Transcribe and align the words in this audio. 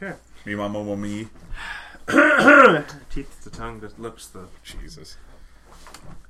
Okay. 0.00 0.16
Me 0.44 0.54
mama 0.54 0.84
mo 0.84 0.94
me. 0.94 1.26
Teeth, 3.10 3.42
the 3.42 3.50
tongue, 3.50 3.80
the 3.80 3.90
lips, 3.98 4.28
the 4.28 4.46
Jesus. 4.62 5.16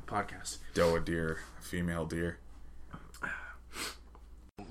podcast. 0.06 0.58
Doe 0.72 0.96
a 0.96 1.00
deer, 1.00 1.40
a 1.58 1.62
female 1.62 2.06
deer. 2.06 2.38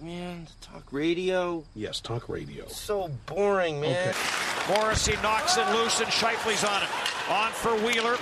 Man, 0.02 0.48
talk 0.62 0.92
radio. 0.92 1.64
Yes, 1.76 2.00
talk 2.02 2.28
radio. 2.28 2.68
So 2.68 3.10
boring, 3.28 3.80
man. 3.80 4.16
Morrissey 4.68 5.16
knocks 5.22 5.58
it 5.58 5.68
loose 5.70 6.00
and 6.00 6.10
Scheifele's 6.10 6.64
on 6.64 6.82
it. 6.84 6.90
On 7.30 7.52
for 7.52 7.76
Wheeler. 7.86 8.18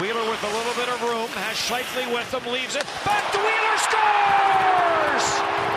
Wheeler 0.00 0.30
with 0.30 0.42
a 0.42 0.52
little 0.56 0.74
bit 0.74 0.88
of 0.88 1.02
room, 1.02 1.28
has 1.28 1.56
Scheifele 1.56 2.12
with 2.12 2.32
him, 2.32 2.52
leaves 2.52 2.74
it. 2.74 2.84
Back 3.04 3.32
to 3.32 3.38
Wheeler, 3.38 3.78
scores! 3.84 5.69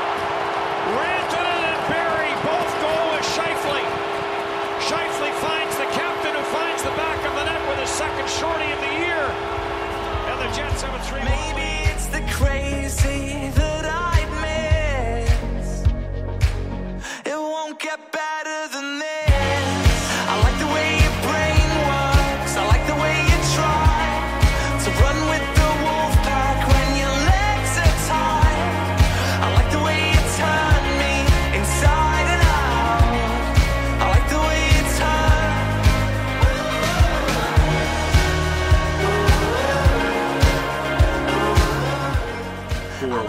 Maybe 11.12 11.90
it's 11.90 12.06
the 12.08 12.22
crazy 12.32 13.43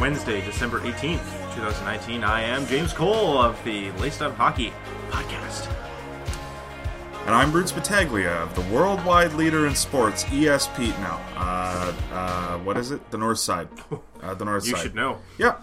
Wednesday, 0.05 0.45
December 0.45 0.81
18th, 0.81 1.25
2019, 1.55 2.25
I 2.25 2.43
am 2.43 2.67
James 2.67 2.93
Cole 2.93 3.39
of 3.39 3.57
the 3.65 3.91
Laced 3.93 4.21
Up 4.21 4.37
Hockey 4.37 4.71
Podcast. 5.09 5.67
And 7.25 7.35
I'm 7.35 7.51
Bruce 7.51 7.73
Battaglia 7.73 8.31
of 8.43 8.55
the 8.55 8.61
worldwide 8.71 9.33
leader 9.33 9.67
in 9.67 9.75
sports, 9.75 10.25
ESP. 10.25 10.89
Now, 11.01 11.23
uh, 11.37 11.95
uh, 12.13 12.59
what 12.59 12.77
is 12.77 12.91
it? 12.91 13.11
The 13.13 13.17
North 13.17 13.39
Side. 13.39 13.69
Uh, 14.23 14.35
the 14.35 14.45
North 14.45 14.67
You 14.67 14.73
Side. 14.73 14.77
You 14.77 14.83
should 14.83 14.95
know. 14.95 15.19
Yeah. 15.39 15.57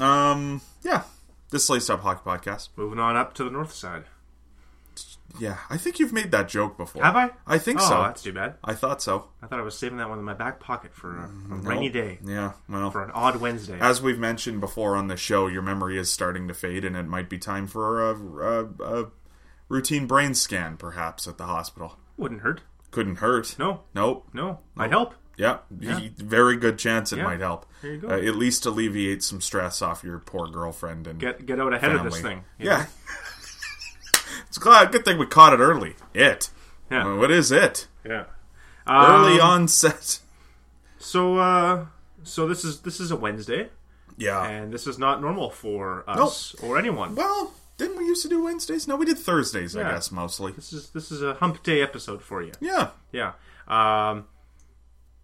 Um, 0.00 0.60
yeah. 0.82 1.02
This 1.50 1.70
Laced 1.70 1.88
Up 1.88 2.00
Hockey 2.00 2.22
Podcast. 2.24 2.70
Moving 2.76 2.98
on 2.98 3.16
up 3.16 3.32
to 3.34 3.44
the 3.44 3.50
north 3.50 3.72
side. 3.72 4.04
Yeah, 5.38 5.58
I 5.68 5.76
think 5.76 5.98
you've 5.98 6.12
made 6.12 6.30
that 6.30 6.48
joke 6.48 6.76
before. 6.76 7.02
Have 7.02 7.16
I? 7.16 7.30
I 7.46 7.58
think 7.58 7.80
oh, 7.80 7.88
so. 7.88 8.02
that's 8.02 8.22
too 8.22 8.32
bad. 8.32 8.54
I 8.62 8.74
thought 8.74 9.02
so. 9.02 9.28
I 9.42 9.46
thought 9.46 9.58
I 9.58 9.62
was 9.62 9.76
saving 9.76 9.98
that 9.98 10.08
one 10.08 10.18
in 10.18 10.24
my 10.24 10.34
back 10.34 10.60
pocket 10.60 10.94
for 10.94 11.16
a, 11.16 11.24
a 11.52 11.56
rainy 11.56 11.88
day, 11.88 12.18
Yeah, 12.24 12.52
well. 12.68 12.90
for 12.90 13.02
an 13.02 13.10
odd 13.12 13.36
Wednesday. 13.36 13.78
As 13.80 14.00
we've 14.00 14.18
mentioned 14.18 14.60
before 14.60 14.96
on 14.96 15.08
the 15.08 15.16
show, 15.16 15.46
your 15.46 15.62
memory 15.62 15.98
is 15.98 16.12
starting 16.12 16.46
to 16.48 16.54
fade, 16.54 16.84
and 16.84 16.96
it 16.96 17.06
might 17.06 17.28
be 17.28 17.38
time 17.38 17.66
for 17.66 18.10
a, 18.10 18.14
a, 18.14 18.64
a 19.02 19.10
routine 19.68 20.06
brain 20.06 20.34
scan, 20.34 20.76
perhaps, 20.76 21.26
at 21.26 21.36
the 21.38 21.44
hospital. 21.46 21.96
Wouldn't 22.16 22.42
hurt. 22.42 22.60
Couldn't 22.90 23.16
hurt. 23.16 23.56
No, 23.58 23.80
Nope. 23.94 24.28
no. 24.32 24.60
Might 24.76 24.90
help. 24.90 25.14
Yeah, 25.36 25.58
y- 25.80 26.12
very 26.16 26.56
good 26.56 26.78
chance 26.78 27.12
it 27.12 27.16
Yeah. 27.16 27.24
might 27.24 27.40
help. 27.40 27.66
There 27.82 27.92
you 27.94 27.98
go. 27.98 28.08
Uh, 28.08 28.18
at 28.18 28.36
least 28.36 28.66
alleviate 28.66 29.24
some 29.24 29.40
stress 29.40 29.82
off 29.82 30.04
your 30.04 30.20
poor 30.20 30.46
girlfriend 30.46 31.08
and 31.08 31.18
Get 31.18 31.44
get 31.44 31.58
out 31.58 31.74
ahead 31.74 31.90
of 31.90 32.04
this 32.04 32.20
thing. 32.20 32.44
you 32.56 32.66
Yeah. 32.66 32.86
it's 34.54 34.62
glad. 34.62 34.92
Good 34.92 35.04
thing 35.04 35.18
we 35.18 35.26
caught 35.26 35.52
it 35.52 35.58
early. 35.58 35.96
It. 36.14 36.48
Yeah. 36.88 37.08
Uh, 37.12 37.16
What 37.16 37.32
is 37.32 37.50
it? 37.50 37.88
Yeah. 38.06 38.26
Early 38.88 39.40
Um, 39.40 39.50
onset. 39.50 40.20
So 40.98 41.38
uh 41.38 41.86
so 42.22 42.46
this 42.46 42.64
is 42.64 42.80
this 42.82 43.00
is 43.00 43.10
a 43.10 43.16
Wednesday 43.16 43.70
Yeah. 44.16 44.44
and 44.44 44.72
this 44.72 44.86
is 44.86 44.96
not 44.96 45.20
normal 45.20 45.50
for 45.50 46.04
us 46.08 46.54
or 46.62 46.78
anyone. 46.78 47.16
well, 47.16 47.52
didn't 47.78 47.96
we 47.98 48.04
used 48.04 48.22
to 48.22 48.28
do 48.28 48.44
Wednesdays? 48.44 48.86
No, 48.86 48.94
we 48.94 49.06
did 49.06 49.18
Thursdays. 49.18 49.76
I 49.76 49.82
guess 49.82 50.12
mostly. 50.12 50.52
This 50.52 50.72
is 50.72 50.90
this 50.90 51.10
is 51.10 51.20
a 51.20 51.34
hump 51.34 51.64
day 51.64 51.82
episode 51.82 52.22
for 52.22 52.40
you. 52.40 52.52
Yeah. 52.60 52.90
Yeah. 53.10 53.32
Um 53.66 54.26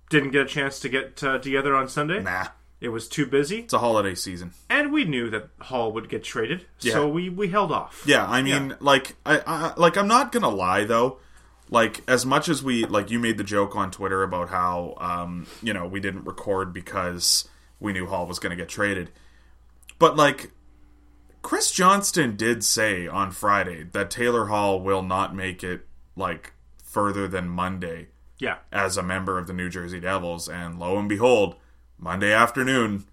didn't 0.08 0.32
get 0.32 0.42
a 0.42 0.46
chance 0.46 0.80
to 0.80 0.88
get 0.88 1.22
uh, 1.22 1.38
together 1.38 1.76
on 1.76 1.86
Sunday. 1.88 2.20
Nah. 2.20 2.48
It 2.80 2.88
was 2.88 3.08
too 3.08 3.26
busy 3.26 3.60
It's 3.60 3.74
a 3.74 3.78
holiday 3.78 4.14
season. 4.14 4.52
and 4.70 4.92
we 4.92 5.04
knew 5.04 5.28
that 5.30 5.48
Hall 5.60 5.92
would 5.92 6.08
get 6.08 6.24
traded. 6.24 6.66
Yeah. 6.80 6.94
So 6.94 7.08
we 7.08 7.28
we 7.28 7.48
held 7.48 7.70
off. 7.72 8.02
Yeah, 8.06 8.26
I 8.26 8.40
mean, 8.42 8.74
like, 8.80 9.16
I, 9.26 9.42
I, 9.46 9.72
like, 9.76 9.96
I'm 9.98 10.08
not 10.08 10.32
gonna 10.32 10.48
lie 10.48 10.84
though. 10.84 11.18
Like, 11.68 12.02
as 12.08 12.26
much 12.26 12.48
as 12.48 12.62
we, 12.64 12.84
like, 12.86 13.10
you 13.10 13.18
made 13.20 13.38
the 13.38 13.44
joke 13.44 13.76
on 13.76 13.90
Twitter 13.92 14.22
about 14.24 14.48
how, 14.48 14.94
um, 14.98 15.46
you 15.62 15.72
know, 15.72 15.86
we 15.86 16.00
didn't 16.00 16.24
record 16.24 16.72
because 16.72 17.48
we 17.78 17.92
knew 17.92 18.06
Hall 18.06 18.26
was 18.26 18.38
gonna 18.38 18.56
get 18.56 18.68
traded, 18.68 19.10
but 19.98 20.16
like, 20.16 20.50
Chris 21.42 21.70
Johnston 21.70 22.36
did 22.36 22.64
say 22.64 23.06
on 23.06 23.30
Friday 23.30 23.84
that 23.92 24.10
Taylor 24.10 24.46
Hall 24.46 24.80
will 24.80 25.02
not 25.02 25.34
make 25.34 25.62
it 25.64 25.86
like 26.16 26.52
further 26.84 27.26
than 27.28 27.48
Monday 27.48 28.08
Yeah. 28.38 28.56
as 28.72 28.96
a 28.96 29.02
member 29.02 29.38
of 29.38 29.46
the 29.46 29.52
New 29.54 29.68
Jersey 29.70 30.00
Devils, 30.00 30.48
and 30.48 30.78
lo 30.78 30.98
and 30.98 31.08
behold, 31.08 31.54
Monday 32.00 32.32
afternoon, 32.32 33.04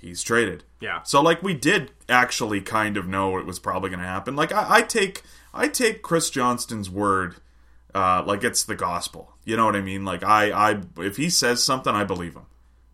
he's 0.00 0.22
traded. 0.22 0.64
Yeah. 0.80 1.02
So 1.02 1.20
like 1.20 1.42
we 1.42 1.54
did 1.54 1.90
actually 2.08 2.60
kind 2.60 2.96
of 2.96 3.06
know 3.06 3.36
it 3.38 3.46
was 3.46 3.58
probably 3.58 3.90
going 3.90 4.00
to 4.00 4.06
happen. 4.06 4.36
Like 4.36 4.52
I, 4.52 4.76
I 4.76 4.82
take 4.82 5.22
I 5.52 5.68
take 5.68 6.02
Chris 6.02 6.30
Johnston's 6.30 6.88
word 6.88 7.36
uh, 7.94 8.22
like 8.24 8.44
it's 8.44 8.62
the 8.62 8.76
gospel. 8.76 9.32
You 9.44 9.56
know 9.56 9.64
what 9.66 9.76
I 9.76 9.80
mean? 9.80 10.04
Like 10.04 10.22
I, 10.22 10.50
I 10.50 10.80
if 10.98 11.16
he 11.16 11.28
says 11.30 11.62
something, 11.62 11.94
I 11.94 12.04
believe 12.04 12.34
him. 12.34 12.46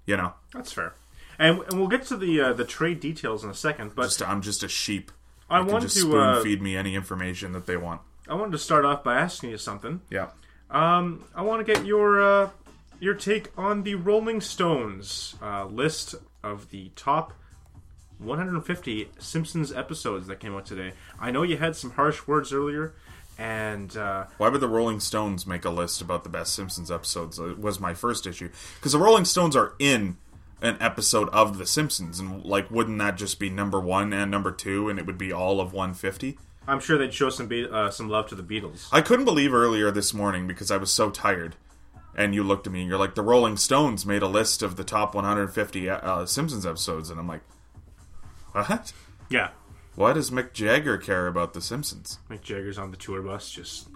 You 0.07 0.17
know, 0.17 0.35
That's 0.53 0.73
fair. 0.73 0.95
And, 1.39 1.61
and 1.63 1.79
we'll 1.79 1.89
get 1.89 2.05
to 2.07 2.17
the 2.17 2.41
uh, 2.41 2.53
the 2.53 2.65
trade 2.65 3.01
details 3.01 3.45
in 3.45 3.51
a 3.51 3.55
second, 3.55 3.95
but 3.95 4.05
just 4.05 4.23
I'm 4.23 4.43
just 4.43 4.63
a 4.63 4.69
sheep. 4.69 5.11
I 5.51 5.61
want 5.61 5.83
to, 5.83 5.89
spoon 5.89 6.19
uh, 6.19 6.43
feed 6.43 6.63
me 6.63 6.77
any 6.77 6.95
information 6.95 7.53
that 7.53 7.67
they 7.67 7.77
want. 7.77 8.01
I 8.29 8.35
wanted 8.35 8.53
to 8.53 8.59
start 8.59 8.85
off 8.85 9.05
by 9.05 9.17
asking 9.17 9.51
you 9.51 9.59
something. 9.59 10.01
Yeah. 10.11 10.29
Um, 10.71 11.25
I 11.35 11.43
want 11.43 11.65
to 11.65 11.73
get 11.73 11.85
your 11.85 12.21
uh, 12.21 12.51
your 13.05 13.15
take 13.15 13.51
on 13.57 13.83
the 13.83 13.95
Rolling 13.95 14.41
Stones 14.41 15.37
uh, 15.43 15.67
list 15.67 16.15
of 16.43 16.71
the 16.71 16.91
top 16.97 17.35
150 18.19 19.11
Simpsons 19.19 19.71
episodes 19.73 20.27
that 20.27 20.41
came 20.41 20.55
out 20.55 20.65
today. 20.65 20.93
I 21.21 21.31
know 21.31 21.43
you 21.43 21.59
had 21.59 21.77
some 21.77 21.91
harsh 21.91 22.27
words 22.27 22.51
earlier, 22.51 22.95
and 23.39 23.95
uh, 23.95 24.25
Why 24.39 24.49
would 24.49 24.63
the 24.63 24.69
Rolling 24.69 25.01
Stones 25.01 25.47
make 25.47 25.67
a 25.67 25.71
list 25.71 26.01
about 26.01 26.25
the 26.25 26.31
best 26.31 26.55
Simpsons 26.55 26.91
episodes? 26.91 27.39
It 27.39 27.59
was 27.59 27.79
my 27.79 27.93
first 27.93 28.27
issue 28.27 28.49
because 28.77 28.93
the 28.93 28.99
Rolling 28.99 29.27
Stones 29.27 29.55
are 29.55 29.75
in 29.79 30.17
an 30.63 30.79
episode 30.81 31.29
of 31.29 31.59
The 31.59 31.67
Simpsons, 31.67 32.19
and 32.19 32.43
like, 32.43 32.71
wouldn't 32.71 32.99
that 33.01 33.19
just 33.19 33.39
be 33.39 33.51
number 33.51 33.81
one 33.81 34.15
and 34.15 34.31
number 34.31 34.51
two, 34.51 34.89
and 34.89 34.99
it 34.99 35.05
would 35.05 35.19
be 35.19 35.31
all 35.31 35.61
of 35.61 35.75
150? 35.75 36.39
I'm 36.67 36.81
sure 36.81 36.97
they'd 36.97 37.13
show 37.13 37.29
some 37.29 37.49
be- 37.49 37.69
uh, 37.69 37.91
some 37.91 38.09
love 38.09 38.29
to 38.29 38.35
the 38.35 38.43
Beatles. 38.43 38.89
I 38.91 39.03
couldn't 39.03 39.27
believe 39.27 39.53
earlier 39.53 39.91
this 39.91 40.15
morning 40.15 40.47
because 40.47 40.71
I 40.71 40.79
was 40.79 40.91
so 40.91 41.11
tired, 41.11 41.57
and 42.17 42.35
you 42.35 42.43
looked 42.43 42.67
at 42.67 42.73
me 42.73 42.81
and 42.81 42.89
you're 42.89 42.99
like, 42.99 43.15
the 43.15 43.23
Rolling 43.23 43.57
Stones 43.57 44.05
made 44.07 44.23
a 44.23 44.29
list 44.29 44.63
of 44.63 44.77
the 44.77 44.85
top 44.85 45.15
150 45.15 45.89
uh, 45.91 46.27
Simpsons 46.27 46.65
episodes, 46.67 47.11
and 47.11 47.19
I'm 47.19 47.29
like, 47.29 47.43
what? 48.53 48.93
Yeah, 49.29 49.51
Why 49.97 50.13
does 50.13 50.31
Mick 50.31 50.53
Jagger 50.53 50.97
care 50.99 51.27
about 51.27 51.55
The 51.55 51.61
Simpsons? 51.61 52.19
Mick 52.31 52.43
Jagger's 52.43 52.79
on 52.79 52.91
the 52.91 52.97
tour 52.97 53.23
bus, 53.23 53.51
just 53.51 53.89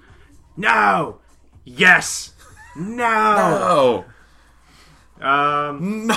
no, 0.56 1.18
yes, 1.64 2.32
no. 2.76 4.04
Oh, 5.20 5.24
Um, 5.24 6.10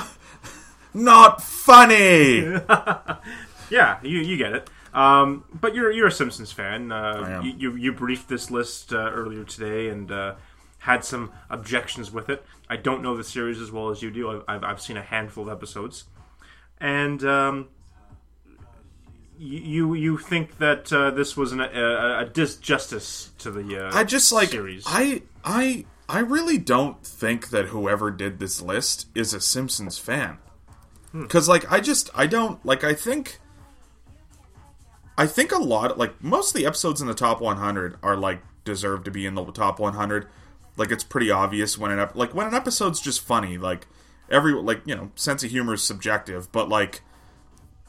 not 0.93 1.41
funny. 1.43 2.41
Yeah, 3.69 3.99
you, 4.03 4.19
you 4.19 4.35
get 4.35 4.51
it. 4.51 4.69
Um, 4.93 5.45
but 5.53 5.73
you're 5.73 5.89
you're 5.93 6.07
a 6.07 6.11
Simpsons 6.11 6.51
fan. 6.51 6.91
Uh. 6.91 7.39
You, 7.41 7.53
you 7.57 7.75
you 7.77 7.91
briefed 7.93 8.27
this 8.27 8.51
list 8.51 8.91
uh, 8.91 8.97
earlier 9.13 9.45
today 9.45 9.87
and 9.87 10.11
uh, 10.11 10.35
had 10.81 11.05
some 11.05 11.31
objections 11.49 12.11
with 12.11 12.27
it. 12.27 12.43
I 12.67 12.75
don't 12.75 13.03
know 13.03 13.15
the 13.15 13.23
series 13.23 13.61
as 13.61 13.71
well 13.71 13.89
as 13.89 14.01
you 14.01 14.09
do. 14.09 14.43
I've 14.47 14.63
I've, 14.63 14.81
seen 14.81 14.97
a 14.97 15.01
handful 15.01 15.43
of 15.43 15.49
episodes, 15.49 16.05
and 16.79 17.23
um, 17.23 17.69
you 19.37 19.93
you 19.93 20.17
think 20.17 20.57
that 20.57 20.91
uh, 20.91 21.11
this 21.11 21.37
was 21.37 21.51
an, 21.51 21.61
a, 21.61 21.65
a 21.65 22.25
disjustice 22.25 23.29
to 23.37 23.51
the 23.51 23.87
uh, 23.87 23.91
I 23.95 24.03
just 24.03 24.31
like 24.31 24.49
series. 24.49 24.83
I 24.87 25.21
I 25.43 25.85
I 26.09 26.19
really 26.19 26.57
don't 26.57 27.05
think 27.05 27.49
that 27.49 27.65
whoever 27.65 28.09
did 28.09 28.39
this 28.39 28.59
list 28.59 29.07
is 29.13 29.35
a 29.35 29.41
Simpsons 29.41 29.99
fan. 29.99 30.39
Hmm. 31.11 31.25
Cuz 31.25 31.47
like 31.47 31.71
I 31.71 31.79
just 31.79 32.09
I 32.15 32.25
don't 32.25 32.65
like 32.65 32.83
I 32.83 32.95
think 32.95 33.39
I 35.15 35.27
think 35.27 35.51
a 35.51 35.59
lot 35.59 35.95
like 35.99 36.23
most 36.23 36.49
of 36.49 36.53
the 36.55 36.65
episodes 36.65 37.01
in 37.01 37.07
the 37.07 37.13
top 37.13 37.39
100 37.39 37.97
are 38.01 38.17
like 38.17 38.41
deserve 38.63 39.03
to 39.03 39.11
be 39.11 39.27
in 39.27 39.35
the 39.35 39.45
top 39.51 39.79
100. 39.79 40.27
Like 40.77 40.91
it's 40.91 41.03
pretty 41.03 41.29
obvious 41.29 41.77
when 41.77 41.91
an 41.91 41.99
ep- 41.99 42.15
like 42.15 42.33
when 42.33 42.47
an 42.47 42.53
episode's 42.53 43.01
just 43.01 43.21
funny 43.21 43.57
like 43.57 43.87
every 44.29 44.53
like 44.53 44.81
you 44.85 44.95
know 44.95 45.11
sense 45.15 45.43
of 45.43 45.51
humor 45.51 45.73
is 45.73 45.83
subjective 45.83 46.51
but 46.51 46.69
like 46.69 47.01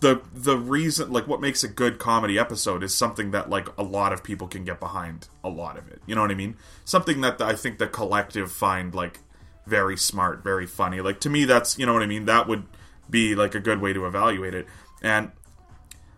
the 0.00 0.20
the 0.34 0.58
reason 0.58 1.12
like 1.12 1.28
what 1.28 1.40
makes 1.40 1.62
a 1.62 1.68
good 1.68 1.98
comedy 1.98 2.36
episode 2.38 2.82
is 2.82 2.92
something 2.92 3.30
that 3.30 3.48
like 3.48 3.68
a 3.78 3.82
lot 3.84 4.12
of 4.12 4.24
people 4.24 4.48
can 4.48 4.64
get 4.64 4.80
behind 4.80 5.28
a 5.44 5.48
lot 5.48 5.78
of 5.78 5.86
it. 5.88 6.02
You 6.06 6.16
know 6.16 6.20
what 6.20 6.32
i 6.32 6.34
mean? 6.34 6.56
Something 6.84 7.20
that 7.20 7.40
i 7.40 7.54
think 7.54 7.78
the 7.78 7.86
collective 7.86 8.50
find 8.50 8.94
like 8.94 9.20
very 9.64 9.96
smart 9.96 10.42
very 10.42 10.66
funny. 10.66 11.00
Like 11.00 11.20
to 11.20 11.30
me 11.30 11.44
that's 11.44 11.78
you 11.78 11.86
know 11.86 11.92
what 11.94 12.02
i 12.02 12.06
mean? 12.06 12.24
That 12.24 12.48
would 12.48 12.64
be 13.08 13.36
like 13.36 13.54
a 13.54 13.60
good 13.60 13.80
way 13.80 13.92
to 13.92 14.06
evaluate 14.06 14.54
it. 14.54 14.66
And 15.00 15.30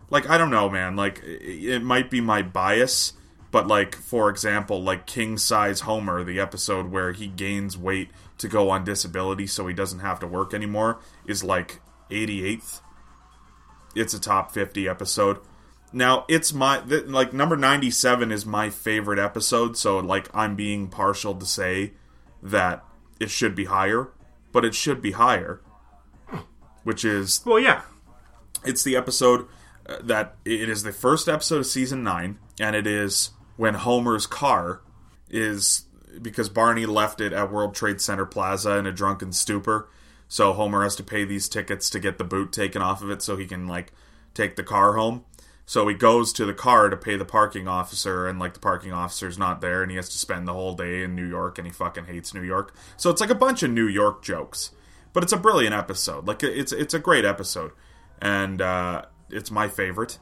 like 0.09 0.27
i 0.27 0.37
don't 0.39 0.49
know 0.49 0.67
man. 0.67 0.95
Like 0.95 1.21
it 1.23 1.83
might 1.83 2.09
be 2.09 2.21
my 2.21 2.41
bias 2.41 3.13
but 3.55 3.67
like 3.67 3.95
for 3.95 4.29
example 4.29 4.83
like 4.83 5.05
king 5.05 5.37
size 5.37 5.81
homer 5.81 6.25
the 6.25 6.41
episode 6.41 6.91
where 6.91 7.13
he 7.13 7.27
gains 7.27 7.77
weight 7.77 8.09
to 8.37 8.49
go 8.49 8.69
on 8.69 8.83
disability 8.83 9.47
so 9.47 9.65
he 9.65 9.73
doesn't 9.73 9.99
have 9.99 10.19
to 10.19 10.27
work 10.27 10.53
anymore 10.53 10.99
is 11.25 11.41
like 11.41 11.79
88th 12.09 12.81
it's 13.95 14.13
a 14.13 14.19
top 14.19 14.51
50 14.51 14.87
episode. 14.87 15.39
Now, 15.93 16.25
it's 16.27 16.53
my 16.53 16.79
th- 16.81 17.05
like 17.05 17.33
number 17.33 17.55
97 17.55 18.31
is 18.31 18.45
my 18.45 18.69
favorite 18.69 19.17
episode, 19.17 19.77
so 19.77 19.97
like 19.99 20.29
I'm 20.33 20.55
being 20.55 20.89
partial 20.89 21.33
to 21.35 21.45
say 21.45 21.93
that 22.43 22.83
it 23.19 23.29
should 23.29 23.55
be 23.55 23.65
higher, 23.65 24.09
but 24.51 24.65
it 24.65 24.75
should 24.75 25.01
be 25.01 25.11
higher. 25.11 25.61
Which 26.83 27.05
is 27.05 27.41
Well, 27.45 27.59
yeah. 27.59 27.81
it's 28.63 28.83
the 28.83 28.95
episode 28.95 29.47
uh, 29.87 29.97
that 30.03 30.35
it 30.43 30.69
is 30.69 30.83
the 30.83 30.91
first 30.91 31.27
episode 31.27 31.59
of 31.59 31.65
season 31.65 32.03
9 32.03 32.37
and 32.59 32.75
it 32.75 32.85
is 32.85 33.31
when 33.57 33.75
Homer's 33.75 34.27
car 34.27 34.81
is 35.29 35.85
because 36.21 36.49
Barney 36.49 36.85
left 36.85 37.21
it 37.21 37.33
at 37.33 37.51
World 37.51 37.75
Trade 37.75 38.01
Center 38.01 38.25
Plaza 38.25 38.77
in 38.77 38.85
a 38.85 38.91
drunken 38.91 39.31
stupor. 39.31 39.89
So 40.27 40.53
Homer 40.53 40.83
has 40.83 40.95
to 40.97 41.03
pay 41.03 41.23
these 41.23 41.47
tickets 41.47 41.89
to 41.91 41.99
get 41.99 42.17
the 42.17 42.23
boot 42.23 42.51
taken 42.51 42.81
off 42.81 43.01
of 43.01 43.09
it 43.09 43.21
so 43.21 43.35
he 43.35 43.45
can 43.45 43.67
like 43.67 43.91
take 44.33 44.55
the 44.55 44.63
car 44.63 44.93
home. 44.93 45.23
So 45.65 45.87
he 45.87 45.95
goes 45.95 46.31
to 46.33 46.45
the 46.45 46.53
car 46.53 46.89
to 46.89 46.97
pay 46.97 47.17
the 47.17 47.25
parking 47.25 47.67
officer 47.67 48.27
and 48.27 48.39
like 48.39 48.53
the 48.53 48.59
parking 48.59 48.91
officer's 48.93 49.37
not 49.37 49.61
there 49.61 49.81
and 49.81 49.89
he 49.89 49.97
has 49.97 50.09
to 50.09 50.17
spend 50.17 50.47
the 50.47 50.53
whole 50.53 50.75
day 50.75 51.03
in 51.03 51.15
New 51.15 51.27
York 51.27 51.57
and 51.57 51.65
he 51.65 51.73
fucking 51.73 52.05
hates 52.05 52.33
New 52.33 52.43
York. 52.43 52.75
So 52.97 53.09
it's 53.09 53.21
like 53.21 53.31
a 53.31 53.35
bunch 53.35 53.63
of 53.63 53.71
New 53.71 53.87
York 53.87 54.23
jokes. 54.23 54.71
But 55.11 55.23
it's 55.23 55.33
a 55.33 55.37
brilliant 55.37 55.73
episode. 55.73 56.27
Like 56.27 56.43
it's 56.43 56.71
it's 56.71 56.93
a 56.93 56.99
great 56.99 57.25
episode. 57.25 57.71
And 58.21 58.61
uh 58.61 59.05
it's 59.29 59.49
my 59.49 59.67
favorite. 59.67 60.19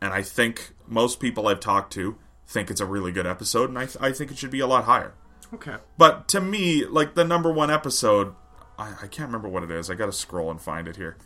And 0.00 0.12
I 0.12 0.22
think 0.22 0.72
most 0.86 1.18
people 1.18 1.48
I've 1.48 1.60
talked 1.60 1.92
to 1.94 2.16
think 2.46 2.70
it's 2.70 2.80
a 2.80 2.86
really 2.86 3.12
good 3.12 3.26
episode 3.26 3.68
and 3.68 3.78
I, 3.78 3.86
th- 3.86 3.98
I 4.00 4.12
think 4.12 4.30
it 4.30 4.38
should 4.38 4.50
be 4.50 4.60
a 4.60 4.66
lot 4.66 4.84
higher. 4.84 5.14
Okay. 5.52 5.76
But 5.96 6.28
to 6.28 6.40
me, 6.40 6.84
like 6.84 7.14
the 7.14 7.24
number 7.24 7.52
one 7.52 7.70
episode, 7.70 8.34
I, 8.78 8.94
I 9.02 9.06
can't 9.06 9.28
remember 9.28 9.48
what 9.48 9.62
it 9.62 9.70
is. 9.70 9.90
I 9.90 9.94
got 9.94 10.06
to 10.06 10.12
scroll 10.12 10.50
and 10.50 10.60
find 10.60 10.88
it 10.88 10.96
here. 10.96 11.16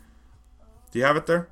Do 0.91 0.99
you 0.99 1.05
have 1.05 1.17
it 1.17 1.25
there? 1.25 1.49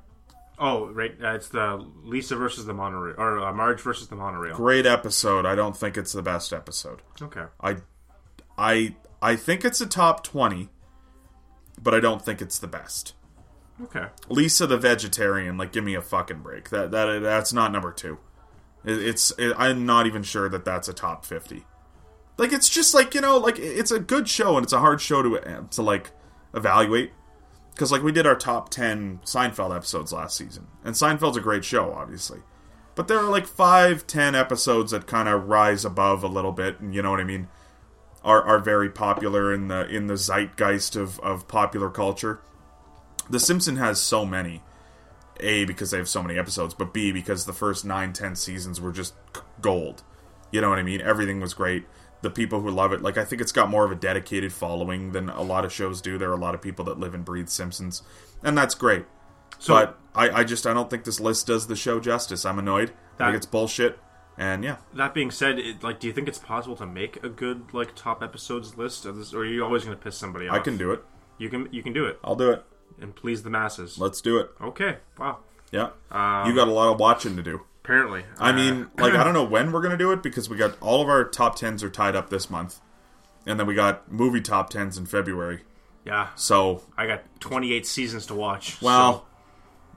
Oh, 0.58 0.88
right. 0.88 1.14
Uh, 1.22 1.34
it's 1.34 1.48
the 1.48 1.86
Lisa 2.02 2.34
versus 2.36 2.66
the 2.66 2.74
monorail, 2.74 3.14
or 3.16 3.38
uh, 3.40 3.52
Marge 3.52 3.80
versus 3.80 4.08
the 4.08 4.16
monorail. 4.16 4.56
Great 4.56 4.86
episode. 4.86 5.46
I 5.46 5.54
don't 5.54 5.76
think 5.76 5.96
it's 5.96 6.12
the 6.12 6.22
best 6.22 6.52
episode. 6.52 7.02
Okay. 7.22 7.44
I, 7.60 7.76
I, 8.56 8.96
I 9.22 9.36
think 9.36 9.64
it's 9.64 9.80
a 9.80 9.86
top 9.86 10.24
twenty, 10.24 10.68
but 11.80 11.94
I 11.94 12.00
don't 12.00 12.24
think 12.24 12.42
it's 12.42 12.58
the 12.58 12.66
best. 12.66 13.14
Okay. 13.80 14.06
Lisa 14.28 14.66
the 14.66 14.76
vegetarian, 14.76 15.56
like, 15.56 15.70
give 15.70 15.84
me 15.84 15.94
a 15.94 16.02
fucking 16.02 16.40
break. 16.40 16.70
That 16.70 16.90
that 16.90 17.20
that's 17.20 17.52
not 17.52 17.70
number 17.70 17.92
two. 17.92 18.18
It, 18.84 18.98
it's 18.98 19.32
it, 19.38 19.54
I'm 19.56 19.86
not 19.86 20.06
even 20.06 20.22
sure 20.22 20.48
that 20.48 20.64
that's 20.64 20.88
a 20.88 20.92
top 20.92 21.24
fifty. 21.24 21.64
Like, 22.36 22.52
it's 22.52 22.68
just 22.68 22.94
like 22.94 23.14
you 23.14 23.20
know, 23.20 23.38
like 23.38 23.58
it's 23.58 23.90
a 23.90 23.98
good 23.98 24.28
show 24.28 24.56
and 24.56 24.64
it's 24.64 24.72
a 24.72 24.78
hard 24.78 25.00
show 25.00 25.22
to 25.22 25.38
uh, 25.38 25.62
to 25.70 25.82
like 25.82 26.12
evaluate 26.54 27.12
because 27.72 27.92
like 27.92 28.02
we 28.02 28.12
did 28.12 28.26
our 28.26 28.36
top 28.36 28.70
ten 28.70 29.20
Seinfeld 29.24 29.74
episodes 29.74 30.12
last 30.12 30.36
season, 30.36 30.66
and 30.84 30.94
Seinfeld's 30.94 31.36
a 31.36 31.40
great 31.40 31.64
show, 31.64 31.92
obviously. 31.92 32.40
But 32.94 33.06
there 33.06 33.18
are 33.18 33.30
like 33.30 33.46
five, 33.46 34.06
ten 34.06 34.34
episodes 34.34 34.90
that 34.90 35.06
kind 35.06 35.28
of 35.28 35.48
rise 35.48 35.84
above 35.84 36.24
a 36.24 36.28
little 36.28 36.50
bit, 36.52 36.80
and 36.80 36.94
you 36.94 37.02
know 37.02 37.10
what 37.10 37.20
I 37.20 37.24
mean. 37.24 37.48
Are, 38.24 38.42
are 38.42 38.58
very 38.58 38.90
popular 38.90 39.54
in 39.54 39.68
the 39.68 39.88
in 39.88 40.08
the 40.08 40.16
zeitgeist 40.16 40.96
of, 40.96 41.20
of 41.20 41.46
popular 41.46 41.88
culture. 41.88 42.40
The 43.30 43.38
Simpson 43.38 43.76
has 43.76 44.00
so 44.00 44.26
many. 44.26 44.60
A 45.40 45.64
because 45.64 45.90
they 45.90 45.98
have 45.98 46.08
so 46.08 46.22
many 46.22 46.38
episodes, 46.38 46.74
but 46.74 46.92
B 46.92 47.12
because 47.12 47.46
the 47.46 47.52
first 47.52 47.84
nine, 47.84 48.12
ten 48.12 48.36
seasons 48.36 48.80
were 48.80 48.92
just 48.92 49.14
gold. 49.60 50.02
You 50.50 50.60
know 50.60 50.70
what 50.70 50.78
I 50.78 50.82
mean? 50.82 51.00
Everything 51.00 51.40
was 51.40 51.54
great. 51.54 51.84
The 52.20 52.30
people 52.30 52.60
who 52.60 52.70
love 52.70 52.92
it, 52.92 53.00
like 53.02 53.16
I 53.16 53.24
think 53.24 53.40
it's 53.40 53.52
got 53.52 53.70
more 53.70 53.84
of 53.84 53.92
a 53.92 53.94
dedicated 53.94 54.52
following 54.52 55.12
than 55.12 55.28
a 55.28 55.42
lot 55.42 55.64
of 55.64 55.72
shows 55.72 56.00
do. 56.00 56.18
There 56.18 56.30
are 56.30 56.34
a 56.34 56.40
lot 56.40 56.54
of 56.54 56.62
people 56.62 56.84
that 56.86 56.98
live 56.98 57.14
and 57.14 57.24
breathe 57.24 57.48
Simpsons, 57.48 58.02
and 58.42 58.58
that's 58.58 58.74
great. 58.74 59.04
So 59.58 59.74
but 59.74 59.98
I, 60.14 60.40
I 60.40 60.44
just 60.44 60.66
I 60.66 60.74
don't 60.74 60.90
think 60.90 61.04
this 61.04 61.20
list 61.20 61.46
does 61.46 61.66
the 61.66 61.76
show 61.76 62.00
justice. 62.00 62.44
I'm 62.44 62.58
annoyed. 62.58 62.92
I 63.18 63.26
think 63.26 63.36
it's 63.36 63.46
bullshit. 63.46 63.98
And 64.36 64.62
yeah, 64.62 64.76
that 64.94 65.14
being 65.14 65.32
said, 65.32 65.58
it, 65.58 65.82
like, 65.82 65.98
do 65.98 66.06
you 66.06 66.12
think 66.12 66.28
it's 66.28 66.38
possible 66.38 66.76
to 66.76 66.86
make 66.86 67.22
a 67.24 67.28
good 67.28 67.74
like 67.74 67.96
top 67.96 68.22
episodes 68.22 68.76
list 68.76 69.04
of 69.04 69.16
this, 69.16 69.34
or 69.34 69.40
are 69.40 69.44
you 69.44 69.64
always 69.64 69.84
going 69.84 69.96
to 69.96 70.02
piss 70.02 70.16
somebody 70.16 70.46
off? 70.46 70.54
I 70.54 70.60
can 70.60 70.76
do 70.76 70.92
it. 70.92 71.04
You 71.38 71.48
can. 71.48 71.68
You 71.72 71.82
can 71.82 71.92
do 71.92 72.04
it 72.06 72.18
I'll 72.22 72.36
do 72.36 72.50
it. 72.50 72.64
And 73.00 73.14
please 73.14 73.42
the 73.42 73.50
masses. 73.50 73.98
Let's 73.98 74.20
do 74.20 74.38
it. 74.38 74.50
Okay. 74.60 74.96
Wow. 75.18 75.38
Yeah, 75.70 75.90
you 76.46 76.54
got 76.54 76.66
a 76.68 76.72
lot 76.72 76.92
of 76.92 76.98
watching 76.98 77.36
to 77.36 77.42
do. 77.42 77.60
Apparently. 77.84 78.24
I 78.38 78.50
Uh, 78.50 78.52
mean, 78.54 78.90
like 78.98 79.14
I 79.14 79.22
don't 79.24 79.34
know 79.34 79.44
when 79.44 79.70
we're 79.72 79.82
gonna 79.82 79.96
do 79.98 80.12
it 80.12 80.22
because 80.22 80.48
we 80.48 80.56
got 80.56 80.80
all 80.80 81.02
of 81.02 81.08
our 81.08 81.24
top 81.24 81.56
tens 81.56 81.82
are 81.82 81.90
tied 81.90 82.16
up 82.16 82.30
this 82.30 82.48
month, 82.50 82.80
and 83.46 83.58
then 83.60 83.66
we 83.66 83.74
got 83.74 84.10
movie 84.10 84.40
top 84.40 84.70
tens 84.70 84.96
in 84.98 85.04
February. 85.06 85.62
yeah. 86.04 86.28
So, 86.36 86.82
I 86.96 87.06
got 87.06 87.22
28 87.40 87.86
seasons 87.86 88.24
to 88.26 88.34
watch. 88.34 88.80
well, 88.80 89.26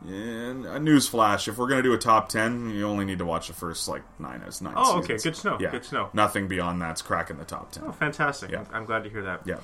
and 0.05 0.65
a 0.65 0.79
news 0.79 1.07
flash: 1.07 1.47
if 1.47 1.57
we're 1.57 1.67
gonna 1.69 1.83
do 1.83 1.93
a 1.93 1.97
top 1.97 2.27
ten, 2.29 2.69
you 2.71 2.85
only 2.87 3.05
need 3.05 3.19
to 3.19 3.25
watch 3.25 3.47
the 3.47 3.53
first 3.53 3.87
like 3.87 4.03
nine 4.19 4.41
as 4.45 4.61
nine. 4.61 4.73
Oh, 4.75 4.99
okay. 4.99 5.17
Good 5.17 5.35
to 5.35 5.47
know. 5.51 5.57
Yeah, 5.59 5.71
Good 5.71 5.83
to 5.83 5.95
know. 5.95 6.09
Nothing 6.13 6.47
beyond 6.47 6.81
that's 6.81 7.01
cracking 7.01 7.37
the 7.37 7.45
top 7.45 7.71
ten. 7.71 7.83
oh, 7.87 7.91
fantastic. 7.91 8.51
Yeah. 8.51 8.65
I'm 8.73 8.85
glad 8.85 9.03
to 9.05 9.09
hear 9.09 9.21
that. 9.23 9.41
Yeah, 9.45 9.57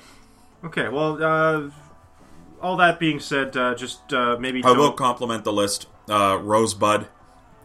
Okay. 0.64 0.88
Well, 0.88 1.22
uh, 1.22 1.70
all 2.62 2.76
that 2.78 2.98
being 2.98 3.20
said, 3.20 3.56
uh, 3.56 3.74
just 3.74 4.12
uh, 4.12 4.36
maybe 4.38 4.62
I 4.64 4.68
will 4.72 4.76
don't- 4.88 4.96
compliment 4.96 5.44
the 5.44 5.52
list. 5.52 5.86
Uh, 6.08 6.38
Rosebud 6.40 7.06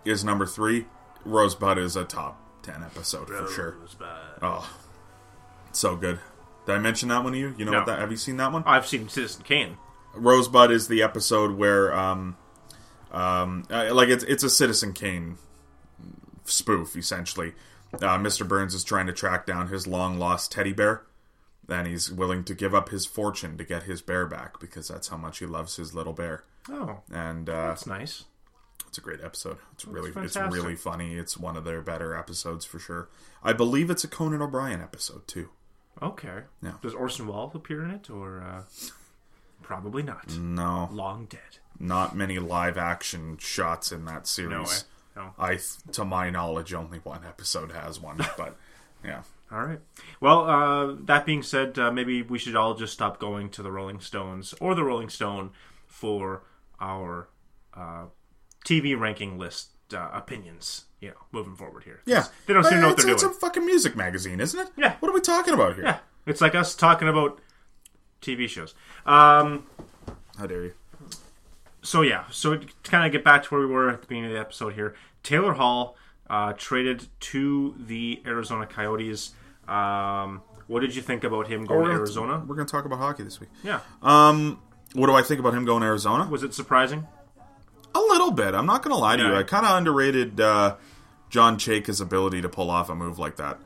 is 0.06 0.24
number 0.24 0.46
three. 0.46 0.86
Rosebud 1.26 1.78
is 1.78 1.96
a 1.96 2.04
top 2.04 2.40
ten 2.62 2.84
episode 2.84 3.28
for 3.30 3.48
sure. 3.48 3.76
Oh, 4.42 4.70
so 5.72 5.96
good. 5.96 6.20
Did 6.66 6.76
I 6.76 6.80
mention 6.80 7.10
that 7.10 7.24
one 7.24 7.34
to 7.34 7.40
you? 7.40 7.54
You 7.58 7.66
know 7.66 7.72
No. 7.72 7.78
what 7.80 7.88
that? 7.88 8.00
Have 8.00 8.12
you 8.12 8.18
seen 8.18 8.38
that 8.38 8.52
one? 8.52 8.64
I've 8.66 8.88
seen 8.88 9.08
Citizen 9.10 9.44
Kane. 9.44 9.78
Rosebud 10.16 10.72
is 10.72 10.88
the 10.88 11.02
episode 11.02 11.58
where, 11.58 11.94
um, 11.94 12.38
um, 13.12 13.64
uh, 13.72 13.94
like 13.94 14.10
it's 14.10 14.24
it's 14.26 14.44
a 14.44 14.50
Citizen 14.50 14.94
Kane 14.94 15.38
spoof 16.46 16.96
essentially. 16.96 17.54
Uh, 17.94 18.18
Mr. 18.18 18.48
Burns 18.48 18.74
is 18.74 18.84
trying 18.84 19.08
to 19.08 19.14
track 19.14 19.46
down 19.46 19.68
his 19.68 19.88
long 19.88 20.18
lost 20.20 20.52
teddy 20.52 20.74
bear, 20.74 21.04
and 21.70 21.88
he's 21.88 22.12
willing 22.12 22.44
to 22.46 22.54
give 22.54 22.74
up 22.76 22.90
his 22.90 23.06
fortune 23.06 23.58
to 23.58 23.64
get 23.64 23.84
his 23.84 24.02
bear 24.02 24.26
back 24.26 24.60
because 24.60 24.88
that's 24.88 25.08
how 25.08 25.18
much 25.18 25.40
he 25.40 25.46
loves 25.46 25.76
his 25.78 25.94
little 25.94 26.14
bear. 26.14 26.44
Oh, 26.70 27.00
And 27.12 27.50
uh, 27.50 27.68
that's 27.70 27.88
nice. 27.88 28.24
it's 28.88 28.98
a 28.98 29.02
great 29.02 29.22
episode. 29.24 29.58
It's 29.74 29.86
really 29.86 30.12
it's 30.16 30.36
really 30.36 30.76
funny. 30.76 31.16
It's 31.16 31.38
one 31.38 31.58
of 31.58 31.64
their 31.64 31.82
better 31.82 32.16
episodes 32.16 32.66
for 32.66 32.80
sure. 32.80 33.10
I 33.44 33.54
believe 33.54 33.90
it's 33.90 34.04
a 34.04 34.08
Conan 34.08 34.42
O'Brien 34.42 34.82
episode 34.82 35.28
too. 35.28 35.50
Okay. 36.02 36.42
Yeah. 36.62 36.74
Does 36.82 36.94
Orson 36.94 37.28
Welles 37.28 37.54
appear 37.56 37.84
in 37.84 37.92
it, 37.92 38.10
or 38.10 38.42
uh, 38.42 38.64
probably 39.62 40.04
not? 40.04 40.36
No, 40.38 40.90
Long 40.92 41.26
dead. 41.26 41.60
not 41.80 42.16
many 42.16 42.40
live 42.40 42.78
action 42.78 43.38
shots 43.40 43.92
in 43.92 44.06
that 44.06 44.28
series. 44.28 44.52
No 44.52 44.64
way. 44.64 44.76
No. 45.16 45.34
I, 45.38 45.60
to 45.92 46.04
my 46.06 46.30
knowledge, 46.32 46.74
only 46.74 46.98
one 47.00 47.24
episode 47.26 47.72
has 47.72 48.00
one. 48.02 48.18
But 48.38 48.58
yeah, 49.06 49.22
All 49.54 49.64
right. 49.64 49.80
Well, 50.20 50.50
uh, 50.50 50.96
that 51.02 51.26
being 51.26 51.44
said, 51.44 51.78
uh, 51.78 51.92
maybe 51.92 52.24
we 52.24 52.40
should 52.40 52.56
all 52.56 52.74
just 52.74 52.94
stop 52.94 53.20
going 53.20 53.50
to 53.52 53.62
the 53.62 53.72
Rolling 53.72 54.00
Stones 54.00 54.56
or 54.60 54.74
the 54.74 54.84
Rolling 54.84 55.10
Stone 55.10 55.52
for 55.86 56.44
our 56.80 57.30
uh, 57.76 58.06
TV 58.66 59.00
ranking 59.00 59.38
list 59.38 59.70
uh, 59.94 60.10
opinions. 60.12 60.86
You 61.00 61.10
know, 61.10 61.16
moving 61.32 61.56
forward 61.56 61.84
here. 61.84 62.02
yeah. 62.06 62.26
They 62.48 62.54
don't 62.54 62.64
seem 62.64 62.76
to 62.76 62.80
know 62.80 62.88
what 62.88 62.94
it's, 62.94 63.04
they're 63.04 63.10
doing. 63.10 63.16
it's 63.16 63.24
doing. 63.24 63.36
a 63.36 63.40
fucking 63.40 63.66
music 63.66 63.96
magazine, 63.96 64.40
isn't 64.40 64.60
it? 64.60 64.70
Yeah. 64.78 64.96
What 65.02 65.10
are 65.10 65.14
we 65.14 65.20
talking 65.20 65.54
about 65.54 65.76
here? 65.76 65.84
Yeah, 65.84 65.98
it's 66.26 66.40
like 66.40 66.56
us 66.56 66.76
talking 66.76 67.10
about 67.10 67.40
TV 68.22 68.48
shows. 68.48 68.74
Um, 69.06 69.68
How 70.38 70.48
dare 70.48 70.64
you? 70.64 70.74
so 71.82 72.02
yeah, 72.02 72.24
so 72.32 72.56
to 72.56 72.68
kind 72.84 73.06
of 73.06 73.12
get 73.12 73.24
back 73.24 73.44
to 73.44 73.50
where 73.50 73.68
we 73.68 73.74
were 73.74 73.90
at 73.90 74.02
the 74.02 74.08
beginning 74.08 74.30
of 74.32 74.34
the 74.34 74.40
episode 74.40 74.74
here, 74.74 74.96
Taylor 75.22 75.54
Hall 75.54 75.98
uh, 76.30 76.54
traded 76.54 77.08
to 77.20 77.76
the 77.78 78.24
Arizona 78.26 78.66
Coyotes. 78.66 79.32
Um, 79.68 80.42
what 80.68 80.80
did 80.82 80.96
you 80.96 81.02
think 81.02 81.24
about 81.24 81.48
him 81.48 81.66
going 81.66 81.82
we're 81.82 81.88
to 81.90 81.94
Arizona? 81.96 82.44
We're 82.46 82.56
going 82.56 82.68
to 82.68 82.72
talk 82.72 82.86
about 82.86 83.00
hockey 83.00 83.24
this 83.24 83.40
week. 83.40 83.50
Yeah, 83.64 83.80
Um, 84.02 84.60
what 84.94 85.08
do 85.08 85.14
I 85.14 85.22
think 85.22 85.40
about 85.40 85.54
him 85.54 85.66
going 85.66 85.82
to 85.82 85.88
Arizona? 85.88 86.28
was 86.30 86.44
it 86.44 86.54
surprising? 86.54 87.08
A 87.96 88.00
little 88.00 88.32
bit. 88.32 88.54
I'm 88.56 88.66
not 88.66 88.82
going 88.84 88.94
to 88.96 89.00
lie 89.00 89.18
to 89.18 89.24
you. 89.24 89.36
I 89.36 89.44
kind 89.44 89.66
of 89.66 89.78
underrated 89.78 90.40
uh, 90.42 90.76
John 91.30 91.58
Chayka's 91.58 92.02
ability 92.02 92.42
to 92.42 92.50
pull 92.50 92.70
off 92.72 92.90
a 92.90 92.96
move 92.96 93.20
like 93.20 93.36
that. 93.38 93.60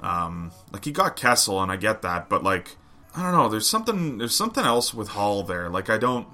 Um, 0.00 0.50
like 0.72 0.84
he 0.84 0.90
got 0.92 1.16
Kessel, 1.16 1.62
and 1.62 1.70
I 1.70 1.76
get 1.76 2.02
that, 2.02 2.28
but 2.28 2.42
like 2.42 2.76
I 3.16 3.22
don't 3.22 3.32
know. 3.32 3.48
There's 3.48 3.68
something. 3.68 4.18
There's 4.18 4.34
something 4.34 4.64
else 4.64 4.92
with 4.94 5.08
Hall 5.08 5.42
there. 5.42 5.68
Like 5.68 5.90
I 5.90 5.98
don't. 5.98 6.26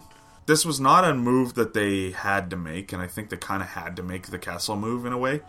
this 0.47 0.65
was 0.67 0.81
not 0.81 1.05
a 1.05 1.15
move 1.15 1.55
that 1.55 1.73
they 1.75 2.11
had 2.11 2.51
to 2.51 2.57
make, 2.57 2.93
and 2.93 3.01
I 3.03 3.07
think 3.07 3.31
they 3.31 3.37
kind 3.39 3.63
of 3.63 3.69
had 3.71 3.97
to 3.97 4.03
make 4.03 4.27
the 4.29 4.39
Kessel 4.39 4.77
move 4.77 5.07
in 5.07 5.13
a 5.13 5.19
way. 5.19 5.41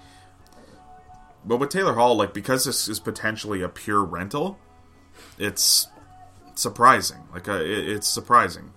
But 1.45 1.57
with 1.57 1.69
Taylor 1.69 1.93
Hall, 1.93 2.15
like 2.15 2.33
because 2.33 2.65
this 2.65 2.87
is 2.87 2.99
potentially 2.99 3.61
a 3.61 3.69
pure 3.69 4.03
rental, 4.03 4.57
it's 5.37 5.87
surprising. 6.55 7.23
Like 7.31 7.47
uh, 7.47 7.61
it, 7.61 7.89
it's 7.89 8.07
surprising. 8.07 8.71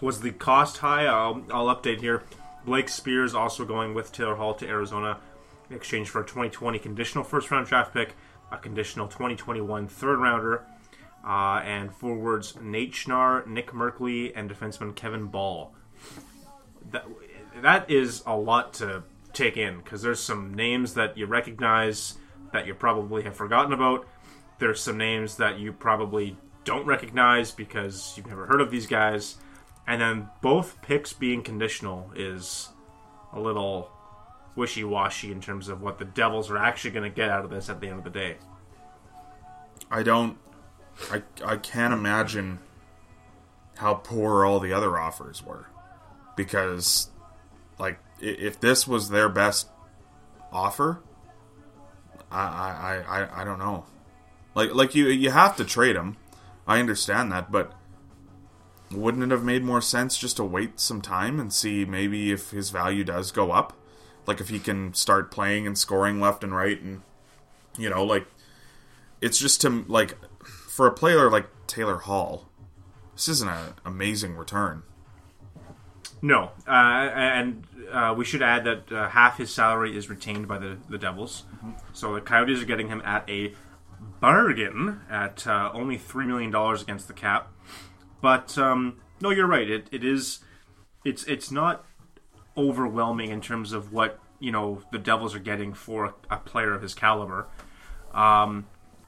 Was 0.00 0.20
the 0.20 0.32
cost 0.32 0.78
high? 0.78 1.06
I'll, 1.06 1.42
I'll 1.50 1.74
update 1.74 2.00
here. 2.00 2.22
Blake 2.64 2.88
Speers 2.88 3.34
also 3.34 3.64
going 3.64 3.94
with 3.94 4.12
Taylor 4.12 4.36
Hall 4.36 4.54
to 4.54 4.66
Arizona 4.66 5.18
in 5.70 5.76
exchange 5.76 6.08
for 6.08 6.20
a 6.20 6.26
2020 6.26 6.78
conditional 6.78 7.24
first 7.24 7.50
round 7.50 7.66
draft 7.66 7.92
pick, 7.92 8.14
a 8.50 8.56
conditional 8.56 9.06
2021 9.06 9.88
third 9.88 10.18
rounder, 10.18 10.64
uh, 11.26 11.60
and 11.64 11.94
forwards 11.94 12.56
Nate 12.60 12.92
Schnarr, 12.92 13.46
Nick 13.46 13.72
Merkley, 13.72 14.32
and 14.34 14.50
defenseman 14.50 14.94
Kevin 14.94 15.26
Bahl. 15.26 15.74
That, 16.90 17.06
that 17.62 17.90
is 17.90 18.22
a 18.26 18.36
lot 18.36 18.74
to 18.74 19.02
take 19.32 19.56
in 19.56 19.78
because 19.78 20.02
there's 20.02 20.20
some 20.20 20.54
names 20.54 20.94
that 20.94 21.16
you 21.16 21.26
recognize 21.26 22.18
that 22.52 22.66
you 22.66 22.74
probably 22.74 23.22
have 23.22 23.36
forgotten 23.36 23.72
about. 23.72 24.06
There's 24.58 24.80
some 24.80 24.98
names 24.98 25.36
that 25.36 25.58
you 25.58 25.72
probably 25.72 26.36
don't 26.64 26.86
recognize 26.86 27.50
because 27.50 28.14
you've 28.16 28.26
never 28.26 28.46
heard 28.46 28.60
of 28.60 28.70
these 28.70 28.86
guys. 28.86 29.36
And 29.86 30.00
then 30.00 30.28
both 30.42 30.80
picks 30.82 31.12
being 31.12 31.42
conditional 31.42 32.10
is 32.14 32.68
a 33.32 33.40
little 33.40 33.90
wishy 34.56 34.84
washy 34.84 35.30
in 35.30 35.40
terms 35.40 35.68
of 35.68 35.80
what 35.80 35.98
the 35.98 36.04
Devils 36.04 36.50
are 36.50 36.58
actually 36.58 36.90
going 36.90 37.10
to 37.10 37.14
get 37.14 37.30
out 37.30 37.44
of 37.44 37.50
this 37.50 37.70
at 37.70 37.80
the 37.80 37.88
end 37.88 37.98
of 37.98 38.04
the 38.04 38.10
day. 38.10 38.36
I 39.90 40.02
don't. 40.02 40.36
I 41.10 41.22
I 41.44 41.56
can't 41.56 41.94
imagine 41.94 42.58
how 43.76 43.94
poor 43.94 44.44
all 44.44 44.58
the 44.58 44.72
other 44.72 44.98
offers 44.98 45.42
were, 45.44 45.68
because, 46.36 47.10
like, 47.78 48.00
if 48.20 48.60
this 48.60 48.86
was 48.86 49.08
their 49.10 49.28
best 49.28 49.68
offer, 50.52 51.00
I 52.30 52.40
I, 52.40 53.04
I, 53.22 53.42
I- 53.42 53.44
don't 53.44 53.58
know. 53.58 53.86
Like 54.54 54.74
like 54.74 54.94
you 54.94 55.06
you 55.08 55.30
have 55.30 55.56
to 55.56 55.64
trade 55.64 55.96
him. 55.96 56.16
I 56.66 56.80
understand 56.80 57.32
that, 57.32 57.50
but 57.50 57.72
wouldn't 58.90 59.22
it 59.24 59.30
have 59.30 59.44
made 59.44 59.62
more 59.64 59.80
sense 59.82 60.16
just 60.18 60.36
to 60.36 60.44
wait 60.44 60.80
some 60.80 61.00
time 61.00 61.38
and 61.38 61.52
see 61.52 61.84
maybe 61.84 62.32
if 62.32 62.50
his 62.50 62.70
value 62.70 63.04
does 63.04 63.30
go 63.30 63.52
up? 63.52 63.74
Like 64.26 64.40
if 64.40 64.48
he 64.48 64.58
can 64.58 64.92
start 64.94 65.30
playing 65.30 65.66
and 65.66 65.78
scoring 65.78 66.20
left 66.20 66.42
and 66.44 66.54
right 66.54 66.80
and 66.80 67.02
you 67.78 67.88
know, 67.88 68.04
like 68.04 68.26
it's 69.20 69.38
just 69.38 69.60
to 69.62 69.84
like 69.88 70.16
for 70.40 70.86
a 70.86 70.92
player 70.92 71.30
like 71.30 71.46
Taylor 71.66 71.98
Hall, 71.98 72.48
this 73.14 73.28
isn't 73.28 73.48
an 73.48 73.74
amazing 73.84 74.36
return. 74.36 74.82
No, 76.20 76.50
uh, 76.66 76.70
and 76.70 77.64
uh, 77.92 78.14
we 78.16 78.24
should 78.24 78.42
add 78.42 78.64
that 78.64 78.92
uh, 78.92 79.08
half 79.08 79.38
his 79.38 79.54
salary 79.54 79.96
is 79.96 80.10
retained 80.10 80.48
by 80.48 80.58
the, 80.58 80.78
the 80.88 80.98
Devils. 80.98 81.44
So 81.92 82.14
the 82.14 82.20
Coyotes 82.20 82.60
are 82.60 82.64
getting 82.64 82.88
him 82.88 83.00
at 83.04 83.28
a 83.30 83.54
bargain 84.20 85.00
at 85.08 85.46
uh, 85.46 85.70
only 85.72 85.96
$3 85.96 86.26
million 86.26 86.54
against 86.54 87.06
the 87.06 87.14
cap. 87.14 87.52
But 88.20 88.58
um, 88.58 89.00
no, 89.20 89.30
you're 89.30 89.46
right. 89.46 89.68
It, 89.68 89.88
it 89.92 90.04
is. 90.04 90.40
It's 91.04 91.24
it's 91.24 91.50
not 91.50 91.84
overwhelming 92.56 93.30
in 93.30 93.40
terms 93.40 93.72
of 93.72 93.92
what 93.92 94.18
you 94.40 94.50
know 94.50 94.82
the 94.90 94.98
Devils 94.98 95.34
are 95.34 95.40
getting 95.40 95.72
for 95.72 96.14
a 96.28 96.36
player 96.38 96.74
of 96.74 96.82
his 96.82 96.94
caliber. 96.94 97.46
Um, 98.12 98.66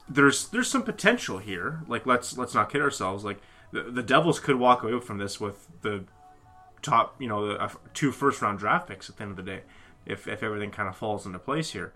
there's 0.09 0.49
there's 0.49 0.69
some 0.69 0.85
potential 0.85 1.39
here. 1.39 1.81
Like 1.89 2.07
let's 2.07 2.39
let's 2.39 2.55
not 2.55 2.71
kid 2.71 2.81
ourselves. 2.81 3.25
Like 3.25 3.41
the, 3.73 3.83
the 3.83 4.03
Devils 4.03 4.39
could 4.39 4.57
walk 4.57 4.85
away 4.85 5.01
from 5.01 5.19
this 5.19 5.41
with 5.41 5.67
the 5.83 6.05
top, 6.83 7.21
you 7.21 7.29
know, 7.29 7.49
the, 7.49 7.63
uh, 7.63 7.71
two 7.95 8.13
first 8.13 8.41
round 8.43 8.59
draft 8.59 8.89
picks 8.89 9.09
at 9.11 9.17
the 9.17 9.23
end 9.23 9.31
of 9.33 9.37
the 9.37 9.43
day, 9.43 9.61
if 10.07 10.27
if 10.29 10.43
everything 10.43 10.71
kind 10.71 10.89
of 10.89 10.97
falls 10.97 11.27
into 11.27 11.39
place 11.39 11.71
here. 11.73 11.93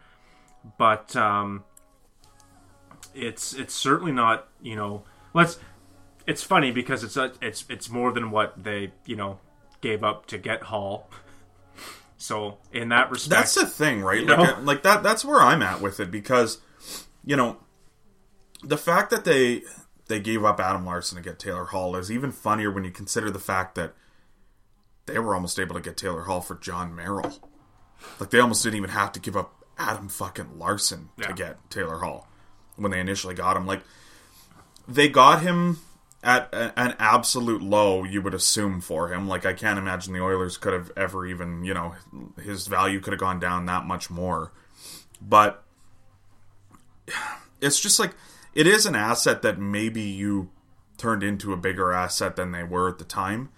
But 0.79 1.15
um, 1.17 1.65
it's 3.15 3.55
it's 3.55 3.75
certainly 3.75 4.13
not, 4.13 4.49
you 4.63 4.77
know, 4.77 5.05
let's. 5.33 5.59
It's 6.27 6.43
funny 6.43 6.71
because 6.71 7.05
it's 7.05 7.17
a, 7.19 7.33
it's 7.43 7.65
it's 7.69 7.91
more 7.91 8.11
than 8.13 8.31
what 8.31 8.63
they 8.65 8.93
you 9.05 9.17
know 9.17 9.41
gave 9.83 10.03
up 10.03 10.27
to 10.27 10.39
get 10.39 10.65
Hall. 10.65 11.11
So 12.17 12.57
in 12.73 12.89
that 12.89 13.11
respect, 13.11 13.39
That's 13.39 13.55
the 13.55 13.67
thing, 13.67 14.01
right? 14.01 14.21
You 14.21 14.27
Like, 14.27 14.39
know? 14.39 14.55
uh, 14.55 14.61
like 14.63 14.83
that. 14.85 15.03
That's 15.03 15.27
where 15.27 15.43
I'm 15.43 15.61
at 15.61 15.83
with 15.83 16.01
it 16.01 16.11
because, 16.11 16.59
you 17.23 17.37
know, 17.37 17.59
the 18.63 18.79
fact 18.79 19.11
that 19.11 19.27
they 19.27 19.63
they 20.07 20.21
gave 20.21 20.43
up 20.43 20.59
Adam 20.59 20.87
Larsson 20.87 21.17
to 21.19 21.23
get 21.23 21.39
Taylor 21.39 21.67
Hall 21.67 21.97
is 21.97 22.11
even 22.11 22.33
funnier 22.33 22.71
when 22.71 22.83
you 22.85 22.91
consider 22.91 23.31
the 23.31 23.39
fact 23.41 23.75
that 23.75 23.93
they 25.07 25.19
were 25.19 25.35
almost 25.35 25.59
able 25.59 25.75
to 25.75 25.81
get 25.81 25.97
Taylor 25.97 26.23
Hall 26.23 26.41
for 26.41 26.55
Jon 26.57 26.95
Merrill. 26.95 27.39
Like 28.21 28.31
they 28.31 28.41
almost 28.41 28.63
didn't 28.63 28.77
even 28.77 28.91
have 28.91 29.13
to 29.13 29.21
give 29.21 29.37
up 29.37 29.65
Adam 29.79 30.09
fucking 30.09 30.59
Larsson 30.59 31.09
Yeah. 31.19 31.29
to 31.29 31.33
get 31.35 31.71
Taylor 31.71 31.99
Hall 31.99 32.29
when 32.77 32.91
they 32.91 33.01
initially 33.01 33.35
got 33.35 33.57
him. 33.57 33.67
Like 33.67 33.83
they 34.89 35.09
got 35.09 35.43
him 35.43 35.79
at 36.23 36.49
a, 36.55 36.73
an 36.79 36.95
absolute 36.99 37.63
low, 37.63 38.03
you 38.05 38.23
would 38.23 38.35
assume 38.35 38.81
for 38.81 39.13
him. 39.13 39.29
Like 39.29 39.45
I 39.45 39.53
can't 39.53 39.79
imagine 39.79 40.13
the 40.13 40.23
Oilers 40.23 40.57
could 40.57 40.73
have 40.73 40.91
ever 40.97 41.27
even, 41.27 41.65
you 41.65 41.75
know, 41.75 41.95
his 42.43 42.67
value 42.67 43.01
could 43.01 43.13
have 43.13 43.21
gone 43.21 43.39
down 43.41 43.67
that 43.67 43.85
much 43.85 44.11
more. 44.11 44.53
But 45.21 45.65
it's 47.61 47.81
just 47.81 47.99
like 47.99 48.13
it 48.55 48.67
is 48.67 48.87
an 48.87 48.95
asset 48.95 49.43
that 49.43 49.59
maybe 49.59 50.03
you 50.03 50.51
turned 50.97 51.23
into 51.23 51.53
a 51.53 51.57
bigger 51.57 51.93
asset 51.93 52.37
than 52.37 52.53
they 52.53 52.63
were 52.63 52.89
at 52.89 52.99
the 52.99 53.05
time, 53.05 53.51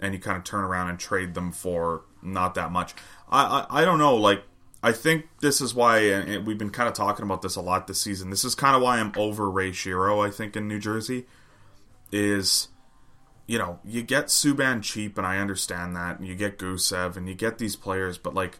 and 0.00 0.14
you 0.14 0.20
kind 0.20 0.36
of 0.36 0.44
turn 0.44 0.64
around 0.64 0.88
and 0.88 0.98
trade 0.98 1.34
them 1.34 1.52
for 1.52 2.02
not 2.22 2.54
that 2.54 2.70
much. 2.70 2.94
I 3.28 3.66
I, 3.70 3.82
I 3.82 3.84
don't 3.84 3.98
know. 3.98 4.16
Like 4.16 4.42
I 4.82 4.92
think 4.92 5.26
this 5.40 5.60
is 5.60 5.74
why 5.74 5.98
and 5.98 6.46
we've 6.46 6.58
been 6.58 6.70
kind 6.70 6.88
of 6.88 6.94
talking 6.94 7.24
about 7.24 7.42
this 7.42 7.56
a 7.56 7.60
lot 7.60 7.86
this 7.86 8.00
season. 8.00 8.30
This 8.30 8.44
is 8.44 8.54
kind 8.54 8.76
of 8.76 8.82
why 8.82 8.98
I'm 8.98 9.12
over 9.16 9.50
Ray 9.50 9.70
Shero. 9.70 10.26
I 10.26 10.30
think 10.30 10.56
in 10.56 10.68
New 10.68 10.78
Jersey 10.78 11.26
is. 12.12 12.68
You 13.50 13.56
know, 13.56 13.78
you 13.82 14.02
get 14.02 14.26
Subban 14.26 14.82
cheap, 14.82 15.16
and 15.16 15.26
I 15.26 15.38
understand 15.38 15.96
that. 15.96 16.18
And 16.18 16.28
you 16.28 16.34
get 16.34 16.58
Gusev, 16.58 17.16
and 17.16 17.26
you 17.26 17.34
get 17.34 17.56
these 17.56 17.76
players, 17.76 18.18
but 18.18 18.34
like, 18.34 18.58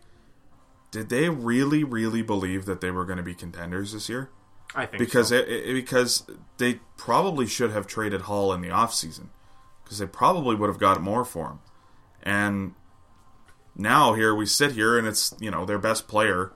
did 0.91 1.11
they 1.11 1.29
really, 1.29 1.85
really 1.85 2.23
believe 2.23 2.65
that 2.65 2.81
they 2.81 2.91
were 2.91 3.05
going 3.05 3.19
to 3.19 3.23
be 3.23 3.35
contenders 3.35 3.93
this 3.93 4.09
year? 4.09 4.31
I 4.75 4.87
think 4.87 4.99
because 4.99 5.29
so. 5.29 5.37
it, 5.37 5.47
it, 5.47 5.75
because 5.75 6.25
they 6.57 6.81
probably 6.97 7.47
should 7.47 7.71
have 7.71 7.87
traded 7.87 8.23
Hall 8.23 8.51
in 8.55 8.63
the 8.63 8.69
offseason 8.69 9.29
because 9.89 9.99
they 9.99 10.07
probably 10.07 10.55
would 10.55 10.69
have 10.69 10.79
got 10.79 11.01
more 11.01 11.25
for 11.25 11.47
him. 11.47 11.59
And 12.23 12.75
now 13.75 14.13
here 14.13 14.35
we 14.35 14.45
sit 14.45 14.73
here 14.73 14.99
and 14.99 15.09
it's 15.09 15.35
you 15.41 15.51
know 15.51 15.65
their 15.65 15.79
best 15.79 16.07
player, 16.07 16.53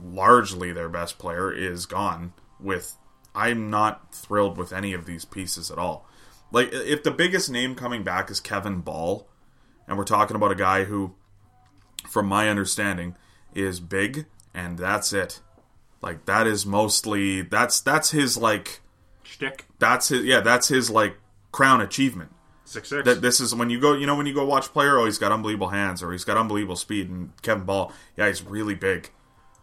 largely 0.00 0.72
their 0.72 0.88
best 0.88 1.18
player 1.18 1.52
is 1.52 1.86
gone. 1.86 2.32
With 2.60 2.96
I'm 3.34 3.68
not 3.68 4.14
thrilled 4.14 4.56
with 4.56 4.72
any 4.72 4.92
of 4.92 5.06
these 5.06 5.24
pieces 5.24 5.72
at 5.72 5.78
all. 5.78 6.06
Like 6.52 6.72
if 6.72 7.02
the 7.02 7.10
biggest 7.10 7.50
name 7.50 7.74
coming 7.74 8.04
back 8.04 8.30
is 8.30 8.38
Kevin 8.38 8.80
Bahl, 8.80 9.26
and 9.88 9.98
we're 9.98 10.04
talking 10.04 10.36
about 10.36 10.52
a 10.52 10.56
guy 10.56 10.84
who, 10.84 11.14
from 12.08 12.26
my 12.26 12.48
understanding, 12.48 13.16
is 13.54 13.80
big 13.80 14.26
and 14.54 14.78
that's 14.78 15.12
it. 15.12 15.40
Like 16.00 16.26
that 16.26 16.46
is 16.46 16.64
mostly 16.64 17.42
that's 17.42 17.80
that's 17.80 18.12
his 18.12 18.36
like 18.36 18.82
Shtick 19.24 19.66
that's 19.80 20.08
his 20.08 20.24
yeah 20.24 20.40
that's 20.40 20.68
his 20.68 20.90
like 20.90 21.16
crown 21.52 21.80
achievement. 21.80 22.30
six 22.64 22.88
six. 22.88 23.04
That 23.04 23.22
this 23.22 23.40
is 23.40 23.54
when 23.54 23.70
you 23.70 23.80
go 23.80 23.94
you 23.94 24.06
know 24.06 24.16
when 24.16 24.26
you 24.26 24.34
go 24.34 24.44
watch 24.44 24.72
player 24.72 24.98
oh 24.98 25.04
he's 25.04 25.18
got 25.18 25.32
unbelievable 25.32 25.68
hands 25.68 26.02
or 26.02 26.12
he's 26.12 26.24
got 26.24 26.36
unbelievable 26.36 26.76
speed 26.76 27.08
and 27.08 27.32
Kevin 27.42 27.64
Bahl 27.64 27.92
yeah 28.16 28.28
he's 28.28 28.42
really 28.42 28.74
big. 28.74 29.10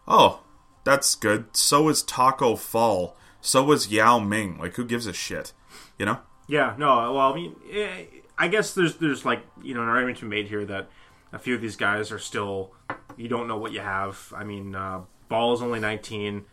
Oh, 0.08 0.41
that's 0.84 1.15
good. 1.15 1.56
So 1.56 1.89
is 1.89 2.01
Taco 2.01 2.56
Fall. 2.56 3.17
So 3.41 3.72
is 3.72 3.91
Yao 3.91 4.20
Ming. 4.20 4.58
Like 4.58 4.75
who 4.75 4.86
gives 4.86 5.06
a 5.06 5.13
shit, 5.13 5.53
you 6.00 6.06
know? 6.06 6.20
Yeah, 6.48 6.75
no. 6.77 7.13
Well, 7.13 7.34
I 7.34 7.36
mean, 7.36 7.56
eh, 7.72 8.06
I 8.38 8.48
guess 8.48 8.74
there's 8.74 8.96
there's 8.96 9.25
like 9.25 9.41
you 9.62 9.74
know 9.74 9.84
an 9.84 9.89
argument 9.89 10.20
to 10.20 10.25
be 10.25 10.29
made 10.29 10.48
here 10.48 10.65
that 10.65 10.89
a 11.34 11.39
few 11.39 11.56
of 11.56 11.62
these 11.62 11.75
guys 11.75 12.12
are 12.12 12.20
still 12.20 12.72
you 13.17 13.27
don't 13.27 13.48
know 13.48 13.58
what 13.58 13.74
you 13.74 13.82
have. 13.82 14.34
I 14.36 14.44
mean, 14.44 14.75
uh, 14.75 15.01
Bahl 15.27 15.53
is 15.53 15.62
only 15.62 15.79
19, 15.79 16.46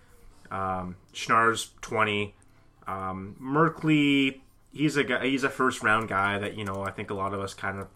um, 0.51 0.97
Schnarr's 1.13 1.71
20, 1.83 2.35
um, 2.89 3.37
Merkley 3.41 4.41
he's 4.75 4.97
a 4.99 5.05
guy, 5.05 5.25
he's 5.27 5.45
a 5.45 5.49
first 5.51 5.83
round 5.83 6.09
guy 6.09 6.39
that 6.39 6.59
you 6.59 6.65
know 6.65 6.83
I 6.83 6.91
think 6.91 7.09
a 7.11 7.15
lot 7.15 7.33
of 7.33 7.41
us 7.41 7.55
kind 7.55 7.79
of 7.81 7.89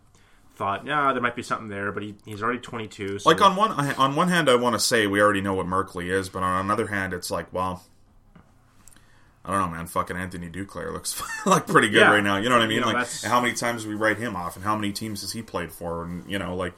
thought 0.56 0.86
yeah 0.86 1.12
there 1.12 1.20
might 1.22 1.36
be 1.36 1.42
something 1.42 1.68
there, 1.68 1.92
but 1.92 2.02
he, 2.02 2.14
he's 2.24 2.42
already 2.42 2.58
22. 2.60 3.18
So 3.20 3.28
Like 3.28 3.40
on 3.42 3.54
one 3.56 3.72
on 3.72 4.16
one 4.16 4.28
hand, 4.28 4.48
I 4.48 4.54
want 4.56 4.74
to 4.74 4.80
say 4.80 5.06
we 5.06 5.20
already 5.20 5.40
know 5.40 5.54
what 5.54 5.66
Merkley 5.66 6.10
is, 6.10 6.28
but 6.28 6.42
on 6.42 6.64
another 6.64 6.86
hand, 6.86 7.12
it's 7.12 7.30
like, 7.30 7.52
well, 7.52 7.84
I 9.44 9.52
don't 9.52 9.60
know, 9.70 9.76
man. 9.76 9.86
Fucking 9.86 10.16
Anthony 10.16 10.48
Duclair 10.50 10.92
looks 10.92 11.22
like 11.46 11.66
pretty 11.66 11.88
good 11.88 12.00
Yeah. 12.00 12.10
right 12.12 12.22
now. 12.22 12.36
You 12.36 12.48
know 12.48 12.56
what 12.56 12.64
I 12.64 12.68
mean? 12.68 12.76
You 12.78 12.80
know, 12.82 12.88
like, 12.92 13.08
how 13.22 13.40
many 13.40 13.54
times 13.54 13.84
do 13.84 13.88
we 13.88 13.94
write 13.94 14.18
him 14.18 14.36
off, 14.36 14.56
and 14.56 14.64
how 14.64 14.74
many 14.76 14.92
teams 14.92 15.22
has 15.22 15.32
he 15.32 15.42
played 15.42 15.72
for? 15.72 16.04
And 16.04 16.28
you 16.30 16.38
know, 16.38 16.54
like, 16.56 16.74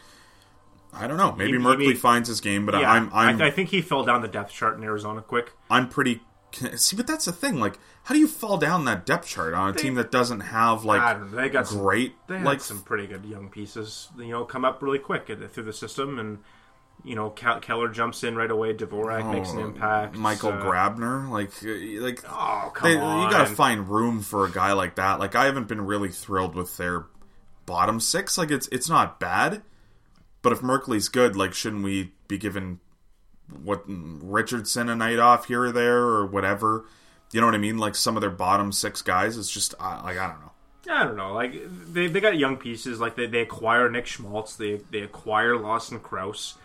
I 0.92 1.06
don't 1.08 1.16
know. 1.16 1.32
Maybe 1.32 1.52
He- 1.52 1.58
Merkley 1.58 1.96
finds 1.96 2.28
his 2.28 2.40
game, 2.40 2.66
but 2.66 2.74
yeah, 2.78 2.90
I'm 2.90 3.10
I'm 3.12 3.40
I, 3.40 3.46
I 3.46 3.50
think 3.50 3.70
he 3.70 3.80
fell 3.82 4.04
down 4.04 4.22
the 4.22 4.28
depth 4.28 4.52
chart 4.52 4.76
in 4.76 4.84
Arizona 4.84 5.20
quick. 5.22 5.52
I'm 5.68 5.88
pretty 5.88 6.20
see, 6.76 6.96
but 6.96 7.06
that's 7.06 7.24
the 7.26 7.32
thing. 7.32 7.60
Like, 7.60 7.78
how 8.04 8.14
do 8.14 8.20
you 8.20 8.26
fall 8.28 8.56
down 8.58 8.84
that 8.86 9.06
depth 9.06 9.26
chart 9.28 9.54
on 9.54 9.70
a 9.70 9.72
team 9.72 9.94
that 9.94 10.10
doesn't 10.10 10.40
have 10.40 10.84
like 10.84 11.00
I 11.00 11.12
don't 11.14 11.30
know. 11.32 11.36
They 11.40 11.48
got 11.48 11.66
some- 11.68 11.78
great 11.78 12.14
They 12.26 12.38
had 12.38 12.44
like 12.46 12.60
some 12.60 12.82
pretty 12.82 13.06
good 13.06 13.24
young 13.24 13.48
pieces, 13.50 14.08
you 14.18 14.28
know, 14.28 14.44
come 14.44 14.64
up 14.64 14.82
really 14.82 14.98
quick 14.98 15.26
through 15.50 15.64
the 15.64 15.72
system, 15.72 16.18
and 16.18 16.38
you 17.02 17.14
know, 17.14 17.30
Kel- 17.30 17.60
Keller 17.60 17.88
jumps 17.88 18.22
in 18.24 18.36
right 18.36 18.50
away. 18.50 18.74
Dvorak 18.74 19.32
makes 19.32 19.52
an 19.52 19.58
Oh, 19.60 19.64
impact. 19.64 20.16
Michael 20.16 20.50
uh, 20.52 20.62
Grabner? 20.62 21.30
Like, 21.30 21.50
uh, 21.64 22.04
like 22.04 22.22
Oh 22.28 22.70
come 22.74 22.90
they, 22.90 22.98
on! 22.98 23.22
you 23.24 23.30
got 23.30 23.48
to 23.48 23.54
find 23.54 23.88
room 23.88 24.20
for 24.20 24.44
a 24.44 24.50
guy 24.50 24.72
like 24.74 24.96
that. 24.96 25.18
Like, 25.18 25.34
I 25.34 25.46
haven't 25.46 25.66
been 25.68 25.80
really 25.86 26.10
thrilled 26.10 26.54
with 26.54 26.76
their 26.76 27.06
bottom 27.64 28.00
six. 28.00 28.36
Like, 28.36 28.50
it's 28.50 28.68
it's 28.68 28.88
not 28.90 29.18
bad, 29.18 29.62
but 30.42 30.52
if 30.52 30.60
Merkley's 30.60 31.08
good, 31.08 31.36
like, 31.36 31.54
shouldn't 31.54 31.84
we 31.84 32.12
be 32.28 32.36
giving 32.36 32.80
what 33.62 33.82
Richardson 33.86 34.88
a 34.88 34.96
night 34.96 35.18
off 35.18 35.46
here 35.46 35.64
or 35.64 35.72
there 35.72 35.98
or 35.98 36.26
whatever? 36.26 36.84
You 37.32 37.40
know 37.40 37.46
what 37.46 37.54
I 37.54 37.58
mean? 37.58 37.78
Like 37.78 37.94
some 37.94 38.16
of 38.16 38.20
their 38.20 38.30
bottom 38.30 38.72
six 38.72 39.02
guys. 39.02 39.36
It's 39.36 39.50
just 39.50 39.74
uh, 39.78 40.00
like 40.04 40.18
I 40.18 40.28
don't 40.28 40.40
know. 40.40 40.50
I 40.90 41.04
don't 41.04 41.16
know. 41.16 41.32
Like 41.32 41.54
they, 41.92 42.08
they 42.08 42.20
got 42.20 42.38
young 42.38 42.56
pieces. 42.56 43.00
Like 43.00 43.14
they, 43.14 43.26
they 43.26 43.40
acquire 43.40 43.90
Nick 43.90 44.06
Schmaltz. 44.06 44.56
They 44.56 44.80
they 44.90 45.00
acquire 45.00 45.56
Lawson 45.56 46.00
Crouse, 46.00 46.56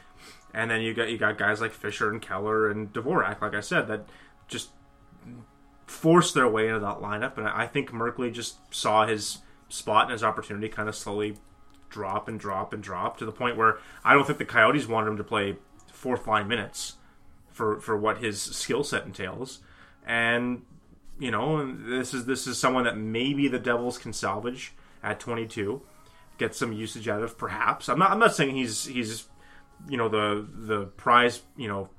and 0.54 0.72
then 0.72 0.82
you 0.82 0.94
got 0.94 1.10
you 1.10 1.18
got 1.18 1.38
guys 1.38 1.62
like 1.62 1.72
Fischer 1.72 2.10
and 2.10 2.22
Keller 2.22 2.70
and 2.70 2.92
Dvorak. 2.92 3.42
Like 3.42 3.54
I 3.54 3.62
said, 3.62 3.88
that 3.88 4.06
just 4.48 4.70
forced 5.86 6.34
their 6.34 6.48
way 6.48 6.68
into 6.68 6.80
that 6.80 7.00
lineup. 7.00 7.38
And 7.38 7.48
I 7.48 7.68
think 7.68 7.92
Merkley 7.92 8.34
just 8.34 8.58
saw 8.74 9.06
his 9.06 9.40
spot 9.70 10.04
and 10.04 10.14
his 10.14 10.24
opportunity 10.24 10.70
kind 10.70 10.90
of 10.90 10.96
slowly 10.96 11.38
drop 11.90 12.28
and 12.28 12.40
drop 12.40 12.74
and 12.74 12.82
drop 12.82 13.18
to 13.18 13.26
the 13.26 13.32
point 13.32 13.58
where 13.58 13.78
I 14.04 14.14
don't 14.14 14.26
think 14.26 14.40
the 14.40 14.46
Coyotes 14.46 14.88
wanted 14.88 15.12
him 15.12 15.18
to 15.18 15.24
play 15.24 15.58
fourth 16.06 16.28
line 16.28 16.48
minutes 16.48 16.98
for 17.52 17.80
for 17.80 17.98
what 17.98 18.20
his 18.20 18.40
skill 18.40 18.84
set 18.84 19.08
entails. 19.08 19.58
And 20.06 20.62
you 21.18 21.32
know, 21.32 21.66
this 21.66 22.14
is 22.14 22.26
this 22.26 22.46
is 22.46 22.60
someone 22.60 22.84
that 22.84 22.96
maybe 22.96 23.48
the 23.48 23.58
Devils 23.58 23.98
can 23.98 24.14
salvage 24.14 24.74
at 25.02 25.20
22, 25.20 25.82
get 26.38 26.54
some 26.54 26.72
usage 26.74 27.08
out 27.08 27.24
of. 27.24 27.40
Perhaps 27.40 27.90
I'm 27.90 27.98
not. 27.98 28.12
I'm 28.12 28.20
not 28.20 28.36
saying 28.36 28.56
he's 28.56 28.86
he's 28.86 29.26
you 29.90 29.98
know 29.98 30.08
the 30.08 30.48
the 30.54 30.86
prize 30.86 31.42
you 31.58 31.68
know 31.68 31.90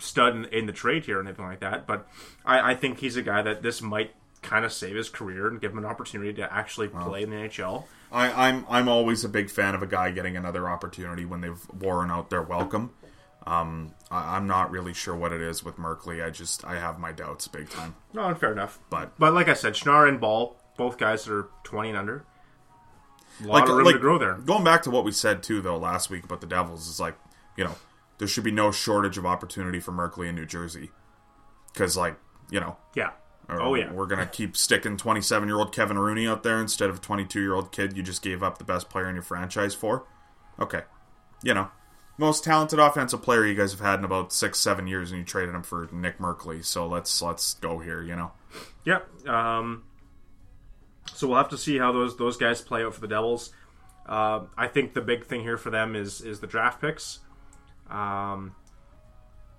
stud 0.00 0.34
in, 0.34 0.44
in 0.46 0.66
the 0.66 0.72
trade 0.72 1.04
here 1.04 1.18
or 1.18 1.22
anything 1.22 1.44
like 1.44 1.60
that. 1.60 1.86
But 1.86 2.08
I, 2.44 2.72
I 2.72 2.74
think 2.74 2.98
he's 2.98 3.16
a 3.16 3.22
guy 3.22 3.42
that 3.42 3.62
this 3.62 3.80
might 3.80 4.10
kind 4.42 4.64
of 4.64 4.72
save 4.72 4.96
his 4.96 5.08
career 5.08 5.46
and 5.46 5.60
give 5.60 5.70
him 5.70 5.78
an 5.78 5.84
opportunity 5.84 6.32
to 6.32 6.52
actually 6.52 6.88
play 6.88 7.22
in 7.22 7.30
the 7.30 7.36
NHL. 7.36 7.84
I, 8.10 8.48
I'm 8.48 8.66
I'm 8.68 8.88
always 8.88 9.22
a 9.22 9.28
big 9.28 9.50
fan 9.50 9.76
of 9.76 9.84
a 9.84 9.86
guy 9.86 10.10
getting 10.10 10.36
another 10.36 10.68
opportunity 10.68 11.24
when 11.24 11.42
they've 11.42 11.64
worn 11.78 12.10
out 12.10 12.28
their 12.28 12.42
welcome. 12.42 12.90
Um, 13.46 13.94
I, 14.10 14.36
I'm 14.36 14.46
not 14.46 14.70
really 14.70 14.92
sure 14.94 15.14
what 15.16 15.32
it 15.32 15.40
is 15.40 15.64
with 15.64 15.76
Merkley. 15.76 16.24
I 16.24 16.30
just 16.30 16.64
I 16.64 16.76
have 16.78 16.98
my 16.98 17.12
doubts 17.12 17.48
big 17.48 17.68
time. 17.70 17.94
No, 18.12 18.32
fair 18.34 18.52
enough. 18.52 18.78
But- 18.90 19.18
but 19.18 19.32
like 19.34 19.48
I 19.48 19.54
said, 19.54 19.74
Schnarr 19.74 20.08
and 20.08 20.20
Bahl, 20.20 20.56
both 20.76 20.96
guys 20.98 21.24
that 21.24 21.34
are 21.34 21.48
20 21.64 21.90
and 21.90 21.98
under. 21.98 22.24
A 23.42 23.46
lot 23.46 23.54
Like, 23.62 23.68
of 23.70 23.76
room 23.76 23.84
like 23.86 23.94
to 23.94 24.00
grow 24.00 24.18
there. 24.18 24.34
going 24.34 24.62
back 24.62 24.82
to 24.82 24.90
what 24.90 25.04
we 25.04 25.10
said 25.12 25.42
too 25.42 25.60
though 25.62 25.76
last 25.78 26.10
week 26.10 26.22
about 26.24 26.40
the 26.42 26.46
Devils 26.46 26.86
is 26.88 27.00
like 27.00 27.16
you 27.56 27.64
know 27.64 27.74
there 28.18 28.28
should 28.28 28.44
be 28.44 28.50
no 28.52 28.70
shortage 28.70 29.16
of 29.18 29.24
opportunity 29.26 29.80
for 29.80 29.90
Merkley 29.90 30.28
in 30.28 30.34
New 30.34 30.44
Jersey 30.46 30.90
because 31.72 31.96
like 31.96 32.16
you 32.50 32.60
know 32.60 32.76
Yeah. 32.94 33.10
Oh 33.48 33.74
yeah. 33.74 33.90
we're 33.90 34.06
gonna 34.06 34.26
keep 34.26 34.56
sticking 34.56 34.96
27 34.98 35.48
year 35.48 35.56
old 35.58 35.72
Kevin 35.74 35.98
Rooney 35.98 36.26
out 36.26 36.42
there 36.42 36.60
instead 36.60 36.90
of 36.90 37.00
22 37.00 37.40
year 37.40 37.54
old 37.54 37.72
kid 37.72 37.96
you 37.96 38.02
just 38.02 38.22
gave 38.22 38.42
up 38.42 38.58
the 38.58 38.64
best 38.64 38.88
player 38.90 39.08
in 39.08 39.14
your 39.16 39.22
franchise 39.24 39.74
for. 39.74 40.06
Okay, 40.60 40.82
you 41.42 41.54
know, 41.54 41.70
most 42.18 42.44
talented 42.44 42.78
offensive 42.78 43.22
player 43.22 43.46
you 43.46 43.54
guys 43.54 43.72
have 43.72 43.80
had 43.80 43.98
in 43.98 44.04
about 44.04 44.32
six 44.32 44.58
seven 44.58 44.86
years, 44.86 45.10
and 45.10 45.20
you 45.20 45.24
traded 45.24 45.54
him 45.54 45.62
for 45.62 45.88
Nick 45.92 46.18
Merkley. 46.18 46.64
So 46.64 46.86
let's 46.86 47.22
let's 47.22 47.54
go 47.54 47.78
here. 47.78 48.02
You 48.02 48.16
know, 48.16 48.32
Yeah. 48.84 49.00
Um, 49.26 49.84
so 51.14 51.26
we'll 51.26 51.38
have 51.38 51.50
to 51.50 51.58
see 51.58 51.78
how 51.78 51.92
those 51.92 52.16
those 52.16 52.36
guys 52.36 52.60
play 52.60 52.84
out 52.84 52.94
for 52.94 53.00
the 53.00 53.08
Devils. 53.08 53.52
Uh, 54.06 54.44
I 54.56 54.66
think 54.66 54.94
the 54.94 55.00
big 55.00 55.26
thing 55.26 55.42
here 55.42 55.56
for 55.56 55.70
them 55.70 55.94
is 55.94 56.20
is 56.20 56.40
the 56.40 56.46
draft 56.46 56.80
picks. 56.80 57.20
Um, 57.88 58.54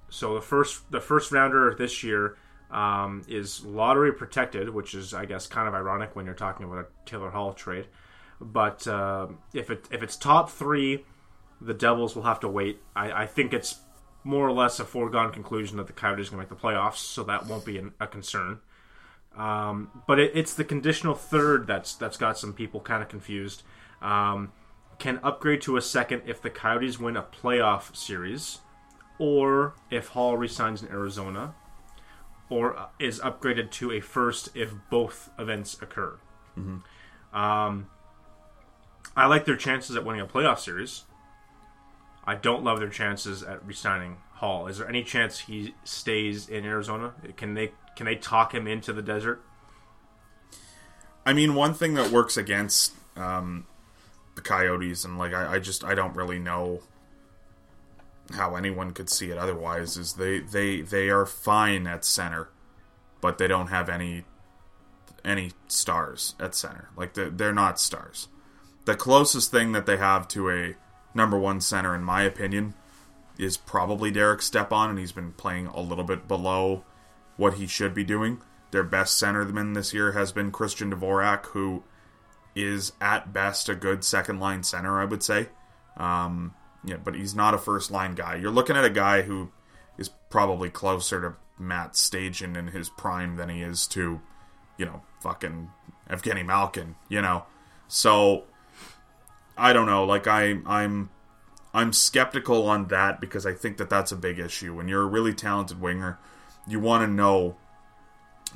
so 0.10 0.36
the 0.36 0.42
first 0.42 0.90
the 0.92 1.02
first 1.02 1.32
rounder 1.32 1.68
of 1.68 1.78
this 1.78 2.04
year 2.04 2.38
um, 2.72 3.24
is 3.28 3.64
lottery 3.64 4.12
protected, 4.12 4.70
which 4.70 4.94
is 4.94 5.14
I 5.14 5.26
guess 5.26 5.48
kind 5.48 5.68
of 5.68 5.74
ironic 5.74 6.16
when 6.16 6.26
you're 6.26 6.36
talking 6.36 6.66
about 6.66 6.80
a 6.80 6.86
Taylor 7.10 7.30
Hall 7.30 7.54
trade. 7.54 7.88
But 8.42 8.88
uh, 8.88 9.28
if 9.54 9.70
it 9.70 9.88
if 9.92 10.04
it's 10.04 10.18
top 10.18 10.50
three, 10.50 11.06
the 11.64 11.74
Devils 11.74 12.16
will 12.16 12.24
have 12.24 12.40
to 12.42 12.48
wait. 12.48 12.82
I, 12.96 13.24
I 13.24 13.26
think 13.26 13.54
it's 13.54 13.80
more 14.24 14.48
or 14.48 14.52
less 14.52 14.80
a 14.80 14.86
foregone 14.86 15.32
conclusion 15.32 15.78
that 15.78 15.88
the 15.88 15.94
Coyotes 15.94 16.28
are 16.28 16.32
going 16.32 16.46
to 16.46 16.52
make 16.54 16.62
the 16.62 16.68
playoffs, 16.68 16.98
so 16.98 17.24
that 17.24 17.46
won't 17.46 17.66
be 17.66 17.78
an, 17.78 17.94
a 18.00 18.08
concern. 18.08 18.60
Um, 19.36 20.04
but 20.08 20.20
it, 20.20 20.32
it's 20.36 20.54
the 20.54 20.64
conditional 20.64 21.16
third 21.16 21.68
that's 21.68 21.96
that's 21.96 22.18
got 22.18 22.38
some 22.38 22.54
people 22.54 22.80
kind 22.80 23.02
of 23.02 23.10
confused. 23.10 23.64
Um, 24.02 24.52
can 25.00 25.20
upgrade 25.24 25.62
to 25.64 25.76
a 25.76 25.82
second 25.82 26.22
if 26.26 26.42
the 26.42 26.50
Coyotes 26.50 27.00
win 27.00 27.18
a 27.18 27.24
playoff 27.24 27.96
series, 27.96 28.60
or 29.18 29.74
if 29.90 30.10
Hall 30.10 30.38
resigns 30.38 30.84
in 30.84 30.90
Arizona, 30.90 31.56
or 32.50 32.78
uh, 32.78 32.86
is 33.00 33.20
upgraded 33.20 33.72
to 33.72 33.92
a 33.92 34.00
first 34.00 34.56
if 34.56 34.72
both 34.90 35.30
events 35.40 35.82
occur. 35.82 36.20
Um, 37.34 37.88
I 39.16 39.26
like 39.26 39.46
their 39.46 39.56
chances 39.58 39.96
at 39.96 40.06
winning 40.06 40.22
a 40.22 40.28
playoff 40.28 40.60
series. 40.60 41.04
I 42.26 42.36
don't 42.36 42.64
love 42.64 42.80
their 42.80 42.90
chances 42.90 43.44
at 43.44 43.66
resigning 43.66 44.18
Hall. 44.36 44.68
Is 44.68 44.78
there 44.78 44.90
any 44.90 45.04
chance 45.04 45.40
he 45.40 45.74
stays 45.84 46.50
in 46.50 46.66
Arizona? 46.66 47.14
Can 47.38 47.54
they 47.54 47.72
can 47.96 48.06
they 48.06 48.16
talk 48.16 48.54
him 48.54 48.68
into 48.68 48.92
the 48.94 49.02
desert? 49.02 49.42
I 51.26 51.34
mean, 51.34 51.56
one 51.56 51.74
thing 51.74 51.94
that 51.94 52.12
works 52.12 52.36
against 52.36 52.94
um, 53.16 53.66
the 54.36 54.42
Coyotes, 54.42 55.06
and 55.06 55.18
like 55.18 55.34
I, 55.34 55.54
I 55.54 55.60
just 55.60 55.84
I 55.84 55.96
don't 55.96 56.16
really 56.16 56.40
know 56.40 56.82
how 58.32 58.56
anyone 58.56 58.92
could 58.92 59.10
see 59.10 59.30
it 59.32 59.38
otherwise, 59.38 59.98
is 59.98 60.14
they 60.14 60.40
they 60.40 60.82
they 60.82 61.10
are 61.10 61.26
fine 61.26 61.88
at 61.88 62.04
center, 62.04 62.50
but 63.22 63.38
they 63.38 63.48
don't 63.48 63.68
have 63.68 63.90
any 63.90 64.26
any 65.24 65.52
stars 65.68 66.36
at 66.40 66.56
center. 66.56 66.90
Like 66.98 67.14
they're, 67.14 67.30
they're 67.30 67.54
not 67.54 67.80
stars. 67.80 68.28
The 68.86 68.96
closest 68.96 69.52
thing 69.52 69.72
that 69.72 69.86
they 69.86 69.98
have 69.98 70.28
to 70.30 70.50
a 70.50 70.76
number 71.14 71.38
one 71.38 71.62
center, 71.62 71.96
in 71.96 72.04
my 72.04 72.24
opinion, 72.24 72.74
is 73.38 73.58
probably 73.58 74.12
Derek 74.12 74.42
Stepan, 74.42 74.92
and 74.92 75.00
he's 75.00 75.12
been 75.12 75.32
playing 75.34 75.68
a 75.68 75.82
little 75.82 76.04
bit 76.04 76.28
below 76.28 76.84
what 77.38 77.56
he 77.56 77.68
should 77.68 77.94
be 77.94 78.04
doing. 78.04 78.42
Their 78.72 78.84
best 78.84 79.22
centerman 79.22 79.76
this 79.76 79.94
year 79.94 80.14
has 80.14 80.32
been 80.32 80.52
Christian 80.52 80.92
Dvorak, 80.92 81.48
who 81.48 81.84
is 82.56 82.94
at 83.02 83.34
best 83.34 83.70
a 83.70 83.76
good 83.76 84.04
second 84.04 84.40
line 84.40 84.64
center, 84.64 85.00
I 85.00 85.06
would 85.06 85.24
say. 85.24 85.50
Um, 85.98 86.54
yeah, 86.84 86.98
but 86.98 87.16
he's 87.16 87.36
not 87.36 87.54
a 87.54 87.58
first 87.58 87.92
line 87.92 88.16
guy. 88.16 88.36
You're 88.36 88.52
looking 88.52 88.76
at 88.76 88.86
a 88.86 88.90
guy 88.90 89.22
who 89.24 89.52
is 89.98 90.10
probably 90.30 90.70
closer 90.70 91.22
to 91.22 91.36
Matt 91.60 91.94
Stajan 91.94 92.58
in 92.58 92.68
his 92.68 92.90
prime 92.90 93.36
than 93.36 93.50
he 93.50 93.62
is 93.62 93.88
to, 93.88 94.22
you 94.78 94.86
know, 94.86 95.02
fucking 95.22 95.70
Evgeny 96.10 96.46
Malkin. 96.46 96.96
You 97.10 97.22
know, 97.22 97.46
so 97.88 98.46
I 99.58 99.74
don't 99.74 99.86
know. 99.86 100.06
Like 100.06 100.28
I, 100.28 100.60
I'm, 100.66 101.10
I'm 101.74 101.94
skeptical 101.94 102.68
on 102.68 102.88
that 102.90 103.20
because 103.20 103.46
I 103.46 103.54
think 103.54 103.78
that 103.78 103.90
that's 103.90 104.12
a 104.12 104.16
big 104.16 104.40
issue. 104.40 104.76
When 104.76 104.88
you're 104.88 105.04
a 105.04 105.08
really 105.08 105.34
talented 105.34 105.82
winger, 105.82 106.20
you 106.68 106.80
want 106.80 107.04
to 107.04 107.08
know 107.08 107.58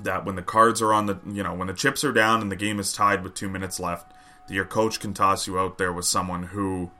that 0.01 0.25
when 0.25 0.36
the 0.36 0.41
cards 0.41 0.81
are 0.81 0.93
on 0.93 1.07
the, 1.07 1.17
you 1.27 1.43
know, 1.43 1.53
when 1.53 1.67
the 1.67 1.73
chips 1.73 2.03
are 2.03 2.12
down 2.12 2.41
and 2.41 2.51
the 2.51 2.55
game 2.55 2.79
is 2.79 2.93
tied 2.93 3.23
with 3.23 3.33
two 3.33 3.49
minutes 3.49 3.79
left, 3.79 4.12
that 4.47 4.53
your 4.53 4.65
coach 4.65 4.99
can 4.99 5.13
toss 5.13 5.47
you 5.47 5.60
out 5.60 5.77
there 5.77 5.91
with 5.91 6.05
someone 6.05 6.43
who, 6.43 6.91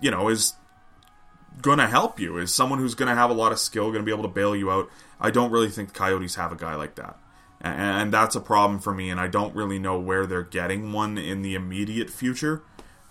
you 0.00 0.10
know, 0.10 0.28
is 0.28 0.54
going 1.62 1.78
to 1.78 1.86
help 1.86 2.20
you, 2.20 2.36
is 2.38 2.54
someone 2.54 2.78
who's 2.78 2.94
going 2.94 3.08
to 3.08 3.14
have 3.14 3.30
a 3.30 3.34
lot 3.34 3.52
of 3.52 3.58
skill, 3.58 3.86
going 3.86 3.98
to 3.98 4.02
be 4.02 4.12
able 4.12 4.22
to 4.22 4.28
bail 4.28 4.54
you 4.54 4.70
out. 4.70 4.88
I 5.18 5.30
don't 5.30 5.50
really 5.50 5.68
think 5.68 5.92
the 5.92 5.98
Coyotes 5.98 6.36
have 6.36 6.52
a 6.52 6.56
guy 6.56 6.74
like 6.74 6.94
that. 6.96 7.18
And 7.62 8.10
that's 8.10 8.34
a 8.34 8.40
problem 8.40 8.80
for 8.80 8.94
me, 8.94 9.10
and 9.10 9.20
I 9.20 9.26
don't 9.26 9.54
really 9.54 9.78
know 9.78 9.98
where 9.98 10.24
they're 10.24 10.42
getting 10.42 10.94
one 10.94 11.18
in 11.18 11.42
the 11.42 11.54
immediate 11.54 12.08
future. 12.08 12.62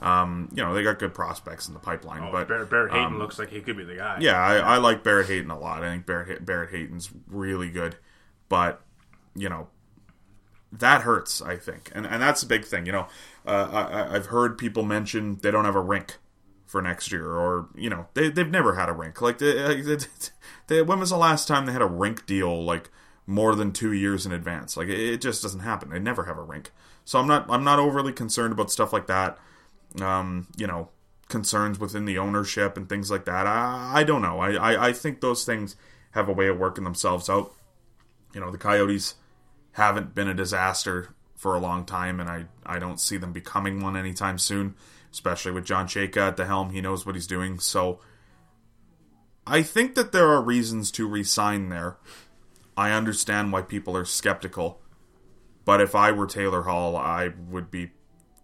Um, 0.01 0.49
you 0.53 0.63
know, 0.63 0.73
they 0.73 0.81
got 0.83 0.97
good 0.97 1.13
prospects 1.13 1.67
in 1.67 1.73
the 1.73 1.79
pipeline, 1.79 2.23
Oh, 2.23 2.31
but 2.31 2.47
Barrett, 2.47 2.69
Barrett 2.69 2.91
Hayton 2.93 3.05
um, 3.07 3.19
looks 3.19 3.37
like 3.37 3.49
he 3.49 3.59
could 3.59 3.75
be 3.75 3.83
the 3.83 3.95
guy. 3.95 4.17
yeah, 4.21 4.39
I, 4.39 4.55
I 4.57 4.77
like 4.77 5.03
Barrett 5.03 5.27
Hayton 5.27 5.51
a 5.51 5.59
lot. 5.59 5.83
I 5.83 5.89
think 5.89 6.05
Barrett 6.05 6.45
Barrett 6.45 6.71
Hayton's 6.71 7.09
really 7.27 7.69
good, 7.69 7.97
but 8.47 8.81
you 9.35 9.49
know 9.49 9.67
that 10.71 11.01
hurts. 11.01 11.41
I 11.41 11.57
think, 11.57 11.91
and 11.93 12.05
and 12.05 12.21
that's 12.21 12.43
a 12.43 12.45
big 12.47 12.63
thing. 12.65 12.85
You 12.85 12.93
know, 12.93 13.07
uh, 13.45 13.69
I, 14.09 14.15
I've 14.15 14.27
heard 14.27 14.57
people 14.57 14.83
mention 14.83 15.39
they 15.41 15.51
don't 15.51 15.65
have 15.65 15.75
a 15.75 15.81
rink 15.81 16.17
for 16.65 16.81
next 16.81 17.11
year, 17.11 17.31
or 17.33 17.67
you 17.75 17.89
know 17.89 18.07
they 18.13 18.29
they've 18.29 18.49
never 18.49 18.75
had 18.75 18.87
a 18.87 18.93
rink. 18.93 19.21
Like, 19.21 19.39
they, 19.39 19.81
they, 19.81 19.97
they, 20.67 20.81
when 20.81 20.99
was 20.99 21.09
the 21.09 21.17
last 21.17 21.47
time 21.47 21.65
they 21.65 21.73
had 21.73 21.81
a 21.81 21.85
rink 21.87 22.25
deal? 22.25 22.63
Like 22.63 22.89
more 23.27 23.53
than 23.53 23.71
two 23.71 23.91
years 23.91 24.25
in 24.25 24.31
advance. 24.31 24.77
Like 24.77 24.87
it, 24.87 24.99
it 24.99 25.21
just 25.21 25.41
doesn't 25.43 25.59
happen. 25.61 25.89
They 25.89 25.99
never 25.99 26.23
have 26.25 26.37
a 26.37 26.43
rink. 26.43 26.71
So 27.05 27.19
I'm 27.19 27.27
not 27.27 27.49
I'm 27.49 27.63
not 27.63 27.79
overly 27.79 28.13
concerned 28.13 28.53
about 28.53 28.71
stuff 28.71 28.93
like 28.93 29.07
that. 29.07 29.37
Um, 30.01 30.47
you 30.55 30.67
know, 30.67 30.89
concerns 31.29 31.79
within 31.79 32.05
the 32.05 32.17
ownership 32.17 32.75
and 32.75 32.89
things 32.89 33.09
like 33.09 33.25
that. 33.25 33.47
I, 33.47 33.91
I 33.95 34.03
don't 34.03 34.21
know. 34.21 34.39
I, 34.39 34.53
I, 34.53 34.87
I 34.87 34.93
think 34.93 35.21
those 35.21 35.45
things 35.45 35.75
have 36.11 36.27
a 36.27 36.33
way 36.33 36.47
of 36.47 36.57
working 36.57 36.83
themselves 36.83 37.29
out. 37.29 37.53
you 38.33 38.41
know, 38.41 38.51
the 38.51 38.57
Coyotes 38.57 39.15
haven't 39.73 40.15
been 40.15 40.27
a 40.27 40.33
disaster 40.33 41.15
for 41.35 41.55
a 41.55 41.59
long 41.59 41.85
time, 41.85 42.19
and 42.19 42.29
I, 42.29 42.45
I 42.65 42.79
don't 42.79 42.99
see 42.99 43.15
them 43.17 43.31
becoming 43.31 43.79
one 43.81 43.95
anytime 43.95 44.37
soon, 44.37 44.75
especially 45.11 45.51
with 45.51 45.65
John 45.65 45.87
Chayka 45.87 46.17
at 46.17 46.37
the 46.37 46.45
helm. 46.45 46.71
He 46.71 46.81
knows 46.81 47.05
what 47.05 47.15
he's 47.15 47.27
doing. 47.27 47.59
So 47.59 47.99
I 49.47 49.61
think 49.61 49.95
that 49.95 50.11
there 50.11 50.27
are 50.27 50.41
reasons 50.41 50.91
to 50.91 51.07
resign 51.07 51.69
there. 51.69 51.97
I 52.75 52.91
understand 52.91 53.51
why 53.51 53.61
people 53.61 53.95
are 53.95 54.05
skeptical, 54.05 54.81
but 55.63 55.79
if 55.79 55.95
I 55.95 56.11
were 56.11 56.27
Taylor 56.27 56.63
Hall, 56.63 56.95
I 56.95 57.33
would 57.49 57.69
be 57.69 57.91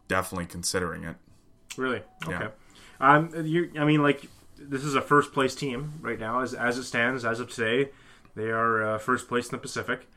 definitely 0.07 0.45
considering 0.45 1.03
it. 1.03 1.15
Really? 1.77 2.01
Okay. 2.27 2.45
Yeah. 2.45 2.49
Um, 2.99 3.31
you, 3.45 3.71
I 3.77 3.85
mean, 3.85 4.01
like 4.01 4.27
this 4.57 4.83
is 4.83 4.95
a 4.95 5.01
first 5.01 5.33
place 5.33 5.55
team 5.55 5.99
right 6.01 6.19
now, 6.19 6.41
as 6.41 6.53
as 6.53 6.77
it 6.77 6.83
stands, 6.83 7.25
as 7.25 7.39
of 7.39 7.49
today, 7.49 7.91
they 8.35 8.49
are 8.49 8.83
uh, 8.83 8.97
first 8.97 9.27
place 9.27 9.45
in 9.47 9.51
the 9.51 9.57
Pacific. 9.57 10.07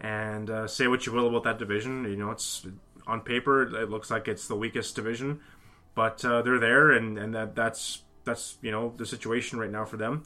And 0.00 0.48
uh, 0.48 0.66
say 0.66 0.86
what 0.86 1.04
you 1.04 1.12
will 1.12 1.28
about 1.28 1.44
that 1.44 1.58
division, 1.58 2.04
you 2.04 2.16
know, 2.16 2.30
it's 2.30 2.66
on 3.06 3.20
paper 3.20 3.62
it 3.76 3.90
looks 3.90 4.10
like 4.10 4.28
it's 4.28 4.46
the 4.48 4.56
weakest 4.56 4.94
division, 4.94 5.40
but 5.94 6.24
uh, 6.24 6.42
they're 6.42 6.58
there, 6.58 6.92
and 6.92 7.18
and 7.18 7.34
that 7.34 7.54
that's 7.54 8.02
that's 8.24 8.56
you 8.62 8.70
know 8.70 8.94
the 8.96 9.04
situation 9.04 9.58
right 9.58 9.70
now 9.70 9.84
for 9.84 9.96
them. 9.96 10.24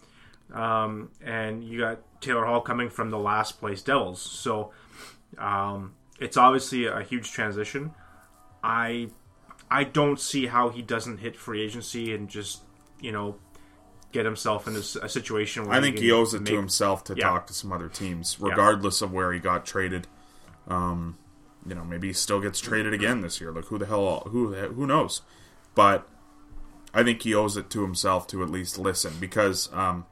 Um, 0.53 1.11
and 1.25 1.65
you 1.65 1.81
got 1.81 2.01
Taylor 2.21 2.45
Hall 2.45 2.61
coming 2.61 2.91
from 2.91 3.11
the 3.11 3.19
last 3.19 3.59
place 3.59 3.83
Devils, 3.83 4.21
so 4.21 4.73
um, 5.39 5.95
it's 6.21 6.37
obviously 6.37 6.87
a 6.87 7.03
huge 7.03 7.33
transition. 7.33 7.93
I 8.63 9.09
I 9.75 9.85
don't 9.85 10.21
see 10.21 10.47
how 10.47 10.69
he 10.71 10.83
doesn't 10.83 11.19
hit 11.19 11.37
free 11.37 11.63
agency 11.63 12.15
and 12.15 12.29
just 12.29 12.63
you 13.01 13.13
know 13.13 13.37
get 14.13 14.25
himself 14.25 14.69
in 14.69 14.77
a 14.77 15.09
situation 15.09 15.67
where 15.67 15.77
I 15.77 15.81
think 15.81 15.99
he 15.99 16.13
owes 16.13 16.35
it 16.35 16.43
make- 16.43 16.51
to 16.51 16.57
himself 16.57 17.03
to 17.05 17.15
Yeah. 17.17 17.31
talk 17.31 17.49
to 17.49 17.53
some 17.55 17.73
other 17.73 17.89
teams, 17.89 18.37
regardless 18.41 19.03
of 19.03 19.13
where 19.13 19.33
he 19.33 19.41
got 19.41 19.67
traded. 19.67 20.07
Um, 20.69 21.19
you 21.67 21.75
know, 21.75 21.83
maybe 21.85 22.07
he 22.09 22.13
still 22.13 22.41
gets 22.41 22.61
traded 22.61 22.93
again 22.95 23.23
this 23.23 23.41
year. 23.41 23.51
Like 23.51 23.65
who 23.67 23.79
the 23.79 23.87
hell? 23.87 24.29
Who 24.31 24.55
who 24.55 24.87
knows? 24.87 25.23
But 25.75 26.09
I 26.95 27.03
think 27.03 27.23
he 27.23 27.35
owes 27.35 27.57
it 27.57 27.71
to 27.71 27.83
himself 27.83 28.29
to 28.29 28.43
at 28.45 28.51
least 28.51 28.79
listen 28.79 29.15
because 29.19 29.69
um, 29.73 30.07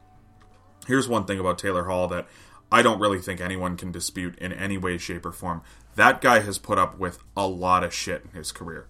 here's 0.88 1.07
one 1.09 1.25
thing 1.25 1.38
about 1.38 1.59
Taylor 1.59 1.85
Hall 1.85 2.09
that 2.09 2.27
I 2.72 2.83
don't 2.83 2.98
really 2.98 3.20
think 3.20 3.40
anyone 3.40 3.77
can 3.77 3.92
dispute 3.92 4.37
in 4.38 4.53
any 4.53 4.77
way, 4.79 4.98
shape, 4.98 5.25
or 5.25 5.31
form. 5.31 5.62
That 5.94 6.20
guy 6.20 6.40
has 6.40 6.59
put 6.59 6.79
up 6.79 6.98
with 6.98 7.18
a 7.37 7.46
lot 7.46 7.85
of 7.85 7.94
shit 7.94 8.25
in 8.25 8.31
his 8.37 8.51
career, 8.51 8.87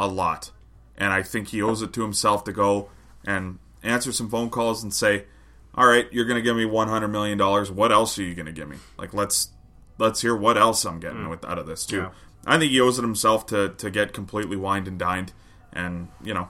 a 0.00 0.08
lot, 0.08 0.50
and 0.96 1.12
I 1.12 1.22
think 1.22 1.48
he 1.48 1.60
owes 1.60 1.82
it 1.82 1.92
to 1.92 2.02
himself 2.02 2.42
to 2.44 2.52
go 2.52 2.88
and 3.24 3.58
answer 3.82 4.10
some 4.12 4.30
phone 4.30 4.48
calls 4.48 4.82
and 4.82 4.92
say, 4.92 5.26
"All 5.74 5.86
right, 5.86 6.08
you're 6.10 6.24
going 6.24 6.36
to 6.36 6.42
give 6.42 6.56
me 6.56 6.64
100 6.64 7.06
million 7.08 7.36
dollars. 7.36 7.70
What 7.70 7.92
else 7.92 8.18
are 8.18 8.22
you 8.22 8.34
going 8.34 8.46
to 8.46 8.52
give 8.52 8.68
me? 8.68 8.78
Like 8.96 9.12
let's 9.12 9.50
let's 9.98 10.22
hear 10.22 10.34
what 10.34 10.56
else 10.56 10.86
I'm 10.86 10.98
getting 10.98 11.28
with 11.28 11.44
out 11.44 11.58
of 11.58 11.66
this 11.66 11.84
too." 11.84 11.98
Yeah. 11.98 12.10
I 12.46 12.58
think 12.58 12.72
he 12.72 12.80
owes 12.80 12.98
it 12.98 13.02
himself 13.02 13.46
to 13.48 13.68
to 13.68 13.90
get 13.90 14.14
completely 14.14 14.56
wined 14.56 14.88
and 14.88 14.98
dined, 14.98 15.34
and 15.72 16.08
you 16.24 16.32
know, 16.32 16.48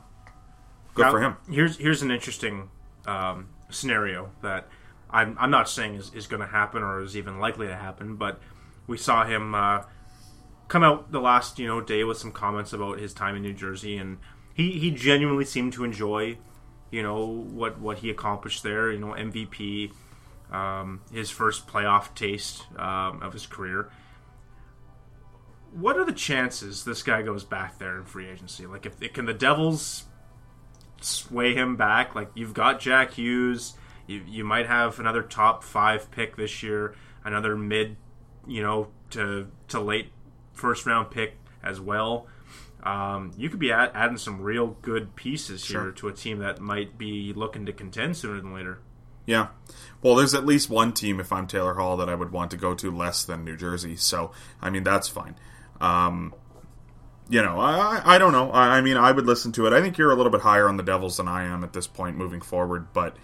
good 0.95 1.07
Now, 1.07 1.11
for 1.11 1.21
him. 1.21 1.37
Here's 1.51 1.77
here's 1.77 2.03
an 2.03 2.13
interesting 2.13 2.71
um, 3.07 3.49
scenario 3.69 4.31
that 4.43 4.69
I'm 5.11 5.37
I'm 5.41 5.51
not 5.51 5.69
saying 5.69 5.97
is, 5.97 6.15
is 6.15 6.29
going 6.29 6.41
to 6.41 6.47
happen 6.47 6.85
or 6.85 7.03
is 7.03 7.17
even 7.17 7.41
likely 7.41 7.67
to 7.67 7.75
happen, 7.75 8.15
but 8.15 8.41
we 8.87 8.97
saw 8.97 9.25
him 9.25 9.57
uh, 9.57 9.83
come 10.71 10.83
out 10.83 11.13
the 11.13 11.21
last 11.21 11.59
you 11.59 11.67
know 11.67 11.83
day 11.83 12.05
with 12.05 12.17
some 12.17 12.33
comments 12.33 12.73
about 12.73 12.99
his 12.99 13.13
time 13.13 13.37
in 13.37 13.43
New 13.43 13.53
Jersey, 13.53 13.99
and 13.99 14.19
he 14.55 14.79
he 14.79 14.91
genuinely 14.91 15.45
seemed 15.45 15.75
to 15.75 15.85
enjoy 15.85 16.39
you 16.91 17.03
know 17.03 17.27
what 17.27 17.79
what 17.79 17.99
he 17.99 18.09
accomplished 18.09 18.63
there. 18.63 18.91
You 18.91 18.99
know 18.99 19.09
MVP, 19.09 19.93
um, 20.51 21.03
his 21.13 21.29
first 21.29 21.67
playoff 21.67 22.15
taste 22.15 22.65
um, 22.79 23.23
of 23.23 23.35
his 23.35 23.47
career. 23.47 23.91
What 25.73 25.97
are 25.97 26.05
the 26.05 26.13
chances 26.13 26.85
this 26.85 27.03
guy 27.03 27.23
goes 27.23 27.45
back 27.45 27.79
there 27.79 27.97
in 27.97 28.05
free 28.05 28.29
agency? 28.29 28.67
Like, 28.67 28.87
if 28.87 28.99
can 29.13 29.27
the 29.27 29.35
Devils 29.35 30.05
sway 31.01 31.55
him 31.55 31.77
back. 31.77 32.15
Like 32.15 32.31
you've 32.35 32.55
got 32.55 32.81
Jack 32.81 33.13
Hughes, 33.15 33.75
you 34.07 34.23
you 34.27 34.45
might 34.45 34.67
have 34.67 34.99
another 34.99 35.23
top 35.23 35.65
five 35.65 36.11
pick 36.11 36.37
this 36.37 36.63
year, 36.63 36.95
another 37.25 37.57
mid, 37.57 37.97
you 38.47 38.63
know, 38.63 38.89
to 39.11 39.49
to 39.69 39.81
late 39.81 40.13
first 40.61 40.87
round 40.87 41.11
pick 41.11 41.37
as 41.63 41.81
well. 41.81 42.27
Um, 42.83 43.33
you 43.37 43.51
could 43.51 43.59
be 43.59 43.73
add, 43.73 43.91
adding 43.95 44.17
some 44.17 44.41
real 44.41 44.69
good 44.81 45.15
pieces 45.17 45.65
here 45.67 45.81
Sure. 45.83 45.93
to 45.93 46.09
a 46.09 46.13
team 46.13 46.39
that 46.39 46.61
might 46.61 46.97
be 46.97 47.33
looking 47.35 47.67
to 47.67 47.73
contend 47.73 48.17
sooner 48.17 48.41
than 48.41 48.55
later. 48.55 48.79
Yeah. 49.27 49.49
Well, 50.03 50.15
there's 50.15 50.33
at 50.35 50.47
least 50.47 50.71
one 50.71 50.93
team, 50.95 51.21
if 51.21 51.31
I'm 51.33 51.47
Taylor 51.47 51.75
Hall, 51.75 51.97
that 51.99 52.09
I 52.09 52.15
would 52.15 52.33
want 52.33 52.51
to 52.53 52.57
go 52.57 52.75
to 52.75 52.91
less 52.91 53.23
than 53.25 53.45
New 53.45 53.57
Jersey. 53.57 53.97
So, 53.97 54.33
I 54.63 54.71
mean, 54.71 54.83
that's 54.83 55.09
fine. 55.09 55.37
Um, 55.81 56.35
you 57.29 57.43
know, 57.43 57.61
I, 57.61 58.01
I- 58.15 58.19
don't 58.19 58.33
know. 58.33 58.51
I, 58.51 58.79
I 58.79 58.81
mean, 58.81 58.97
I 58.97 59.13
would 59.13 59.27
listen 59.27 59.53
to 59.53 59.67
it. 59.67 59.73
I 59.75 59.81
think 59.83 59.99
you're 59.99 60.11
a 60.11 60.17
little 60.17 60.33
bit 60.33 60.41
higher 60.41 60.67
on 60.69 60.77
the 60.79 60.83
Devils 60.83 61.19
than 61.19 61.29
I 61.29 61.45
am 61.45 61.63
at 61.63 61.73
this 61.75 61.87
point 61.87 62.17
moving 62.17 62.41
forward, 62.41 62.89
but, 62.95 63.17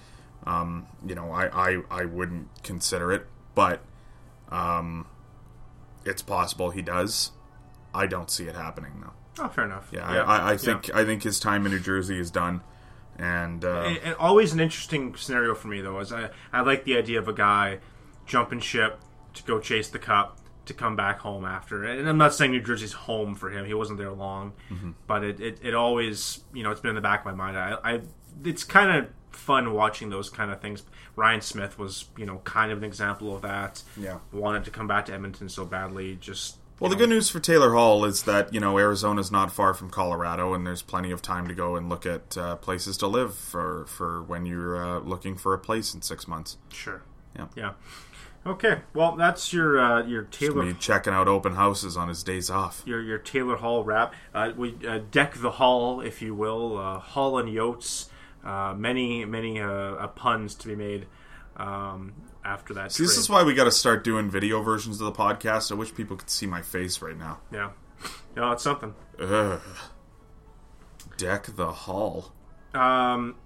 um, 0.46 0.86
you 1.04 1.14
know, 1.14 1.32
I, 1.32 1.46
I, 1.72 1.82
I 1.90 2.04
wouldn't 2.04 2.62
consider 2.62 3.10
it. 3.10 3.26
But 3.54 3.80
um, 4.50 5.06
it's 6.06 6.22
possible 6.22 6.70
he 6.70 6.82
does. 6.82 7.32
I 7.94 8.06
don't 8.06 8.30
see 8.30 8.44
it 8.44 8.54
happening, 8.54 9.00
though. 9.00 9.44
Oh, 9.44 9.48
fair 9.48 9.64
enough. 9.64 9.88
Yeah, 9.92 10.06
I, 10.06 10.16
I, 10.16 10.50
I 10.52 10.56
think 10.56 10.94
I 10.94 11.04
think 11.04 11.22
his 11.22 11.38
time 11.38 11.66
in 11.66 11.72
New 11.72 11.78
Jersey 11.80 12.18
is 12.18 12.30
done. 12.30 12.62
And 13.18 13.64
uh, 13.64 13.82
and, 13.82 13.98
and 13.98 14.14
always 14.16 14.52
an 14.52 14.60
interesting 14.60 15.14
scenario 15.16 15.54
for 15.54 15.68
me 15.68 15.80
though 15.80 15.98
is 16.00 16.12
I, 16.12 16.30
I 16.52 16.60
like 16.60 16.84
the 16.84 16.98
idea 16.98 17.18
of 17.18 17.28
a 17.28 17.32
guy 17.32 17.78
jumping 18.26 18.60
ship 18.60 19.00
to 19.34 19.42
go 19.44 19.58
chase 19.58 19.88
the 19.88 19.98
cup 19.98 20.38
to 20.66 20.74
come 20.74 20.96
back 20.96 21.20
home 21.20 21.44
after 21.44 21.84
and 21.84 22.08
i'm 22.08 22.18
not 22.18 22.34
saying 22.34 22.50
new 22.50 22.60
jersey's 22.60 22.92
home 22.92 23.36
for 23.36 23.50
him 23.50 23.64
he 23.64 23.72
wasn't 23.72 23.96
there 23.96 24.10
long 24.10 24.52
but 25.06 25.22
it, 25.22 25.38
it, 25.38 25.60
it 25.62 25.74
always 25.76 26.40
you 26.52 26.64
know 26.64 26.72
it's 26.72 26.80
been 26.80 26.88
in 26.88 26.94
the 26.96 27.00
back 27.00 27.20
of 27.20 27.26
my 27.26 27.32
mind 27.32 27.56
i, 27.56 27.76
I 27.84 28.00
it's 28.44 28.64
kind 28.64 28.98
of 28.98 29.08
fun 29.36 29.72
watching 29.72 30.10
those 30.10 30.28
kind 30.30 30.50
of 30.50 30.60
things 30.60 30.82
Ryan 31.14 31.40
Smyth 31.40 31.78
was 31.78 32.06
you 32.16 32.26
know 32.26 32.38
kind 32.44 32.72
of 32.72 32.78
an 32.78 32.84
example 32.84 33.34
of 33.34 33.42
that 33.42 33.82
Yeah. 33.96 34.18
wanted 34.32 34.64
to 34.64 34.70
come 34.70 34.86
back 34.86 35.06
to 35.06 35.12
edmonton 35.14 35.48
so 35.48 35.64
badly 35.64 36.16
just 36.16 36.56
Well, 36.80 36.90
the 36.90 36.96
good 36.96 37.08
news 37.08 37.30
for 37.30 37.40
Taylor 37.40 37.72
Hall 37.74 38.04
is 38.04 38.24
that 38.24 38.52
you 38.52 38.60
know 38.60 38.76
Arizona's 38.78 39.30
not 39.30 39.50
far 39.50 39.72
from 39.72 39.88
Colorado, 39.90 40.52
and 40.54 40.66
there's 40.66 40.82
plenty 40.82 41.10
of 41.10 41.22
time 41.22 41.48
to 41.48 41.54
go 41.54 41.74
and 41.76 41.88
look 41.88 42.04
at 42.04 42.36
uh, 42.36 42.56
places 42.56 42.96
to 42.98 43.06
live 43.06 43.34
for 43.34 43.86
for 43.86 44.22
when 44.22 44.44
you're 44.44 44.76
uh, 44.76 44.98
looking 45.00 45.36
for 45.38 45.54
a 45.54 45.58
place 45.58 45.94
in 45.94 46.02
six 46.02 46.28
months. 46.28 46.58
sure 46.70 47.02
Yeah. 47.34 47.46
yeah 47.56 47.72
okay 48.46 48.80
well 48.94 49.16
that's 49.16 49.52
your 49.52 49.80
uh, 49.80 50.02
your 50.06 50.22
taylor 50.24 50.72
checking 50.74 51.12
out 51.12 51.26
open 51.28 51.54
houses 51.54 51.96
on 51.96 52.08
his 52.08 52.22
days 52.22 52.48
off. 52.50 52.82
your 52.86 53.00
your 53.00 53.18
Taylor 53.18 53.56
Hall 53.56 53.82
wrap. 53.82 54.14
Uh, 54.34 54.52
we 54.56 54.76
uh, 54.86 54.98
deck 55.10 55.34
the 55.34 55.52
hall, 55.52 56.00
if 56.00 56.20
you 56.22 56.34
will. 56.34 56.78
Uh, 56.78 56.98
hall 56.98 57.38
and 57.38 57.48
Yotes. 57.48 58.08
Uh, 58.44 58.74
many 58.76 59.24
many 59.24 59.60
uh, 59.60 59.68
uh, 59.68 60.06
puns 60.08 60.54
to 60.56 60.68
be 60.68 60.76
made 60.76 61.06
um, 61.56 62.12
after 62.44 62.74
that. 62.74 62.92
See, 62.92 63.02
this 63.02 63.16
is 63.16 63.28
why 63.28 63.42
we 63.42 63.54
got 63.54 63.64
to 63.64 63.72
start 63.72 64.04
doing 64.04 64.30
video 64.30 64.62
versions 64.62 65.00
of 65.00 65.06
the 65.06 65.12
podcast. 65.12 65.72
I 65.72 65.74
wish 65.74 65.94
people 65.94 66.16
could 66.16 66.30
see 66.30 66.46
my 66.46 66.62
face 66.62 67.02
right 67.02 67.16
now. 67.18 67.40
yeah, 67.52 67.70
no, 68.36 68.52
it's 68.52 68.62
something. 68.62 68.94
Ugh. 69.20 69.60
Deck 71.16 71.46
the 71.56 71.72
hall. 71.72 72.32
Um, 72.74 73.36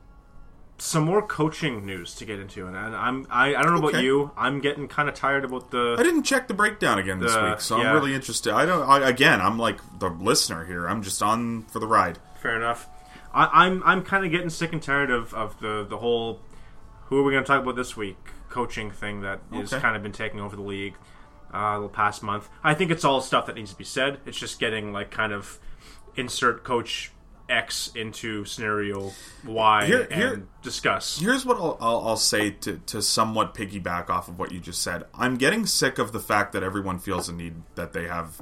some 0.78 1.04
more 1.04 1.22
coaching 1.24 1.86
news 1.86 2.14
to 2.16 2.24
get 2.24 2.40
into, 2.40 2.66
and, 2.66 2.74
and 2.76 2.96
I'm 2.96 3.26
I, 3.30 3.54
I 3.54 3.62
don't 3.62 3.80
know 3.80 3.88
about 3.88 4.02
you. 4.02 4.32
I'm 4.36 4.60
getting 4.60 4.88
kind 4.88 5.08
of 5.08 5.14
tired 5.14 5.44
about 5.44 5.70
the. 5.70 5.96
I 5.98 6.02
didn't 6.02 6.24
check 6.24 6.48
the 6.48 6.54
breakdown 6.54 6.98
again 6.98 7.20
this 7.20 7.32
The- 7.34 7.50
week, 7.50 7.60
so 7.60 7.78
yeah. 7.78 7.90
I'm 7.90 7.94
really 7.94 8.14
interested. 8.14 8.52
I 8.52 8.66
don't. 8.66 8.82
I, 8.88 9.08
again, 9.08 9.40
I'm 9.40 9.58
like 9.58 9.78
the 9.98 10.08
listener 10.08 10.64
here. 10.64 10.86
I'm 10.88 11.02
just 11.02 11.22
on 11.22 11.62
for 11.64 11.78
the 11.78 11.86
ride. 11.86 12.18
Fair 12.42 12.56
enough. 12.56 12.88
I, 13.32 13.64
I'm 13.66 13.82
I'm 13.84 14.02
kind 14.02 14.24
of 14.24 14.30
getting 14.30 14.50
sick 14.50 14.72
and 14.72 14.82
tired 14.82 15.10
of, 15.10 15.32
of 15.34 15.58
the 15.60 15.84
the 15.88 15.98
whole 15.98 16.40
who 17.06 17.18
are 17.18 17.22
we 17.22 17.32
going 17.32 17.44
to 17.44 17.48
talk 17.48 17.62
about 17.62 17.76
this 17.76 17.96
week 17.96 18.16
coaching 18.48 18.90
thing 18.90 19.20
that 19.22 19.40
has 19.52 19.72
Okay. 19.72 19.80
kind 19.82 19.96
of 19.96 20.02
been 20.02 20.12
taking 20.12 20.40
over 20.40 20.56
the 20.56 20.62
league 20.62 20.94
uh, 21.52 21.78
the 21.80 21.88
past 21.88 22.22
month. 22.22 22.48
I 22.64 22.74
think 22.74 22.90
it's 22.90 23.04
all 23.04 23.20
stuff 23.20 23.46
that 23.46 23.54
needs 23.56 23.70
to 23.72 23.76
be 23.76 23.84
said. 23.84 24.18
It's 24.26 24.38
just 24.38 24.58
getting 24.58 24.92
like 24.92 25.10
kind 25.10 25.32
of 25.32 25.58
insert 26.16 26.64
coach 26.64 27.12
X 27.48 27.90
into 27.96 28.44
scenario 28.44 29.10
Y 29.44 29.86
Here- 29.86 30.02
and 30.10 30.14
here- 30.14 30.46
discuss. 30.62 31.18
Here's 31.18 31.44
what 31.44 31.56
I'll, 31.56 31.76
I'll, 31.80 32.08
I'll 32.08 32.16
say 32.16 32.50
to, 32.50 32.78
to 32.86 33.02
somewhat 33.02 33.54
piggyback 33.54 34.08
off 34.08 34.28
of 34.28 34.38
what 34.38 34.52
you 34.52 34.60
just 34.60 34.82
said. 34.82 35.04
I'm 35.14 35.36
getting 35.36 35.66
sick 35.66 35.98
of 35.98 36.12
the 36.12 36.20
fact 36.20 36.52
that 36.52 36.62
everyone 36.62 36.98
feels 37.00 37.28
a 37.28 37.32
need 37.32 37.54
that 37.74 37.92
they 37.92 38.06
have 38.06 38.40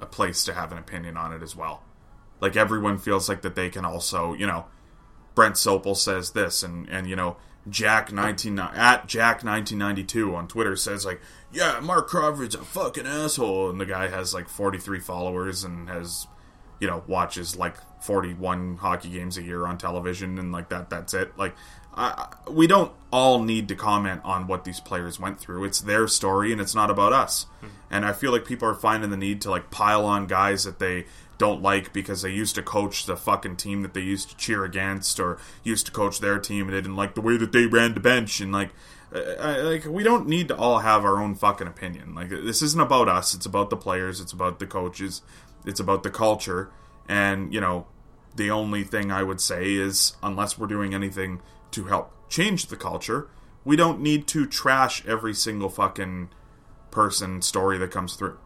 a 0.00 0.06
place 0.06 0.44
to 0.44 0.54
have 0.54 0.70
an 0.70 0.78
opinion 0.78 1.16
on 1.16 1.32
it 1.32 1.42
as 1.42 1.56
well. 1.56 1.82
Like 2.40 2.56
everyone 2.56 2.98
feels 2.98 3.28
like 3.28 3.42
that 3.42 3.54
they 3.54 3.68
can 3.68 3.84
also, 3.84 4.32
you 4.34 4.46
know, 4.46 4.66
Brent 5.34 5.54
Sopel 5.54 5.96
says 5.96 6.32
this, 6.32 6.62
and 6.62 6.88
and 6.88 7.08
you 7.08 7.16
know 7.16 7.36
Jack 7.68 8.12
nineteen 8.12 8.58
at 8.58 9.06
Jack 9.06 9.44
nineteen 9.44 9.78
ninety 9.78 10.04
two 10.04 10.34
on 10.34 10.48
Twitter 10.48 10.76
says 10.76 11.04
like, 11.04 11.20
yeah, 11.52 11.80
Marc 11.80 12.08
Crawford's 12.08 12.54
a 12.54 12.58
fucking 12.58 13.06
asshole, 13.06 13.70
and 13.70 13.80
the 13.80 13.86
guy 13.86 14.08
has 14.08 14.34
like 14.34 14.48
forty 14.48 14.78
three 14.78 15.00
followers 15.00 15.64
and 15.64 15.88
has, 15.88 16.26
you 16.80 16.86
know, 16.86 17.02
watches 17.06 17.56
like 17.56 17.76
forty 18.02 18.34
one 18.34 18.76
hockey 18.76 19.10
games 19.10 19.38
a 19.38 19.42
year 19.42 19.66
on 19.66 19.78
television, 19.78 20.38
and 20.38 20.52
like 20.52 20.68
that 20.70 20.90
that's 20.90 21.14
it. 21.14 21.36
Like 21.38 21.54
I, 21.94 22.28
we 22.48 22.66
don't 22.66 22.92
all 23.12 23.42
need 23.42 23.68
to 23.68 23.74
comment 23.74 24.20
on 24.24 24.46
what 24.46 24.64
these 24.64 24.80
players 24.80 25.18
went 25.18 25.40
through. 25.40 25.64
It's 25.64 25.80
their 25.80 26.06
story, 26.08 26.52
and 26.52 26.60
it's 26.60 26.74
not 26.74 26.90
about 26.90 27.12
us. 27.12 27.46
Hmm. 27.60 27.66
And 27.90 28.04
I 28.04 28.12
feel 28.12 28.32
like 28.32 28.44
people 28.44 28.68
are 28.68 28.74
finding 28.74 29.10
the 29.10 29.16
need 29.16 29.40
to 29.42 29.50
like 29.50 29.70
pile 29.70 30.04
on 30.04 30.26
guys 30.26 30.64
that 30.64 30.78
they 30.78 31.06
don't 31.38 31.62
like 31.62 31.92
because 31.92 32.22
they 32.22 32.30
used 32.32 32.54
to 32.56 32.62
coach 32.62 33.06
the 33.06 33.16
fucking 33.16 33.56
team 33.56 33.82
that 33.82 33.94
they 33.94 34.00
used 34.00 34.28
to 34.30 34.36
cheer 34.36 34.64
against, 34.64 35.18
or 35.18 35.38
used 35.64 35.86
to 35.86 35.92
coach 35.92 36.20
their 36.20 36.38
team 36.38 36.66
and 36.66 36.74
they 36.74 36.80
didn't 36.80 36.96
like 36.96 37.14
the 37.14 37.20
way 37.20 37.36
that 37.36 37.52
they 37.52 37.66
ran 37.66 37.94
the 37.94 38.00
bench, 38.00 38.40
and 38.40 38.52
like. 38.52 38.70
I, 39.10 39.56
like 39.60 39.86
we 39.86 40.02
don't 40.02 40.28
need 40.28 40.48
to 40.48 40.56
all 40.58 40.80
have 40.80 41.02
our 41.02 41.16
own 41.16 41.34
fucking 41.34 41.66
opinion. 41.66 42.14
Like 42.14 42.28
this 42.28 42.60
isn't 42.60 42.78
about 42.78 43.08
us. 43.08 43.34
It's 43.34 43.46
about 43.46 43.70
the 43.70 43.76
players. 43.78 44.20
It's 44.20 44.34
about 44.34 44.58
the 44.58 44.66
coaches. 44.66 45.22
It's 45.64 45.80
about 45.80 46.02
the 46.02 46.10
culture. 46.10 46.70
And 47.08 47.54
you 47.54 47.58
know, 47.58 47.86
the 48.36 48.50
only 48.50 48.84
thing 48.84 49.10
I 49.10 49.22
would 49.22 49.40
say 49.40 49.72
is, 49.72 50.12
unless 50.22 50.58
we're 50.58 50.66
doing 50.66 50.92
anything 50.92 51.40
to 51.70 51.84
help 51.84 52.12
change 52.28 52.66
the 52.66 52.76
culture, 52.76 53.28
we 53.64 53.76
don't 53.76 54.00
need 54.00 54.26
to 54.26 54.46
trash 54.46 55.02
every 55.06 55.32
single 55.32 55.70
fucking 55.70 56.28
person 56.90 57.40
story 57.40 57.78
that 57.78 57.90
comes 57.90 58.14
through. 58.14 58.38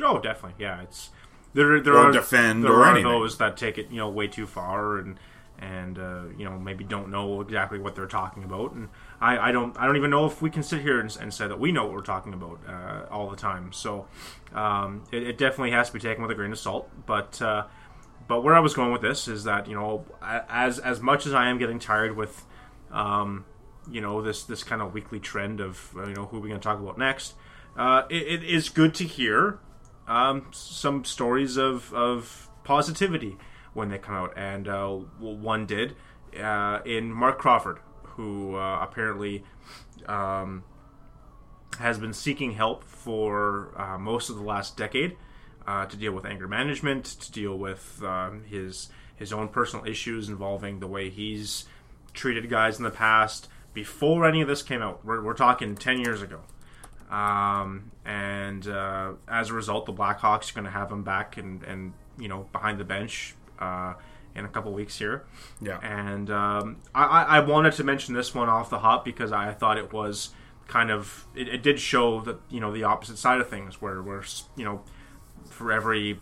Oh, 0.00 0.18
definitely. 0.18 0.62
Yeah, 0.64 0.80
it's 0.80 1.10
there. 1.56 1.80
There 1.80 1.94
Or 1.94 2.08
are 2.08 2.12
defend 2.12 2.62
there 2.64 2.72
or 2.72 2.84
are 2.84 2.90
anything. 2.92 3.10
those 3.10 3.38
that 3.38 3.56
take 3.56 3.78
it 3.78 3.90
you 3.90 3.96
know 3.98 4.08
way 4.08 4.28
too 4.28 4.46
far 4.46 4.98
and 4.98 5.18
and 5.58 5.98
uh, 5.98 6.22
you 6.36 6.44
know 6.44 6.58
maybe 6.58 6.84
don't 6.84 7.10
know 7.10 7.40
exactly 7.40 7.78
what 7.78 7.94
they're 7.96 8.06
talking 8.06 8.44
about. 8.44 8.72
And 8.72 8.88
I, 9.20 9.48
I 9.48 9.52
don't 9.52 9.76
I 9.78 9.86
don't 9.86 9.96
even 9.96 10.10
know 10.10 10.26
if 10.26 10.42
we 10.42 10.50
can 10.50 10.62
sit 10.62 10.82
here 10.82 11.00
and, 11.00 11.16
and 11.20 11.32
say 11.32 11.48
that 11.48 11.58
we 11.58 11.72
know 11.72 11.84
what 11.84 11.92
we're 11.94 12.02
talking 12.02 12.34
about 12.34 12.60
uh, 12.68 13.06
all 13.10 13.30
the 13.30 13.36
time. 13.36 13.72
So 13.72 14.06
um, 14.54 15.04
it, 15.10 15.22
it 15.22 15.38
definitely 15.38 15.70
has 15.72 15.88
to 15.88 15.94
be 15.94 16.00
taken 16.00 16.22
with 16.22 16.30
a 16.30 16.34
grain 16.34 16.52
of 16.52 16.58
salt. 16.58 16.90
But 17.06 17.40
uh, 17.40 17.64
but 18.28 18.42
where 18.42 18.54
I 18.54 18.60
was 18.60 18.74
going 18.74 18.92
with 18.92 19.02
this 19.02 19.28
is 19.28 19.44
that 19.44 19.66
you 19.66 19.74
know 19.74 20.04
as 20.20 20.78
as 20.78 21.00
much 21.00 21.26
as 21.26 21.32
I 21.32 21.48
am 21.48 21.58
getting 21.58 21.78
tired 21.78 22.16
with 22.16 22.44
um, 22.92 23.46
you 23.90 24.00
know 24.02 24.20
this 24.20 24.44
this 24.44 24.62
kind 24.62 24.82
of 24.82 24.92
weekly 24.92 25.20
trend 25.20 25.60
of 25.60 25.90
uh, 25.96 26.06
you 26.06 26.14
know 26.14 26.26
who 26.26 26.38
we're 26.38 26.48
going 26.48 26.60
to 26.60 26.64
talk 26.68 26.78
about 26.80 26.98
next. 26.98 27.34
Uh, 27.78 28.02
it, 28.10 28.42
it 28.42 28.44
is 28.44 28.68
good 28.68 28.94
to 28.96 29.04
hear 29.04 29.58
um, 30.06 30.46
some 30.52 31.04
stories 31.04 31.56
of, 31.56 31.92
of 31.94 32.48
positivity 32.64 33.36
when 33.74 33.88
they 33.90 33.98
come 33.98 34.14
out, 34.14 34.32
and 34.36 34.68
uh, 34.68 34.88
one 35.20 35.66
did 35.66 35.94
uh, 36.40 36.80
in 36.84 37.12
Marc 37.12 37.38
Crawford, 37.38 37.78
who 38.02 38.56
uh, 38.56 38.80
apparently 38.80 39.44
um, 40.06 40.64
has 41.78 41.98
been 41.98 42.12
seeking 42.12 42.52
help 42.52 42.84
for 42.84 43.72
uh, 43.76 43.98
most 43.98 44.30
of 44.30 44.36
the 44.36 44.42
last 44.42 44.76
decade 44.76 45.16
uh, 45.66 45.84
to 45.86 45.96
deal 45.96 46.12
with 46.12 46.24
anger 46.24 46.48
management, 46.48 47.04
to 47.04 47.32
deal 47.32 47.56
with 47.58 48.02
um, 48.02 48.44
his 48.44 48.88
his 49.16 49.32
own 49.32 49.48
personal 49.48 49.84
issues 49.86 50.28
involving 50.28 50.80
the 50.80 50.86
way 50.86 51.08
he's 51.08 51.64
treated 52.12 52.48
guys 52.50 52.78
in 52.78 52.84
the 52.84 52.90
past. 52.90 53.48
Before 53.72 54.26
any 54.26 54.42
of 54.42 54.48
this 54.48 54.62
came 54.62 54.82
out, 54.82 55.04
we're, 55.04 55.22
we're 55.22 55.34
talking 55.34 55.74
ten 55.74 56.00
years 56.00 56.22
ago. 56.22 56.40
Um, 57.10 57.92
and 58.04 58.66
uh, 58.66 59.12
as 59.28 59.50
a 59.50 59.54
result, 59.54 59.86
the 59.86 59.92
Blackhawks 59.92 60.50
are 60.50 60.54
going 60.54 60.64
to 60.64 60.70
have 60.70 60.90
him 60.90 61.02
back 61.02 61.36
and, 61.36 61.62
and 61.62 61.92
you 62.18 62.28
know 62.28 62.48
behind 62.52 62.78
the 62.78 62.84
bench 62.84 63.34
uh, 63.58 63.94
in 64.34 64.44
a 64.44 64.48
couple 64.48 64.72
weeks 64.72 64.98
here. 64.98 65.24
Yeah. 65.60 65.78
And 65.82 66.30
um, 66.30 66.78
I, 66.94 67.22
I 67.22 67.40
wanted 67.40 67.72
to 67.74 67.84
mention 67.84 68.14
this 68.14 68.34
one 68.34 68.48
off 68.48 68.70
the 68.70 68.78
hop 68.78 69.04
because 69.04 69.32
I 69.32 69.52
thought 69.52 69.78
it 69.78 69.92
was 69.92 70.30
kind 70.68 70.90
of 70.90 71.26
it, 71.34 71.48
it 71.48 71.62
did 71.62 71.78
show 71.78 72.20
that 72.20 72.40
you 72.50 72.60
know 72.60 72.72
the 72.72 72.84
opposite 72.84 73.18
side 73.18 73.40
of 73.40 73.48
things 73.48 73.80
where 73.80 74.02
where 74.02 74.22
you 74.56 74.64
know 74.64 74.82
for 75.48 75.72
every 75.72 76.20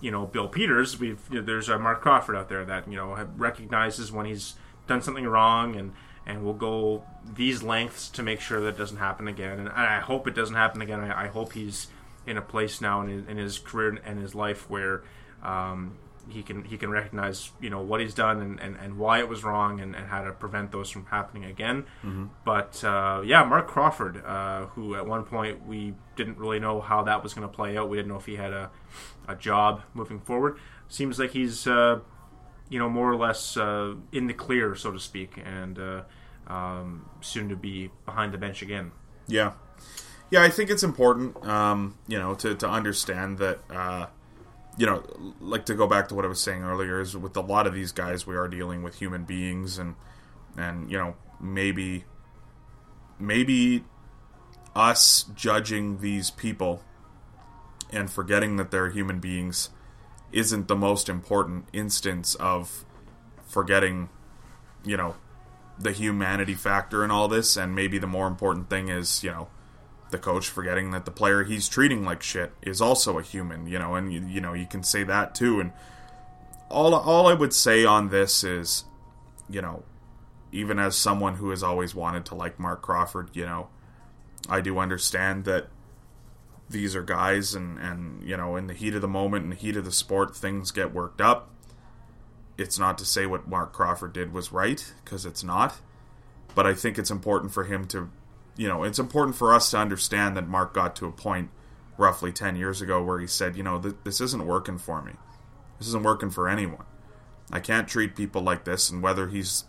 you 0.00 0.10
know 0.10 0.26
Bill 0.26 0.48
Peters, 0.48 0.98
we've 0.98 1.20
you 1.30 1.40
know, 1.40 1.44
there's 1.44 1.68
a 1.68 1.78
Marc 1.78 2.02
Crawford 2.02 2.36
out 2.36 2.48
there 2.48 2.64
that 2.64 2.90
you 2.90 2.96
know 2.96 3.26
recognizes 3.36 4.12
when 4.12 4.26
he's 4.26 4.54
done 4.86 5.00
something 5.00 5.26
wrong 5.26 5.76
and 5.76 5.92
and 6.26 6.44
we'll 6.44 6.54
go 6.54 7.04
these 7.34 7.62
lengths 7.62 8.08
to 8.10 8.22
make 8.22 8.40
sure 8.40 8.60
that 8.60 8.76
doesn't 8.78 8.98
happen 8.98 9.28
again. 9.28 9.58
And 9.60 9.68
I 9.68 10.00
hope 10.00 10.26
it 10.26 10.34
doesn't 10.34 10.56
happen 10.56 10.82
again. 10.82 11.00
I, 11.00 11.24
I 11.24 11.26
hope 11.28 11.52
he's 11.52 11.88
in 12.26 12.36
a 12.36 12.42
place 12.42 12.80
now 12.80 13.02
in 13.02 13.08
his, 13.08 13.28
in 13.28 13.36
his 13.36 13.58
career 13.58 13.98
and 14.04 14.18
his 14.18 14.34
life 14.34 14.68
where 14.70 15.02
um, 15.42 15.98
he 16.28 16.42
can 16.42 16.64
he 16.64 16.78
can 16.78 16.90
recognize 16.90 17.50
you 17.60 17.68
know 17.68 17.82
what 17.82 18.00
he's 18.00 18.14
done 18.14 18.40
and, 18.40 18.58
and, 18.58 18.76
and 18.76 18.96
why 18.96 19.18
it 19.18 19.28
was 19.28 19.44
wrong 19.44 19.80
and, 19.80 19.94
and 19.94 20.06
how 20.06 20.22
to 20.24 20.32
prevent 20.32 20.72
those 20.72 20.88
from 20.88 21.04
happening 21.06 21.44
again. 21.44 21.84
But 22.46 22.82
uh, 22.82 23.20
yeah, 23.24 23.44
Marc 23.44 23.68
Crawford, 23.68 24.24
uh, 24.24 24.66
who 24.68 24.94
at 24.94 25.06
one 25.06 25.24
point 25.24 25.66
we 25.66 25.94
didn't 26.16 26.38
really 26.38 26.60
know 26.60 26.80
how 26.80 27.02
that 27.02 27.22
was 27.22 27.34
going 27.34 27.46
to 27.46 27.54
play 27.54 27.76
out. 27.76 27.90
We 27.90 27.98
didn't 27.98 28.08
know 28.08 28.16
if 28.16 28.24
he 28.26 28.36
had 28.36 28.52
a, 28.54 28.70
a 29.28 29.34
job 29.36 29.82
moving 29.92 30.18
forward. 30.20 30.58
Seems 30.88 31.18
like 31.18 31.32
he's 31.32 31.66
uh, 31.66 32.00
you 32.68 32.78
know 32.78 32.88
more 32.88 33.10
or 33.10 33.16
less 33.16 33.56
uh, 33.56 33.94
in 34.12 34.26
the 34.26 34.34
clear, 34.34 34.74
so 34.74 34.90
to 34.90 34.98
speak, 34.98 35.40
and 35.44 35.78
uh, 35.78 36.02
um, 36.46 37.08
soon 37.20 37.48
to 37.48 37.56
be 37.56 37.90
behind 38.04 38.32
the 38.32 38.38
bench 38.38 38.62
again. 38.62 38.92
Yeah, 39.26 39.52
yeah. 40.30 40.42
I 40.42 40.50
think 40.50 40.70
it's 40.70 40.82
important, 40.82 41.44
um, 41.46 41.96
you 42.06 42.18
know, 42.18 42.34
to 42.36 42.54
to 42.54 42.68
understand 42.68 43.38
that, 43.38 43.60
uh, 43.70 44.06
you 44.76 44.86
know, 44.86 45.02
like 45.40 45.66
to 45.66 45.74
go 45.74 45.86
back 45.86 46.08
to 46.08 46.14
what 46.14 46.24
I 46.24 46.28
was 46.28 46.40
saying 46.40 46.62
earlier 46.62 47.00
is 47.00 47.16
with 47.16 47.36
a 47.36 47.42
lot 47.42 47.66
of 47.66 47.74
these 47.74 47.92
guys, 47.92 48.26
we 48.26 48.36
are 48.36 48.48
dealing 48.48 48.82
with 48.82 48.98
human 48.98 49.24
beings, 49.24 49.78
and 49.78 49.94
and 50.56 50.90
you 50.90 50.98
know 50.98 51.14
maybe 51.40 52.04
maybe 53.18 53.84
us 54.74 55.24
judging 55.34 55.98
these 56.00 56.30
people 56.30 56.82
and 57.92 58.10
forgetting 58.10 58.56
that 58.56 58.70
they're 58.70 58.90
human 58.90 59.20
beings 59.20 59.70
isn't 60.34 60.68
the 60.68 60.76
most 60.76 61.08
important 61.08 61.66
instance 61.72 62.34
of 62.34 62.84
forgetting, 63.46 64.08
you 64.84 64.96
know, 64.96 65.14
the 65.78 65.92
humanity 65.92 66.54
factor 66.54 67.04
in 67.04 67.10
all 67.10 67.28
this, 67.28 67.56
and 67.56 67.74
maybe 67.74 67.98
the 67.98 68.06
more 68.06 68.26
important 68.26 68.68
thing 68.68 68.88
is, 68.88 69.22
you 69.22 69.30
know, 69.30 69.48
the 70.10 70.18
coach 70.18 70.48
forgetting 70.48 70.90
that 70.90 71.04
the 71.04 71.10
player 71.10 71.44
he's 71.44 71.68
treating 71.68 72.04
like 72.04 72.22
shit 72.22 72.52
is 72.62 72.80
also 72.80 73.18
a 73.18 73.22
human, 73.22 73.66
you 73.66 73.78
know, 73.78 73.94
and 73.94 74.12
you, 74.12 74.26
you 74.26 74.40
know 74.40 74.52
you 74.52 74.66
can 74.66 74.82
say 74.82 75.04
that 75.04 75.34
too. 75.34 75.60
And 75.60 75.72
all 76.68 76.94
all 76.94 77.26
I 77.26 77.34
would 77.34 77.52
say 77.52 77.84
on 77.84 78.08
this 78.10 78.44
is, 78.44 78.84
you 79.48 79.62
know, 79.62 79.84
even 80.52 80.78
as 80.78 80.96
someone 80.96 81.36
who 81.36 81.50
has 81.50 81.62
always 81.62 81.94
wanted 81.94 82.26
to 82.26 82.34
like 82.34 82.58
Marc 82.58 82.82
Crawford, 82.82 83.30
you 83.34 83.44
know, 83.44 83.68
I 84.48 84.60
do 84.60 84.78
understand 84.78 85.44
that 85.44 85.68
these 86.68 86.96
are 86.96 87.02
guys, 87.02 87.54
and 87.54 87.78
and 87.78 88.22
you 88.22 88.36
know, 88.36 88.56
in 88.56 88.66
the 88.66 88.74
heat 88.74 88.94
of 88.94 89.02
the 89.02 89.08
moment, 89.08 89.44
in 89.44 89.50
the 89.50 89.56
heat 89.56 89.76
of 89.76 89.84
the 89.84 89.92
sport, 89.92 90.36
things 90.36 90.70
get 90.70 90.92
worked 90.92 91.20
up 91.20 91.50
it's 92.56 92.78
not 92.78 92.98
to 92.98 93.04
say 93.04 93.26
what 93.26 93.48
Marc 93.48 93.72
Crawford 93.72 94.12
did 94.12 94.32
was 94.32 94.52
right 94.52 94.92
because 95.04 95.26
it's 95.26 95.42
not, 95.42 95.80
but 96.54 96.66
I 96.66 96.74
think 96.74 96.98
it's 96.98 97.10
important 97.10 97.52
for 97.52 97.64
him 97.64 97.86
to, 97.88 98.10
you 98.56 98.68
know, 98.68 98.84
it's 98.84 98.98
important 98.98 99.36
for 99.36 99.52
us 99.52 99.70
to 99.72 99.78
understand 99.78 100.36
that 100.36 100.48
Marc 100.48 100.72
got 100.72 100.94
to 100.96 101.06
a 101.06 101.12
point 101.12 101.50
roughly 101.98 102.32
10 102.32 102.56
years 102.56 102.80
ago 102.80 103.02
where 103.02 103.18
he 103.18 103.26
said, 103.26 103.56
you 103.56 103.62
know, 103.62 103.80
th- 103.80 103.96
this 104.04 104.20
isn't 104.20 104.46
working 104.46 104.78
for 104.78 105.02
me. 105.02 105.12
This 105.78 105.88
isn't 105.88 106.04
working 106.04 106.30
for 106.30 106.48
anyone. 106.48 106.86
I 107.50 107.60
can't 107.60 107.88
treat 107.88 108.16
people 108.16 108.42
like 108.42 108.64
this 108.64 108.90
and 108.90 109.02
whether 109.02 109.28
he's 109.28 109.64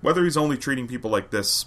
whether 0.00 0.24
he's 0.24 0.36
only 0.36 0.56
treating 0.56 0.88
people 0.88 1.10
like 1.10 1.30
this 1.30 1.66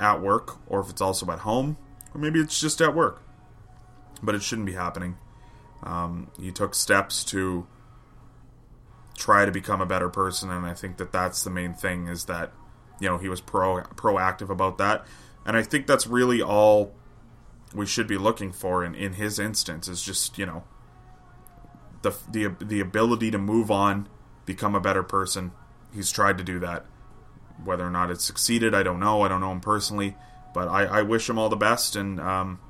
at 0.00 0.20
work 0.20 0.58
or 0.66 0.80
if 0.80 0.90
it's 0.90 1.00
also 1.00 1.30
at 1.30 1.40
home 1.40 1.76
or 2.14 2.20
maybe 2.20 2.40
it's 2.40 2.60
just 2.60 2.80
at 2.80 2.94
work. 2.94 3.22
But 4.22 4.34
it 4.34 4.42
shouldn't 4.42 4.66
be 4.66 4.74
happening. 4.74 5.16
Um, 5.82 6.30
he 6.38 6.52
took 6.52 6.74
steps 6.74 7.24
to 7.24 7.66
try 9.16 9.44
to 9.44 9.52
become 9.52 9.80
a 9.80 9.86
better 9.86 10.08
person 10.08 10.50
and 10.50 10.64
I 10.64 10.74
think 10.74 10.96
that 10.96 11.12
that's 11.12 11.44
the 11.44 11.50
main 11.50 11.74
thing 11.74 12.08
is 12.08 12.24
that 12.24 12.50
you 12.98 13.08
know 13.08 13.18
he 13.18 13.28
was 13.28 13.40
pro 13.40 13.82
proactive 13.96 14.48
about 14.48 14.78
that. 14.78 15.04
And 15.44 15.56
I 15.56 15.62
think 15.62 15.86
that's 15.86 16.06
really 16.06 16.40
all 16.40 16.94
we 17.74 17.86
should 17.86 18.06
be 18.06 18.16
looking 18.16 18.52
for 18.52 18.84
in, 18.84 18.94
in 18.94 19.14
his 19.14 19.38
instance 19.38 19.88
is 19.88 20.02
just 20.02 20.38
you 20.38 20.46
know 20.46 20.64
the 22.02 22.14
the 22.30 22.48
the 22.60 22.80
ability 22.80 23.30
to 23.30 23.38
move 23.38 23.70
on 23.70 24.08
become 24.46 24.74
a 24.74 24.80
better 24.80 25.02
person. 25.02 25.52
He's 25.92 26.10
tried 26.10 26.38
to 26.38 26.44
do 26.44 26.58
that. 26.60 26.86
Whether 27.64 27.86
or 27.86 27.90
not 27.90 28.10
it's 28.10 28.24
succeeded 28.24 28.74
I 28.74 28.82
don't 28.82 29.00
know. 29.00 29.22
I 29.22 29.28
don't 29.28 29.40
know 29.40 29.52
him 29.52 29.60
personally 29.60 30.16
but 30.54 30.68
I, 30.68 30.84
I 30.84 31.02
wish 31.02 31.28
him 31.28 31.38
all 31.38 31.48
the 31.48 31.56
best 31.56 31.96
and 31.96 32.20
um, 32.20 32.60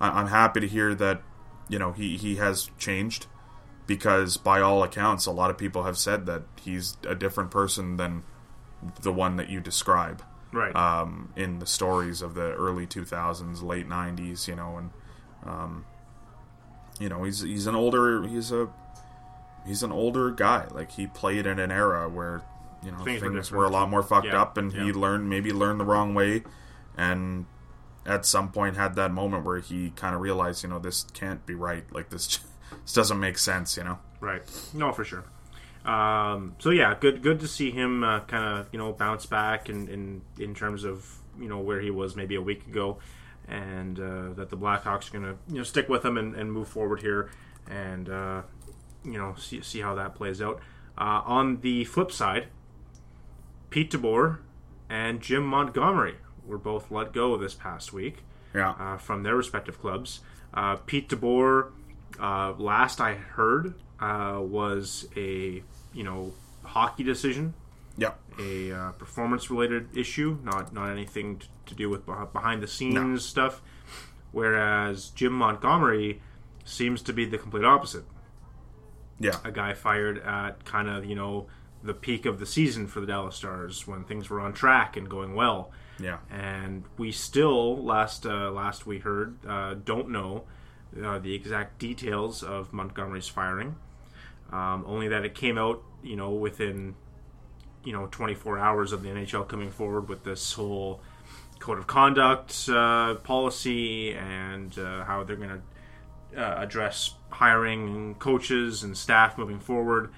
I, 0.00 0.08
I'm 0.20 0.28
happy 0.28 0.60
to 0.60 0.68
hear 0.68 0.94
that 0.94 1.22
you 1.68 1.78
know 1.78 1.92
he, 1.92 2.16
he 2.16 2.36
has 2.36 2.70
changed 2.78 3.26
because 3.86 4.36
by 4.36 4.60
all 4.60 4.82
accounts, 4.82 5.26
a 5.26 5.30
lot 5.30 5.50
of 5.50 5.58
people 5.58 5.82
have 5.84 5.98
said 5.98 6.26
that 6.26 6.42
he's 6.62 6.96
a 7.06 7.14
different 7.14 7.50
person 7.50 7.96
than 7.96 8.22
the 9.02 9.12
one 9.12 9.36
that 9.36 9.48
you 9.50 9.60
describe 9.60 10.22
Right. 10.52 10.74
um, 10.76 11.32
in 11.36 11.58
the 11.58 11.66
stories 11.66 12.22
of 12.22 12.34
the 12.34 12.52
early 12.54 12.86
2000s, 12.86 13.62
late 13.62 13.88
90s, 13.88 14.46
you 14.46 14.54
know, 14.54 14.78
and 14.78 14.90
um, 15.44 15.84
you 17.00 17.08
know 17.08 17.24
he's 17.24 17.40
he's 17.40 17.66
an 17.66 17.74
older 17.74 18.22
he's 18.26 18.52
a 18.52 18.68
he's 19.66 19.82
an 19.82 19.90
older 19.92 20.30
guy. 20.30 20.66
Like 20.70 20.92
he 20.92 21.06
played 21.06 21.44
in 21.46 21.58
an 21.58 21.72
era 21.72 22.08
where 22.08 22.42
you 22.84 22.92
know 22.92 22.98
Things 23.04 23.20
things, 23.20 23.50
were 23.50 23.58
were, 23.58 23.64
a 23.64 23.70
lot 23.70 23.90
more 23.90 24.02
fucked 24.02 24.26
Yeah, 24.26 24.42
up, 24.42 24.56
and 24.56 24.72
he 24.72 24.92
learned 24.92 25.28
maybe 25.28 25.52
learned 25.52 25.80
the 25.80 25.84
wrong 25.84 26.14
way, 26.14 26.42
and 26.96 27.46
at 28.06 28.26
some 28.26 28.50
point 28.50 28.76
had 28.76 28.94
that 28.96 29.12
moment 29.12 29.44
where 29.44 29.60
he 29.60 29.90
kind 29.90 30.14
of 30.14 30.20
realized, 30.20 30.62
you 30.62 30.68
know, 30.68 30.78
this 30.78 31.04
can't 31.14 31.44
be 31.46 31.54
right. 31.54 31.84
Like 31.92 32.10
this, 32.10 32.38
this 32.82 32.92
doesn't 32.92 33.18
make 33.18 33.38
sense. 33.38 33.76
You 33.76 33.84
know. 33.84 33.98
Right. 34.20 34.42
No, 34.72 34.92
for 34.92 35.04
sure. 35.04 35.24
Um, 35.84 36.56
so 36.58 36.70
yeah, 36.70 36.94
good 36.98 37.22
good 37.22 37.40
to 37.40 37.48
see 37.48 37.70
him 37.70 38.02
uh, 38.02 38.20
kind 38.20 38.58
of 38.58 38.68
you 38.72 38.78
know 38.78 38.92
bounce 38.92 39.26
back 39.26 39.68
in, 39.68 39.88
in 39.88 40.22
in 40.38 40.54
terms 40.54 40.84
of 40.84 41.18
you 41.38 41.48
know 41.48 41.58
where 41.58 41.80
he 41.80 41.90
was 41.90 42.16
maybe 42.16 42.34
a 42.36 42.42
week 42.42 42.66
ago, 42.66 42.98
and 43.46 43.98
uh, 44.00 44.32
that 44.34 44.48
the 44.48 44.56
Blackhawks 44.56 45.08
are 45.08 45.18
going 45.18 45.24
to 45.24 45.36
you 45.48 45.58
know 45.58 45.62
stick 45.62 45.88
with 45.88 46.04
him 46.04 46.16
and, 46.16 46.34
and 46.34 46.50
move 46.50 46.68
forward 46.68 47.02
here, 47.02 47.30
and 47.68 48.08
uh, 48.08 48.42
you 49.04 49.18
know 49.18 49.34
see 49.36 49.60
see 49.60 49.80
how 49.80 49.94
that 49.94 50.14
plays 50.14 50.40
out. 50.40 50.60
Uh, 50.96 51.20
on 51.26 51.60
the 51.60 51.84
flip 51.84 52.10
side, 52.10 52.46
Pete 53.68 53.90
DeBoer 53.90 54.38
and 54.88 55.20
Jim 55.20 55.44
Montgomery 55.44 56.16
were 56.46 56.58
both 56.58 56.90
let 56.90 57.12
go 57.12 57.36
this 57.36 57.54
past 57.54 57.92
week 57.92 58.18
Yeah. 58.54 58.70
uh, 58.78 58.96
from 58.96 59.22
their 59.22 59.36
respective 59.36 59.80
clubs. 59.80 60.20
Uh, 60.52 60.76
Pete 60.76 61.08
DeBoer, 61.08 61.70
uh, 62.20 62.52
last 62.58 63.00
I 63.00 63.14
heard, 63.14 63.74
uh, 64.00 64.38
was 64.40 65.08
a 65.16 65.62
you 65.92 66.02
know 66.04 66.32
hockey 66.64 67.02
decision, 67.04 67.54
yeah. 67.96 68.12
a 68.38 68.72
uh, 68.72 68.92
performance 68.92 69.50
related 69.50 69.96
issue, 69.96 70.38
not 70.42 70.72
not 70.72 70.90
anything 70.90 71.38
t- 71.38 71.46
to 71.66 71.74
do 71.74 71.88
with 71.90 72.04
behind 72.32 72.62
the 72.62 72.66
scenes 72.68 73.24
stuff. 73.24 73.60
Whereas 74.32 75.10
Jim 75.10 75.32
Montgomery 75.32 76.20
seems 76.64 77.02
to 77.02 77.12
be 77.12 77.24
the 77.24 77.38
complete 77.38 77.64
opposite. 77.64 78.04
Yeah. 79.20 79.38
A 79.44 79.52
guy 79.52 79.74
fired 79.74 80.18
at 80.18 80.64
kind 80.64 80.88
of 80.88 81.04
you 81.04 81.14
know 81.14 81.46
the 81.82 81.94
peak 81.94 82.26
of 82.26 82.38
the 82.40 82.46
season 82.46 82.86
for 82.86 83.00
the 83.00 83.06
Dallas 83.06 83.36
Stars 83.36 83.86
when 83.86 84.04
things 84.04 84.30
were 84.30 84.40
on 84.40 84.52
track 84.52 84.96
and 84.96 85.08
going 85.08 85.34
well 85.34 85.70
Yeah. 85.98 86.18
and 86.30 86.84
we 86.98 87.12
still 87.12 87.76
last 87.82 88.26
uh, 88.26 88.50
last 88.50 88.84
we 88.86 88.98
heard 88.98 89.38
uh, 89.46 89.74
don't 89.74 90.10
know 90.10 90.44
uh, 91.02 91.18
the 91.18 91.34
exact 91.34 91.78
details 91.78 92.42
of 92.42 92.72
Montgomery's 92.72 93.28
firing. 93.28 93.76
Um, 94.52 94.84
only 94.86 95.08
that 95.08 95.24
it 95.24 95.34
came 95.34 95.58
out, 95.58 95.82
you 96.02 96.16
know, 96.16 96.30
within 96.30 96.94
you 97.84 97.92
know 97.92 98.06
24 98.10 98.58
hours 98.58 98.92
of 98.92 99.02
the 99.02 99.08
NHL 99.08 99.46
coming 99.48 99.70
forward 99.70 100.08
with 100.08 100.24
this 100.24 100.52
whole 100.52 101.00
code 101.58 101.78
of 101.78 101.86
conduct 101.86 102.68
uh, 102.68 103.14
policy 103.16 104.12
and 104.14 104.78
uh, 104.78 105.04
how 105.04 105.24
they're 105.24 105.36
going 105.36 105.62
to 106.34 106.40
uh, 106.40 106.62
address 106.62 107.14
hiring 107.30 108.14
coaches 108.16 108.82
and 108.82 108.96
staff 108.96 109.38
moving 109.38 109.60
forward. 109.60 110.12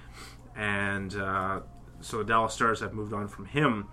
And 0.56 1.12
so 2.00 2.18
the 2.18 2.24
Dallas 2.24 2.54
Stars 2.54 2.80
have 2.80 2.94
moved 2.94 3.12
on 3.12 3.28
from 3.28 3.46
him. 3.46 3.88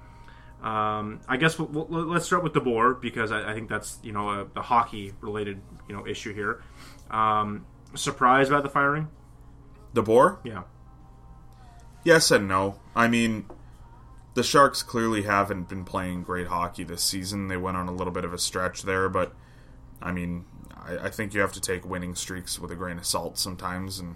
Um, 0.64 1.20
I 1.28 1.38
guess 1.38 1.60
we'll, 1.60 1.68
we'll, 1.68 2.06
let's 2.06 2.26
start 2.26 2.42
with 2.42 2.54
DeBoer 2.54 3.02
because 3.02 3.32
I, 3.32 3.52
I 3.52 3.54
think 3.54 3.70
that's 3.70 4.00
you 4.02 4.14
know 4.14 4.30
a, 4.30 4.46
the 4.54 4.62
hockey 4.62 5.14
related 5.22 5.62
you 5.90 5.96
know 5.96 6.08
issue 6.08 6.34
here. 6.34 6.64
Um, 7.12 7.66
surprised 7.96 8.50
by 8.50 8.62
the 8.62 8.70
firing? 8.70 9.10
DeBoer? 9.94 10.40
Yeah, 10.44 10.64
Yes 12.04 12.32
and 12.32 12.48
no. 12.48 12.80
I 12.96 13.08
mean, 13.08 13.46
the 14.34 14.44
Sharks 14.44 14.84
clearly 14.84 15.24
haven't 15.24 15.70
been 15.70 15.86
playing 15.86 16.24
great 16.24 16.48
hockey 16.48 16.84
this 16.84 17.02
season. 17.02 17.48
They 17.48 17.58
went 17.58 17.78
on 17.78 17.88
a 17.88 17.94
little 17.94 18.14
bit 18.14 18.26
of 18.26 18.34
a 18.34 18.38
stretch 18.38 18.84
there, 18.84 19.08
but 19.08 19.34
I 20.02 20.12
mean, 20.12 20.46
I, 20.76 21.06
I 21.06 21.10
think 21.10 21.34
you 21.34 21.42
have 21.42 21.54
to 21.54 21.62
take 21.62 21.86
winning 21.86 22.16
streaks 22.16 22.60
with 22.60 22.72
a 22.72 22.76
grain 22.76 22.98
of 22.98 23.06
salt 23.06 23.38
sometimes 23.38 24.00
and 24.00 24.16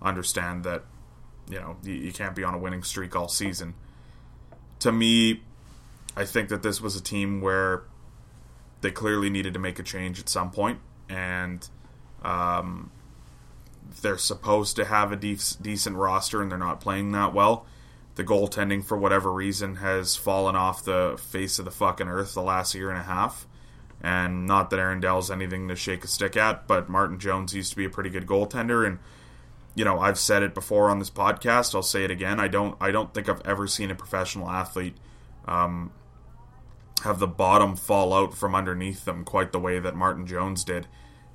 understand 0.00 0.64
that 0.64 0.84
you 1.50 1.60
know 1.60 1.76
you, 1.82 1.92
you 1.92 2.12
can't 2.12 2.34
be 2.34 2.42
on 2.42 2.54
a 2.54 2.58
winning 2.58 2.82
streak 2.82 3.14
all 3.14 3.28
season. 3.28 3.74
To 4.80 4.90
me, 4.90 5.42
I 6.16 6.24
think 6.24 6.48
that 6.48 6.62
this 6.62 6.80
was 6.80 6.96
a 6.96 7.02
team 7.02 7.40
where 7.40 7.84
they 8.80 8.90
clearly 8.90 9.30
needed 9.30 9.54
to 9.54 9.60
make 9.60 9.78
a 9.78 9.82
change 9.82 10.18
at 10.18 10.28
some 10.28 10.50
point, 10.50 10.80
and 11.08 11.68
um, 12.22 12.90
they're 14.02 14.18
supposed 14.18 14.76
to 14.76 14.84
have 14.84 15.12
a 15.12 15.16
dec- 15.16 15.60
decent 15.62 15.96
roster 15.96 16.42
and 16.42 16.50
they're 16.50 16.58
not 16.58 16.80
playing 16.80 17.12
that 17.12 17.34
well. 17.34 17.66
The 18.16 18.24
goaltending, 18.24 18.84
for 18.84 18.96
whatever 18.98 19.32
reason, 19.32 19.76
has 19.76 20.16
fallen 20.16 20.56
off 20.56 20.84
the 20.84 21.18
face 21.30 21.58
of 21.58 21.64
the 21.64 21.70
fucking 21.70 22.08
earth 22.08 22.34
the 22.34 22.42
last 22.42 22.74
year 22.74 22.90
and 22.90 22.98
a 22.98 23.04
half. 23.04 23.46
And 24.02 24.46
not 24.46 24.70
that 24.70 24.78
Aaron 24.78 25.00
Dell's 25.00 25.30
anything 25.30 25.68
to 25.68 25.76
shake 25.76 26.04
a 26.04 26.08
stick 26.08 26.36
at, 26.36 26.66
but 26.66 26.88
Martin 26.88 27.18
Jones 27.18 27.54
used 27.54 27.70
to 27.70 27.76
be 27.76 27.84
a 27.84 27.90
pretty 27.90 28.10
good 28.10 28.26
goaltender. 28.26 28.86
And 28.86 28.98
you 29.74 29.84
know, 29.84 30.00
I've 30.00 30.18
said 30.18 30.42
it 30.42 30.54
before 30.54 30.90
on 30.90 30.98
this 30.98 31.10
podcast. 31.10 31.74
I'll 31.74 31.82
say 31.82 32.04
it 32.04 32.10
again. 32.10 32.40
I 32.40 32.48
don't. 32.48 32.76
I 32.80 32.90
don't 32.90 33.14
think 33.14 33.28
I've 33.28 33.42
ever 33.46 33.66
seen 33.66 33.90
a 33.90 33.94
professional 33.94 34.50
athlete 34.50 34.96
um, 35.46 35.92
have 37.02 37.18
the 37.18 37.26
bottom 37.26 37.76
fall 37.76 38.12
out 38.12 38.36
from 38.36 38.54
underneath 38.54 39.04
them 39.04 39.24
quite 39.24 39.52
the 39.52 39.60
way 39.60 39.78
that 39.78 39.96
Martin 39.96 40.26
Jones 40.26 40.64
did. 40.64 40.86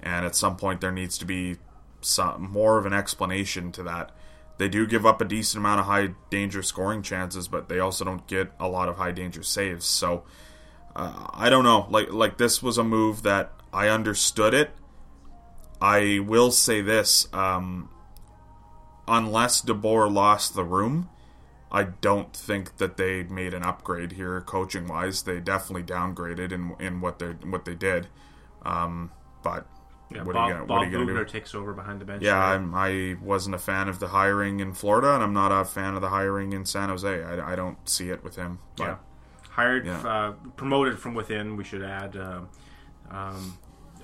And 0.02 0.26
at 0.26 0.36
some 0.36 0.56
point, 0.56 0.82
there 0.82 0.92
needs 0.92 1.18
to 1.18 1.26
be 1.26 1.58
some 2.02 2.52
more 2.52 2.78
of 2.78 2.86
an 2.86 2.94
explanation 2.94 3.72
to 3.74 3.84
that. 3.84 4.12
They 4.58 4.70
do 4.70 4.88
give 4.88 5.06
up 5.06 5.20
a 5.20 5.26
decent 5.26 5.60
amount 5.60 5.82
of 5.82 5.86
high 5.88 6.10
danger 6.30 6.64
scoring 6.64 7.02
chances, 7.02 7.48
but 7.48 7.68
they 7.68 7.80
also 7.80 8.06
don't 8.06 8.26
get 8.28 8.52
a 8.60 8.68
lot 8.68 8.88
of 8.88 8.98
high 8.98 9.12
danger 9.12 9.44
saves. 9.44 9.86
So 9.86 10.24
uh, 10.96 11.28
I 11.34 11.50
don't 11.50 11.64
know. 11.66 11.88
Like 11.90 12.14
like 12.14 12.38
this 12.38 12.64
was 12.64 12.78
a 12.78 12.84
move 12.84 13.24
that 13.24 13.52
I 13.74 13.90
understood 13.90 14.54
it. 14.54 14.72
I 15.82 16.20
will 16.26 16.52
say 16.52 16.82
this: 16.82 17.28
um, 17.34 17.90
unless 19.08 19.62
DeBoer 19.62 20.12
lost 20.12 20.56
the 20.56 20.64
room, 20.64 21.10
I 21.72 21.84
don't 21.84 22.34
think 22.34 22.78
that 22.78 22.98
they 22.98 23.24
made 23.24 23.54
an 23.54 23.64
upgrade 23.64 24.14
here 24.14 24.40
coaching 24.42 24.88
wise. 24.88 25.24
They 25.24 25.40
definitely 25.40 25.84
downgraded 25.84 26.52
in 26.52 26.76
in 26.80 27.02
what 27.02 27.20
they 27.20 27.28
what 27.28 27.66
they 27.66 27.76
did. 27.76 28.08
Um, 28.64 29.12
but 29.44 29.68
yeah. 30.12 30.24
what 30.24 30.34
Bob, 30.34 30.50
are 30.50 30.54
gonna, 30.54 30.66
Bob 30.66 30.70
what 30.70 30.88
are 30.88 30.92
you 30.92 31.06
gonna 31.06 31.26
do? 31.26 31.26
takes 31.26 31.54
over 31.54 31.74
behind 31.74 32.00
the 32.00 32.06
bench. 32.06 32.24
Yeah. 32.24 32.38
I'm, 32.38 32.74
I 32.74 33.16
wasn't 33.22 33.56
a 33.56 33.60
fan 33.60 33.90
of 33.90 34.00
the 34.00 34.08
hiring 34.08 34.60
in 34.60 34.74
Florida, 34.74 35.14
and 35.14 35.24
I'm 35.24 35.34
not 35.34 35.52
a 35.52 35.66
fan 35.66 35.96
of 35.96 36.02
the 36.02 36.10
hiring 36.10 36.54
in 36.54 36.66
San 36.66 36.90
Jose. 36.90 37.24
I, 37.24 37.54
I 37.54 37.56
don't 37.56 37.88
see 37.88 38.10
it 38.10 38.24
with 38.24 38.36
him. 38.36 38.60
But 38.78 38.84
yeah. 38.84 38.96
Hired, 39.50 39.86
Yeah. 39.86 40.00
uh, 40.00 40.32
promoted 40.58 41.00
from 41.00 41.14
within. 41.14 41.58
We 41.58 41.64
should 41.64 41.82
add. 41.84 42.16
Um, 42.18 42.50
um, 43.10 43.58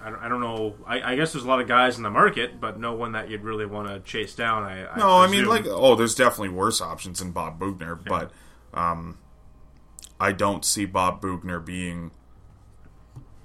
I, 0.03 0.09
don't, 0.09 0.19
I 0.23 0.29
don't 0.29 0.41
know. 0.41 0.75
I, 0.85 1.13
I 1.13 1.15
guess 1.15 1.33
there's 1.33 1.43
a 1.45 1.47
lot 1.47 1.61
of 1.61 1.67
guys 1.67 1.97
in 1.97 2.03
the 2.03 2.09
market, 2.09 2.59
but 2.59 2.79
no 2.79 2.93
one 2.93 3.11
that 3.13 3.29
you'd 3.29 3.43
really 3.43 3.65
want 3.65 3.87
to 3.87 3.99
chase 3.99 4.35
down. 4.35 4.63
I, 4.63 4.87
I 4.87 4.97
No, 4.97 5.17
I 5.19 5.27
mean, 5.27 5.45
like, 5.45 5.65
oh, 5.67 5.95
there's 5.95 6.15
definitely 6.15 6.49
worse 6.49 6.81
options 6.81 7.19
than 7.19 7.31
Bob 7.31 7.59
Boughner, 7.59 7.95
but 7.95 8.31
um, 8.73 9.17
I 10.19 10.31
don't 10.31 10.65
see 10.65 10.85
Bob 10.85 11.21
Boughner 11.21 11.63
being 11.63 12.11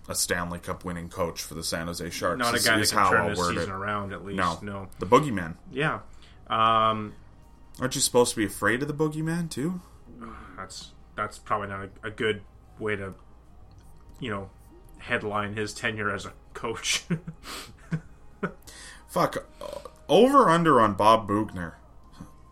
a 0.08 0.14
Stanley 0.14 0.58
Cup 0.58 0.84
winning 0.84 1.08
coach 1.08 1.42
for 1.42 1.54
the 1.54 1.64
San 1.64 1.88
Jose 1.88 2.08
Sharks. 2.10 2.38
not 2.38 2.54
a 2.54 2.56
is- 2.56 2.66
guy 2.66 2.78
that 2.78 2.88
can 2.90 3.10
turn 3.10 3.28
this 3.30 3.38
season 3.38 3.62
it. 3.64 3.68
around. 3.70 4.12
At 4.12 4.24
least, 4.24 4.36
No, 4.36 4.58
no. 4.62 4.88
the 4.98 5.06
Boogeyman. 5.06 5.56
Yeah, 5.72 6.00
um, 6.48 7.14
Aren't 7.80 7.94
you 7.94 8.00
supposed 8.00 8.30
to 8.30 8.36
be 8.36 8.46
afraid 8.46 8.80
of 8.82 8.88
the 8.88 8.94
Boogeyman 8.94 9.50
too? 9.50 9.80
that's 10.56 10.92
that's 11.14 11.38
probably 11.38 11.68
not 11.68 11.88
a, 12.02 12.06
a 12.06 12.10
good 12.10 12.40
way 12.78 12.96
to, 12.96 13.12
you 14.20 14.30
know, 14.30 14.48
headline 14.98 15.54
his 15.54 15.74
tenure 15.74 16.10
as 16.14 16.24
a 16.24 16.32
coach. 16.56 17.04
Fuck. 19.06 19.46
Over 20.08 20.48
under 20.48 20.80
on 20.80 20.94
Bob 20.94 21.28
Boughner, 21.28 21.74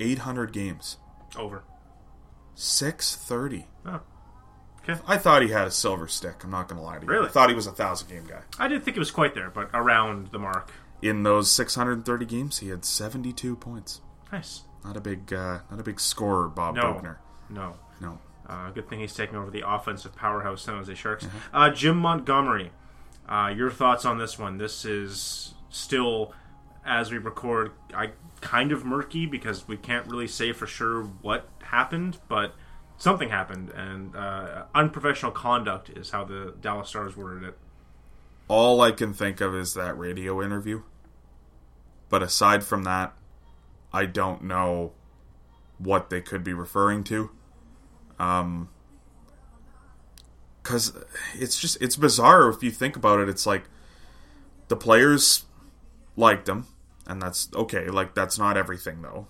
eight 0.01 0.19
hundred 0.19 0.53
games, 0.53 0.97
Over. 1.37 1.63
six 2.55 3.15
thirty. 3.15 3.67
Oh. 3.87 4.01
Okay. 4.83 5.01
I 5.07 5.17
thought 5.19 5.43
he 5.43 5.49
had 5.49 5.67
a 5.67 5.71
silver 5.71 6.09
stick. 6.09 6.43
I'm 6.45 6.51
not 6.51 6.69
gonna 6.69 6.83
lie 6.83 6.97
to 6.99 7.03
you. 7.03 7.09
Really? 7.09 7.27
I 7.27 7.31
thought 7.31 7.49
he 7.49 7.55
was 7.55 7.67
a 7.67 7.73
thousand 7.73 8.09
game 8.09 8.25
guy. 8.25 8.41
I 8.59 8.69
didn't 8.69 8.85
think 8.85 8.97
it 8.97 9.01
was 9.01 9.11
quite 9.11 9.35
there, 9.35 9.51
but 9.51 9.71
around 9.73 10.29
the 10.33 10.39
mark. 10.39 10.73
In 11.01 11.23
those 11.23 11.51
630 11.53 12.25
games, 12.25 12.59
he 12.59 12.69
had 12.69 12.85
72 12.85 13.57
points. 13.57 14.01
Nice. 14.33 14.63
Not 14.85 14.97
a 14.97 15.01
big, 15.01 15.33
uh, 15.33 15.59
not 15.71 15.79
a 15.81 15.83
big 15.83 16.01
scorer, 16.01 16.49
Bob 16.49 16.77
No. 16.77 16.83
Boughner. 16.95 17.19
No. 17.51 17.77
No. 18.01 18.19
Uh, 18.49 18.71
good 18.71 18.89
thing 18.89 19.01
he's 19.01 19.15
taking 19.15 19.37
over 19.37 19.51
the 19.51 19.63
offensive 19.69 20.15
powerhouse 20.17 20.63
San 20.63 20.77
Jose 20.77 20.95
Sharks. 20.95 21.25
Mm-hmm. 21.25 21.57
Uh, 21.57 21.71
Jim 21.71 21.97
Montgomery, 21.99 22.73
uh, 23.29 23.53
your 23.57 23.71
thoughts 23.71 24.05
on 24.05 24.19
this 24.19 24.39
one? 24.39 24.59
This 24.59 24.85
is 24.85 25.55
still, 25.71 26.33
as 26.85 27.11
we 27.11 27.19
record, 27.19 27.73
I 27.95 28.11
kind 28.41 28.73
of 28.73 28.85
murky 28.85 29.27
because 29.27 29.67
we 29.67 29.77
can't 29.77 30.07
really 30.07 30.29
say 30.29 30.53
for 30.53 30.67
sure 30.67 31.05
what 31.23 31.49
happened, 31.63 32.19
but 32.29 32.55
something 32.99 33.31
happened, 33.31 33.71
and 33.71 34.15
uh, 34.15 34.65
unprofessional 34.75 35.33
conduct 35.33 35.91
is 35.91 36.11
how 36.11 36.25
the 36.25 36.55
Dallas 36.61 36.89
Stars 36.89 37.17
worded 37.17 37.49
it. 37.49 37.59
All 38.49 38.81
I 38.81 38.91
can 38.91 39.15
think 39.15 39.41
of 39.41 39.55
is 39.55 39.75
that 39.75 39.99
radio 39.99 40.43
interview. 40.43 40.83
But 42.11 42.23
aside 42.23 42.63
from 42.63 42.85
that, 42.85 43.15
I 43.93 44.07
don't 44.07 44.45
know 44.45 44.93
what 45.79 46.11
they 46.11 46.21
could 46.21 46.45
be 46.45 46.53
referring 46.53 47.05
to. 47.05 47.31
Um, 48.19 48.69
because 50.65 50.95
it's 51.35 51.61
just 51.61 51.81
it's 51.81 51.95
bizarre 51.95 52.49
if 52.49 52.63
you 52.63 52.71
think 52.71 52.97
about 52.97 53.21
it. 53.21 53.29
It's 53.29 53.47
like 53.47 53.65
the 54.69 54.77
players 54.77 55.45
liked 56.17 56.49
him, 56.49 56.67
and 57.07 57.21
that's 57.21 57.49
okay. 57.55 57.89
Like 57.89 58.15
that's 58.15 58.39
not 58.39 58.57
everything 58.57 59.03
though, 59.03 59.29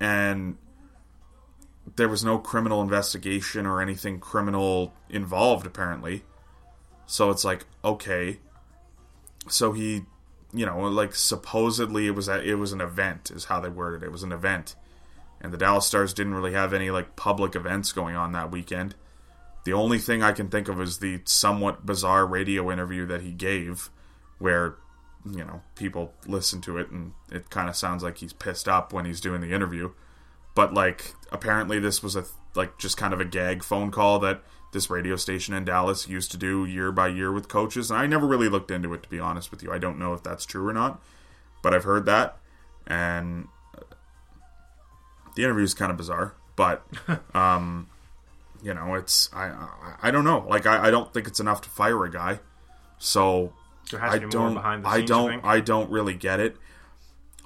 and 0.00 0.58
there 1.96 2.08
was 2.08 2.24
no 2.24 2.38
criminal 2.38 2.82
investigation 2.82 3.64
or 3.64 3.80
anything 3.80 4.18
criminal 4.18 4.92
involved 5.08 5.66
apparently. 5.66 6.24
So 7.06 7.30
it's 7.30 7.44
like 7.44 7.64
okay, 7.84 8.40
so 9.48 9.72
he, 9.72 10.02
you 10.52 10.66
know, 10.66 10.80
like 10.80 11.14
supposedly 11.14 12.08
it 12.08 12.16
was 12.16 12.26
a, 12.28 12.42
it 12.42 12.54
was 12.54 12.72
an 12.72 12.80
event 12.80 13.30
is 13.30 13.44
how 13.44 13.60
they 13.60 13.68
worded 13.68 14.02
it. 14.02 14.06
It 14.06 14.12
was 14.12 14.24
an 14.24 14.32
event, 14.32 14.74
and 15.40 15.52
the 15.52 15.58
Dallas 15.58 15.86
Stars 15.86 16.12
didn't 16.12 16.34
really 16.34 16.54
have 16.54 16.72
any 16.72 16.90
like 16.90 17.14
public 17.14 17.54
events 17.54 17.92
going 17.92 18.16
on 18.16 18.32
that 18.32 18.50
weekend. 18.50 18.96
The 19.64 19.72
only 19.72 19.98
thing 19.98 20.22
I 20.22 20.32
can 20.32 20.48
think 20.48 20.68
of 20.68 20.80
is 20.80 20.98
the 20.98 21.20
somewhat 21.24 21.86
bizarre 21.86 22.26
radio 22.26 22.70
interview 22.70 23.06
that 23.06 23.22
he 23.22 23.30
gave, 23.30 23.90
where 24.38 24.76
you 25.24 25.44
know 25.44 25.62
people 25.76 26.14
listen 26.26 26.60
to 26.60 26.78
it 26.78 26.90
and 26.90 27.12
it 27.30 27.48
kind 27.48 27.68
of 27.68 27.76
sounds 27.76 28.02
like 28.02 28.18
he's 28.18 28.32
pissed 28.32 28.66
up 28.66 28.92
when 28.92 29.04
he's 29.04 29.20
doing 29.20 29.40
the 29.40 29.52
interview. 29.52 29.92
But 30.54 30.74
like 30.74 31.14
apparently 31.30 31.78
this 31.78 32.02
was 32.02 32.16
a 32.16 32.24
like 32.54 32.78
just 32.78 32.96
kind 32.96 33.14
of 33.14 33.20
a 33.20 33.24
gag 33.24 33.62
phone 33.62 33.90
call 33.90 34.18
that 34.20 34.42
this 34.72 34.90
radio 34.90 35.16
station 35.16 35.54
in 35.54 35.64
Dallas 35.64 36.08
used 36.08 36.30
to 36.32 36.36
do 36.36 36.64
year 36.64 36.90
by 36.90 37.08
year 37.08 37.30
with 37.30 37.48
coaches, 37.48 37.90
and 37.90 38.00
I 38.00 38.06
never 38.06 38.26
really 38.26 38.48
looked 38.48 38.70
into 38.70 38.92
it 38.94 39.02
to 39.04 39.08
be 39.08 39.20
honest 39.20 39.50
with 39.50 39.62
you. 39.62 39.72
I 39.72 39.78
don't 39.78 39.98
know 39.98 40.12
if 40.12 40.22
that's 40.22 40.44
true 40.44 40.66
or 40.66 40.72
not, 40.72 41.00
but 41.62 41.72
I've 41.72 41.84
heard 41.84 42.06
that, 42.06 42.38
and 42.86 43.46
the 45.36 45.44
interview 45.44 45.64
is 45.64 45.74
kind 45.74 45.90
of 45.90 45.96
bizarre. 45.96 46.34
But 46.56 46.84
um, 47.34 47.88
you 48.62 48.74
know, 48.74 48.94
it's 48.94 49.30
I 49.32 49.46
I, 49.46 49.94
I 50.04 50.10
don't 50.10 50.24
know. 50.24 50.44
Like 50.48 50.66
I, 50.66 50.88
I 50.88 50.90
don't 50.90 51.12
think 51.12 51.26
it's 51.26 51.40
enough 51.40 51.60
to 51.62 51.70
fire 51.70 52.04
a 52.04 52.10
guy. 52.10 52.40
So 52.98 53.52
I 54.00 54.18
don't 54.18 54.56
I 54.58 54.96
scenes. 54.98 55.08
don't. 55.08 55.44
I 55.44 55.60
don't 55.60 55.90
really 55.90 56.14
get 56.14 56.40
it. 56.40 56.56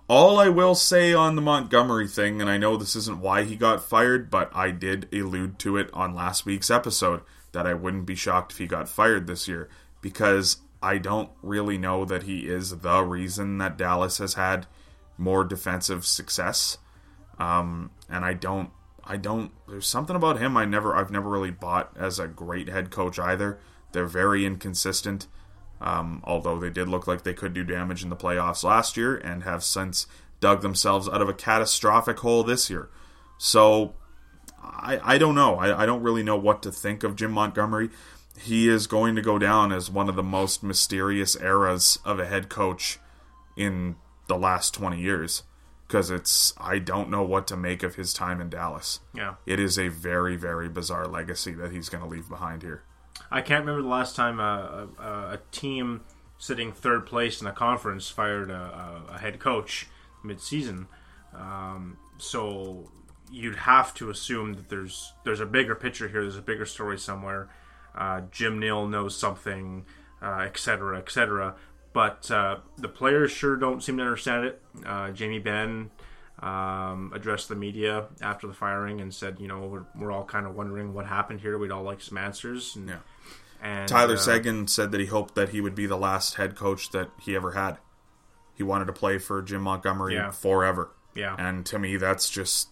All 0.08 0.38
I 0.38 0.48
will 0.48 0.76
say 0.76 1.12
on 1.14 1.34
the 1.34 1.42
Montgomery 1.42 2.06
thing, 2.06 2.40
and 2.40 2.48
I 2.48 2.58
know 2.58 2.76
this 2.76 2.94
isn't 2.94 3.20
why 3.20 3.42
he 3.42 3.56
got 3.56 3.82
fired, 3.82 4.30
but 4.30 4.54
I 4.54 4.70
did 4.70 5.08
allude 5.12 5.58
to 5.60 5.76
it 5.76 5.90
on 5.92 6.14
last 6.14 6.46
week's 6.46 6.70
episode 6.70 7.22
that 7.50 7.66
I 7.66 7.74
wouldn't 7.74 8.06
be 8.06 8.14
shocked 8.14 8.52
if 8.52 8.58
he 8.58 8.66
got 8.66 8.88
fired 8.88 9.26
this 9.26 9.48
year 9.48 9.68
because 10.00 10.58
I 10.80 10.98
don't 10.98 11.30
really 11.42 11.78
know 11.78 12.04
that 12.04 12.24
he 12.24 12.46
is 12.46 12.70
the 12.78 13.02
reason 13.02 13.58
that 13.58 13.76
Dallas 13.76 14.18
has 14.18 14.34
had 14.34 14.66
more 15.18 15.42
defensive 15.42 16.06
success. 16.06 16.78
Um, 17.38 17.90
and 18.08 18.24
I 18.24 18.34
don't, 18.34 18.70
I 19.06 19.16
don't. 19.16 19.52
There's 19.68 19.86
something 19.86 20.16
about 20.16 20.38
him 20.38 20.56
I 20.56 20.64
never, 20.64 20.96
I've 20.96 21.10
never 21.10 21.28
really 21.28 21.50
bought 21.50 21.92
as 21.96 22.18
a 22.18 22.26
great 22.26 22.68
head 22.68 22.90
coach 22.90 23.18
either. 23.18 23.58
They're 23.92 24.06
very 24.06 24.44
inconsistent. 24.44 25.28
Um, 25.80 26.22
although 26.24 26.58
they 26.58 26.70
did 26.70 26.88
look 26.88 27.06
like 27.06 27.22
they 27.22 27.34
could 27.34 27.52
do 27.52 27.62
damage 27.62 28.02
in 28.02 28.08
the 28.08 28.16
playoffs 28.16 28.64
last 28.64 28.96
year 28.96 29.16
and 29.16 29.44
have 29.44 29.62
since 29.62 30.06
dug 30.40 30.62
themselves 30.62 31.08
out 31.08 31.20
of 31.20 31.28
a 31.28 31.34
catastrophic 31.34 32.18
hole 32.18 32.42
this 32.42 32.70
year. 32.70 32.88
So 33.38 33.94
I, 34.62 34.98
I 35.02 35.18
don't 35.18 35.34
know. 35.34 35.56
I, 35.56 35.82
I 35.82 35.86
don't 35.86 36.02
really 36.02 36.22
know 36.22 36.36
what 36.36 36.62
to 36.62 36.72
think 36.72 37.04
of 37.04 37.14
Jim 37.14 37.30
Montgomery. 37.30 37.90
He 38.38 38.68
is 38.68 38.86
going 38.86 39.16
to 39.16 39.22
go 39.22 39.38
down 39.38 39.70
as 39.70 39.90
one 39.90 40.08
of 40.08 40.16
the 40.16 40.22
most 40.22 40.62
mysterious 40.62 41.36
eras 41.36 41.98
of 42.04 42.18
a 42.18 42.26
head 42.26 42.48
coach 42.48 42.98
in 43.56 43.96
the 44.28 44.36
last 44.36 44.74
20 44.74 45.00
years 45.00 45.42
because 45.86 46.10
it's 46.10 46.52
I 46.58 46.78
don't 46.78 47.10
know 47.10 47.22
what 47.22 47.46
to 47.48 47.56
make 47.56 47.82
of 47.82 47.94
his 47.94 48.12
time 48.12 48.40
in 48.40 48.48
Dallas. 48.48 49.00
Yeah. 49.14 49.34
It 49.46 49.60
is 49.60 49.78
a 49.78 49.88
very 49.88 50.36
very 50.36 50.68
bizarre 50.68 51.06
legacy 51.06 51.52
that 51.54 51.72
he's 51.72 51.88
going 51.88 52.02
to 52.02 52.08
leave 52.08 52.28
behind 52.28 52.62
here. 52.62 52.82
I 53.30 53.40
can't 53.40 53.60
remember 53.64 53.82
the 53.82 53.88
last 53.88 54.14
time 54.14 54.40
a, 54.40 54.88
a, 54.98 55.02
a 55.04 55.40
team 55.50 56.02
sitting 56.38 56.72
third 56.72 57.06
place 57.06 57.40
in 57.40 57.46
a 57.46 57.52
conference 57.52 58.10
fired 58.10 58.50
a, 58.50 58.54
a, 59.10 59.14
a 59.14 59.18
head 59.18 59.38
coach 59.38 59.86
mid-season. 60.22 60.86
Um, 61.34 61.96
so 62.18 62.90
you'd 63.32 63.56
have 63.56 63.94
to 63.94 64.10
assume 64.10 64.54
that 64.54 64.68
there's 64.68 65.12
there's 65.24 65.40
a 65.40 65.46
bigger 65.46 65.74
picture 65.74 66.08
here. 66.08 66.22
There's 66.22 66.36
a 66.36 66.42
bigger 66.42 66.66
story 66.66 66.98
somewhere. 66.98 67.48
Uh, 67.94 68.22
Jim 68.30 68.60
Nill 68.60 68.86
knows 68.86 69.16
something, 69.16 69.86
uh, 70.20 70.40
et 70.40 70.58
cetera, 70.58 70.98
et 70.98 71.10
cetera. 71.10 71.54
But 71.96 72.30
uh, 72.30 72.58
the 72.76 72.88
players 72.90 73.30
sure 73.32 73.56
don't 73.56 73.82
seem 73.82 73.96
to 73.96 74.02
understand 74.02 74.44
it. 74.44 74.62
Uh, 74.84 75.12
Jamie 75.12 75.38
Benn 75.38 75.90
um, 76.40 77.10
addressed 77.14 77.48
the 77.48 77.54
media 77.56 78.04
after 78.20 78.46
the 78.46 78.52
firing 78.52 79.00
and 79.00 79.14
said, 79.14 79.40
you 79.40 79.48
know, 79.48 79.60
we're, 79.66 79.86
we're 79.98 80.12
all 80.12 80.26
kind 80.26 80.44
of 80.46 80.54
wondering 80.54 80.92
what 80.92 81.06
happened 81.06 81.40
here. 81.40 81.56
We'd 81.56 81.70
all 81.70 81.84
like 81.84 82.02
some 82.02 82.18
answers. 82.18 82.76
And, 82.76 82.90
Yeah. 82.90 82.98
and 83.62 83.88
Tyler 83.88 84.12
uh, 84.16 84.18
Seguin 84.18 84.68
said 84.68 84.90
that 84.92 85.00
he 85.00 85.06
hoped 85.06 85.36
that 85.36 85.48
he 85.48 85.62
would 85.62 85.74
be 85.74 85.86
the 85.86 85.96
last 85.96 86.34
head 86.34 86.54
coach 86.54 86.90
that 86.90 87.08
he 87.18 87.34
ever 87.34 87.52
had. 87.52 87.78
He 88.54 88.62
wanted 88.62 88.84
to 88.88 88.92
play 88.92 89.16
for 89.16 89.40
Jim 89.40 89.62
Montgomery 89.62 90.16
Yeah. 90.16 90.32
forever. 90.32 90.90
Yeah. 91.14 91.34
And 91.38 91.64
to 91.64 91.78
me, 91.78 91.96
that's 91.96 92.28
just 92.28 92.68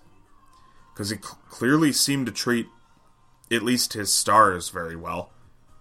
because 0.92 1.08
he 1.08 1.16
cl- 1.16 1.38
clearly 1.48 1.92
seemed 1.92 2.26
to 2.26 2.32
treat 2.32 2.66
at 3.50 3.62
least 3.62 3.94
his 3.94 4.12
stars 4.12 4.68
very 4.68 4.96
well. 4.96 5.30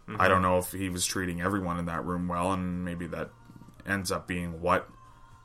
Mm-hmm. 0.08 0.22
I 0.22 0.28
don't 0.28 0.42
know 0.42 0.58
if 0.58 0.72
he 0.72 0.90
was 0.90 1.06
treating 1.06 1.42
everyone 1.42 1.80
in 1.80 1.86
that 1.86 2.04
room 2.06 2.28
well, 2.28 2.52
and 2.52 2.84
maybe 2.84 3.08
that 3.08 3.30
ends 3.88 4.12
up 4.12 4.28
being 4.28 4.62
what 4.62 4.90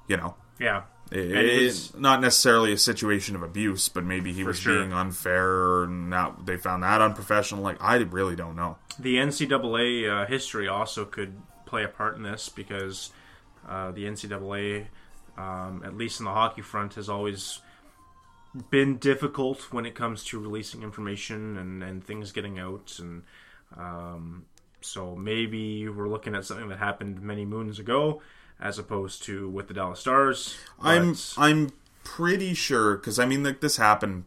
you 0.08 0.16
know. 0.16 0.34
Yeah. 0.58 0.82
It, 1.10 1.30
it 1.30 1.46
it's 1.46 1.92
was- 1.92 2.00
not 2.00 2.20
necessarily 2.20 2.72
a 2.72 2.78
situation 2.78 3.34
of 3.34 3.42
abuse, 3.42 3.88
but 3.88 4.04
maybe 4.04 4.32
he 4.32 4.44
was 4.44 4.58
sure. 4.58 4.78
being 4.78 4.92
unfair, 4.92 5.80
or 5.80 5.86
not. 5.86 6.44
They 6.44 6.56
found 6.56 6.82
that 6.82 7.00
unprofessional. 7.00 7.62
Like 7.62 7.82
I 7.82 7.96
really 7.96 8.36
don't 8.36 8.56
know. 8.56 8.76
The 8.98 9.16
NCAA 9.16 10.24
uh, 10.24 10.26
history 10.26 10.68
also 10.68 11.04
could 11.04 11.40
play 11.66 11.84
a 11.84 11.88
part 11.88 12.16
in 12.16 12.22
this 12.22 12.48
because 12.48 13.12
uh, 13.68 13.92
the 13.92 14.04
NCAA, 14.04 14.86
um, 15.36 15.82
at 15.84 15.96
least 15.96 16.20
in 16.20 16.24
the 16.24 16.32
hockey 16.32 16.62
front, 16.62 16.94
has 16.94 17.08
always 17.08 17.60
been 18.70 18.96
difficult 18.96 19.72
when 19.72 19.86
it 19.86 19.94
comes 19.94 20.24
to 20.24 20.38
releasing 20.38 20.82
information 20.82 21.56
and, 21.56 21.82
and 21.82 22.04
things 22.04 22.32
getting 22.32 22.58
out. 22.58 22.96
And 22.98 23.22
um, 23.76 24.46
so 24.80 25.14
maybe 25.14 25.88
we're 25.88 26.08
looking 26.08 26.34
at 26.34 26.44
something 26.44 26.68
that 26.68 26.78
happened 26.78 27.20
many 27.20 27.44
moons 27.44 27.78
ago 27.78 28.22
as 28.60 28.78
opposed 28.78 29.22
to 29.24 29.48
with 29.48 29.68
the 29.68 29.74
Dallas 29.74 30.00
Stars. 30.00 30.56
I'm 30.80 31.16
I'm 31.36 31.70
pretty 32.04 32.54
sure 32.54 32.96
because 32.96 33.18
I 33.18 33.26
mean 33.26 33.42
like 33.42 33.60
this 33.60 33.76
happened 33.76 34.24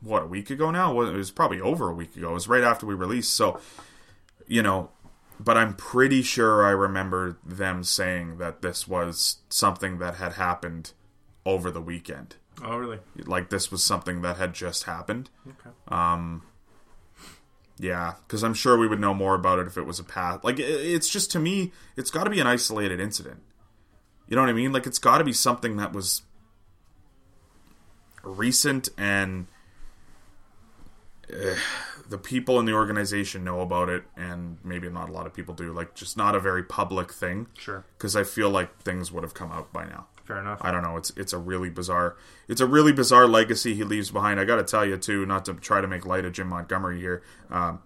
what 0.00 0.22
a 0.22 0.26
week 0.26 0.50
ago 0.50 0.70
now. 0.70 1.00
It 1.02 1.12
was 1.12 1.30
probably 1.30 1.60
over 1.60 1.88
a 1.90 1.94
week 1.94 2.16
ago. 2.16 2.30
It 2.30 2.34
was 2.34 2.48
right 2.48 2.64
after 2.64 2.86
we 2.86 2.94
released. 2.94 3.34
So 3.34 3.60
you 4.46 4.62
know, 4.62 4.90
but 5.38 5.56
I'm 5.56 5.74
pretty 5.74 6.22
sure 6.22 6.64
I 6.64 6.70
remember 6.70 7.38
them 7.44 7.84
saying 7.84 8.38
that 8.38 8.62
this 8.62 8.88
was 8.88 9.38
something 9.48 9.98
that 9.98 10.16
had 10.16 10.32
happened 10.32 10.92
over 11.46 11.70
the 11.70 11.80
weekend. 11.80 12.36
oh, 12.62 12.76
really? 12.76 12.98
Like 13.16 13.48
this 13.50 13.70
was 13.70 13.82
something 13.82 14.22
that 14.22 14.36
had 14.36 14.52
just 14.52 14.84
happened. 14.84 15.30
Okay. 15.46 15.70
Yeah, 17.80 18.14
because 18.26 18.44
I'm 18.44 18.52
sure 18.52 18.76
we 18.76 18.86
would 18.86 19.00
know 19.00 19.14
more 19.14 19.34
about 19.34 19.58
it 19.58 19.66
if 19.66 19.78
it 19.78 19.86
was 19.86 19.98
a 19.98 20.04
path. 20.04 20.44
Like, 20.44 20.58
it's 20.58 21.08
just 21.08 21.30
to 21.32 21.38
me, 21.38 21.72
it's 21.96 22.10
got 22.10 22.24
to 22.24 22.30
be 22.30 22.38
an 22.38 22.46
isolated 22.46 23.00
incident. 23.00 23.40
You 24.28 24.36
know 24.36 24.42
what 24.42 24.50
I 24.50 24.54
mean? 24.54 24.70
Like, 24.70 24.86
it's 24.86 24.98
got 24.98 25.18
to 25.18 25.24
be 25.24 25.32
something 25.32 25.76
that 25.78 25.92
was 25.92 26.22
recent 28.22 28.90
and 28.98 29.46
eh, 31.32 31.56
the 32.06 32.18
people 32.18 32.60
in 32.60 32.66
the 32.66 32.74
organization 32.74 33.44
know 33.44 33.60
about 33.60 33.88
it, 33.88 34.04
and 34.14 34.58
maybe 34.62 34.90
not 34.90 35.08
a 35.08 35.12
lot 35.12 35.26
of 35.26 35.32
people 35.32 35.54
do. 35.54 35.72
Like, 35.72 35.94
just 35.94 36.18
not 36.18 36.34
a 36.34 36.40
very 36.40 36.62
public 36.62 37.10
thing. 37.10 37.46
Sure. 37.56 37.86
Because 37.96 38.14
I 38.14 38.24
feel 38.24 38.50
like 38.50 38.78
things 38.82 39.10
would 39.10 39.22
have 39.22 39.32
come 39.32 39.50
out 39.50 39.72
by 39.72 39.86
now. 39.86 40.06
Fair 40.30 40.40
enough. 40.40 40.60
I 40.62 40.70
don't 40.70 40.82
know. 40.82 40.96
It's 40.96 41.10
it's 41.16 41.32
a 41.32 41.38
really 41.38 41.70
bizarre. 41.70 42.16
It's 42.46 42.60
a 42.60 42.66
really 42.66 42.92
bizarre 42.92 43.26
legacy 43.26 43.74
he 43.74 43.82
leaves 43.82 44.12
behind. 44.12 44.38
I 44.38 44.44
got 44.44 44.56
to 44.56 44.62
tell 44.62 44.86
you 44.86 44.96
too, 44.96 45.26
not 45.26 45.44
to 45.46 45.54
try 45.54 45.80
to 45.80 45.88
make 45.88 46.06
light 46.06 46.24
of 46.24 46.32
Jim 46.32 46.46
Montgomery 46.46 47.00
here. 47.00 47.22
Um, 47.50 47.82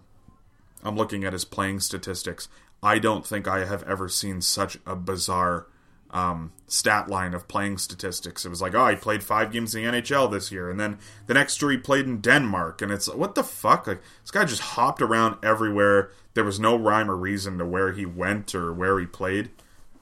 I'm 0.83 0.95
looking 0.95 1.23
at 1.23 1.33
his 1.33 1.43
playing 1.43 1.79
statistics. 1.79 2.47
I 2.83 2.99
don't 2.99 3.25
think 3.25 3.47
I 3.47 3.65
have 3.65 3.81
ever 3.83 4.07
seen 4.07 4.41
such 4.41 4.77
a 4.85 4.95
bizarre 4.95 5.65
um, 6.11 6.53
stat 6.67 7.09
line 7.09 7.33
of 7.33 7.47
playing 7.47 7.79
statistics. 7.79 8.45
It 8.45 8.49
was 8.49 8.61
like, 8.61 8.75
oh, 8.75 8.89
he 8.89 8.95
played 8.95 9.23
five 9.23 9.51
games 9.51 9.73
in 9.73 9.83
the 9.83 9.91
NHL 9.91 10.31
this 10.31 10.51
year, 10.51 10.69
and 10.69 10.79
then 10.79 10.99
the 11.25 11.33
next 11.33 11.59
year 11.63 11.71
he 11.71 11.77
played 11.77 12.05
in 12.05 12.21
Denmark, 12.21 12.79
and 12.83 12.91
it's 12.91 13.11
what 13.11 13.33
the 13.33 13.43
fuck? 13.43 13.87
Like 13.87 14.03
this 14.21 14.29
guy 14.29 14.45
just 14.45 14.61
hopped 14.61 15.01
around 15.01 15.43
everywhere. 15.43 16.11
There 16.35 16.43
was 16.43 16.59
no 16.59 16.75
rhyme 16.75 17.09
or 17.09 17.15
reason 17.15 17.57
to 17.57 17.65
where 17.65 17.93
he 17.93 18.05
went 18.05 18.53
or 18.53 18.71
where 18.71 18.99
he 18.99 19.07
played. 19.07 19.49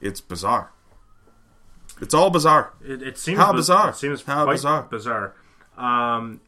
It's 0.02 0.20
bizarre. 0.20 0.73
It's 2.00 2.14
all 2.14 2.30
bizarre. 2.30 2.72
It, 2.84 3.02
it 3.02 3.18
seems 3.18 3.38
How 3.38 3.52
bizarre. 3.52 3.90
It 3.90 3.96
seems 3.96 4.22
How 4.22 4.46
bizarre. 4.46 4.82
bizarre. 4.84 5.34
Um, 5.76 6.40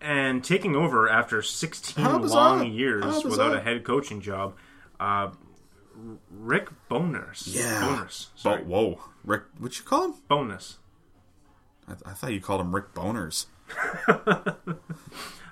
and 0.00 0.42
taking 0.42 0.74
over 0.74 1.08
after 1.08 1.42
16 1.42 2.04
long 2.28 2.66
years 2.72 3.24
without 3.24 3.54
a 3.56 3.60
head 3.60 3.84
coaching 3.84 4.20
job, 4.20 4.54
uh, 4.98 5.30
Rick 6.30 6.68
Boners. 6.90 7.42
Yeah. 7.46 7.82
Boners. 7.82 8.28
But 8.42 8.66
whoa, 8.66 9.00
Rick, 9.24 9.42
what 9.58 9.78
you 9.78 9.84
call 9.84 10.06
him? 10.06 10.14
Bowness. 10.28 10.78
I, 11.88 11.92
I 12.10 12.12
thought 12.14 12.32
you 12.32 12.40
called 12.40 12.60
him 12.60 12.74
Rick 12.74 12.94
Boners. 12.94 13.46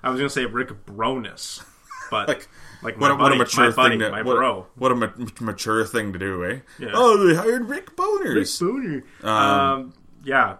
I 0.03 0.09
was 0.09 0.19
gonna 0.19 0.29
say 0.29 0.45
Rick 0.45 0.85
Bronus, 0.85 1.63
but 2.09 2.27
Like, 2.27 2.47
like, 2.81 2.99
What, 2.99 3.09
my 3.09 3.15
a, 3.15 3.17
buddy, 3.17 3.21
what 3.21 3.31
a 3.31 3.35
mature 3.35 3.71
buddy, 3.71 3.89
thing 3.91 3.99
to 3.99 4.11
my 4.11 4.21
what, 4.21 4.35
bro. 4.35 4.67
what 4.75 4.91
a 4.91 4.95
ma- 4.95 5.11
mature 5.39 5.85
thing 5.85 6.13
to 6.13 6.19
do, 6.19 6.45
eh? 6.45 6.59
Yeah. 6.79 6.89
Oh, 6.93 7.25
they 7.27 7.35
hired 7.35 7.67
Rick 7.69 7.95
Boners. 7.95 8.59
Boner. 8.59 9.03
Um, 9.23 9.93
yeah, 10.23 10.57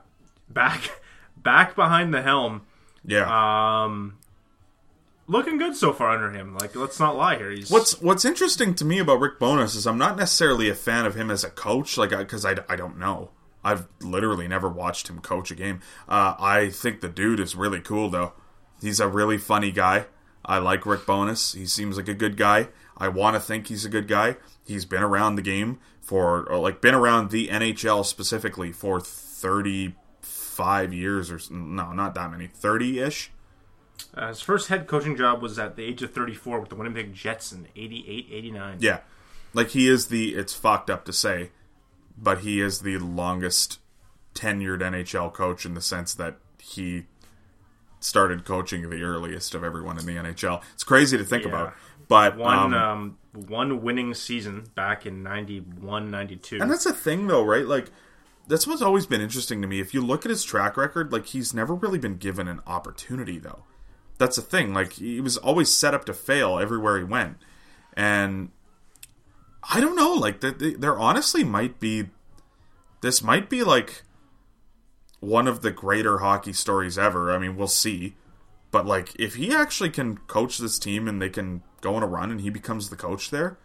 back 0.49 0.99
back 1.37 1.75
behind 1.75 2.13
the 2.13 2.21
helm. 2.21 2.61
yeah. 3.05 3.83
Um, 3.85 4.17
looking 5.27 5.57
good 5.57 5.75
so 5.75 5.93
far 5.93 6.11
under 6.11 6.31
him. 6.37 6.55
Like, 6.57 6.75
let's 6.75 6.99
not 6.99 7.15
lie 7.15 7.37
here. 7.37 7.51
He's 7.51 7.69
What's 7.71 8.01
What's 8.01 8.25
interesting 8.25 8.73
to 8.75 8.85
me 8.85 8.99
about 8.99 9.19
Rick 9.19 9.39
Bowness 9.39 9.75
is 9.75 9.87
I'm 9.87 9.97
not 9.97 10.17
necessarily 10.17 10.69
a 10.69 10.75
fan 10.75 11.05
of 11.05 11.15
him 11.15 11.31
as 11.31 11.43
a 11.43 11.49
coach, 11.49 11.97
like 11.97 12.09
because 12.11 12.45
I, 12.45 12.55
I 12.69 12.75
don't 12.75 12.97
know. 12.97 13.29
I've 13.63 13.87
literally 14.01 14.47
never 14.47 14.67
watched 14.67 15.07
him 15.07 15.19
coach 15.21 15.51
a 15.51 15.55
game. 15.55 15.81
Uh, 16.09 16.33
I 16.39 16.69
think 16.71 17.01
the 17.01 17.09
dude 17.09 17.39
is 17.39 17.55
really 17.55 17.79
cool, 17.79 18.09
though. 18.09 18.33
He's 18.81 18.99
a 18.99 19.07
really 19.07 19.37
funny 19.37 19.71
guy. 19.71 20.05
I 20.45 20.57
like 20.57 20.85
Rick 20.85 21.05
Bowness. 21.05 21.53
He 21.53 21.65
seems 21.65 21.97
like 21.97 22.07
a 22.07 22.13
good 22.13 22.37
guy. 22.37 22.69
I 22.97 23.07
want 23.07 23.35
to 23.35 23.39
think 23.39 23.67
he's 23.67 23.85
a 23.85 23.89
good 23.89 24.07
guy. 24.07 24.37
He's 24.65 24.85
been 24.85 25.03
around 25.03 25.35
the 25.35 25.41
game 25.41 25.79
for, 26.01 26.49
or 26.49 26.57
like, 26.57 26.81
been 26.81 26.95
around 26.95 27.31
the 27.31 27.47
NHL 27.47 28.05
specifically 28.05 28.71
for 28.71 28.99
35 28.99 30.93
years 30.93 31.31
or, 31.31 31.39
no, 31.51 31.91
not 31.93 32.15
that 32.15 32.31
many, 32.31 32.47
30 32.47 32.99
ish. 32.99 33.31
Uh, 34.13 34.29
his 34.29 34.41
first 34.41 34.67
head 34.67 34.87
coaching 34.87 35.15
job 35.15 35.41
was 35.41 35.57
at 35.59 35.75
the 35.75 35.83
age 35.83 36.01
of 36.01 36.13
34 36.13 36.59
with 36.59 36.69
the 36.69 36.75
Winnipeg 36.75 37.13
Jets 37.13 37.51
in 37.51 37.67
88 37.75 38.27
89. 38.31 38.77
Yeah. 38.79 38.99
Like 39.53 39.69
he 39.69 39.87
is 39.87 40.07
the 40.07 40.35
it's 40.35 40.53
fucked 40.53 40.89
up 40.89 41.05
to 41.05 41.13
say, 41.13 41.51
but 42.17 42.39
he 42.39 42.61
is 42.61 42.81
the 42.81 42.97
longest 42.97 43.79
tenured 44.33 44.79
NHL 44.79 45.31
coach 45.33 45.65
in 45.65 45.73
the 45.73 45.81
sense 45.81 46.13
that 46.15 46.37
he 46.59 47.05
started 48.01 48.43
coaching 48.45 48.89
the 48.89 49.03
earliest 49.03 49.55
of 49.55 49.63
everyone 49.63 49.97
in 49.97 50.05
the 50.05 50.15
NHL. 50.15 50.61
It's 50.73 50.83
crazy 50.83 51.17
to 51.17 51.23
think 51.23 51.43
Yeah. 51.43 51.49
about. 51.49 51.73
But 52.07 52.35
One, 52.35 52.73
um, 52.73 52.73
um, 52.73 53.17
one 53.47 53.81
winning 53.81 54.13
season 54.13 54.65
back 54.75 55.05
in 55.05 55.23
91 55.23 56.11
92. 56.11 56.59
and 56.59 56.69
that's 56.69 56.85
a 56.85 56.93
thing 56.93 57.27
though, 57.27 57.43
right? 57.45 57.65
Like 57.65 57.89
that's 58.47 58.67
what's 58.67 58.81
always 58.81 59.05
been 59.05 59.21
interesting 59.21 59.61
to 59.61 59.67
me. 59.67 59.79
If 59.79 59.93
you 59.93 60.01
look 60.01 60.25
at 60.25 60.29
his 60.29 60.43
track 60.43 60.75
record, 60.75 61.13
like 61.13 61.27
he's 61.27 61.53
never 61.53 61.73
really 61.73 61.99
been 61.99 62.17
given 62.17 62.47
an 62.49 62.59
opportunity 62.67 63.39
though. 63.39 63.63
That's 64.17 64.35
the 64.35 64.41
thing. 64.41 64.73
Like 64.73 64.93
he 64.93 65.21
was 65.21 65.37
always 65.37 65.71
set 65.73 65.93
up 65.93 66.03
to 66.05 66.13
fail 66.13 66.59
everywhere 66.59 66.97
he 66.97 67.03
went. 67.05 67.37
And 67.93 68.49
I 69.71 69.79
don't 69.79 69.95
know, 69.95 70.13
like 70.13 70.41
there 70.41 70.99
honestly 70.99 71.43
might 71.45 71.79
be 71.79 72.09
this 73.01 73.23
might 73.23 73.49
be 73.49 73.63
like 73.63 74.03
one 75.21 75.47
of 75.47 75.61
the 75.61 75.71
greater 75.71 76.17
hockey 76.17 76.51
stories 76.51 76.97
ever. 76.97 77.31
I 77.31 77.37
mean, 77.37 77.55
we'll 77.55 77.67
see. 77.67 78.15
But 78.71 78.85
like 78.85 79.17
if 79.17 79.35
he 79.35 79.53
actually 79.53 79.91
can 79.91 80.17
coach 80.17 80.57
this 80.57 80.77
team 80.77 81.07
and 81.07 81.21
they 81.21 81.29
can 81.29 81.63
go 81.79 81.95
on 81.95 82.03
a 82.03 82.07
run 82.07 82.31
and 82.31 82.41
he 82.41 82.49
becomes 82.49 82.89
the 82.89 82.95
coach 82.97 83.29
there, 83.29 83.57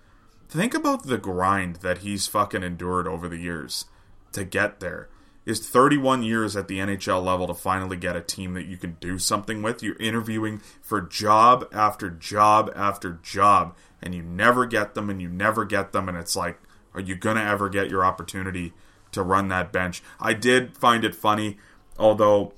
think 0.49 0.75
about 0.75 1.05
the 1.05 1.19
grind 1.19 1.77
that 1.77 1.99
he's 1.99 2.29
fucking 2.29 2.63
endured 2.63 3.09
over 3.09 3.29
the 3.29 3.39
years 3.39 3.87
to 4.33 4.45
get 4.45 4.81
there. 4.81 5.09
Is 5.45 5.65
31 5.65 6.25
years 6.25 6.57
at 6.57 6.67
the 6.67 6.79
NHL 6.79 7.25
level 7.25 7.47
to 7.47 7.55
finally 7.55 7.97
get 7.97 8.17
a 8.17 8.21
team 8.21 8.55
that 8.55 8.67
you 8.67 8.77
can 8.77 8.97
do 8.99 9.17
something 9.17 9.63
with. 9.63 9.81
You're 9.81 9.97
interviewing 9.99 10.61
for 10.83 11.01
job 11.01 11.69
after 11.73 12.11
job 12.11 12.73
after 12.75 13.21
job, 13.23 13.77
and 14.03 14.13
you 14.13 14.25
never 14.25 14.67
get 14.67 14.97
them, 14.97 15.09
and 15.09 15.23
you 15.23 15.29
never 15.29 15.65
get 15.65 15.93
them, 15.93 16.09
and 16.09 16.19
it's 16.19 16.35
like, 16.35 16.59
are 16.95 17.01
you 17.01 17.15
gonna 17.15 17.45
ever 17.45 17.69
get 17.69 17.89
your 17.89 18.05
opportunity 18.05 18.73
to 19.17 19.23
run 19.23 19.49
that 19.49 19.73
bench? 19.73 20.03
I 20.21 20.33
did 20.33 20.77
find 20.77 21.05
it 21.05 21.14
funny, 21.14 21.59
although 21.99 22.53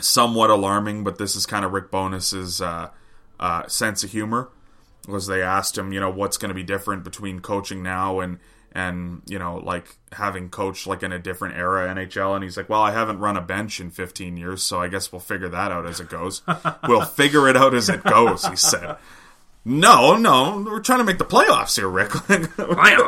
somewhat 0.00 0.50
alarming, 0.50 1.04
but 1.04 1.18
this 1.18 1.36
is 1.36 1.46
kind 1.46 1.64
of 1.64 1.72
Rick 1.72 1.90
Bowness's 1.90 2.60
uh, 2.60 2.90
uh, 3.38 3.66
sense 3.68 4.02
of 4.02 4.10
humor. 4.10 4.50
Was 5.06 5.26
they 5.26 5.42
asked 5.42 5.76
him, 5.76 5.92
you 5.92 6.00
know, 6.00 6.10
what's 6.10 6.38
going 6.38 6.48
to 6.48 6.54
be 6.54 6.62
different 6.62 7.04
between 7.04 7.40
coaching 7.40 7.82
now 7.82 8.20
and 8.20 8.38
and 8.76 9.22
you 9.26 9.38
know 9.38 9.58
like 9.58 9.96
having 10.12 10.48
coached 10.48 10.86
like 10.86 11.02
in 11.02 11.12
a 11.12 11.18
different 11.18 11.56
era 11.56 11.94
NHL, 11.94 12.34
and 12.34 12.42
he's 12.42 12.56
like, 12.56 12.68
well, 12.68 12.82
I 12.82 12.92
haven't 12.92 13.18
run 13.20 13.36
a 13.36 13.40
bench 13.40 13.80
in 13.80 13.90
15 13.90 14.36
years, 14.36 14.62
so 14.62 14.80
I 14.80 14.88
guess 14.88 15.12
we'll 15.12 15.20
figure 15.20 15.48
that 15.48 15.70
out 15.70 15.86
as 15.86 16.00
it 16.00 16.08
goes. 16.08 16.42
we'll 16.88 17.04
figure 17.04 17.48
it 17.48 17.56
out 17.56 17.74
as 17.74 17.88
it 17.88 18.02
goes, 18.02 18.46
he 18.46 18.56
said. 18.56 18.96
No, 19.64 20.16
no, 20.16 20.62
we're 20.66 20.80
trying 20.80 20.98
to 20.98 21.04
make 21.04 21.18
the 21.18 21.24
playoffs 21.24 21.76
here, 21.76 21.88
Rick. 21.88 22.12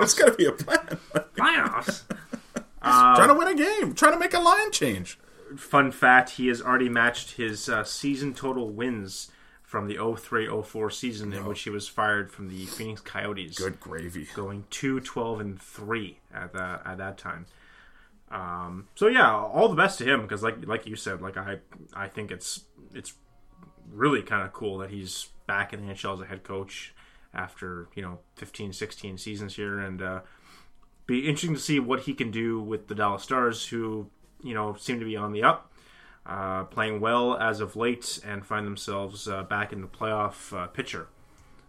It's 0.02 0.14
got 0.14 0.26
to 0.26 0.32
be 0.32 0.46
a 0.46 0.52
plan. 0.52 0.98
Playoffs! 1.36 2.02
Trying 3.16 3.28
to 3.28 3.34
win 3.34 3.48
a 3.48 3.54
game, 3.54 3.94
trying 3.94 4.12
to 4.12 4.18
make 4.18 4.34
a 4.34 4.40
line 4.40 4.70
change. 4.70 5.18
Fun 5.56 5.92
fact 5.92 6.30
he 6.30 6.48
has 6.48 6.60
already 6.60 6.88
matched 6.88 7.32
his 7.32 7.68
uh, 7.68 7.84
season 7.84 8.34
total 8.34 8.70
wins 8.70 9.30
from 9.62 9.86
the 9.88 9.96
03 10.16 10.48
04 10.62 10.90
season 10.90 11.32
in 11.32 11.44
which 11.44 11.62
he 11.62 11.70
was 11.70 11.88
fired 11.88 12.30
from 12.30 12.48
the 12.48 12.66
Phoenix 12.66 13.00
Coyotes. 13.00 13.58
Good 13.58 13.80
gravy. 13.80 14.26
going 14.34 14.64
2 14.70 15.00
12 15.00 15.40
and 15.40 15.60
3 15.60 16.18
at 16.34 16.52
that 16.52 16.82
at 16.84 16.98
that 16.98 17.18
time 17.18 17.46
um, 18.30 18.88
so 18.94 19.06
yeah 19.06 19.32
all 19.32 19.68
the 19.68 19.76
best 19.76 19.98
to 19.98 20.04
him 20.04 20.22
because 20.22 20.42
like 20.42 20.66
like 20.66 20.86
you 20.86 20.96
said 20.96 21.22
like 21.22 21.36
i 21.36 21.58
i 21.94 22.08
think 22.08 22.30
it's 22.30 22.64
it's 22.92 23.14
really 23.92 24.22
kind 24.22 24.42
of 24.42 24.52
cool 24.52 24.78
that 24.78 24.90
he's 24.90 25.28
back 25.46 25.72
in 25.72 25.86
the 25.86 25.92
nhl 25.92 26.14
as 26.14 26.20
a 26.20 26.26
head 26.26 26.42
coach 26.42 26.92
after 27.32 27.88
you 27.94 28.02
know 28.02 28.18
15 28.34 28.72
16 28.72 29.18
seasons 29.18 29.54
here 29.56 29.78
and 29.78 30.02
uh, 30.02 30.20
be 31.06 31.20
interesting 31.28 31.54
to 31.54 31.60
see 31.60 31.78
what 31.80 32.00
he 32.00 32.14
can 32.14 32.30
do 32.30 32.60
with 32.60 32.88
the 32.88 32.94
dallas 32.94 33.22
stars 33.22 33.66
who 33.68 34.06
you 34.42 34.54
know 34.54 34.74
seem 34.78 34.98
to 34.98 35.04
be 35.04 35.16
on 35.16 35.32
the 35.32 35.42
up 35.42 35.70
uh, 36.26 36.64
playing 36.64 37.00
well 37.00 37.36
as 37.36 37.60
of 37.60 37.76
late 37.76 38.18
and 38.26 38.44
find 38.44 38.66
themselves 38.66 39.28
uh, 39.28 39.44
back 39.44 39.72
in 39.72 39.80
the 39.80 39.86
playoff 39.86 40.52
uh, 40.56 40.66
picture 40.66 41.06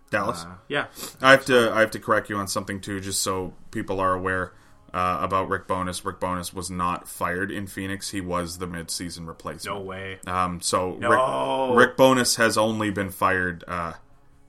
Dallas. 0.10 0.44
uh, 0.46 0.56
yeah 0.68 0.88
I 1.22 1.32
have 1.32 1.46
to 1.46 1.72
I 1.72 1.82
have 1.82 1.92
to 1.92 2.00
correct 2.00 2.30
you 2.30 2.38
on 2.38 2.48
something 2.48 2.80
too, 2.80 3.00
just 3.00 3.22
so 3.22 3.54
people 3.72 4.00
are 4.00 4.14
aware 4.14 4.54
uh, 4.94 5.18
about 5.22 5.50
Rick 5.50 5.68
Bowness. 5.68 6.06
Rick 6.06 6.20
Bowness 6.20 6.54
was 6.54 6.72
not 6.72 7.08
fired 7.08 7.52
in 7.52 7.68
Phoenix; 7.68 8.12
he 8.12 8.22
was 8.22 8.58
the 8.58 8.68
mid-season 8.68 9.28
replacement. 9.28 9.78
no 9.78 9.84
way 9.84 10.20
Um, 10.26 10.62
so 10.62 10.96
No. 11.00 11.74
Rick, 11.76 11.90
Rick 11.90 11.98
Bowness 11.98 12.38
has 12.38 12.58
only 12.58 12.90
been 12.90 13.10
fired 13.10 13.64
uh, 13.68 13.94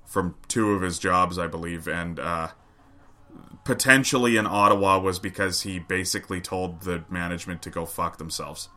from 0.07 0.36
two 0.47 0.72
of 0.72 0.82
his 0.82 0.99
jobs, 0.99 1.39
I 1.39 1.49
believe, 1.49 1.89
and 1.89 2.20
uh, 2.20 2.49
potentially 3.68 4.38
in 4.38 4.46
Ottawa 4.46 4.98
was 4.98 5.18
because 5.18 5.60
he 5.60 5.78
basically 5.78 6.40
told 6.40 6.80
the 6.80 7.04
management 7.10 7.60
to 7.60 7.68
go 7.68 7.84
fuck 7.84 8.16
themselves, 8.16 8.70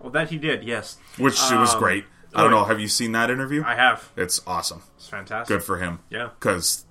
well 0.00 0.10
that 0.10 0.30
he 0.30 0.36
did 0.36 0.64
yes 0.64 0.98
which 1.16 1.34
was 1.52 1.72
Um, 1.74 1.78
great. 1.78 2.04
I 2.34 2.42
don't 2.42 2.50
know. 2.50 2.64
Have 2.64 2.80
you 2.80 2.88
seen 2.88 3.12
that 3.12 3.30
interview? 3.30 3.62
I 3.64 3.76
have. 3.76 4.10
it's 4.16 4.40
awesome. 4.48 4.82
It's 4.96 5.08
fantastic. 5.08 5.46
Good 5.56 5.62
for 5.64 5.78
him. 5.78 6.00
Yeah. 6.10 6.30
Because 6.40 6.84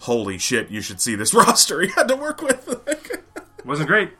holy 0.00 0.38
shit, 0.38 0.70
you 0.70 0.80
should 0.80 0.98
see 1.00 1.14
this 1.14 1.34
roster 1.42 1.82
he 1.82 1.88
had 1.88 2.08
to 2.08 2.16
work 2.16 2.40
with. 2.40 3.22
Wasn't 3.66 3.86
great. 3.88 4.10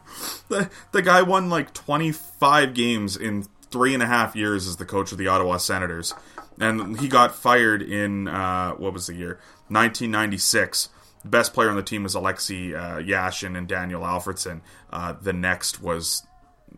the, 0.51 0.71
the 0.93 1.01
guy 1.01 1.23
won 1.23 1.49
like 1.49 1.73
25 1.73 2.75
games 2.75 3.17
in 3.17 3.47
three 3.71 3.95
and 3.95 4.03
a 4.03 4.07
half 4.07 4.37
years 4.37 4.67
as 4.69 4.77
the 4.77 4.85
coach 4.85 5.11
of 5.13 5.17
the 5.19 5.27
Ottawa 5.27 5.57
Senators. 5.57 6.13
And 6.61 7.01
he 7.01 7.09
got 7.09 7.35
fired 7.35 7.81
in, 7.81 8.29
uh, 8.29 8.73
what 8.73 8.93
was 8.93 9.07
the 9.07 9.15
year? 9.15 9.41
1996. 9.69 10.91
Best 11.25 11.55
player 11.55 11.71
on 11.71 11.77
the 11.77 11.83
team 11.83 12.03
was 12.03 12.15
Alexei 12.15 12.75
uh, 12.75 12.99
Yashin 12.99 13.57
and 13.57 13.69
Daniel 13.69 14.03
Alfredsson. 14.03 14.61
Uh, 14.93 15.15
the 15.21 15.33
next 15.33 15.81
was 15.81 16.27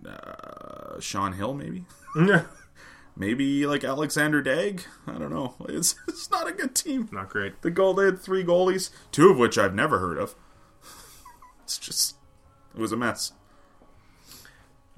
uh, 0.06 1.00
Sean 1.00 1.32
Hill, 1.32 1.54
maybe? 1.54 1.84
Maybe 3.16 3.64
like 3.66 3.84
Alexander 3.84 4.42
Daigle? 4.42 4.84
I 5.06 5.12
don't 5.18 5.32
know. 5.32 5.54
It's, 5.68 5.94
it's 6.08 6.30
not 6.30 6.48
a 6.48 6.52
good 6.52 6.74
team. 6.74 7.08
Not 7.12 7.28
great. 7.30 7.62
The 7.62 7.70
goal 7.70 7.94
they 7.94 8.06
had 8.06 8.20
three 8.20 8.44
goalies, 8.44 8.90
two 9.12 9.30
of 9.30 9.38
which 9.38 9.56
I've 9.56 9.74
never 9.74 9.98
heard 9.98 10.18
of. 10.18 10.34
It's 11.62 11.78
just 11.78 12.16
it 12.74 12.80
was 12.80 12.92
a 12.92 12.96
mess. 12.96 13.32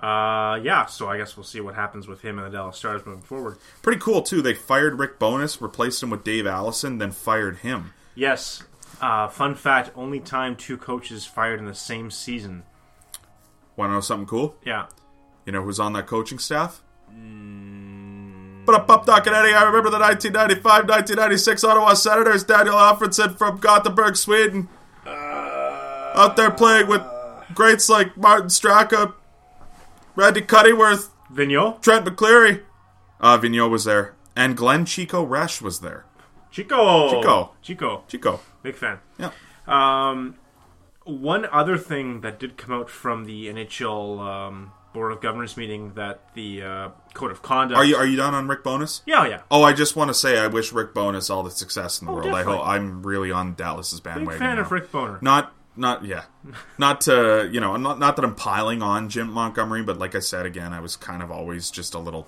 Uh, 0.00 0.58
yeah. 0.62 0.86
So 0.86 1.08
I 1.08 1.16
guess 1.16 1.36
we'll 1.36 1.44
see 1.44 1.60
what 1.60 1.76
happens 1.76 2.08
with 2.08 2.22
him 2.22 2.38
and 2.38 2.46
the 2.52 2.56
Dallas 2.56 2.76
Stars 2.76 3.06
moving 3.06 3.22
forward. 3.22 3.58
Pretty 3.82 4.00
cool 4.00 4.22
too. 4.22 4.42
They 4.42 4.54
fired 4.54 4.98
Rick 4.98 5.20
Bowness, 5.20 5.62
replaced 5.62 6.02
him 6.02 6.10
with 6.10 6.24
Dave 6.24 6.46
Allison, 6.46 6.98
then 6.98 7.12
fired 7.12 7.58
him. 7.58 7.92
Yes. 8.16 8.64
Uh, 9.00 9.28
fun 9.28 9.54
fact: 9.54 9.90
only 9.94 10.20
time 10.20 10.56
two 10.56 10.76
coaches 10.76 11.26
fired 11.26 11.58
in 11.58 11.66
the 11.66 11.74
same 11.74 12.10
season. 12.10 12.64
Want 13.76 13.90
to 13.90 13.94
know 13.94 14.00
something 14.00 14.26
cool? 14.26 14.56
Yeah. 14.64 14.86
You 15.44 15.52
know 15.52 15.62
who's 15.62 15.78
on 15.78 15.92
that 15.92 16.06
coaching 16.06 16.38
staff? 16.38 16.82
But 18.66 18.74
up, 18.74 18.90
up, 18.90 19.06
Doc 19.06 19.26
and 19.26 19.36
Eddie. 19.36 19.52
I 19.54 19.62
remember 19.62 19.90
the 19.90 19.98
1995-1996 19.98 21.68
Ottawa 21.68 21.94
Senators. 21.94 22.42
Daniel 22.42 22.74
Alfredsson 22.74 23.36
from 23.38 23.58
Gothenburg, 23.58 24.16
Sweden, 24.16 24.68
out 25.06 26.34
there 26.36 26.50
playing 26.50 26.88
with 26.88 27.02
greats 27.54 27.88
like 27.88 28.16
Martin 28.16 28.48
Straka, 28.48 29.14
Randy 30.16 30.40
Cunneyworth, 30.40 31.10
Vigneault, 31.32 31.80
Trent 31.80 32.04
McCleary. 32.04 32.62
Uh, 33.20 33.38
Vigneault 33.38 33.70
was 33.70 33.84
there, 33.84 34.14
and 34.34 34.56
Glenn 34.56 34.84
Chico 34.84 35.24
Resch 35.24 35.62
was 35.62 35.78
there. 35.80 36.04
Chico, 36.50 37.10
Chico. 37.10 37.52
Chico, 37.62 38.04
Chico. 38.08 38.40
Big 38.66 38.74
fan. 38.76 38.98
Yeah. 39.18 39.30
Um, 39.68 40.34
one 41.04 41.46
other 41.52 41.78
thing 41.78 42.22
that 42.22 42.40
did 42.40 42.56
come 42.56 42.74
out 42.74 42.90
from 42.90 43.24
the 43.26 43.46
NHL 43.46 44.18
um, 44.20 44.72
Board 44.92 45.12
of 45.12 45.20
Governors 45.20 45.56
meeting 45.56 45.94
that 45.94 46.34
the 46.34 46.62
uh, 46.62 46.88
code 47.14 47.30
of 47.30 47.42
conduct. 47.42 47.78
Are 47.78 47.84
you 47.84 47.94
are 47.94 48.04
you 48.06 48.16
done 48.16 48.34
on 48.34 48.48
Rick 48.48 48.64
Bowness? 48.64 49.02
Yeah, 49.06 49.24
yeah. 49.26 49.42
Oh, 49.52 49.62
I 49.62 49.72
just 49.72 49.94
want 49.94 50.08
to 50.08 50.14
say 50.14 50.36
I 50.38 50.48
wish 50.48 50.72
Rick 50.72 50.94
Bowness 50.94 51.30
all 51.30 51.44
the 51.44 51.50
success 51.52 52.00
in 52.00 52.06
the 52.06 52.12
Oh, 52.12 52.16
world. 52.16 52.34
I 52.34 52.42
hope 52.42 52.66
I'm 52.66 53.04
really 53.04 53.30
on 53.30 53.54
Dallas's 53.54 54.00
bandwagon. 54.00 54.30
Big 54.30 54.38
fan 54.40 54.56
now. 54.56 54.62
of 54.62 54.72
Rick 54.72 54.90
Boner. 54.90 55.18
Not 55.22 55.54
not 55.76 56.04
yeah. 56.04 56.24
not 56.78 57.02
to 57.02 57.48
you 57.52 57.60
know, 57.60 57.76
not 57.76 58.00
not 58.00 58.16
that 58.16 58.24
I'm 58.24 58.34
piling 58.34 58.82
on 58.82 59.08
Jim 59.08 59.30
Montgomery, 59.30 59.84
but 59.84 59.98
like 59.98 60.16
I 60.16 60.20
said 60.20 60.44
again, 60.44 60.72
I 60.72 60.80
was 60.80 60.96
kind 60.96 61.22
of 61.22 61.30
always 61.30 61.70
just 61.70 61.94
a 61.94 62.00
little 62.00 62.26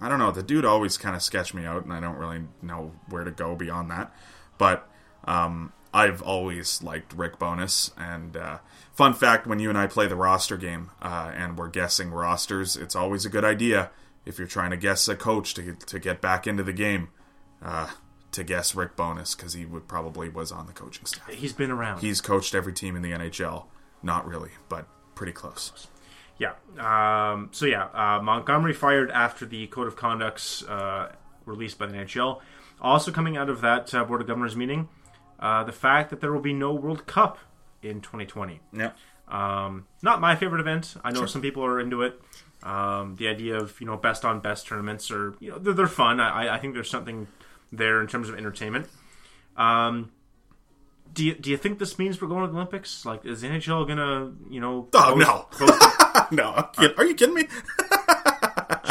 I 0.00 0.08
don't 0.08 0.18
know, 0.20 0.30
the 0.30 0.42
dude 0.42 0.64
always 0.64 0.96
kind 0.98 1.16
of 1.16 1.22
sketched 1.22 1.54
me 1.54 1.64
out 1.64 1.82
and 1.84 1.92
I 1.92 1.98
don't 1.98 2.16
really 2.16 2.42
know 2.62 2.92
where 3.08 3.24
to 3.24 3.30
go 3.32 3.56
beyond 3.56 3.90
that. 3.90 4.14
But 4.58 4.88
um 5.24 5.72
I've 5.94 6.20
always 6.22 6.82
liked 6.82 7.12
Rick 7.12 7.38
Bowness. 7.38 7.92
And 7.96 8.36
uh, 8.36 8.58
fun 8.92 9.14
fact: 9.14 9.46
when 9.46 9.60
you 9.60 9.68
and 9.68 9.78
I 9.78 9.86
play 9.86 10.08
the 10.08 10.16
roster 10.16 10.56
game 10.56 10.90
uh, 11.00 11.30
and 11.34 11.56
we're 11.56 11.68
guessing 11.68 12.10
rosters, 12.10 12.76
it's 12.76 12.96
always 12.96 13.24
a 13.24 13.28
good 13.28 13.44
idea 13.44 13.90
if 14.26 14.38
you're 14.38 14.48
trying 14.48 14.70
to 14.70 14.76
guess 14.76 15.06
a 15.06 15.14
coach 15.14 15.54
to 15.54 15.74
to 15.74 15.98
get 16.00 16.20
back 16.20 16.48
into 16.48 16.64
the 16.64 16.72
game 16.72 17.10
uh, 17.62 17.90
to 18.32 18.42
guess 18.42 18.74
Rick 18.74 18.96
Bowness 18.96 19.36
because 19.36 19.52
he 19.52 19.64
would 19.64 19.86
probably 19.86 20.28
was 20.28 20.50
on 20.50 20.66
the 20.66 20.72
coaching 20.72 21.06
staff. 21.06 21.28
He's 21.28 21.52
been 21.52 21.70
around. 21.70 22.00
He's 22.00 22.20
coached 22.20 22.54
every 22.56 22.72
team 22.72 22.96
in 22.96 23.02
the 23.02 23.12
NHL. 23.12 23.66
Not 24.02 24.26
really, 24.26 24.50
but 24.68 24.86
pretty 25.14 25.32
close. 25.32 25.86
Yeah. 26.36 26.54
Um, 26.76 27.50
so 27.52 27.66
yeah, 27.66 27.84
uh, 27.94 28.20
Montgomery 28.20 28.72
fired 28.72 29.12
after 29.12 29.46
the 29.46 29.68
code 29.68 29.86
of 29.86 29.94
conducts 29.94 30.64
uh, 30.64 31.12
released 31.46 31.78
by 31.78 31.86
the 31.86 31.94
NHL. 31.94 32.40
Also 32.80 33.12
coming 33.12 33.36
out 33.36 33.48
of 33.48 33.60
that 33.60 33.94
uh, 33.94 34.04
board 34.04 34.20
of 34.20 34.26
governors 34.26 34.56
meeting, 34.56 34.88
uh, 35.40 35.64
the 35.64 35.72
fact 35.72 36.10
that 36.10 36.20
there 36.20 36.32
will 36.32 36.40
be 36.40 36.52
no 36.52 36.72
World 36.72 37.06
Cup 37.06 37.38
in 37.82 38.00
2020. 38.00 38.60
Yeah. 38.72 38.92
Um, 39.28 39.86
not 40.02 40.20
my 40.20 40.36
favorite 40.36 40.60
event. 40.60 40.96
I 41.02 41.10
know 41.12 41.26
some 41.26 41.42
people 41.42 41.64
are 41.64 41.80
into 41.80 42.02
it. 42.02 42.20
Um, 42.62 43.16
the 43.16 43.28
idea 43.28 43.56
of 43.56 43.78
you 43.80 43.86
know 43.86 43.96
best 43.96 44.24
on 44.24 44.40
best 44.40 44.66
tournaments 44.66 45.10
are 45.10 45.34
you 45.38 45.50
know 45.50 45.58
they're, 45.58 45.74
they're 45.74 45.86
fun. 45.86 46.20
I, 46.20 46.54
I 46.54 46.58
think 46.58 46.74
there's 46.74 46.90
something 46.90 47.26
there 47.72 48.00
in 48.00 48.06
terms 48.06 48.28
of 48.28 48.36
entertainment. 48.36 48.88
Um, 49.56 50.10
do 51.12 51.24
you, 51.24 51.34
do 51.34 51.50
you 51.50 51.56
think 51.56 51.78
this 51.78 51.98
means 51.98 52.20
we're 52.20 52.28
going 52.28 52.42
to 52.42 52.48
the 52.48 52.56
Olympics? 52.56 53.04
Like, 53.04 53.24
is 53.24 53.42
NHL 53.42 53.86
gonna 53.86 54.32
you 54.50 54.60
know? 54.60 54.88
Oh, 54.94 55.14
no. 55.14 55.46
no, 56.30 56.68
I'm 56.76 56.90
are 56.96 57.04
you 57.04 57.14
kidding 57.14 57.34
me? 57.34 57.48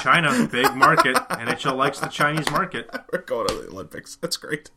China, 0.01 0.47
big 0.51 0.75
market. 0.75 1.15
NHL 1.15 1.75
likes 1.75 1.99
the 1.99 2.07
Chinese 2.07 2.49
market. 2.51 2.89
We're 3.13 3.21
going 3.21 3.47
to 3.47 3.55
the 3.55 3.67
Olympics. 3.69 4.17
That's 4.17 4.35
great. 4.35 4.69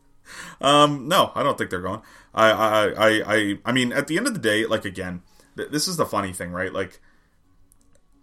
Um, 0.61 1.09
no, 1.09 1.33
I 1.35 1.43
don't 1.43 1.57
think 1.59 1.71
they're 1.71 1.81
going. 1.81 2.03
I, 2.35 2.51
I, 2.51 2.87
I, 2.87 3.35
I, 3.35 3.59
I 3.65 3.73
mean, 3.73 3.93
at 3.93 4.07
the 4.07 4.17
end 4.17 4.27
of 4.27 4.35
the 4.35 4.41
day, 4.41 4.67
like 4.67 4.85
again, 4.85 5.23
th- 5.57 5.71
this 5.71 5.89
is 5.89 5.97
the 5.97 6.07
funny 6.07 6.33
thing, 6.33 6.53
right? 6.53 6.73
Like, 6.73 7.01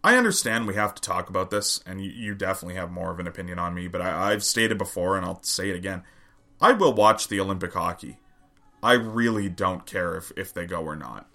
I 0.04 0.18
understand 0.18 0.68
we 0.68 0.76
have 0.76 0.94
to 0.96 1.02
talk 1.02 1.30
about 1.30 1.50
this, 1.50 1.82
and 1.86 2.04
you, 2.04 2.36
definitely 2.36 2.76
have 2.76 2.92
more 2.92 3.12
of 3.12 3.20
an 3.20 3.28
opinion 3.28 3.58
on 3.58 3.74
me. 3.74 3.88
But 3.88 4.02
I, 4.02 4.32
I've 4.32 4.44
stated 4.44 4.78
before, 4.78 5.16
and 5.16 5.26
I'll 5.26 5.42
say 5.44 5.70
it 5.70 5.76
again: 5.76 6.04
I 6.62 6.74
will 6.74 6.94
watch 6.94 7.28
the 7.28 7.40
Olympic 7.40 7.74
hockey. 7.74 8.20
I 8.82 8.94
really 8.94 9.50
don't 9.50 9.86
care 9.86 10.16
if 10.16 10.32
if 10.36 10.54
they 10.54 10.66
go 10.66 10.82
or 10.82 10.96
not. 10.96 11.30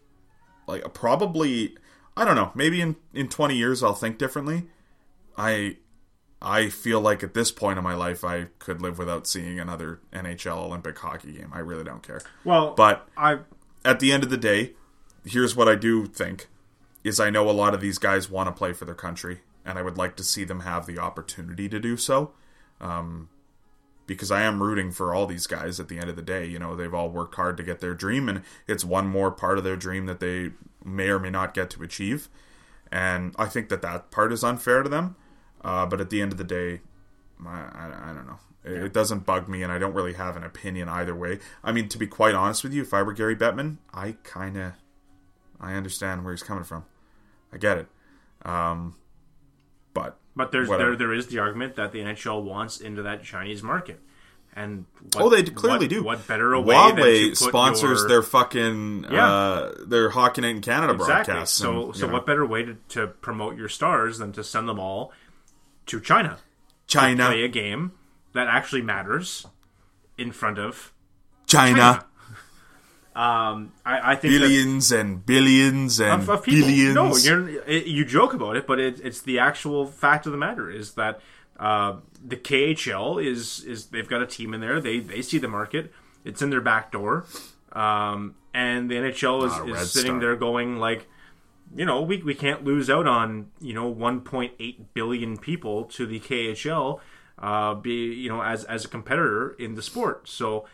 Like, 0.66 0.93
probably, 0.93 1.77
I 2.16 2.27
don't 2.27 2.37
know. 2.37 2.53
Maybe 2.55 2.81
in 2.81 2.97
in 3.14 3.29
twenty 3.29 3.57
years, 3.57 3.83
I'll 3.83 3.95
think 3.95 4.19
differently. 4.19 4.69
I 5.37 5.79
I 6.41 6.68
feel 6.68 7.01
like 7.01 7.22
at 7.22 7.34
this 7.34 7.51
point 7.51 7.78
in 7.78 7.84
my 7.84 7.95
life, 7.95 8.24
I 8.24 8.47
could 8.59 8.80
live 8.80 8.99
without 8.99 9.26
seeing 9.26 9.59
another 9.59 10.01
NHL 10.12 10.59
Olympic 10.59 10.99
hockey 10.99 11.32
game. 11.32 11.51
I 11.53 11.59
really 11.59 11.84
don't 11.84 12.03
care. 12.03 12.22
Well, 12.45 12.74
But 12.74 13.09
I 13.16 13.41
at 13.84 14.01
the 14.01 14.12
end 14.12 14.22
of 14.22 14.30
the 14.30 14.36
day, 14.36 14.72
here's 15.24 15.57
what 15.57 15.68
I 15.68 15.74
do 15.74 16.07
think 16.07 16.49
is 17.05 17.18
I 17.18 17.30
know 17.30 17.49
a 17.49 17.53
lot 17.53 17.74
of 17.74 17.80
these 17.80 17.99
guys 17.99 18.30
want 18.30 18.49
to 18.49 18.53
play 18.53 18.72
for 18.72 18.84
their 18.84 18.95
country, 18.95 19.41
and 19.64 19.78
I 19.78 19.82
would 19.82 19.97
like 19.99 20.16
to 20.16 20.24
see 20.24 20.45
them 20.45 20.61
have 20.61 20.86
the 20.86 20.99
opportunity 20.99 21.68
to 21.68 21.80
do 21.80 21.97
so. 21.97 22.32
Um, 22.80 23.28
because 24.07 24.30
I 24.30 24.41
am 24.43 24.62
rooting 24.62 24.91
for 24.91 25.14
all 25.14 25.26
these 25.26 25.47
guys 25.47 25.78
at 25.78 25.89
the 25.89 25.99
end 25.99 26.09
of 26.09 26.16
the 26.16 26.22
day. 26.22 26.47
You 26.47 26.59
know, 26.59 26.74
they've 26.74 26.95
all 26.95 27.11
worked 27.11 27.34
hard 27.34 27.57
to 27.59 27.62
get 27.62 27.80
their 27.80 27.95
dream, 27.95 28.28
and 28.28 28.43
it's 28.66 28.84
one 28.84 29.07
more 29.07 29.30
part 29.30 29.59
of 29.59 29.64
their 29.64 29.76
dream 29.76 30.07
that 30.07 30.18
they 30.18 30.53
may 30.82 31.09
or 31.09 31.18
may 31.18 31.30
not 31.30 31.53
get 31.53 31.68
to 31.70 31.82
achieve. 31.82 32.28
And 32.91 33.34
I 33.39 33.47
think 33.47 33.68
that 33.68 33.82
that 33.82 34.11
part 34.11 34.32
is 34.32 34.43
unfair 34.43 34.82
to 34.82 34.89
them. 34.89 35.14
Uh, 35.62 35.86
but 35.86 36.00
at 36.00 36.11
the 36.11 36.20
end 36.22 36.32
of 36.32 36.38
the 36.38 36.44
day, 36.44 36.80
I, 37.46 37.50
I, 37.50 38.11
I 38.11 38.14
don't 38.14 38.26
know. 38.26 38.38
It, 38.64 38.82
it 38.84 38.92
doesn't 38.92 39.26
bug 39.26 39.48
me, 39.48 39.62
and 39.62 39.72
I 39.72 39.78
don't 39.78 39.94
really 39.94 40.14
have 40.14 40.36
an 40.36 40.44
opinion 40.44 40.88
either 40.88 41.14
way. 41.14 41.38
I 41.64 41.72
mean, 41.72 41.88
to 41.88 41.98
be 41.98 42.06
quite 42.06 42.34
honest 42.34 42.62
with 42.64 42.72
you, 42.72 42.82
if 42.82 42.92
I 42.94 43.02
were 43.02 43.12
Gary 43.12 43.36
Bettman, 43.36 43.78
I 43.92 44.12
kind 44.24 44.56
of, 44.56 44.72
I 45.61 45.74
understand 45.74 46.24
where 46.24 46.32
he's 46.32 46.42
coming 46.42 46.64
from. 46.64 46.84
I 47.52 47.56
get 47.56 47.78
it. 47.78 47.86
Um, 48.44 48.94
but 49.94 50.18
but 50.36 50.52
there's 50.52 50.68
whatever. 50.68 50.90
there 50.90 51.09
there 51.09 51.14
is 51.14 51.26
the 51.28 51.38
argument 51.40 51.76
that 51.76 51.92
the 51.92 52.00
NHL 52.00 52.42
wants 52.42 52.80
into 52.80 53.02
that 53.02 53.24
Chinese 53.24 53.62
market, 53.62 54.00
and 54.54 54.84
what, 55.14 55.24
Oh, 55.24 55.28
they 55.30 55.42
clearly 55.42 55.86
what- 55.86 55.90
do. 55.90 56.02
What 56.04 56.26
better 56.28 56.52
a 56.52 56.61
way 56.61 56.74
than 56.74 56.96
to 56.96 57.02
Huawei 57.02 57.28
put 57.30 57.36
sponsors 57.48 58.00
your- 58.00 58.09
their 58.09 58.22
fucking 58.22 59.06
Yeah. 59.11 59.26
uh, 59.32 59.72
their 59.86 60.11
Hockey 60.11 60.42
Night 60.42 60.50
in 60.56 60.61
Canada 60.61 60.92
exactly. 60.94 61.32
broadcasts. 61.32 61.56
So 61.56 61.86
and, 61.86 61.96
so 61.96 62.06
know, 62.06 62.12
what 62.12 62.26
better 62.26 62.46
way 62.46 62.64
to, 62.64 62.76
to 62.90 63.06
promote 63.09 63.56
your 63.56 63.68
stars 63.68 64.18
than 64.18 64.30
to 64.32 64.44
send 64.44 64.68
them 64.68 64.78
all 64.78 65.12
to 65.89 66.01
China 66.01 66.39
China, 66.86 67.26
play 67.26 67.45
a 67.45 67.49
game 67.49 67.93
that 68.32 68.47
actually 68.49 68.82
matters 68.82 69.47
in 70.16 70.32
front 70.32 70.59
of 70.59 70.93
China, 71.47 72.05
um 73.16 73.72
I, 73.84 74.12
I 74.12 74.16
think 74.16 74.34
that- 74.34 74.41
billions 74.41 74.93
and 74.93 75.24
billions 75.24 76.01
and 76.01 76.22
of, 76.22 76.28
of 76.28 76.43
people. 76.43 76.68
billions. 76.68 76.95
No, 76.95 77.16
you're, 77.16 77.49
it, 77.66 77.86
you 77.86 78.05
joke 78.05 78.32
about 78.34 78.57
it, 78.57 78.66
but 78.66 78.78
it, 78.78 79.01
it's 79.03 79.22
the 79.22 79.39
actual 79.39 79.86
fact 79.86 80.26
of 80.26 80.32
the 80.32 80.39
matter 80.39 80.70
is 80.70 80.95
that 80.95 81.20
uh, 81.59 81.97
the 82.24 82.36
KHL 82.36 83.24
is 83.24 83.64
is 83.64 83.86
they've 83.86 84.09
got 84.09 84.22
a 84.22 84.26
team 84.26 84.55
in 84.55 84.61
there. 84.61 84.80
They 84.80 85.01
they 85.01 85.22
see 85.22 85.39
the 85.39 85.49
market. 85.49 85.93
It's 86.24 86.43
in 86.43 86.51
their 86.51 86.61
back 86.61 86.93
door, 86.93 87.24
um, 87.72 88.34
and 88.55 88.91
the 88.91 88.97
NHL 88.97 89.47
is, 89.47 89.53
Ah, 89.53 89.64
is 89.82 89.91
sitting 89.93 90.12
Star. 90.12 90.20
there 90.20 90.36
going 90.36 90.76
like, 90.78 91.09
you 91.75 91.85
know, 91.85 92.03
we 92.03 92.23
we 92.23 92.35
can't 92.35 92.64
lose 92.64 92.89
out 92.89 93.07
on 93.07 93.51
you 93.61 93.75
know 93.75 93.93
1.8 93.93 94.77
billion 94.95 95.37
people 95.37 95.85
to 95.85 96.07
the 96.07 96.21
KHL, 96.21 97.01
uh, 97.39 97.75
be 97.75 97.93
you 97.93 98.29
know 98.29 98.43
as 98.43 98.64
as 98.64 98.85
a 98.85 98.89
competitor 98.89 99.51
in 99.59 99.75
the 99.75 99.83
sport. 99.83 100.29
So 100.29 100.66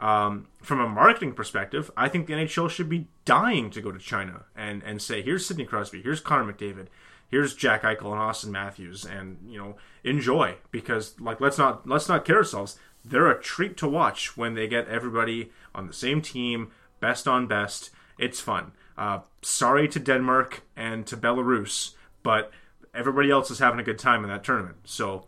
um, 0.00 0.48
from 0.60 0.80
a 0.80 0.88
marketing 0.88 1.32
perspective, 1.32 1.90
I 1.96 2.08
think 2.08 2.26
the 2.26 2.34
NHL 2.34 2.68
should 2.68 2.88
be 2.88 3.08
dying 3.24 3.70
to 3.70 3.80
go 3.80 3.92
to 3.92 3.98
China 3.98 4.44
and, 4.56 4.82
and 4.82 5.00
say, 5.00 5.22
here's 5.22 5.46
Sidney 5.46 5.64
Crosby, 5.64 6.02
here's 6.02 6.20
Connor 6.20 6.52
McDavid, 6.52 6.88
here's 7.28 7.54
Jack 7.54 7.82
Eichel 7.82 8.12
and 8.12 8.20
Austin 8.20 8.52
Matthews, 8.52 9.04
and 9.04 9.38
you 9.48 9.58
know 9.58 9.76
enjoy 10.02 10.56
because 10.70 11.18
like 11.20 11.40
let's 11.40 11.58
not 11.58 11.88
let's 11.88 12.08
not 12.08 12.24
kid 12.24 12.36
ourselves. 12.36 12.78
They're 13.04 13.30
a 13.30 13.40
treat 13.40 13.76
to 13.78 13.88
watch 13.88 14.36
when 14.36 14.54
they 14.54 14.66
get 14.66 14.88
everybody 14.88 15.52
on 15.74 15.86
the 15.86 15.92
same 15.92 16.22
team, 16.22 16.70
best 17.00 17.28
on 17.28 17.46
best. 17.46 17.90
It's 18.18 18.40
fun. 18.40 18.72
Uh, 18.96 19.20
sorry 19.42 19.88
to 19.88 19.98
Denmark 19.98 20.62
and 20.76 21.06
to 21.06 21.16
Belarus, 21.16 21.94
but 22.22 22.50
everybody 22.94 23.30
else 23.30 23.50
is 23.50 23.58
having 23.58 23.80
a 23.80 23.82
good 23.82 23.98
time 23.98 24.22
in 24.22 24.30
that 24.30 24.44
tournament. 24.44 24.76
So 24.84 25.26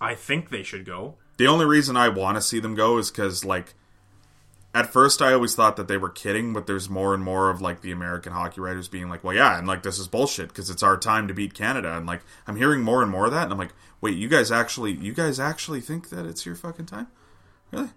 I 0.00 0.14
think 0.14 0.50
they 0.50 0.62
should 0.62 0.84
go. 0.84 1.16
The 1.38 1.46
only 1.46 1.64
reason 1.64 1.96
I 1.96 2.08
want 2.08 2.36
to 2.36 2.42
see 2.42 2.60
them 2.60 2.74
go 2.74 2.98
is 2.98 3.10
because, 3.10 3.44
like, 3.44 3.74
at 4.74 4.92
first 4.92 5.20
I 5.20 5.32
always 5.32 5.54
thought 5.54 5.76
that 5.76 5.88
they 5.88 5.96
were 5.96 6.08
kidding, 6.08 6.52
but 6.52 6.66
there's 6.66 6.88
more 6.88 7.14
and 7.14 7.22
more 7.22 7.50
of 7.50 7.60
like 7.60 7.82
the 7.82 7.92
American 7.92 8.32
hockey 8.32 8.60
writers 8.60 8.88
being 8.88 9.08
like, 9.08 9.22
"Well, 9.22 9.34
yeah," 9.34 9.58
and 9.58 9.66
like 9.66 9.82
this 9.82 9.98
is 9.98 10.08
bullshit 10.08 10.48
because 10.48 10.70
it's 10.70 10.82
our 10.82 10.96
time 10.96 11.28
to 11.28 11.34
beat 11.34 11.54
Canada, 11.54 11.96
and 11.96 12.06
like 12.06 12.22
I'm 12.46 12.56
hearing 12.56 12.82
more 12.82 13.02
and 13.02 13.10
more 13.10 13.26
of 13.26 13.32
that, 13.32 13.44
and 13.44 13.52
I'm 13.52 13.58
like, 13.58 13.74
"Wait, 14.00 14.16
you 14.16 14.28
guys 14.28 14.50
actually, 14.50 14.92
you 14.92 15.12
guys 15.12 15.38
actually 15.38 15.80
think 15.80 16.08
that 16.08 16.26
it's 16.26 16.46
your 16.46 16.54
fucking 16.54 16.86
time? 16.86 17.08
Really? 17.70 17.90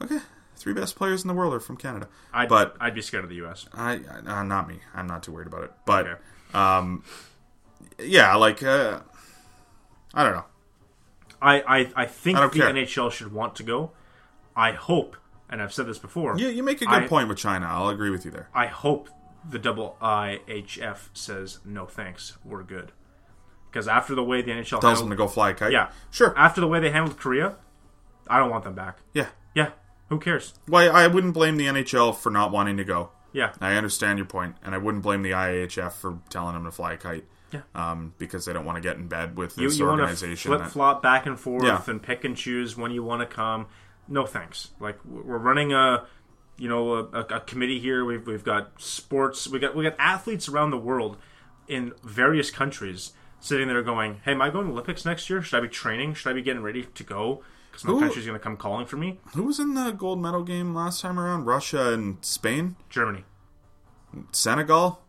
Okay, 0.00 0.20
three 0.56 0.72
best 0.72 0.96
players 0.96 1.22
in 1.22 1.28
the 1.28 1.34
world 1.34 1.54
are 1.54 1.60
from 1.60 1.76
Canada, 1.76 2.08
I'd, 2.32 2.48
but 2.48 2.76
I'd 2.80 2.94
be 2.94 3.02
scared 3.02 3.24
of 3.24 3.30
the 3.30 3.36
U.S. 3.36 3.66
I, 3.72 4.00
I 4.26 4.40
uh, 4.40 4.42
not 4.42 4.68
me. 4.68 4.80
I'm 4.94 5.06
not 5.06 5.22
too 5.22 5.32
worried 5.32 5.46
about 5.48 5.64
it. 5.64 5.72
But 5.86 6.06
Okay. 6.06 6.20
um, 6.54 7.02
yeah, 7.98 8.34
like 8.36 8.62
uh, 8.62 9.00
I 10.14 10.24
don't 10.24 10.34
know. 10.34 10.44
I, 11.40 11.60
I, 11.62 11.92
I 11.96 12.06
think 12.06 12.38
I 12.38 12.46
the 12.46 12.58
care. 12.58 12.72
NHL 12.72 13.10
should 13.10 13.32
want 13.32 13.56
to 13.56 13.62
go. 13.64 13.90
I 14.54 14.72
hope, 14.72 15.16
and 15.50 15.60
I've 15.62 15.72
said 15.72 15.86
this 15.86 15.98
before. 15.98 16.38
You 16.38 16.48
you 16.48 16.62
make 16.62 16.80
a 16.82 16.86
good 16.86 17.02
I- 17.04 17.06
point 17.08 17.28
with 17.28 17.38
China. 17.38 17.66
I'll 17.68 17.88
agree 17.88 18.10
with 18.10 18.24
you 18.24 18.30
there. 18.30 18.48
I 18.54 18.66
hope 18.66 19.08
the 19.48 19.58
double 19.58 19.96
IHF 20.00 21.08
says 21.14 21.58
no 21.64 21.84
thanks, 21.86 22.36
we're 22.44 22.62
good. 22.62 22.92
Because 23.70 23.88
after 23.88 24.14
the 24.14 24.22
way 24.22 24.40
the 24.42 24.52
NHL 24.52 24.80
Tells 24.80 25.00
them 25.00 25.10
to 25.10 25.16
go 25.16 25.26
fly 25.26 25.50
a 25.50 25.54
kite. 25.54 25.72
yeah, 25.72 25.90
sure. 26.10 26.32
After 26.38 26.60
the 26.60 26.68
way 26.68 26.78
they 26.78 26.90
handled 26.90 27.18
Korea, 27.18 27.56
I 28.28 28.38
don't 28.38 28.50
want 28.50 28.62
them 28.64 28.74
back. 28.74 28.98
Yeah. 29.14 29.28
Yeah, 29.54 29.70
who 30.12 30.20
cares? 30.20 30.54
Why 30.66 30.86
I 30.88 31.06
wouldn't 31.06 31.34
blame 31.34 31.56
the 31.56 31.66
NHL 31.66 32.14
for 32.16 32.30
not 32.30 32.52
wanting 32.52 32.76
to 32.76 32.84
go. 32.84 33.10
Yeah, 33.32 33.52
I 33.60 33.74
understand 33.74 34.18
your 34.18 34.26
point, 34.26 34.56
and 34.62 34.74
I 34.74 34.78
wouldn't 34.78 35.02
blame 35.02 35.22
the 35.22 35.30
IHF 35.30 35.92
for 35.92 36.18
telling 36.28 36.54
them 36.54 36.64
to 36.64 36.70
fly 36.70 36.92
a 36.92 36.96
kite. 36.96 37.24
Yeah. 37.50 37.60
Um, 37.74 38.14
because 38.18 38.44
they 38.46 38.52
don't 38.54 38.64
want 38.64 38.76
to 38.76 38.82
get 38.82 38.96
in 38.96 39.08
bed 39.08 39.36
with 39.36 39.58
you, 39.58 39.68
this 39.68 39.78
you 39.78 39.84
want 39.86 39.98
to 39.98 40.02
organization. 40.04 40.50
flip 40.56 40.70
flop 40.70 41.02
back 41.02 41.26
and 41.26 41.38
forth 41.38 41.64
Yeah. 41.64 41.82
and 41.86 42.02
pick 42.02 42.24
and 42.24 42.34
choose 42.34 42.76
when 42.78 42.92
you 42.92 43.02
want 43.02 43.20
to 43.20 43.26
come. 43.34 43.66
No 44.08 44.24
thanks. 44.26 44.70
Like 44.80 44.98
we're 45.04 45.36
running 45.38 45.72
a, 45.72 46.06
you 46.56 46.68
know, 46.68 46.92
a, 46.94 47.04
a, 47.12 47.20
a 47.36 47.40
committee 47.40 47.78
here. 47.78 48.04
We've 48.06 48.26
we've 48.26 48.44
got 48.44 48.80
sports. 48.80 49.48
We 49.48 49.58
got 49.58 49.74
we 49.76 49.84
got 49.84 49.96
athletes 49.98 50.48
around 50.48 50.70
the 50.70 50.78
world 50.78 51.18
in 51.68 51.92
various 52.02 52.50
countries 52.50 53.12
sitting 53.40 53.68
there 53.68 53.82
going, 53.82 54.20
"Hey, 54.24 54.32
am 54.32 54.40
I 54.42 54.48
going 54.50 54.66
to 54.66 54.72
Olympics 54.72 55.04
next 55.04 55.28
year? 55.28 55.42
Should 55.42 55.56
I 55.58 55.60
be 55.60 55.68
training? 55.68 56.14
Should 56.14 56.30
I 56.30 56.32
be 56.32 56.42
getting 56.42 56.62
ready 56.62 56.84
to 56.84 57.04
go? 57.04 57.42
Because 57.72 57.84
my 57.84 57.92
Who- 57.94 58.00
country's 58.00 58.26
going 58.26 58.38
to 58.38 58.42
come 58.42 58.56
calling 58.56 58.86
for 58.86 58.96
me." 58.96 59.18
Who 59.34 59.42
was 59.44 59.58
in 59.58 59.74
the 59.74 59.90
gold 59.90 60.20
medal 60.22 60.44
game 60.44 60.74
last 60.74 61.00
time 61.00 61.18
around? 61.18 61.46
Russia 61.46 61.92
and 61.92 62.18
Spain, 62.24 62.76
Germany. 62.90 63.24
Senegal. 64.32 65.00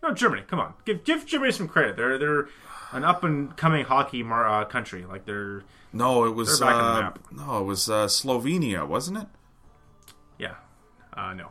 No, 0.00 0.14
Germany. 0.14 0.42
Come 0.46 0.60
on, 0.60 0.74
give 0.84 1.02
give 1.02 1.26
Germany 1.26 1.50
some 1.50 1.66
credit. 1.66 1.96
They're 1.96 2.18
they're 2.18 2.48
an 2.92 3.02
up 3.04 3.24
and 3.24 3.54
coming 3.56 3.84
hockey 3.84 4.22
mar- 4.22 4.46
uh, 4.48 4.64
country. 4.64 5.04
Like 5.04 5.24
they're 5.26 5.64
No, 5.92 6.24
it 6.24 6.36
was 6.36 6.60
They're 6.60 6.68
back 6.68 6.76
on 6.76 6.92
the 6.94 6.98
uh, 6.98 7.02
map. 7.02 7.18
no, 7.32 7.58
it 7.58 7.64
was 7.64 7.90
uh, 7.90 8.06
Slovenia, 8.06 8.86
wasn't 8.86 9.18
it? 9.18 9.26
yeah. 10.38 10.54
Uh, 11.12 11.34
no. 11.34 11.50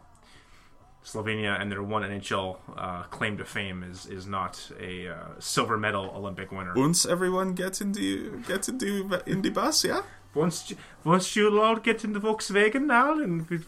Slovenia 1.07 1.59
and 1.59 1.71
their 1.71 1.81
one 1.81 2.01
NHL 2.03 2.57
uh, 2.75 3.03
claim 3.03 3.37
to 3.37 3.45
fame 3.45 3.81
is 3.81 4.07
is 4.07 4.27
not 4.27 4.69
a 4.77 5.07
uh, 5.07 5.15
silver 5.39 5.77
medal 5.77 6.11
Olympic 6.13 6.51
winner. 6.51 6.73
Once 6.75 7.05
everyone 7.05 7.53
gets 7.53 7.79
into 7.79 8.41
gets 8.45 8.67
into 8.67 9.21
in 9.25 9.41
the 9.41 9.49
bus, 9.49 9.85
yeah. 9.85 10.01
Once 10.33 10.73
once 11.05 11.33
you 11.33 11.61
all 11.61 11.77
get 11.77 12.03
in 12.03 12.11
the 12.11 12.19
Volkswagen 12.19 12.87
now 12.87 13.13
and 13.13 13.49
we, 13.49 13.59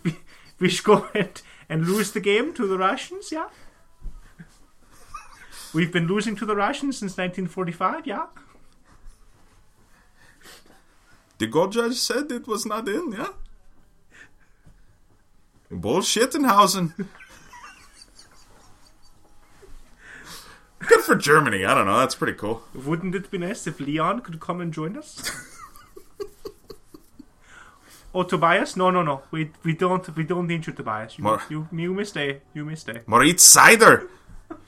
we, 0.60 0.78
go 0.84 1.08
and, 1.16 1.42
and 1.70 1.88
lose 1.88 2.12
the 2.12 2.20
game 2.20 2.54
to 2.56 2.68
the 2.68 2.78
Russians, 2.78 3.32
yeah. 3.32 3.48
We've 5.74 5.94
been 5.94 6.08
losing 6.08 6.36
to 6.38 6.46
the 6.46 6.58
Russians 6.58 6.98
since 6.98 7.14
1945, 7.14 8.06
yeah. 8.06 8.26
The 11.38 11.48
goal 11.48 11.68
judge 11.68 11.96
said 11.96 12.30
it 12.34 12.48
was 12.48 12.66
not 12.66 12.90
in, 12.90 13.14
yeah. 13.14 13.30
Bullshittenhausen. 15.72 17.08
Good 20.80 21.02
for 21.02 21.16
Germany. 21.16 21.66
I 21.66 21.74
don't 21.74 21.86
know. 21.86 22.00
That's 22.00 22.16
pretty 22.16 22.34
cool. 22.38 22.64
Wouldn't 22.74 23.14
it 23.16 23.30
be 23.30 23.38
nice 23.38 23.68
if 23.68 23.80
Leon 23.80 24.22
could 24.22 24.40
come 24.40 24.62
and 24.62 24.74
join 24.74 24.98
us? 24.98 25.30
oh, 28.16 28.24
Tobias? 28.24 28.76
No, 28.78 28.90
no, 28.90 29.04
no. 29.04 29.22
We 29.32 29.52
we 29.64 29.74
don't 29.74 30.16
we 30.16 30.24
don't 30.24 30.48
need 30.48 30.66
you, 30.68 30.74
Tobias. 30.74 31.18
You, 31.18 31.24
More- 31.24 31.42
you, 31.50 31.68
you 31.72 31.94
may 31.94 32.04
stay. 32.06 32.42
You 32.54 32.66
may 32.66 32.76
stay. 32.76 33.02
Moritz 33.06 33.44
Seider. 33.56 34.08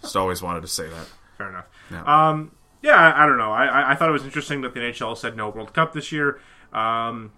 Just 0.02 0.16
always 0.16 0.42
wanted 0.42 0.62
to 0.62 0.68
say 0.68 0.88
that. 0.90 1.08
Fair 1.38 1.50
enough. 1.50 1.66
Yeah. 1.90 2.04
Um, 2.30 2.52
yeah, 2.84 2.96
I, 2.96 3.24
I 3.24 3.26
don't 3.26 3.38
know. 3.38 3.52
I, 3.52 3.66
I- 3.66 3.92
I 3.92 3.96
thought 3.96 4.10
it 4.10 4.14
was 4.14 4.24
interesting 4.26 4.62
that 4.62 4.74
the 4.74 4.80
NHL 4.80 5.18
said 5.18 5.36
no 5.38 5.50
World 5.50 5.74
Cup 5.74 5.94
this 5.94 6.12
year. 6.12 6.40
Um, 6.74 7.32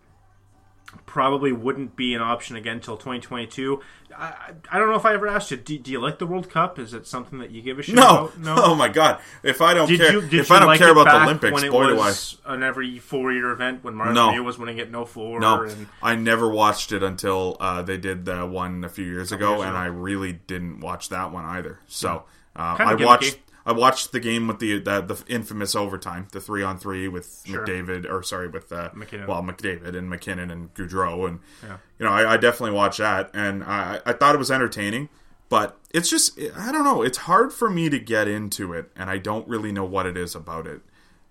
probably 1.06 1.52
wouldn't 1.52 1.96
be 1.96 2.14
an 2.14 2.22
option 2.22 2.56
again 2.56 2.76
until 2.78 2.98
2022. 2.98 3.82
I, 4.18 4.24
I- 4.26 4.52
I 4.72 4.80
don't 4.80 4.90
know 4.90 4.96
if 4.96 5.06
I 5.06 5.14
ever 5.14 5.28
asked 5.28 5.52
you. 5.52 5.58
Do, 5.58 5.78
do 5.78 5.92
you 5.92 6.00
like 6.00 6.20
the 6.20 6.26
World 6.28 6.50
Cup? 6.50 6.80
Is 6.80 6.94
it 6.94 7.06
something 7.08 7.40
that 7.40 7.52
you 7.52 7.62
give 7.62 7.80
a 7.80 7.84
shit 7.84 7.96
No, 7.96 8.26
about? 8.26 8.38
No. 8.40 8.56
Oh 8.58 8.76
my 8.76 8.88
god. 8.90 9.20
If 9.44 9.62
I 9.62 9.74
don't 9.74 9.88
Did 9.88 10.00
care, 10.00 10.12
you, 10.14 10.40
if 10.40 10.52
I 10.52 10.60
don't 10.60 10.68
like 10.68 10.80
care 10.80 10.92
about 10.92 11.06
the 11.06 11.24
Olympics, 11.24 11.54
when 11.54 11.64
it 11.64 11.72
boy 11.72 11.88
do 11.88 12.00
I. 12.00 12.14
an 12.46 12.64
every 12.64 13.00
four-year 13.00 13.52
event 13.52 13.84
when 13.84 13.96
Martin 13.96 14.14
No. 14.16 14.42
Was 14.44 14.58
winning 14.58 14.78
it 14.80 14.90
no 14.92 15.06
four? 15.06 15.40
No, 15.40 15.62
and 15.64 15.88
I 16.02 16.16
never 16.16 16.50
watched 16.50 16.92
it 16.92 17.04
until 17.04 17.58
uh, 17.60 17.82
they 17.82 17.98
did 17.98 18.26
the 18.26 18.46
one 18.46 18.84
a 18.84 18.90
few 18.90 19.06
years 19.06 19.32
ago, 19.32 19.52
years 19.52 19.62
and 19.62 19.70
ago. 19.72 19.78
I 19.78 19.86
really 19.86 20.34
didn't 20.34 20.80
watch 20.80 21.10
that 21.10 21.32
one 21.32 21.46
either. 21.46 21.80
So 21.88 22.24
uh, 22.56 22.76
I 22.80 22.96
watched. 22.96 23.38
I 23.66 23.72
watched 23.72 24.12
the 24.12 24.20
game 24.20 24.48
with 24.48 24.60
the, 24.60 24.80
the 24.80 25.02
the 25.02 25.24
infamous 25.28 25.74
overtime, 25.76 26.28
the 26.32 26.42
three 26.42 26.64
on 26.64 26.78
three 26.78 27.08
with 27.08 27.44
Sure. 27.46 27.66
McDavid, 27.66 28.10
or 28.10 28.22
sorry, 28.24 28.48
with 28.50 28.72
uh, 28.72 28.90
MacKinnon. 28.94 29.28
well 29.28 29.42
McDavid 29.42 29.96
and 29.96 30.10
MacKinnon 30.10 30.52
and 30.52 30.74
Gaudreau, 30.74 31.28
and 31.28 31.40
Yeah. 31.64 31.78
you 32.00 32.06
know 32.06 32.12
I, 32.12 32.34
I 32.34 32.38
definitely 32.38 32.76
watched 32.76 32.98
that, 33.00 33.30
and 33.34 33.64
I, 33.64 34.02
I 34.06 34.14
thought 34.14 34.36
it 34.36 34.38
was 34.40 34.52
entertaining, 34.52 35.08
but 35.50 35.78
it's 35.92 36.10
just 36.10 36.38
I 36.58 36.72
don't 36.72 36.84
know, 36.84 37.02
it's 37.04 37.20
hard 37.20 37.54
for 37.54 37.70
me 37.70 37.90
to 37.90 38.00
get 38.00 38.28
into 38.28 38.74
it, 38.74 38.92
and 38.98 39.10
I 39.10 39.18
don't 39.18 39.48
really 39.48 39.72
know 39.72 39.86
what 39.86 40.06
it 40.06 40.18
is 40.18 40.36
about 40.36 40.68
it, 40.68 40.82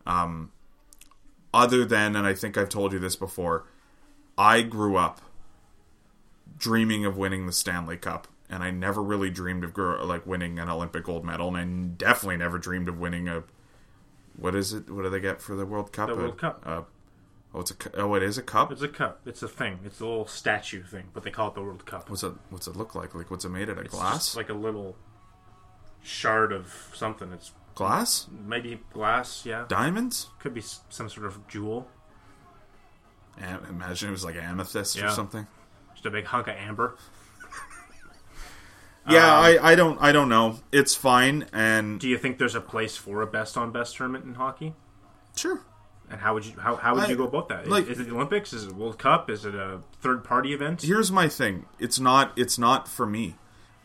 um, 0.07 0.53
other 1.53 1.85
than, 1.85 2.17
and 2.17 2.27
I 2.27 2.33
think 2.33 2.57
I've 2.57 2.71
told 2.71 2.95
you 2.95 2.99
this 2.99 3.15
before, 3.17 3.67
I 4.39 4.63
grew 4.63 4.97
up 4.97 5.21
dreaming 6.57 7.05
of 7.05 7.17
winning 7.19 7.47
the 7.47 7.53
Stanley 7.53 7.97
Cup, 7.97 8.27
and 8.53 8.63
I 8.63 8.71
never 8.71 9.03
really 9.03 9.31
dreamed 9.31 9.65
of 9.65 9.73
grow, 9.73 10.05
like 10.05 10.27
winning 10.27 10.59
an 10.59 10.69
Olympic 10.69 11.05
gold 11.05 11.25
medal, 11.25 11.57
and 11.57 11.57
I 11.57 11.95
definitely 11.97 12.37
never 12.37 12.59
dreamed 12.59 12.87
of 12.89 12.99
winning 12.99 13.27
a 13.27 13.45
what 14.37 14.55
is 14.55 14.75
it? 14.75 14.91
What 14.91 15.03
do 15.03 15.11
they 15.11 15.21
get 15.21 15.41
for 15.41 15.57
the 15.57 15.65
World 15.65 15.91
Cup? 15.93 16.09
The 16.09 16.15
A- 16.15 16.19
World 16.19 16.39
Cup. 16.39 16.63
uh, 16.67 16.83
oh, 17.55 17.61
it's 17.61 17.71
a 17.71 17.77
oh, 17.95 18.15
it 18.15 18.23
is 18.23 18.37
a 18.37 18.43
cup. 18.43 18.71
it's 18.71 18.83
a 18.83 18.89
cup. 18.89 19.23
It's 19.25 19.43
a 19.43 19.49
thing. 19.49 19.79
It's 19.87 20.01
a 20.01 20.07
little 20.07 20.27
statue 20.27 20.83
thing, 20.83 21.05
but 21.15 21.23
they 21.23 21.31
call 21.31 21.49
it 21.49 21.55
the 21.55 21.63
World 21.63 21.87
Cup. 21.87 22.11
What's 22.11 22.23
it? 22.23 22.33
What's 22.51 22.67
it 22.67 22.77
look 22.77 22.95
like? 22.95 23.15
Like 23.15 23.31
what's 23.31 23.47
it 23.47 23.49
made 23.49 23.71
out 23.71 23.79
of? 23.79 23.87
It's 23.87 23.95
Glass? 23.95 24.37
like 24.37 24.51
a 24.51 24.55
little 24.55 24.97
shard 26.03 26.53
of 26.53 26.75
something. 26.95 27.33
It's 27.33 27.53
Glass? 27.75 28.27
maybe 28.47 28.81
glass. 28.93 29.47
Yeah, 29.47 29.65
Diamonds? 29.67 30.29
could 30.41 30.53
be 30.53 30.61
some 30.61 31.09
sort 31.09 31.27
of 31.27 31.49
jewel. 31.49 31.89
Am- 33.41 33.65
imagine 33.71 34.11
it 34.11 34.13
was 34.13 34.27
like 34.27 34.37
amethyst 34.37 35.03
or 35.03 35.09
something. 35.09 35.47
Just 35.95 36.05
a 36.05 36.11
big 36.11 36.27
hunk 36.27 36.49
of 36.49 36.57
amber. 36.57 36.97
Yeah, 39.09 39.27
Um, 39.37 39.45
I, 39.45 39.59
I 39.63 39.75
don't 39.75 39.99
I 40.01 40.13
don't 40.13 40.29
know. 40.29 40.59
It's 40.71 40.95
fine 40.95 41.47
and 41.53 41.99
Do 41.99 42.09
you 42.09 42.17
think 42.19 42.39
there's 42.39 42.55
a 42.55 42.61
place 42.61 42.97
for 42.97 43.21
a 43.23 43.27
best 43.27 43.57
on 43.57 43.73
best 43.73 43.97
tournament 43.97 44.25
in 44.25 44.35
hockey? 44.35 44.75
sure. 45.37 45.61
And 46.11 46.21
how 46.21 46.35
would 46.35 46.45
you 46.45 46.53
how, 46.61 46.77
how 46.77 46.95
would 46.95 47.05
I- 47.05 47.09
you 47.09 47.17
go 47.17 47.25
about 47.25 47.49
that? 47.49 47.63
Is- 47.65 47.69
like- 47.69 47.89
is 47.89 47.99
it 47.99 48.05
the 48.09 48.15
Olympics? 48.15 48.53
Is 48.53 48.67
it 48.67 48.75
World 48.75 48.99
Cup? 48.99 49.29
Is 49.31 49.45
it 49.45 49.55
a 49.55 49.81
third 50.01 50.23
party 50.25 50.53
event? 50.53 50.83
here's 50.83 51.11
my 51.11 51.27
thing 51.29 51.65
it's 51.79 51.99
not 51.99 52.33
it's 52.37 52.59
not 52.59 52.87
for 52.87 53.07
me 53.07 53.37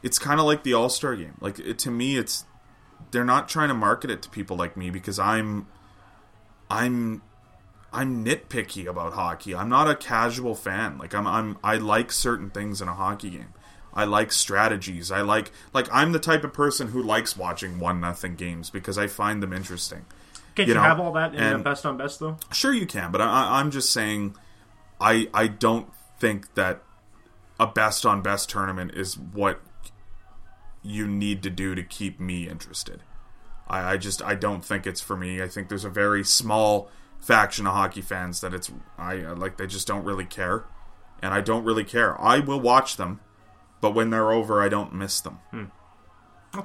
it's 0.04 0.20
kind 0.20 0.40
of 0.40 0.46
like 0.46 0.64
the 0.64 0.74
all-star 0.74 1.16
game 1.16 1.36
like 1.42 1.58
it, 1.60 1.80
to 1.80 1.90
me 1.92 2.18
it's 2.18 2.46
they're 3.12 3.24
not 3.26 3.48
trying 3.50 3.70
to 3.70 3.74
market 3.74 4.12
it 4.12 4.22
to 4.22 4.30
people 4.30 4.56
like 4.58 4.76
me 4.78 4.90
because 4.92 5.18
i'm 5.18 5.66
i'm 6.70 7.22
i'm 7.94 8.24
nitpicky 8.26 8.86
about 8.88 9.14
hockey 9.14 9.56
i'm 9.56 9.70
not 9.70 9.90
a 9.90 9.96
casual 9.96 10.54
fan 10.56 10.98
like 10.98 11.14
i'm 11.16 11.26
i'm 11.28 11.58
i 11.64 11.76
like 11.78 12.12
certain 12.12 12.50
things 12.50 12.82
in 12.82 12.88
a 12.88 12.94
hockey 12.94 13.30
game 13.30 13.54
i 13.98 14.06
like 14.06 14.32
strategies 14.32 15.12
i 15.12 15.20
like 15.20 15.52
like 15.74 15.88
i'm 15.92 16.14
the 16.14 16.20
type 16.20 16.46
of 16.46 16.54
person 16.54 16.88
who 16.88 17.04
likes 17.04 17.36
watching 17.36 17.80
one 17.80 18.00
nothing 18.00 18.36
games 18.36 18.70
because 18.70 18.98
i 18.98 19.08
find 19.08 19.44
them 19.44 19.52
interesting 19.52 20.06
Can't 20.56 20.68
you 20.70 20.74
you, 20.74 20.80
know, 20.80 20.86
have 20.86 21.00
all 21.02 21.12
that 21.14 21.34
in 21.36 21.44
a 21.44 21.56
and- 21.56 21.64
best 21.64 21.86
on 21.86 21.98
best 21.98 22.20
though? 22.22 22.38
Sure, 22.54 22.74
you 22.74 22.86
can, 22.86 23.12
but 23.12 23.20
I, 23.22 23.26
I- 23.26 23.60
I'm 23.60 23.70
just 23.72 23.92
saying, 23.92 24.36
I 25.02 25.28
I 25.34 25.48
don't 25.48 25.90
think 26.20 26.54
that 26.56 26.82
a 27.60 27.68
best 27.68 28.06
on 28.06 28.22
best 28.24 28.50
tournament 28.50 28.92
is 28.96 29.18
what 29.18 29.60
you 30.84 31.08
need 31.08 31.44
to 31.44 31.50
do 31.50 31.76
to 31.76 31.84
keep 31.84 32.20
me 32.20 32.48
interested. 32.48 33.02
I, 33.68 33.94
I 33.94 33.98
just 33.98 34.22
I 34.22 34.36
don't 34.36 34.64
think 34.64 34.88
it's 34.88 35.02
for 35.02 35.18
me. 35.18 35.42
I 35.42 35.48
think 35.48 35.70
there's 35.70 35.86
a 35.86 35.90
very 35.90 36.24
small 36.24 36.90
faction 37.20 37.68
of 37.68 37.74
hockey 37.74 38.02
fans 38.02 38.42
that 38.42 38.54
it's 38.54 38.72
I 38.98 39.16
like 39.16 39.58
they 39.58 39.68
just 39.68 39.88
don't 39.88 40.06
really 40.06 40.26
care, 40.26 40.64
and 41.22 41.34
I 41.34 41.42
don't 41.42 41.66
really 41.66 41.84
care. 41.84 42.20
I 42.22 42.40
will 42.40 42.60
watch 42.60 42.96
them, 42.98 43.20
but 43.82 43.94
when 43.94 44.10
they're 44.10 44.32
over, 44.32 44.62
I 44.62 44.70
don't 44.70 44.94
miss 44.94 45.20
them. 45.20 45.40
Hmm. 45.52 45.66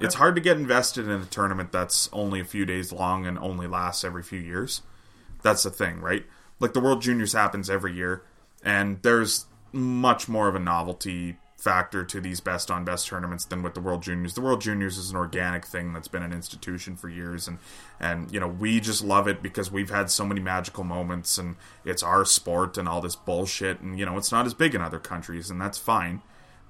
It's 0.00 0.14
hard 0.14 0.34
to 0.36 0.40
get 0.40 0.56
invested 0.56 1.06
in 1.06 1.20
a 1.20 1.24
tournament 1.26 1.72
that's 1.72 2.08
only 2.12 2.40
a 2.40 2.44
few 2.44 2.64
days 2.64 2.92
long 2.92 3.26
and 3.26 3.38
only 3.38 3.66
lasts 3.66 4.04
every 4.04 4.22
few 4.22 4.38
years. 4.38 4.82
That's 5.42 5.64
the 5.64 5.70
thing, 5.70 6.00
right? 6.00 6.24
Like 6.60 6.72
the 6.72 6.80
World 6.80 7.02
Juniors 7.02 7.32
happens 7.32 7.68
every 7.68 7.92
year, 7.92 8.22
and 8.64 9.02
there's 9.02 9.46
much 9.72 10.28
more 10.28 10.48
of 10.48 10.54
a 10.54 10.60
novelty 10.60 11.36
factor 11.62 12.04
to 12.04 12.20
these 12.20 12.40
best 12.40 12.72
on 12.72 12.84
best 12.84 13.06
tournaments 13.06 13.44
than 13.44 13.62
with 13.62 13.74
the 13.74 13.80
World 13.80 14.02
Juniors. 14.02 14.34
The 14.34 14.40
World 14.40 14.60
Juniors 14.60 14.98
is 14.98 15.10
an 15.10 15.16
organic 15.16 15.64
thing 15.64 15.92
that's 15.92 16.08
been 16.08 16.24
an 16.24 16.32
institution 16.32 16.96
for 16.96 17.08
years 17.08 17.46
and 17.46 17.58
and 18.00 18.32
you 18.32 18.40
know, 18.40 18.48
we 18.48 18.80
just 18.80 19.04
love 19.04 19.28
it 19.28 19.42
because 19.42 19.70
we've 19.70 19.90
had 19.90 20.10
so 20.10 20.26
many 20.26 20.40
magical 20.40 20.82
moments 20.82 21.38
and 21.38 21.54
it's 21.84 22.02
our 22.02 22.24
sport 22.24 22.76
and 22.76 22.88
all 22.88 23.00
this 23.00 23.14
bullshit 23.14 23.80
and 23.80 23.96
you 23.96 24.04
know, 24.04 24.18
it's 24.18 24.32
not 24.32 24.44
as 24.44 24.54
big 24.54 24.74
in 24.74 24.80
other 24.80 24.98
countries 24.98 25.50
and 25.50 25.60
that's 25.60 25.78
fine. 25.78 26.20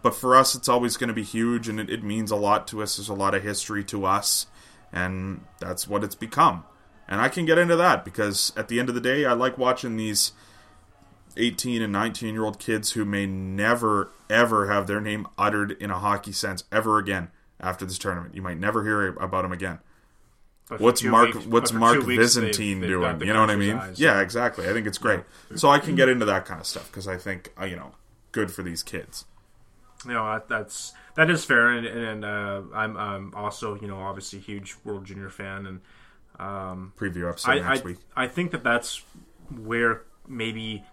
But 0.02 0.14
for 0.14 0.34
us 0.36 0.54
it's 0.54 0.68
always 0.68 0.96
going 0.96 1.08
to 1.08 1.14
be 1.14 1.22
huge 1.22 1.68
and 1.68 1.78
it, 1.78 1.88
it 1.88 2.02
means 2.02 2.30
a 2.30 2.36
lot 2.36 2.66
to 2.68 2.82
us. 2.82 2.96
There's 2.96 3.08
a 3.08 3.14
lot 3.14 3.34
of 3.34 3.42
history 3.42 3.84
to 3.84 4.04
us 4.04 4.46
and 4.92 5.42
that's 5.60 5.86
what 5.88 6.02
it's 6.04 6.14
become. 6.14 6.64
And 7.08 7.20
I 7.20 7.28
can 7.28 7.46
get 7.46 7.58
into 7.58 7.76
that 7.76 8.04
because 8.04 8.52
at 8.56 8.68
the 8.68 8.80
end 8.80 8.88
of 8.88 8.94
the 8.94 9.00
day, 9.00 9.24
I 9.24 9.32
like 9.32 9.58
watching 9.58 9.96
these 9.96 10.32
18 11.36 11.82
and 11.82 11.92
19 11.92 12.34
year 12.34 12.44
old 12.44 12.58
kids 12.58 12.92
who 12.92 13.04
may 13.04 13.26
never, 13.26 14.10
ever 14.28 14.68
have 14.70 14.86
their 14.86 15.00
name 15.00 15.26
uttered 15.38 15.72
in 15.72 15.90
a 15.90 15.98
hockey 15.98 16.32
sense 16.32 16.64
ever 16.72 16.98
again 16.98 17.30
after 17.60 17.84
this 17.84 17.98
tournament. 17.98 18.34
You 18.34 18.42
might 18.42 18.58
never 18.58 18.82
hear 18.84 19.08
about 19.08 19.42
them 19.42 19.52
again. 19.52 19.78
But 20.68 20.80
What's 20.80 21.02
Mark 21.02 21.34
weeks- 21.34 21.46
What's 21.46 21.72
Mark 21.72 21.94
weeks, 21.98 22.06
they've- 22.06 22.18
Byzantine 22.18 22.80
they've 22.80 22.90
doing? 22.90 23.20
You 23.20 23.32
know 23.32 23.40
what 23.40 23.50
I 23.50 23.56
mean? 23.56 23.76
eyes. 23.76 24.00
Yeah, 24.00 24.20
exactly. 24.20 24.68
I 24.68 24.72
think 24.72 24.86
it's 24.86 24.98
great. 24.98 25.20
So 25.56 25.68
I 25.68 25.78
can 25.78 25.94
get 25.96 26.08
into 26.08 26.24
that 26.26 26.44
kind 26.46 26.60
of 26.60 26.66
stuff 26.66 26.86
because 26.90 27.06
I 27.08 27.16
think 27.18 27.52
uh, 27.60 27.64
you 27.64 27.76
know, 27.76 27.94
good 28.32 28.50
for 28.50 28.62
these 28.62 28.82
kids. 28.82 29.24
You 30.04 30.12
know 30.12 30.24
that, 30.32 30.48
that's 30.48 30.92
that 31.14 31.30
is 31.30 31.44
fair, 31.44 31.70
and, 31.70 31.86
and 31.86 32.24
uh, 32.24 32.62
I'm 32.74 32.96
um, 32.96 33.32
also 33.36 33.74
you 33.80 33.86
know 33.86 33.98
obviously 33.98 34.38
a 34.38 34.42
huge 34.42 34.76
World 34.84 35.04
Junior 35.04 35.30
fan, 35.30 35.66
and 35.66 35.80
Preview 36.38 37.28
episode 37.28 37.50
I 37.50 37.58
next 37.60 37.80
I, 37.80 37.84
week. 37.84 37.98
I 38.16 38.26
think 38.26 38.50
that 38.52 38.64
that's 38.64 39.02
where 39.50 40.02
maybe 40.26 40.84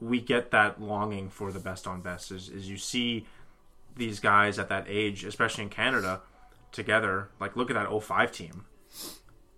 we 0.00 0.20
get 0.20 0.50
that 0.52 0.80
longing 0.80 1.28
for 1.28 1.52
the 1.52 1.58
best 1.58 1.86
on 1.86 2.00
best 2.00 2.30
is, 2.30 2.48
is 2.48 2.68
you 2.68 2.76
see 2.76 3.26
these 3.96 4.20
guys 4.20 4.58
at 4.58 4.68
that 4.68 4.86
age, 4.88 5.24
especially 5.24 5.64
in 5.64 5.70
Canada, 5.70 6.20
together. 6.72 7.30
Like 7.40 7.56
look 7.56 7.70
at 7.70 7.74
that 7.74 8.02
05 8.02 8.32
team, 8.32 8.64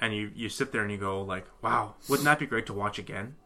and 0.01 0.15
you 0.15 0.31
you 0.35 0.49
sit 0.49 0.73
there 0.73 0.83
and 0.83 0.91
you 0.91 0.99
go 0.99 1.23
like, 1.23 1.47
wow, 1.63 1.95
wouldn't 2.09 2.25
that 2.25 2.39
be 2.39 2.47
great 2.47 2.67
to 2.67 2.73
watch 2.73 2.99
again? 2.99 3.37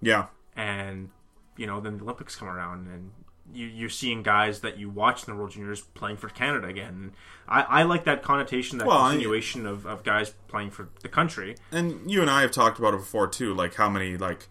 Yeah, 0.00 0.26
and 0.54 1.10
you 1.56 1.66
know 1.66 1.80
then 1.80 1.96
the 1.96 2.04
Olympics 2.04 2.36
come 2.36 2.48
around 2.48 2.86
and 2.88 3.10
you, 3.54 3.66
you're 3.66 3.88
seeing 3.90 4.22
guys 4.22 4.60
that 4.60 4.78
you 4.78 4.88
watch 4.90 5.26
in 5.26 5.32
the 5.32 5.38
World 5.38 5.52
Juniors 5.52 5.80
playing 5.80 6.16
for 6.16 6.28
Canada 6.28 6.66
again. 6.68 7.12
I, 7.48 7.62
I 7.62 7.82
like 7.84 8.04
that 8.04 8.22
connotation, 8.22 8.78
that 8.78 8.86
Well, 8.86 8.98
I- 8.98 9.10
continuation 9.12 9.66
of, 9.66 9.86
of 9.86 10.02
guys 10.02 10.34
playing 10.48 10.70
for 10.70 10.88
the 11.02 11.08
country. 11.08 11.56
and 11.72 12.10
you 12.10 12.20
and 12.20 12.30
I 12.30 12.42
have 12.42 12.50
talked 12.50 12.78
about 12.78 12.94
it 12.94 12.98
before 12.98 13.28
too. 13.28 13.54
Like 13.54 13.74
how 13.74 13.88
many 13.88 14.16
like 14.16 14.48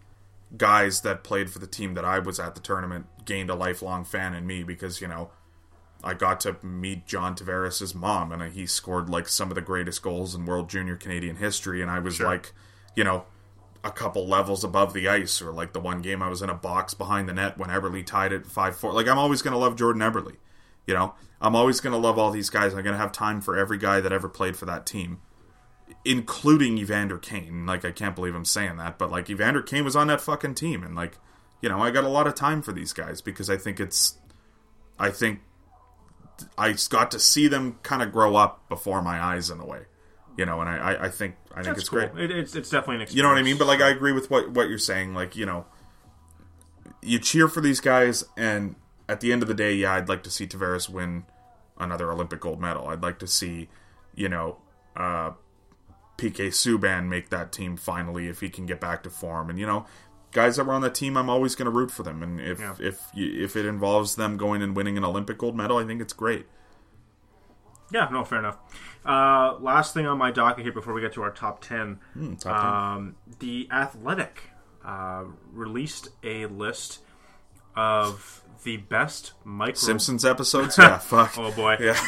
guys 0.56 1.02
that 1.02 1.24
played 1.24 1.50
for 1.50 1.60
the 1.60 1.68
team 1.68 1.93
that 1.96 2.06
I 2.06 2.20
was 2.20 2.39
at 2.39 2.56
the 2.56 2.62
tournament 2.62 3.08
gained 3.26 3.50
a 3.50 3.56
lifelong 3.56 4.06
fan 4.06 4.34
in 4.34 4.46
me 4.48 4.64
because 4.64 5.02
you 5.02 5.08
know 5.08 5.32
I 6.04 6.14
got 6.14 6.39
to 6.41 6.56
meet 6.62 7.08
John 7.08 7.36
Tavares' 7.36 7.96
mom, 7.96 8.32
and 8.32 8.54
he 8.54 8.66
scored 8.68 9.10
like 9.10 9.28
some 9.28 9.50
of 9.50 9.56
the 9.56 9.62
greatest 9.62 10.02
goals 10.04 10.36
in 10.36 10.46
World 10.46 10.70
Junior 10.70 10.96
Canadian 10.96 11.38
history, 11.38 11.82
and 11.82 11.89
I 11.89 11.98
was 12.00 12.22
like, 12.22 12.54
you 12.96 13.04
know, 13.04 13.26
a 13.86 13.91
couple 13.91 14.27
levels 14.27 14.63
above 14.63 14.93
the 14.93 15.07
ice, 15.07 15.41
or 15.41 15.51
like 15.51 15.71
the 15.71 15.79
one 15.79 16.01
game 16.01 16.23
I 16.23 16.27
was 16.27 16.41
in 16.41 16.49
a 16.49 16.55
box 16.55 16.95
behind 16.95 17.29
the 17.29 17.33
net 17.33 17.57
when 17.57 17.69
Eberle 17.69 18.03
tied 18.03 18.33
it 18.33 18.47
five 18.47 18.75
four. 18.75 18.91
Like 18.91 19.07
I'm 19.07 19.19
always 19.19 19.43
gonna 19.43 19.59
love 19.59 19.75
Jordan 19.75 20.01
Eberle, 20.01 20.36
you 20.88 20.95
know. 20.95 21.13
I'm 21.39 21.55
always 21.55 21.79
gonna 21.79 21.99
love 21.99 22.17
all 22.17 22.31
these 22.31 22.49
guys. 22.49 22.73
I'm 22.73 22.83
gonna 22.83 22.97
have 22.97 23.11
time 23.11 23.41
for 23.41 23.55
every 23.55 23.77
guy 23.77 24.01
that 24.01 24.11
ever 24.11 24.27
played 24.27 24.57
for 24.57 24.65
that 24.65 24.88
team, 24.88 25.21
including 26.03 26.79
Evander 26.79 27.19
Kane. 27.19 27.67
Like 27.67 27.86
I 27.86 27.91
can't 27.91 28.15
believe 28.15 28.33
I'm 28.33 28.43
saying 28.43 28.77
that, 28.77 28.97
but 28.97 29.11
like 29.11 29.29
Evander 29.29 29.61
Kane 29.61 29.86
was 29.86 29.95
on 29.95 30.07
that 30.07 30.19
fucking 30.19 30.55
team, 30.55 30.83
and 30.83 30.95
like 30.95 31.19
you 31.61 31.69
know 31.69 31.79
I 31.79 31.91
got 31.91 32.03
a 32.03 32.09
lot 32.09 32.25
of 32.25 32.33
time 32.33 32.63
for 32.63 32.71
these 32.71 32.91
guys 32.91 33.21
because 33.21 33.51
I 33.51 33.57
think 33.57 33.79
it's, 33.79 34.17
I 34.97 35.11
think 35.11 35.41
I 36.57 36.75
got 36.89 37.11
to 37.11 37.19
see 37.19 37.47
them 37.47 37.77
kind 37.83 38.01
of 38.01 38.11
grow 38.11 38.36
up 38.36 38.67
before 38.67 39.03
my 39.03 39.23
eyes 39.23 39.51
in 39.51 39.59
a 39.59 39.65
way, 39.65 39.81
you 40.38 40.45
know, 40.45 40.61
and 40.61 40.69
I, 40.69 40.77
I, 40.77 41.05
I 41.05 41.09
think 41.09 41.36
I 41.51 41.55
think 41.55 41.67
That's 41.67 41.79
it's 41.81 41.89
cool. 41.89 42.07
great. 42.07 42.31
It, 42.31 42.38
it's 42.38 42.55
it's 42.55 42.69
definitely 42.69 42.95
an 42.95 43.01
experience. 43.01 43.15
You 43.17 43.23
know 43.23 43.29
what 43.29 43.38
I 43.38 43.43
mean? 43.43 43.57
But 43.57 43.67
like, 43.67 43.81
I 43.81 43.89
agree 43.89 44.11
with 44.11 44.29
what 44.29 44.51
what 44.51 44.69
you're 44.69 44.77
saying. 44.77 45.13
Like, 45.13 45.36
you 45.36 45.45
know, 45.45 45.65
you 47.01 47.19
cheer 47.19 47.47
for 47.47 47.61
these 47.61 47.79
guys, 47.79 48.23
and 48.38 48.75
at 49.07 49.21
the 49.21 49.31
end 49.31 49.41
of 49.41 49.47
the 49.47 49.53
day, 49.53 49.73
yeah, 49.73 49.93
I'd 49.93 50.09
like 50.09 50.23
to 50.23 50.29
see 50.31 50.47
Tavares 50.47 50.89
win 50.89 51.25
another 51.77 52.11
Olympic 52.11 52.39
gold 52.39 52.59
medal. 52.59 52.88
I'd 52.88 53.03
like 53.03 53.19
to 53.19 53.27
see, 53.27 53.69
you 54.15 54.29
know, 54.29 54.57
uh, 54.95 55.31
PK 56.17 56.47
Subban 56.47 57.07
make 57.07 57.29
that 57.29 57.51
team 57.51 57.75
finally 57.77 58.27
if 58.27 58.39
he 58.39 58.49
can 58.49 58.65
get 58.65 58.79
back 58.79 59.03
to 59.03 59.09
form. 59.09 59.49
And 59.49 59.59
you 59.59 59.65
know, 59.65 59.86
guys 60.31 60.55
that 60.55 60.65
were 60.65 60.73
on 60.73 60.81
that 60.81 60.95
team, 60.95 61.17
I'm 61.17 61.29
always 61.29 61.55
going 61.55 61.65
to 61.65 61.71
root 61.71 61.91
for 61.91 62.03
them. 62.03 62.23
And 62.23 62.39
if 62.39 62.59
Yeah. 62.59 62.75
if 62.79 63.01
you, 63.13 63.43
if 63.43 63.55
it 63.55 63.65
involves 63.65 64.15
them 64.15 64.38
going 64.38 64.61
and 64.61 64.75
winning 64.75 64.97
an 64.97 65.03
Olympic 65.03 65.38
gold 65.38 65.55
medal, 65.55 65.77
I 65.77 65.86
think 65.86 66.01
it's 66.01 66.13
great. 66.13 66.45
Yeah, 67.91 68.07
no, 68.11 68.23
fair 68.23 68.39
enough. 68.39 68.57
Uh, 69.05 69.57
last 69.59 69.93
thing 69.93 70.07
on 70.07 70.17
my 70.17 70.31
docket 70.31 70.63
here 70.63 70.73
before 70.73 70.93
we 70.93 71.01
get 71.01 71.13
to 71.13 71.21
our 71.21 71.31
top 71.31 71.61
ten. 71.61 71.99
Hmm, 72.13 72.33
top 72.36 72.61
10. 72.61 72.65
Um, 72.73 73.15
the 73.39 73.67
Athletic 73.71 74.41
uh, 74.83 75.25
released 75.53 76.09
a 76.23 76.47
list 76.47 76.99
of 77.75 78.41
the 78.63 78.77
best 78.77 79.33
micro. 79.43 79.73
Simpsons 79.75 80.25
episodes, 80.25 80.77
yeah, 80.79 80.97
fuck. 80.97 81.38
Oh 81.38 81.51
boy, 81.51 81.77
Yeah. 81.79 81.99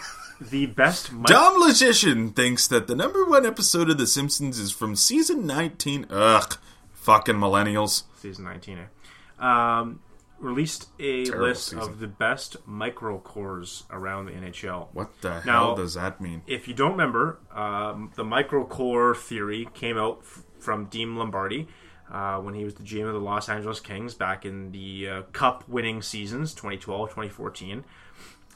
the 0.40 0.66
best. 0.66 1.12
Micro- 1.12 1.34
Dom 1.36 1.60
Luszczyszyn 1.62 2.34
thinks 2.34 2.66
that 2.68 2.86
the 2.86 2.94
number 2.94 3.24
one 3.24 3.44
episode 3.44 3.90
of 3.90 3.98
The 3.98 4.06
Simpsons 4.06 4.58
is 4.58 4.72
from 4.72 4.96
season 4.96 5.46
19. 5.46 6.06
Ugh. 6.10 6.56
Fucking 6.94 7.36
millennials. 7.36 8.02
season 8.16 8.44
19 8.46 8.78
eh? 8.78 9.44
um, 9.44 10.00
released 10.38 10.88
a 10.98 11.24
Terrible 11.26 11.48
list 11.48 11.64
season. 11.64 11.78
of 11.78 11.98
the 11.98 12.06
best 12.06 12.56
micro 12.66 13.18
cores 13.18 13.84
around 13.90 14.26
the 14.26 14.32
NHL. 14.32 14.88
What 14.92 15.20
the 15.22 15.40
Now- 15.44 15.66
hell 15.68 15.74
does 15.76 15.94
that 15.94 16.20
mean? 16.20 16.42
If 16.46 16.68
you 16.68 16.74
don't 16.74 16.92
remember, 16.92 17.38
um, 17.52 18.10
the 18.16 18.24
micro 18.24 18.64
core 18.66 19.14
theory 19.14 19.68
came 19.74 19.96
out 19.96 20.18
f- 20.22 20.42
from 20.58 20.86
Dean 20.86 21.16
Lombardi 21.16 21.68
uh, 22.10 22.38
when 22.40 22.54
he 22.54 22.64
was 22.64 22.74
the 22.74 22.82
GM 22.82 23.06
of 23.06 23.14
the 23.14 23.20
Los 23.20 23.48
Angeles 23.48 23.80
Kings 23.80 24.14
back 24.14 24.44
in 24.44 24.72
the 24.72 25.08
uh, 25.08 25.22
Cup 25.32 25.68
winning 25.68 26.02
seasons 26.02 26.52
2012 26.54 27.08
2014. 27.10 27.84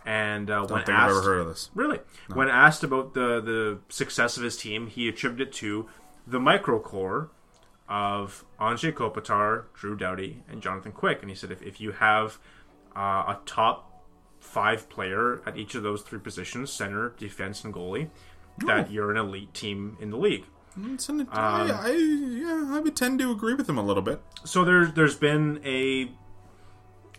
And 0.07 0.51
uh, 0.51 0.65
when 0.67 0.81
asked, 0.81 0.89
I've 0.91 1.11
ever 1.11 1.23
heard 1.23 1.41
of 1.41 1.49
this. 1.49 1.71
Really? 1.75 2.01
When 2.33 2.49
asked 2.49 2.83
about 2.85 3.13
the, 3.15 3.41
the 3.41 3.79
success 3.89 4.37
of 4.39 4.43
his 4.43 4.57
team, 4.57 4.87
he 4.87 5.09
attributed 5.09 5.49
it 5.49 5.55
to 5.55 5.89
the 6.27 6.39
microcore 6.39 7.29
of 7.91 8.45
Anze 8.61 8.93
Kopitar, 8.93 9.65
Drew 9.75 9.97
Doughty, 9.97 10.43
and 10.49 10.63
Jonathan 10.63 10.93
Quick. 10.93 11.21
And 11.21 11.29
he 11.29 11.35
said 11.37 11.51
if, 11.51 11.61
if 11.61 11.81
you 11.81 11.91
have 11.93 12.39
uh, 12.97 13.01
a 13.35 13.39
top 13.45 14.05
five 14.39 14.89
player 14.89 15.43
at 15.45 15.57
each 15.59 15.75
of 15.75 15.83
those 15.83 16.01
three 16.03 16.19
positions 16.21 16.73
center, 16.73 17.11
defense, 17.19 17.65
and 17.65 17.75
goalie 17.75 18.09
that 18.67 18.91
you're 18.91 19.11
an 19.11 19.17
elite 19.17 19.53
team 19.55 19.97
in 20.01 20.11
the 20.11 20.17
league. 20.17 20.45
It's 20.93 21.09
an, 21.09 21.21
Um, 21.23 21.29
I, 21.33 21.71
I, 21.73 21.91
yeah, 21.91 22.69
I 22.77 22.81
would 22.81 22.95
tend 22.95 23.19
to 23.19 23.31
agree 23.33 23.55
with 23.55 23.69
him 23.69 23.77
a 23.77 23.83
little 23.83 24.03
bit. 24.03 24.23
So 24.45 24.65
there's 24.65 24.93
there's 24.93 25.17
been 25.17 25.61
a 25.65 26.11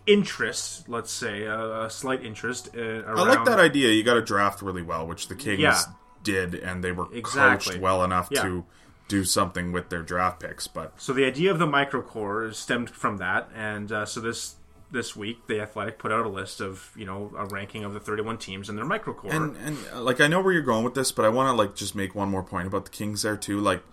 interest, 0.07 0.89
let's 0.89 1.11
say, 1.11 1.43
a, 1.43 1.83
a 1.83 1.89
slight 1.89 2.23
interest 2.25 2.69
uh, 2.75 2.79
around. 2.81 3.19
I 3.19 3.23
like 3.35 3.45
that 3.45 3.59
idea. 3.59 3.89
You 3.89 4.03
got 4.03 4.15
to 4.15 4.21
draft 4.21 4.61
really 4.61 4.81
well, 4.81 5.05
which 5.05 5.27
the 5.27 5.35
Kings 5.35 5.59
Yeah. 5.59 5.79
did, 6.23 6.55
and 6.55 6.83
they 6.83 6.91
were 6.91 7.07
Exactly. 7.13 7.73
coached 7.73 7.81
well 7.81 8.03
enough 8.03 8.29
Yeah. 8.31 8.41
to 8.43 8.65
do 9.11 9.25
something 9.25 9.73
with 9.73 9.89
their 9.89 10.01
draft 10.01 10.39
picks. 10.39 10.67
But 10.67 10.93
So 10.99 11.11
the 11.11 11.25
idea 11.25 11.51
of 11.51 11.59
the 11.59 11.67
microcore 11.67 12.53
stemmed 12.53 12.89
from 12.89 13.17
that, 13.17 13.49
and 13.53 13.91
uh, 13.91 14.05
so 14.05 14.21
this 14.21 14.55
this 14.89 15.15
week 15.15 15.47
the 15.47 15.59
Athletic 15.59 15.99
put 15.99 16.11
out 16.11 16.25
a 16.25 16.29
list 16.29 16.61
of 16.61 16.91
you 16.95 17.05
know 17.05 17.31
a 17.37 17.45
ranking 17.45 17.83
of 17.83 17.93
the 17.93 17.99
31 17.99 18.37
teams 18.37 18.69
and 18.69 18.77
their 18.77 18.85
microcore. 18.85 19.31
and 19.31 19.57
and 19.57 19.77
uh, 19.93 20.01
like 20.01 20.21
I 20.21 20.27
know 20.27 20.41
where 20.41 20.53
you're 20.53 20.61
going 20.61 20.85
with 20.85 20.95
this, 20.95 21.11
but 21.11 21.25
I 21.25 21.29
want 21.29 21.49
to 21.49 21.53
like 21.53 21.75
just 21.75 21.93
make 21.93 22.15
one 22.15 22.29
more 22.29 22.41
point 22.41 22.67
about 22.67 22.85
the 22.85 22.91
Kings 22.91 23.21
there 23.23 23.35
too. 23.35 23.59
Like 23.59 23.83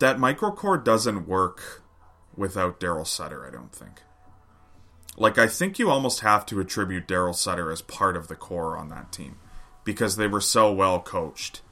that 0.00 0.18
micro 0.18 0.50
core 0.50 0.76
doesn't 0.76 1.28
work 1.28 1.82
without 2.36 2.80
Daryl 2.80 3.06
Sutter. 3.06 3.46
I 3.46 3.50
don't 3.50 3.72
think. 3.72 4.02
Like 5.16 5.38
I 5.38 5.46
think 5.46 5.78
you 5.78 5.88
almost 5.88 6.20
have 6.20 6.44
to 6.46 6.58
attribute 6.58 7.06
Daryl 7.06 7.34
Sutter 7.34 7.70
as 7.70 7.80
part 7.80 8.16
of 8.16 8.26
the 8.26 8.36
core 8.36 8.76
on 8.76 8.88
that 8.88 9.12
team 9.12 9.38
because 9.84 10.16
they 10.16 10.26
were 10.26 10.40
so 10.40 10.72
well 10.72 11.00
coached. 11.00 11.62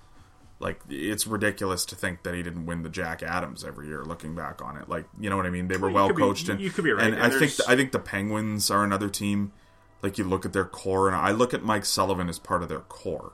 Like 0.61 0.81
it's 0.89 1.27
ridiculous 1.27 1.85
to 1.87 1.95
think 1.95 2.25
that 2.25 2.35
he 2.35 2.43
didn't 2.43 2.67
win 2.67 2.83
the 2.83 2.89
Jack 2.89 3.23
Adams 3.23 3.63
every 3.65 3.87
year. 3.87 4.05
Looking 4.05 4.35
back 4.35 4.61
on 4.61 4.77
it, 4.77 4.89
like 4.89 5.07
you 5.21 5.31
know 5.31 5.37
what 5.37 5.47
I 5.47 5.51
mean. 5.51 5.69
They 5.69 5.77
were 5.77 5.89
You 5.89 5.95
well 5.95 6.09
be- 6.09 6.15
coached, 6.15 6.49
and 6.49 6.61
you 6.61 6.71
could 6.71 6.83
be 6.85 6.91
right, 6.93 7.07
And, 7.07 7.15
and 7.15 7.33
I 7.33 7.39
think 7.39 7.53
I 7.69 7.77
think 7.77 7.93
the 7.93 8.01
Penguins 8.01 8.71
are 8.71 8.83
another 8.83 9.09
team. 9.09 9.53
Like 10.03 10.19
you 10.19 10.25
look 10.25 10.45
at 10.45 10.53
their 10.53 10.65
core, 10.65 11.07
and 11.09 11.17
I 11.17 11.31
look 11.31 11.55
at 11.55 11.63
Mike 11.63 11.85
Sullivan 11.85 12.29
as 12.29 12.39
part 12.41 12.63
of 12.63 12.69
their 12.69 12.81
core 12.81 13.33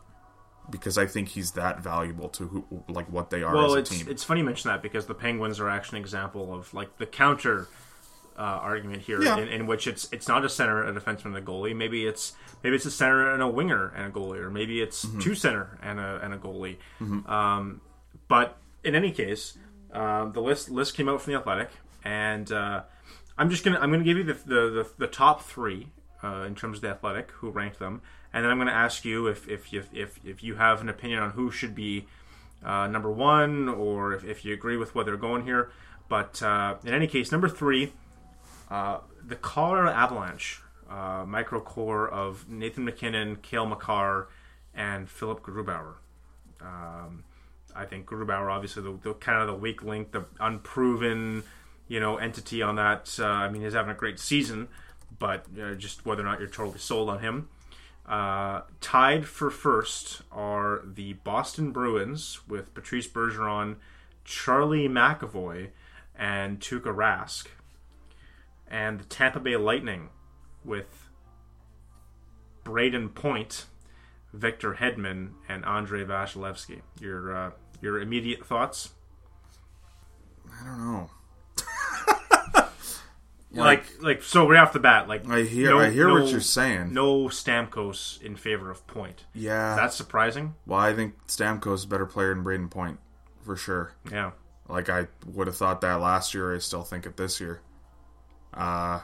because 0.71 0.97
I 0.97 1.07
think 1.07 1.29
he's 1.29 1.53
that 1.53 1.81
valuable 1.81 2.29
to 2.31 2.47
who, 2.49 2.85
like 2.89 3.07
what 3.11 3.31
they 3.31 3.43
are 3.43 3.55
well, 3.55 3.67
as 3.67 3.75
a 3.75 3.79
it's 3.79 3.91
team. 3.91 4.07
it's 4.09 4.25
funny 4.25 4.41
you 4.41 4.47
mention 4.47 4.69
that 4.71 4.83
because 4.83 5.07
the 5.07 5.15
Penguins 5.15 5.61
are 5.61 5.69
actually 5.69 5.99
an 5.99 6.05
example 6.05 6.55
of 6.55 6.73
like 6.75 6.97
the 6.99 7.07
counter 7.07 7.69
uh, 8.37 8.43
argument 8.43 9.03
here, 9.03 9.23
Yeah. 9.23 9.39
in, 9.39 9.49
in 9.49 9.67
which 9.67 9.87
it's 9.87 10.09
it's 10.13 10.27
not 10.29 10.45
a 10.45 10.49
center, 10.49 10.85
a 10.85 10.93
defenseman, 10.93 11.27
and 11.27 11.37
a 11.37 11.43
goalie. 11.43 11.75
Maybe 11.77 12.07
it's 12.07 12.33
maybe 12.63 12.77
it's 12.77 12.85
a 12.87 12.91
center 12.91 13.33
and 13.33 13.43
a 13.43 13.49
winger 13.49 13.93
and 13.97 14.07
a 14.07 14.11
goalie, 14.11 14.39
or 14.41 14.51
maybe 14.51 14.81
it's 14.81 15.05
Mm-hmm. 15.05 15.21
two 15.21 15.35
center 15.35 15.79
and 15.83 16.01
a 16.01 16.21
and 16.23 16.35
a 16.35 16.39
goalie. 16.39 16.77
Um, 17.29 17.81
but 18.29 18.57
in 18.83 18.95
any 18.95 19.11
case, 19.13 19.57
um, 19.93 20.33
the 20.33 20.41
list 20.41 20.71
list 20.71 20.95
came 20.97 21.09
out 21.09 21.23
from 21.23 21.33
the 21.33 21.39
Athletic, 21.39 21.71
and 22.05 22.51
uh, 22.51 22.83
I'm 23.39 23.51
just 23.51 23.65
gonna 23.65 23.79
I'm 23.79 23.91
gonna 23.91 24.05
give 24.05 24.17
you 24.17 24.25
the 24.25 24.35
the, 24.35 24.71
the, 24.71 24.87
the 24.99 25.07
top 25.07 25.43
three 25.43 25.89
uh, 26.23 26.45
in 26.47 26.55
terms 26.55 26.79
of 26.79 26.83
the 26.83 26.89
Athletic 26.89 27.31
who 27.33 27.51
ranked 27.51 27.79
them, 27.79 28.03
and 28.33 28.45
then 28.45 28.51
I'm 28.51 28.59
gonna 28.59 28.73
ask 28.73 29.05
you 29.05 29.27
if 29.29 29.49
if 29.49 29.73
you 29.73 29.85
if 29.93 30.19
if 30.25 30.43
you 30.43 30.57
have 30.57 30.81
an 30.81 30.89
opinion 30.89 31.21
on 31.23 31.31
who 31.31 31.51
should 31.51 31.75
be 31.75 32.07
uh, 32.65 32.87
number 32.89 33.11
one, 33.13 33.69
or 33.69 34.13
if, 34.15 34.25
if 34.25 34.45
you 34.45 34.55
agree 34.55 34.77
with 34.77 34.95
where 34.95 35.05
they're 35.05 35.17
going 35.17 35.45
here. 35.45 35.71
But 36.09 36.43
uh, 36.43 36.77
in 36.85 36.93
any 36.93 37.07
case, 37.07 37.31
number 37.33 37.49
three, 37.49 37.93
uh, 38.71 38.99
the 39.27 39.37
Colorado 39.37 39.91
Avalanche, 39.91 40.61
uh, 40.89 41.25
microcore 41.25 42.11
of 42.11 42.49
Nathan 42.49 42.85
MacKinnon, 42.85 43.37
Cale 43.37 43.67
Makar, 43.67 44.29
and 44.75 45.09
Philip 45.09 45.43
Grubauer. 45.43 45.95
Um, 46.61 47.25
I 47.75 47.85
think 47.85 48.07
Grubauer, 48.07 48.51
obviously, 48.51 48.83
the, 48.83 48.99
the 49.03 49.15
kind 49.15 49.41
of 49.41 49.47
the 49.47 49.55
weak 49.55 49.83
link, 49.83 50.13
the 50.13 50.25
unproven, 50.41 51.43
you 51.89 52.01
know, 52.01 52.17
entity 52.17 52.63
on 52.63 52.77
that. 52.77 53.17
Uh, 53.19 53.27
I 53.27 53.51
mean, 53.51 53.63
he's 53.63 53.75
having 53.75 53.91
a 53.91 53.99
great 53.99 54.19
season, 54.19 54.69
but 55.19 55.47
uh, 55.61 55.75
just 55.75 56.07
whether 56.07 56.23
or 56.23 56.27
not 56.27 56.39
you're 56.39 56.49
totally 56.49 56.79
sold 56.79 57.09
on 57.11 57.21
him. 57.21 57.49
Uh, 58.07 58.63
tied 58.81 59.27
for 59.27 59.51
first 59.51 60.23
are 60.31 60.83
the 60.85 61.15
Boston 61.15 61.73
Bruins 61.73 62.41
with 62.47 62.75
Patrice 62.75 63.09
Bergeron, 63.09 63.77
Charlie 64.25 64.89
McAvoy, 64.89 65.71
and 66.17 66.61
Tuukka 66.61 66.95
Rask, 66.95 67.47
and 68.75 68.99
the 68.99 69.05
Tampa 69.05 69.39
Bay 69.39 69.57
Lightning 69.57 70.09
with 70.65 71.09
Brayden 72.65 73.15
Point, 73.15 73.67
Victor 74.33 74.75
Hedman, 74.75 75.31
and 75.49 75.65
Andrei 75.65 76.05
Vasilevskiy. 76.05 76.81
Your 77.01 77.35
uh, 77.37 77.51
your 77.81 78.01
immediate 78.01 78.45
thoughts? 78.45 78.91
I 80.61 80.65
don't 80.67 80.79
know. 80.93 81.11
Like 83.57 83.85
like 84.03 84.21
so 84.25 84.49
right 84.49 84.59
off 84.59 84.73
the 84.73 84.81
bat, 84.81 85.07
like 85.07 85.29
I 85.31 85.43
hear 85.43 85.71
no- 85.71 85.79
I 85.79 85.91
hear 85.91 86.09
no- 86.09 86.15
what 86.23 86.29
you're 86.33 86.41
saying. 86.41 86.93
No 86.93 87.27
Stamkos 87.29 88.21
in 88.21 88.35
favor 88.35 88.69
of 88.69 88.85
Point. 88.89 89.27
yeah, 89.33 89.77
That's 89.77 89.95
surprising. 89.95 90.57
well, 90.67 90.81
I 90.81 90.93
think 90.93 91.15
Stamkos 91.29 91.75
is 91.75 91.85
a 91.85 91.87
better 91.89 92.05
player 92.05 92.35
than 92.35 92.43
Brayden 92.43 92.69
Point 92.69 92.99
for 93.45 93.55
sure. 93.55 93.93
Yeah. 94.11 94.33
Like 94.69 94.89
I 94.89 95.07
would 95.27 95.47
have 95.47 95.57
thought 95.57 95.83
that 95.83 96.01
last 96.01 96.35
year. 96.35 96.53
I 96.53 96.59
still 96.59 96.83
think 96.83 97.07
it 97.07 97.17
this 97.17 97.41
year. 97.41 97.61
Uh 98.55 99.01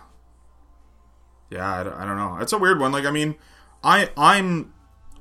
yeah, 1.50 1.80
I, 1.80 1.82
don't- 1.82 1.94
I 1.94 2.04
don't 2.04 2.16
know. 2.16 2.38
It's 2.40 2.52
a 2.52 2.58
weird 2.58 2.78
one. 2.78 2.92
Like 2.92 3.04
I 3.04 3.10
mean, 3.10 3.34
I 3.82 4.10
I'm 4.16 4.72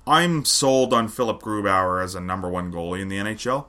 I'm 0.05 0.45
sold 0.45 0.93
on 0.93 1.07
Philip 1.07 1.41
Grubauer 1.41 2.03
as 2.03 2.15
a 2.15 2.21
number 2.21 2.49
one 2.49 2.71
goalie 2.71 3.01
in 3.01 3.09
the 3.09 3.17
NHL. 3.17 3.65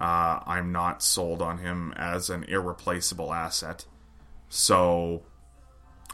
Uh, 0.00 0.40
I'm 0.46 0.72
not 0.72 1.02
sold 1.02 1.42
on 1.42 1.58
him 1.58 1.92
as 1.96 2.30
an 2.30 2.44
irreplaceable 2.44 3.34
asset. 3.34 3.84
So, 4.48 5.24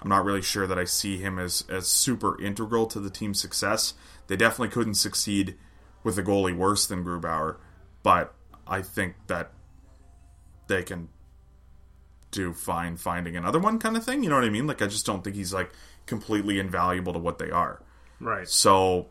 I'm 0.02 0.08
not 0.08 0.24
really 0.24 0.42
sure 0.42 0.66
that 0.66 0.78
I 0.78 0.84
see 0.84 1.18
him 1.18 1.38
as 1.38 1.64
as 1.68 1.86
super 1.86 2.40
integral 2.42 2.86
to 2.86 2.98
the 3.00 3.10
team's 3.10 3.40
success. 3.40 3.94
They 4.26 4.36
definitely 4.36 4.68
couldn't 4.70 4.94
succeed 4.94 5.56
with 6.02 6.18
a 6.18 6.22
goalie 6.22 6.56
worse 6.56 6.86
than 6.86 7.04
Grubauer, 7.04 7.56
but 8.02 8.34
I 8.66 8.82
think 8.82 9.14
that 9.28 9.52
they 10.66 10.82
can 10.82 11.08
do 12.30 12.52
fine 12.52 12.96
finding 12.96 13.36
another 13.36 13.58
one 13.58 13.78
kind 13.78 13.96
of 13.96 14.04
thing. 14.04 14.22
You 14.22 14.30
know 14.30 14.36
what 14.36 14.44
I 14.44 14.50
mean? 14.50 14.66
Like 14.66 14.82
I 14.82 14.86
just 14.86 15.06
don't 15.06 15.22
think 15.22 15.36
he's 15.36 15.54
like 15.54 15.70
completely 16.06 16.58
invaluable 16.58 17.12
to 17.12 17.18
what 17.18 17.38
they 17.38 17.50
are. 17.50 17.82
Right. 18.20 18.48
So 18.48 19.06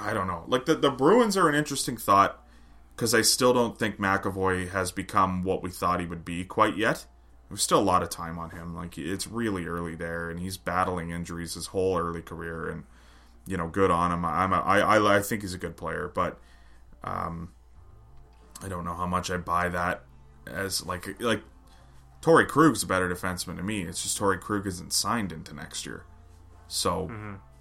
I 0.00 0.12
don't 0.12 0.26
know. 0.26 0.44
Like 0.46 0.66
the 0.66 0.74
the 0.74 0.90
Bruins 0.90 1.36
are 1.36 1.48
an 1.48 1.54
interesting 1.54 1.96
thought 1.96 2.44
because 2.96 3.14
I 3.14 3.22
still 3.22 3.52
don't 3.52 3.78
think 3.78 3.98
McAvoy 3.98 4.70
has 4.70 4.92
become 4.92 5.44
what 5.44 5.62
we 5.62 5.70
thought 5.70 6.00
he 6.00 6.06
would 6.06 6.24
be 6.24 6.44
quite 6.44 6.76
yet. 6.76 7.06
There's 7.48 7.62
still 7.62 7.80
a 7.80 7.82
lot 7.82 8.02
of 8.02 8.08
time 8.08 8.38
on 8.38 8.50
him. 8.50 8.74
Like 8.74 8.96
it's 8.96 9.26
really 9.26 9.66
early 9.66 9.94
there, 9.94 10.30
and 10.30 10.40
he's 10.40 10.56
battling 10.56 11.10
injuries 11.10 11.54
his 11.54 11.66
whole 11.66 11.98
early 11.98 12.22
career, 12.22 12.68
and 12.68 12.84
you 13.46 13.56
know, 13.56 13.68
good 13.68 13.90
on 13.90 14.12
him. 14.12 14.24
I'm 14.24 14.52
a, 14.52 14.60
I, 14.60 14.78
I 14.78 15.16
I 15.16 15.20
think 15.20 15.42
he's 15.42 15.54
a 15.54 15.58
good 15.58 15.76
player, 15.76 16.10
but 16.14 16.38
um, 17.04 17.50
I 18.62 18.68
don't 18.68 18.84
know 18.84 18.94
how 18.94 19.06
much 19.06 19.30
I 19.30 19.36
buy 19.36 19.68
that 19.68 20.04
as 20.46 20.86
like 20.86 21.20
like 21.20 21.42
Torrey 22.22 22.46
Krug's 22.46 22.82
a 22.82 22.86
better 22.86 23.10
defenseman 23.10 23.56
to 23.58 23.62
me. 23.62 23.82
It's 23.82 24.02
just 24.02 24.16
Torrey 24.16 24.38
Krug 24.38 24.66
isn't 24.66 24.92
signed 24.94 25.30
into 25.32 25.52
next 25.54 25.84
year, 25.84 26.04
so 26.68 27.10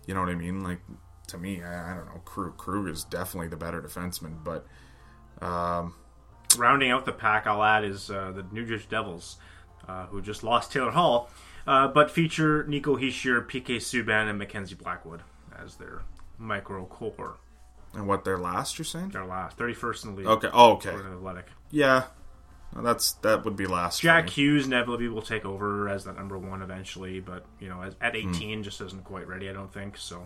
you 0.07 0.13
know 0.13 0.19
what 0.21 0.29
I 0.29 0.35
mean. 0.35 0.63
Like 0.63 0.79
to 1.27 1.37
me, 1.37 1.61
I, 1.61 1.91
I 1.91 1.95
don't 1.95 2.05
know. 2.05 2.21
Krug 2.23 2.55
Krug 2.57 2.87
is 2.87 3.03
definitely 3.03 3.49
the 3.49 3.57
better 3.57 3.81
defenseman, 3.81 4.43
but 4.43 4.65
um, 5.45 5.95
Rounding 6.57 6.91
out 6.91 7.05
the 7.05 7.11
pack, 7.13 7.47
I'll 7.47 7.63
add 7.63 7.83
is 7.85 8.09
uh, 8.11 8.31
the 8.31 8.45
New 8.51 8.65
Jersey 8.65 8.85
Devils, 8.89 9.37
uh, 9.87 10.05
who 10.07 10.21
just 10.21 10.43
lost 10.43 10.71
Taylor 10.71 10.91
Hall, 10.91 11.29
uh, 11.65 11.87
but 11.87 12.11
feature 12.11 12.65
Nico 12.67 12.97
Hischier, 12.97 13.45
PK 13.45 13.77
Subban, 13.77 14.29
and 14.29 14.37
Mackenzie 14.37 14.75
Blackwood 14.75 15.21
as 15.57 15.75
their 15.75 16.01
micro 16.37 16.85
core. 16.85 17.37
and 17.93 18.05
what 18.07 18.25
their 18.25 18.37
last 18.37 18.77
you're 18.77 18.85
saying? 18.85 19.09
Their 19.09 19.25
last, 19.25 19.57
31st 19.57 20.03
in 20.03 20.11
the 20.11 20.17
league. 20.17 20.27
Okay. 20.27 20.49
Oh, 20.51 20.73
okay. 20.73 20.89
Athletic. 20.89 21.45
Yeah, 21.71 22.03
Well, 22.73 22.83
that's 22.83 23.13
that 23.13 23.43
would 23.43 23.55
be 23.55 23.65
last. 23.67 24.01
Jack. 24.01 24.29
Hughes 24.29 24.65
inevitably 24.65 25.09
will 25.09 25.21
take 25.21 25.43
over 25.45 25.89
as 25.89 26.05
that 26.05 26.15
number 26.15 26.37
one 26.37 26.61
eventually, 26.61 27.19
but 27.19 27.45
you 27.59 27.67
know, 27.69 27.81
as, 27.81 27.93
Hmm. 27.95 28.03
at 28.03 28.15
18, 28.15 28.63
just 28.63 28.79
isn't 28.81 29.03
quite 29.03 29.27
ready. 29.27 29.49
I 29.49 29.53
don't 29.53 29.73
think 29.73 29.97
so. 29.97 30.25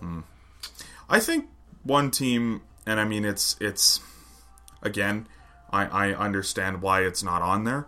I 1.10 1.20
think 1.20 1.50
one 1.84 2.12
team, 2.12 2.62
and 2.86 3.00
I 3.00 3.06
mean 3.06 3.26
it's 3.26 3.56
it's 3.60 4.00
again, 4.82 5.28
I 5.72 5.86
I 5.86 6.14
understand 6.14 6.82
why 6.82 7.02
it's 7.02 7.24
not 7.24 7.42
on 7.42 7.64
there, 7.64 7.88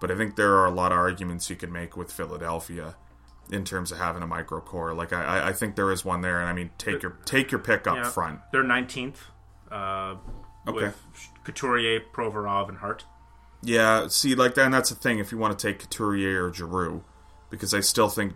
but 0.00 0.10
I 0.10 0.16
think 0.16 0.36
there 0.36 0.54
are 0.54 0.66
a 0.66 0.70
lot 0.70 0.92
of 0.92 0.98
arguments 0.98 1.50
you 1.50 1.56
could 1.56 1.70
make 1.72 1.96
with 1.96 2.10
Philadelphia 2.12 2.94
in 3.50 3.64
terms 3.64 3.90
of 3.92 3.98
having 3.98 4.22
a 4.22 4.26
micro 4.26 4.60
core. 4.60 4.92
Like 4.94 5.12
I 5.12 5.48
I- 5.48 5.52
think 5.52 5.76
there 5.76 5.90
is 5.92 6.04
one 6.04 6.20
there, 6.22 6.40
and 6.40 6.48
I 6.48 6.52
mean 6.54 6.70
take 6.78 7.02
your 7.02 7.12
take 7.26 7.50
your 7.50 7.58
pick 7.60 7.86
up 7.86 7.96
Yeah. 7.96 8.08
front. 8.10 8.40
They're 8.52 8.62
19th 8.64 9.16
uh, 9.70 10.16
Okay. 10.66 10.72
with 10.86 11.02
Couturier, 11.44 12.00
Provorov, 12.12 12.68
and 12.70 12.78
Hart. 12.78 13.04
Yeah, 13.62 14.06
see, 14.08 14.34
like 14.34 14.54
that, 14.54 14.66
and 14.66 14.74
that's 14.74 14.90
the 14.90 14.94
thing. 14.94 15.18
If 15.18 15.32
you 15.32 15.38
want 15.38 15.58
to 15.58 15.66
take 15.66 15.80
Couturier 15.80 16.46
or 16.46 16.52
Giroux, 16.52 17.02
because 17.50 17.74
I 17.74 17.80
still 17.80 18.08
think, 18.08 18.34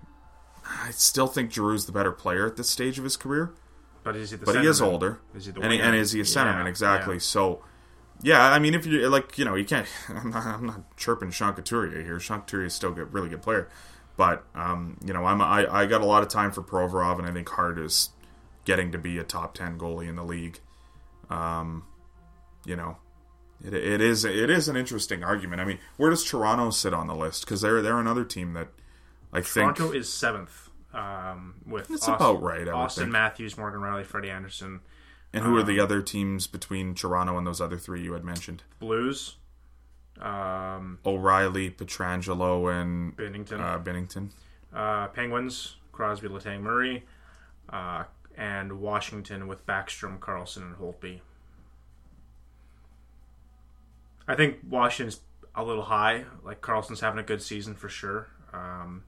I 0.66 0.90
still 0.90 1.28
think 1.28 1.50
Giroux's 1.50 1.86
the 1.86 1.92
better 1.92 2.12
player 2.12 2.46
at 2.46 2.56
this 2.56 2.68
stage 2.68 2.98
of 2.98 3.04
his 3.04 3.16
career. 3.16 3.52
But 4.02 4.16
is 4.16 4.32
he 4.32 4.36
the 4.36 4.46
But 4.46 4.60
he 4.60 4.66
is 4.66 4.82
older, 4.82 5.20
Is 5.34 5.46
he 5.46 5.52
the 5.52 5.60
and, 5.60 5.72
he, 5.72 5.80
and 5.80 5.94
is 5.94 6.12
he 6.12 6.20
a 6.20 6.24
centerman? 6.24 6.64
Yeah, 6.64 6.68
exactly. 6.68 7.14
yeah. 7.14 7.20
So, 7.20 7.62
yeah, 8.20 8.50
I 8.50 8.58
mean, 8.58 8.74
if 8.74 8.84
you 8.84 9.08
like, 9.08 9.38
you 9.38 9.44
know, 9.44 9.54
you 9.54 9.64
can't. 9.64 9.86
I'm 10.08 10.30
not, 10.30 10.44
I'm 10.44 10.66
not 10.66 10.96
chirping 10.96 11.30
Sean 11.30 11.54
Couturier 11.54 12.02
here. 12.02 12.18
Sean 12.18 12.40
Couturier 12.40 12.66
is 12.66 12.74
still 12.74 12.90
a 12.90 13.04
really 13.04 13.28
good 13.28 13.42
player, 13.42 13.68
but 14.16 14.44
um, 14.56 14.98
you 15.04 15.12
know, 15.12 15.24
I'm 15.24 15.40
I, 15.40 15.72
I 15.72 15.86
got 15.86 16.00
a 16.00 16.06
lot 16.06 16.22
of 16.22 16.28
time 16.28 16.50
for 16.50 16.62
Provorov, 16.62 17.18
and 17.18 17.28
I 17.28 17.32
think 17.32 17.48
Hart 17.48 17.78
is 17.78 18.10
getting 18.64 18.90
to 18.92 18.98
be 18.98 19.18
a 19.18 19.24
top 19.24 19.54
ten 19.54 19.78
goalie 19.78 20.08
in 20.08 20.16
the 20.16 20.24
league. 20.24 20.58
Um, 21.30 21.84
you 22.64 22.76
know, 22.76 22.96
it, 23.64 23.74
it 23.74 24.00
is 24.00 24.24
it 24.24 24.50
is 24.50 24.68
an 24.68 24.76
interesting 24.76 25.22
argument. 25.24 25.60
I 25.60 25.64
mean, 25.64 25.78
where 25.96 26.10
does 26.10 26.24
Toronto 26.24 26.70
sit 26.70 26.92
on 26.94 27.06
the 27.06 27.14
list? 27.14 27.44
Because 27.44 27.60
they're 27.60 27.82
they're 27.82 27.98
another 28.00 28.24
team 28.24 28.52
that 28.54 28.68
I 29.32 29.40
think 29.40 29.76
Toronto 29.76 29.92
is 29.92 30.12
seventh 30.12 30.68
um, 30.92 31.54
with 31.66 31.90
It's 31.90 32.02
Austin, 32.08 32.14
about 32.14 32.42
right, 32.42 32.68
I 32.68 32.72
Austin. 32.72 33.10
Matthews, 33.10 33.56
Morgan 33.56 33.80
Rielly, 33.80 34.04
Freddie 34.04 34.30
Andersen, 34.30 34.80
And 35.32 35.44
who 35.44 35.56
are 35.56 35.60
Um, 35.60 35.66
the 35.66 35.80
other 35.80 36.02
teams 36.02 36.46
between 36.46 36.94
Toronto 36.94 37.38
and 37.38 37.46
those 37.46 37.60
other 37.60 37.78
three 37.78 38.02
you 38.02 38.12
had 38.12 38.24
mentioned? 38.24 38.62
Blues, 38.78 39.36
um, 40.20 40.98
O'Reilly, 41.06 41.70
Pietrangelo, 41.70 42.70
and 42.72 43.16
Binnington, 43.16 43.60
uh, 43.60 43.78
Binnington. 43.78 44.28
uh, 44.74 45.08
Penguins, 45.08 45.76
Crosby, 45.92 46.28
Letang, 46.28 46.60
Murray, 46.60 47.04
uh, 47.70 48.04
and 48.36 48.80
Washington 48.80 49.46
with 49.48 49.66
Backstrom, 49.66 50.20
Carlson, 50.20 50.62
and 50.62 50.76
Holtby. 50.76 51.20
I 54.26 54.34
think 54.34 54.58
Washington's 54.68 55.20
a 55.54 55.64
little 55.64 55.82
high. 55.82 56.24
Like 56.44 56.60
Carlson's 56.60 57.00
having 57.00 57.18
a 57.18 57.22
good 57.22 57.42
season 57.42 57.74
for 57.74 57.88
sure, 57.88 58.28
um, 58.52 59.04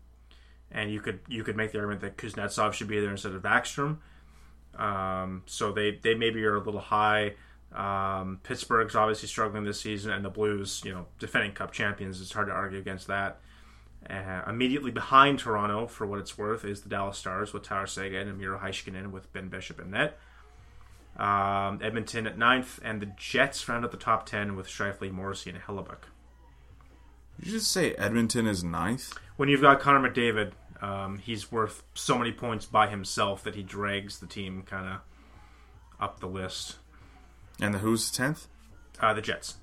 and 0.70 0.90
you 0.90 1.00
could 1.00 1.20
you 1.28 1.44
could 1.44 1.56
make 1.56 1.72
the 1.72 1.78
argument 1.78 2.00
that 2.02 2.16
Kuznetsov 2.16 2.72
should 2.72 2.88
be 2.88 3.00
there 3.00 3.10
instead 3.10 3.32
of 3.32 3.42
Backstrom. 3.42 3.98
Um, 4.76 5.42
so 5.46 5.72
they 5.72 5.98
they 6.02 6.14
maybe 6.14 6.44
are 6.44 6.56
a 6.56 6.62
little 6.62 6.80
high. 6.80 7.34
Um, 7.72 8.40
Pittsburgh's 8.44 8.94
obviously 8.94 9.28
struggling 9.28 9.64
this 9.64 9.80
season, 9.80 10.12
and 10.12 10.24
the 10.24 10.30
Blues, 10.30 10.82
you 10.84 10.92
know, 10.92 11.06
defending 11.18 11.52
Cup 11.52 11.72
champions. 11.72 12.20
It's 12.20 12.32
hard 12.32 12.46
to 12.46 12.52
argue 12.52 12.78
against 12.78 13.08
that. 13.08 13.40
Uh, 14.08 14.42
immediately 14.46 14.90
behind 14.90 15.38
Toronto, 15.38 15.86
for 15.86 16.06
what 16.06 16.18
it's 16.18 16.36
worth, 16.36 16.64
is 16.64 16.82
the 16.82 16.88
Dallas 16.88 17.16
Stars 17.16 17.52
with 17.52 17.62
Tyler 17.62 17.86
Seguin 17.86 18.28
and 18.28 18.38
Miro 18.38 18.58
Heiskanen 18.58 19.10
with 19.10 19.32
Ben 19.32 19.48
Bishop 19.48 19.80
in 19.80 19.90
net. 19.92 20.18
Um, 21.16 21.78
Edmonton 21.80 22.26
at 22.26 22.36
ninth, 22.36 22.80
and 22.82 23.00
the 23.00 23.06
Jets 23.06 23.68
round 23.68 23.84
out 23.84 23.92
the 23.92 23.96
top 23.96 24.26
ten 24.26 24.56
with 24.56 24.66
Scheifele, 24.66 25.12
Morrissey, 25.12 25.50
and 25.50 25.60
Hellebuyck. 25.60 26.02
Did 27.38 27.46
you 27.46 27.52
just 27.52 27.70
say 27.70 27.94
Edmonton 27.94 28.46
is 28.46 28.64
ninth? 28.64 29.12
When 29.36 29.48
you've 29.48 29.60
got 29.60 29.80
Connor 29.80 30.08
McDavid, 30.08 30.52
um, 30.80 31.18
he's 31.18 31.52
worth 31.52 31.82
so 31.94 32.18
many 32.18 32.32
points 32.32 32.66
by 32.66 32.88
himself 32.88 33.44
that 33.44 33.54
he 33.54 33.62
drags 33.62 34.18
the 34.18 34.26
team 34.26 34.62
kind 34.62 34.88
of 34.88 35.00
up 36.00 36.20
the 36.20 36.26
list. 36.26 36.76
And 37.60 37.74
the 37.74 37.78
who's 37.78 38.10
tenth? 38.10 38.48
Uh, 39.00 39.14
the 39.14 39.22
Jets. 39.22 39.56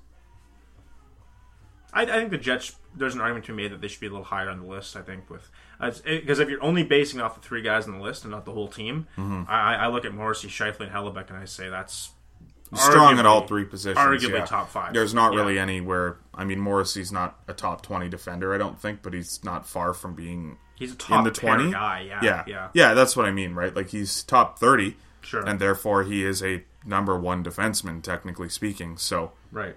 I, 1.92 2.02
I 2.02 2.06
think 2.06 2.30
the 2.30 2.38
Jets. 2.38 2.76
There's 2.94 3.14
an 3.14 3.20
argument 3.20 3.46
to 3.46 3.52
be 3.52 3.62
made 3.62 3.72
that 3.72 3.80
they 3.80 3.88
should 3.88 4.00
be 4.00 4.06
a 4.06 4.10
little 4.10 4.24
higher 4.24 4.48
on 4.50 4.60
the 4.60 4.66
list. 4.66 4.96
I 4.96 5.02
think 5.02 5.28
with 5.30 5.50
because 6.04 6.38
if 6.38 6.48
you're 6.48 6.62
only 6.62 6.84
basing 6.84 7.20
off 7.20 7.34
the 7.34 7.40
three 7.40 7.62
guys 7.62 7.86
on 7.86 7.92
the 7.98 8.02
list 8.02 8.24
and 8.24 8.30
not 8.30 8.44
the 8.44 8.52
whole 8.52 8.68
team, 8.68 9.06
Mm-hmm. 9.16 9.44
I, 9.48 9.76
I 9.76 9.86
look 9.88 10.04
at 10.04 10.14
Morrissey, 10.14 10.48
Scheifele, 10.48 10.80
and 10.82 10.90
Hellebuyck, 10.92 11.28
and 11.30 11.38
I 11.38 11.44
say 11.46 11.68
that's 11.68 12.10
Strong 12.74 13.18
at 13.18 13.26
all 13.26 13.46
three 13.46 13.64
positions. 13.66 13.98
arguably 13.98 14.38
yeah. 14.38 14.44
top 14.46 14.70
five. 14.70 14.94
There's 14.94 15.12
not 15.12 15.34
Yeah. 15.34 15.40
really 15.40 15.58
anywhere. 15.58 16.16
I 16.34 16.44
mean, 16.44 16.58
Morrissey's 16.58 17.12
not 17.12 17.38
a 17.46 17.52
top 17.52 17.82
twenty 17.82 18.08
defender, 18.08 18.54
I 18.54 18.58
don't 18.58 18.80
think, 18.80 19.02
but 19.02 19.12
he's 19.12 19.44
not 19.44 19.66
far 19.68 19.92
from 19.92 20.14
being 20.14 20.56
he's 20.76 20.92
a 20.92 20.96
top 20.96 21.18
in 21.18 21.24
the 21.24 21.30
twenty 21.30 21.70
guy. 21.70 22.06
Yeah, 22.08 22.20
yeah, 22.22 22.44
yeah, 22.46 22.68
yeah. 22.72 22.94
That's 22.94 23.14
what 23.14 23.26
I 23.26 23.30
mean, 23.30 23.54
right? 23.54 23.76
Like 23.76 23.90
he's 23.90 24.22
top 24.22 24.58
thirty, 24.58 24.96
Sure. 25.20 25.44
and 25.46 25.58
therefore 25.60 26.04
he 26.04 26.24
is 26.24 26.42
a 26.42 26.64
number 26.86 27.18
one 27.18 27.44
defenseman, 27.44 28.02
technically 28.02 28.48
speaking. 28.48 28.96
So 28.96 29.32
right. 29.50 29.76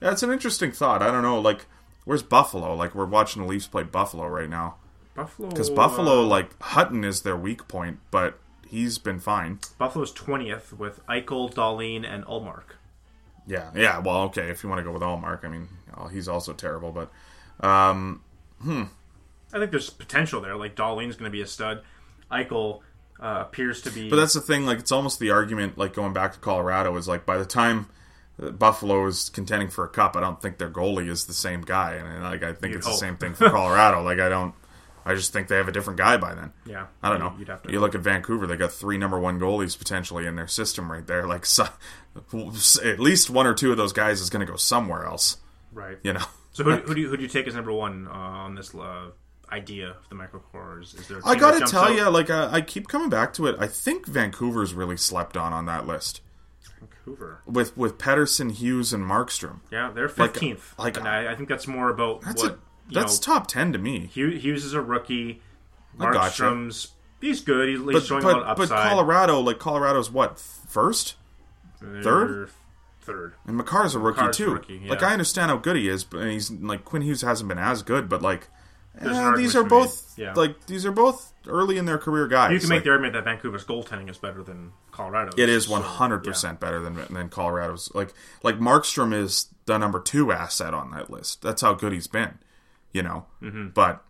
yeah, 0.00 0.12
it's 0.12 0.22
an 0.22 0.30
interesting 0.30 0.70
thought. 0.70 1.02
I 1.02 1.10
don't 1.10 1.22
know, 1.22 1.40
like 1.40 1.66
where's 2.04 2.22
Buffalo? 2.22 2.74
Like 2.74 2.94
we're 2.94 3.06
watching 3.06 3.42
the 3.42 3.48
Leafs 3.48 3.66
play 3.66 3.82
Buffalo 3.82 4.26
right 4.26 4.48
now 4.48 4.76
Buffalo 5.14 5.48
because 5.48 5.70
Buffalo, 5.70 6.20
uh, 6.20 6.26
like 6.26 6.60
Hutton, 6.62 7.04
is 7.04 7.22
their 7.22 7.36
weak 7.36 7.68
point, 7.68 8.00
but 8.10 8.38
he's 8.66 8.98
been 8.98 9.18
fine. 9.18 9.60
Buffalo's 9.78 10.12
twentieth 10.12 10.72
with 10.72 11.04
Eichel, 11.06 11.52
Dahlin, 11.52 12.06
and 12.06 12.24
Ullmark. 12.24 12.76
Yeah, 13.46 13.70
yeah. 13.74 13.98
Well, 13.98 14.22
okay, 14.22 14.48
if 14.48 14.62
you 14.62 14.68
want 14.68 14.78
to 14.78 14.84
go 14.84 14.92
with 14.92 15.02
Ullmark, 15.02 15.44
I 15.44 15.48
mean, 15.48 15.68
oh, 15.96 16.06
he's 16.06 16.28
also 16.28 16.52
terrible, 16.52 16.92
but 16.92 17.10
um, 17.66 18.22
I 18.66 19.58
think 19.58 19.70
there's 19.70 19.90
potential 19.90 20.40
there. 20.40 20.56
Like 20.56 20.76
Dahlin's 20.76 21.16
going 21.16 21.30
to 21.30 21.30
be 21.30 21.42
a 21.42 21.46
stud. 21.46 21.82
Eichel 22.30 22.80
uh, 23.20 23.44
appears 23.46 23.82
to 23.82 23.90
be. 23.90 24.08
But 24.08 24.16
that's 24.16 24.34
the 24.34 24.40
thing. 24.40 24.64
Like, 24.64 24.78
it's 24.78 24.92
almost 24.92 25.18
the 25.18 25.30
argument. 25.30 25.76
Like 25.76 25.92
going 25.92 26.14
back 26.14 26.32
to 26.32 26.38
Colorado 26.38 26.96
is 26.96 27.06
like 27.06 27.26
by 27.26 27.36
the 27.36 27.44
time 27.44 27.86
Buffalo 28.38 29.06
is 29.06 29.28
contending 29.28 29.68
for 29.68 29.84
a 29.84 29.88
cup, 29.88 30.16
I 30.16 30.20
don't 30.20 30.40
think 30.40 30.58
their 30.58 30.70
goalie 30.70 31.08
is 31.08 31.26
the 31.26 31.34
same 31.34 31.60
guy, 31.62 31.94
and 31.94 32.22
like 32.24 32.42
I 32.42 32.52
think 32.52 32.72
You'd 32.72 32.78
it's 32.78 32.86
hope. 32.86 32.94
the 32.96 32.98
same 33.00 33.16
thing 33.16 33.34
for 33.34 33.50
Colorado. 33.50 34.02
like 34.02 34.18
I 34.18 34.28
don't. 34.28 34.54
I 35.04 35.14
just 35.16 35.32
think 35.32 35.48
they 35.48 35.56
have 35.56 35.66
a 35.66 35.72
different 35.72 35.98
guy 35.98 36.16
by 36.16 36.32
then. 36.34 36.52
yeah, 36.64 36.86
I 37.02 37.08
don't 37.10 37.18
know. 37.18 37.34
You'd 37.38 37.48
have 37.48 37.62
to. 37.64 37.72
You 37.72 37.80
look 37.80 37.94
at 37.94 38.02
Vancouver; 38.02 38.46
they 38.46 38.56
got 38.56 38.72
three 38.72 38.98
number 38.98 39.18
one 39.18 39.38
goalies 39.40 39.76
potentially 39.76 40.26
in 40.26 40.36
their 40.36 40.46
system 40.46 40.90
right 40.90 41.04
there. 41.06 41.26
Like, 41.26 41.44
so, 41.44 41.64
at 42.84 43.00
least 43.00 43.28
one 43.28 43.46
or 43.46 43.54
two 43.54 43.70
of 43.70 43.76
those 43.76 43.92
guys 43.92 44.20
is 44.20 44.30
going 44.30 44.46
to 44.46 44.50
go 44.50 44.56
somewhere 44.56 45.04
else. 45.04 45.38
right. 45.72 45.98
You 46.02 46.12
know. 46.14 46.24
So 46.52 46.64
who, 46.64 46.76
who 46.86 46.94
do 46.94 47.00
you 47.00 47.08
who 47.08 47.16
do 47.16 47.22
you 47.24 47.28
take 47.28 47.46
as 47.48 47.54
number 47.54 47.72
one 47.72 48.06
uh, 48.06 48.12
on 48.12 48.54
this 48.54 48.74
uh, 48.74 49.10
idea 49.50 49.88
of 49.90 50.08
the 50.08 50.14
microcore? 50.14 50.82
Is, 50.82 50.94
is 50.94 51.08
there? 51.08 51.18
A 51.18 51.26
I 51.26 51.34
gotta 51.36 51.66
tell 51.66 51.84
out? 51.84 51.94
you, 51.96 52.08
like 52.08 52.30
I, 52.30 52.54
I 52.54 52.60
keep 52.60 52.88
coming 52.88 53.08
back 53.10 53.32
to 53.34 53.46
it. 53.46 53.56
I 53.58 53.66
think 53.66 54.06
Vancouver's 54.06 54.72
really 54.72 54.96
slept 54.96 55.36
on 55.36 55.52
on 55.52 55.66
that 55.66 55.86
list 55.86 56.20
Vancouver. 56.90 57.40
with 57.46 57.76
with 57.76 57.98
Pettersson, 57.98 58.52
Hughes, 58.52 58.92
and 58.92 59.04
Markstrom. 59.04 59.60
Yeah, 59.70 59.90
they're 59.94 60.08
Like, 60.08 60.32
fifteenth. 60.34 60.74
like, 60.78 60.96
and 60.96 61.06
I, 61.08 61.32
I 61.32 61.34
think 61.34 61.48
that's 61.48 61.66
more 61.66 61.88
about 61.90 62.22
That's 62.22 62.42
what 62.42 62.52
a 62.52 62.58
that's 62.92 63.18
know. 63.26 63.34
top 63.34 63.46
ten 63.46 63.72
to 63.72 63.78
me. 63.78 64.06
Hughes 64.06 64.64
is 64.64 64.74
a 64.74 64.80
rookie. 64.82 65.40
I 66.00 66.12
gotcha. 66.12 66.42
Markstrom's 66.42 66.92
he's 67.20 67.40
good. 67.40 67.68
He's, 67.68 67.78
he's 67.78 67.92
But 67.92 68.02
showing 68.04 68.24
a 68.24 68.26
lot 68.28 68.34
but, 68.34 68.42
of 68.50 68.56
but 68.56 68.62
upside. 68.64 68.88
Colorado, 68.90 69.40
like 69.40 69.58
Colorado's 69.58 70.10
what 70.10 70.38
first, 70.38 71.16
They're 71.80 72.02
third? 72.02 72.50
Third. 73.04 73.34
and 73.46 73.58
Makar's 73.60 73.94
a 73.96 73.98
rookie 73.98 74.20
Makar's 74.20 74.36
a 74.40 74.44
too. 74.44 74.52
rookie, 74.52 74.80
yeah. 74.84 74.90
Like 74.90 75.02
I 75.02 75.12
understand 75.12 75.50
how 75.50 75.56
good 75.56 75.74
he 75.76 75.88
is, 75.88 76.04
but 76.04 76.24
he's 76.28 76.50
like 76.52 76.84
Quinn 76.84 77.02
Hughes 77.02 77.22
hasn't 77.22 77.48
been 77.48 77.58
as 77.58 77.82
good, 77.82 78.08
but 78.08 78.22
like 78.22 78.48
There's 78.94 79.16
an 79.16 79.22
argument 79.24 79.36
these 79.38 79.56
are 79.56 79.64
both 79.64 80.18
yeah. 80.18 80.34
like 80.34 80.66
these 80.66 80.84
are 80.84 80.92
both 80.92 81.32
early 81.46 81.78
in 81.78 81.86
their 81.86 81.98
career 81.98 82.28
guys. 82.28 82.52
You 82.52 82.60
can 82.60 82.68
Like, 82.68 82.76
make 82.78 82.84
the 82.84 82.90
argument 82.90 83.14
that 83.14 83.24
Vancouver's 83.24 83.64
goaltending 83.64 84.10
is 84.10 84.18
better 84.18 84.42
than 84.42 84.72
Colorado's. 84.90 85.34
It 85.38 85.48
is 85.48 85.68
one 85.68 85.82
hundred 85.82 86.24
percent 86.24 86.60
better 86.60 86.80
than 86.80 86.94
than 87.10 87.28
Colorado's. 87.28 87.90
Like 87.94 88.12
like 88.42 88.56
Markstrom 88.56 89.14
is 89.14 89.46
the 89.64 89.78
number 89.78 89.98
two 90.00 90.32
asset 90.32 90.74
on 90.74 90.90
that 90.90 91.10
list. 91.10 91.42
That's 91.42 91.62
how 91.62 91.74
good 91.74 91.92
he's 91.92 92.06
been, 92.06 92.38
you 92.92 93.02
know. 93.02 93.26
Mm-hmm. 93.40 93.68
But 93.68 94.04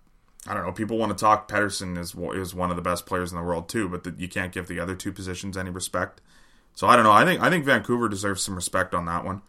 I 0.47 0.55
don't 0.55 0.67
know. 0.67 0.73
People 0.73 0.99
want 0.99 1.17
to 1.17 1.23
talk. 1.23 1.49
Pettersson 1.49 1.97
is 1.97 2.15
is 2.37 2.55
one 2.55 2.71
of 2.71 2.77
the 2.77 2.83
best 2.83 3.07
players 3.07 3.31
in 3.31 3.39
the 3.39 3.45
world 3.45 3.69
too, 3.69 3.89
but 3.89 4.03
the, 4.03 4.15
you 4.19 4.29
can't 4.29 4.53
give 4.53 4.67
the 4.67 4.81
other 4.81 4.97
two 4.97 5.13
positions 5.13 5.57
any 5.57 5.71
respect. 5.71 6.21
So 6.75 6.89
I 6.89 6.97
don't 6.97 7.05
know. 7.05 7.13
I 7.13 7.25
think 7.25 7.41
I 7.41 7.51
think 7.51 7.65
Vancouver 7.65 8.09
deserves 8.09 8.43
some 8.43 8.57
respect 8.57 8.95
on 8.95 9.07
that 9.07 9.25
one. 9.25 9.43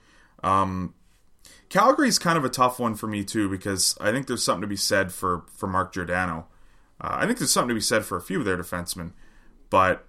Um, 0.43 0.93
Calgary's 1.73 2.19
kind 2.19 2.37
of 2.37 2.45
a 2.45 2.49
tough 2.49 2.79
one 2.79 2.93
for 2.93 3.07
me 3.07 3.23
too 3.23 3.49
because 3.49 3.97
I 3.99 4.11
think 4.11 4.27
there's 4.27 4.43
something 4.43 4.61
to 4.61 4.67
be 4.67 4.75
said 4.75 5.11
for 5.11 5.43
for 5.55 5.65
Mark 5.65 5.91
Giordano. 5.91 6.45
Uh, 7.01 7.09
I 7.19 7.25
think 7.25 7.39
there's 7.39 7.51
something 7.51 7.69
to 7.69 7.73
be 7.75 7.81
said 7.81 8.05
for 8.05 8.15
a 8.15 8.21
few 8.21 8.37
of 8.39 8.45
their 8.45 8.57
defensemen, 8.57 9.11
but 9.71 10.05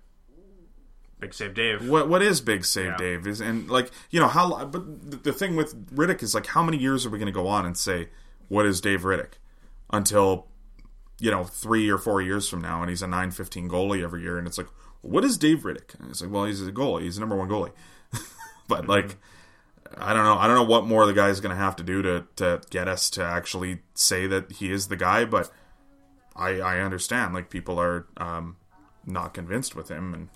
Big 1.20 1.32
save, 1.32 1.54
Dave. 1.54 1.88
what 1.88 2.06
what 2.06 2.20
is 2.20 2.42
big 2.42 2.66
save 2.66 2.86
Yeah. 2.86 2.96
Dave 2.98 3.26
is 3.26 3.40
and 3.40 3.70
like 3.70 3.90
you 4.10 4.20
know 4.20 4.28
how 4.28 4.62
but 4.66 5.10
the, 5.10 5.16
the 5.16 5.32
thing 5.32 5.56
with 5.56 5.94
Rittich 5.96 6.22
is 6.22 6.34
like 6.34 6.46
how 6.48 6.62
many 6.62 6.76
years 6.76 7.06
are 7.06 7.10
we 7.10 7.18
going 7.18 7.32
to 7.32 7.40
go 7.40 7.46
on 7.46 7.64
and 7.64 7.78
say 7.78 8.10
what 8.48 8.66
is 8.66 8.82
Dave 8.82 9.02
Rittich 9.02 9.32
until 9.90 10.48
you 11.18 11.30
know 11.30 11.44
3 11.44 11.88
or 11.88 11.96
4 11.96 12.20
years 12.20 12.46
from 12.46 12.60
now 12.60 12.82
and 12.82 12.90
he's 12.90 13.00
a 13.00 13.06
915 13.06 13.70
goalie 13.70 14.02
every 14.04 14.20
year 14.20 14.36
and 14.36 14.46
it's 14.46 14.58
like 14.58 14.66
what 15.00 15.24
is 15.24 15.38
Dave 15.38 15.60
Rittich 15.62 15.98
and 15.98 16.10
it's 16.10 16.20
like 16.20 16.30
well 16.30 16.44
he's 16.44 16.60
a 16.66 16.70
goalie 16.72 17.02
he's 17.02 17.14
the 17.14 17.20
number 17.20 17.36
1 17.36 17.48
goalie 17.48 17.72
but 18.68 18.82
Mm-hmm. 18.82 18.90
like 18.90 19.16
I 19.96 20.12
don't 20.12 20.24
know 20.24 20.36
I 20.36 20.46
don't 20.46 20.56
know 20.56 20.64
what 20.64 20.86
more 20.86 21.06
the 21.06 21.12
guy's 21.12 21.40
going 21.40 21.54
to 21.54 21.62
have 21.62 21.76
to 21.76 21.82
do 21.82 22.02
to 22.02 22.26
to 22.36 22.60
get 22.70 22.88
us 22.88 23.10
to 23.10 23.24
actually 23.24 23.80
say 23.94 24.26
that 24.26 24.52
he 24.52 24.70
is 24.70 24.88
the 24.88 24.96
guy 24.96 25.24
but 25.24 25.50
I 26.36 26.60
I 26.60 26.80
understand 26.80 27.34
like 27.34 27.50
people 27.50 27.80
are 27.80 28.06
um 28.16 28.56
not 29.06 29.34
convinced 29.34 29.76
with 29.76 29.90
him 29.90 30.14
and 30.14 30.28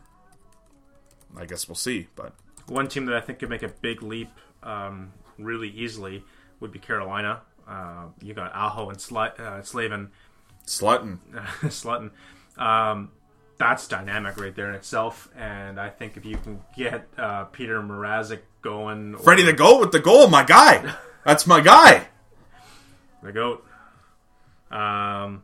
I 1.37 1.45
guess 1.47 1.69
we'll 1.69 1.75
see. 1.75 2.09
But 2.15 2.35
One 2.67 2.89
team 2.89 3.07
that 3.07 3.15
I 3.17 3.21
think 3.21 3.39
could 3.39 3.51
make 3.51 3.63
a 3.63 3.69
big 3.69 4.03
leap 4.03 4.31
um, 4.63 5.13
really 5.39 5.69
easily 5.69 6.25
would 6.61 6.73
be 6.73 6.79
Carolina. 6.79 7.43
Uh, 7.67 8.07
you 8.23 8.35
got 8.35 8.55
Aho 8.55 8.89
and 8.91 8.99
Sli- 8.99 9.39
uh, 9.39 9.63
Slavin, 9.63 10.11
Slutton, 10.67 11.19
Slutton. 11.63 12.11
Um, 12.61 13.11
that's 13.59 13.87
dynamic 13.89 14.39
right 14.39 14.55
there 14.55 14.69
in 14.69 14.75
itself. 14.75 15.29
And 15.37 15.79
I 15.79 15.91
think 15.91 16.17
if 16.17 16.25
you 16.25 16.37
can 16.39 16.61
get 16.77 17.07
uh, 17.19 17.45
Peter 17.45 17.81
Mrazek 17.83 18.41
going, 18.63 19.15
or 19.15 19.19
Freddie 19.19 19.43
the 19.45 19.53
goat 19.53 19.81
with 19.81 19.93
the 19.93 20.01
goal, 20.01 20.29
my 20.29 20.45
guy. 20.45 20.95
That's 21.25 21.47
my 21.47 21.61
guy. 21.61 22.09
the 23.23 23.33
goat. 23.33 23.65
Um, 24.71 25.43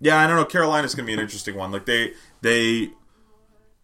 Yeah, 0.00 0.18
I 0.18 0.26
don't 0.26 0.36
know. 0.36 0.44
Carolina's 0.44 0.94
gonna 0.94 1.06
be 1.06 1.12
an 1.12 1.20
interesting 1.20 1.56
one. 1.56 1.72
Like 1.72 1.86
they 1.86 2.12
they 2.40 2.90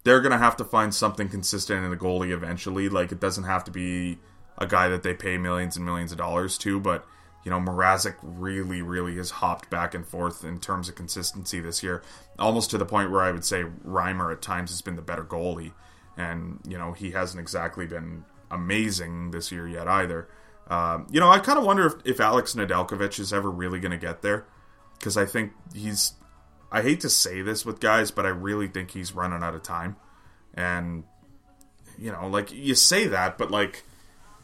they're 0.04 0.20
gonna 0.20 0.38
have 0.38 0.56
to 0.56 0.64
find 0.64 0.94
something 0.94 1.28
consistent 1.28 1.84
in 1.84 1.90
the 1.90 1.96
goalie 1.96 2.30
eventually. 2.30 2.88
Like 2.88 3.12
it 3.12 3.20
doesn't 3.20 3.44
have 3.44 3.64
to 3.64 3.70
be 3.70 4.18
a 4.58 4.66
guy 4.66 4.88
that 4.88 5.02
they 5.02 5.14
pay 5.14 5.36
millions 5.36 5.76
and 5.76 5.84
millions 5.84 6.12
of 6.12 6.18
dollars 6.18 6.56
to, 6.58 6.80
but 6.80 7.04
you 7.44 7.50
know, 7.50 7.60
Mrazek 7.60 8.16
really, 8.22 8.82
really 8.82 9.16
has 9.18 9.30
hopped 9.30 9.70
back 9.70 9.94
and 9.94 10.04
forth 10.04 10.42
in 10.42 10.58
terms 10.58 10.88
of 10.88 10.96
consistency 10.96 11.60
this 11.60 11.80
year, 11.80 12.02
almost 12.40 12.70
to 12.70 12.78
the 12.78 12.84
point 12.84 13.12
where 13.12 13.22
I 13.22 13.30
would 13.30 13.44
say 13.44 13.62
Reimer 13.86 14.32
at 14.32 14.42
times 14.42 14.70
has 14.70 14.82
been 14.82 14.96
the 14.96 15.02
better 15.02 15.22
goalie, 15.22 15.70
and 16.16 16.60
you 16.66 16.78
know 16.78 16.92
he 16.92 17.10
hasn't 17.12 17.40
exactly 17.40 17.86
been 17.86 18.24
amazing 18.50 19.30
this 19.30 19.50
year 19.52 19.68
yet 19.68 19.88
either. 19.88 20.28
Um, 20.68 21.06
you 21.10 21.20
know, 21.20 21.30
I 21.30 21.38
kind 21.38 21.58
of 21.58 21.64
wonder 21.64 21.86
if, 21.86 21.94
if 22.04 22.20
Alex 22.20 22.54
Nedeljkovic 22.54 23.18
is 23.20 23.32
ever 23.32 23.50
really 23.50 23.78
going 23.78 23.92
to 23.92 23.98
get 23.98 24.22
there 24.22 24.46
because 24.98 25.16
I 25.16 25.26
think 25.26 25.52
he's. 25.74 26.14
I 26.72 26.82
hate 26.82 27.00
to 27.00 27.08
say 27.08 27.42
this 27.42 27.64
with 27.64 27.78
guys, 27.78 28.10
but 28.10 28.26
I 28.26 28.30
really 28.30 28.66
think 28.66 28.90
he's 28.90 29.12
running 29.12 29.42
out 29.42 29.54
of 29.54 29.62
time. 29.62 29.96
And 30.54 31.04
you 31.96 32.10
know, 32.10 32.26
like 32.26 32.52
you 32.52 32.74
say 32.74 33.06
that, 33.06 33.38
but 33.38 33.50
like 33.50 33.84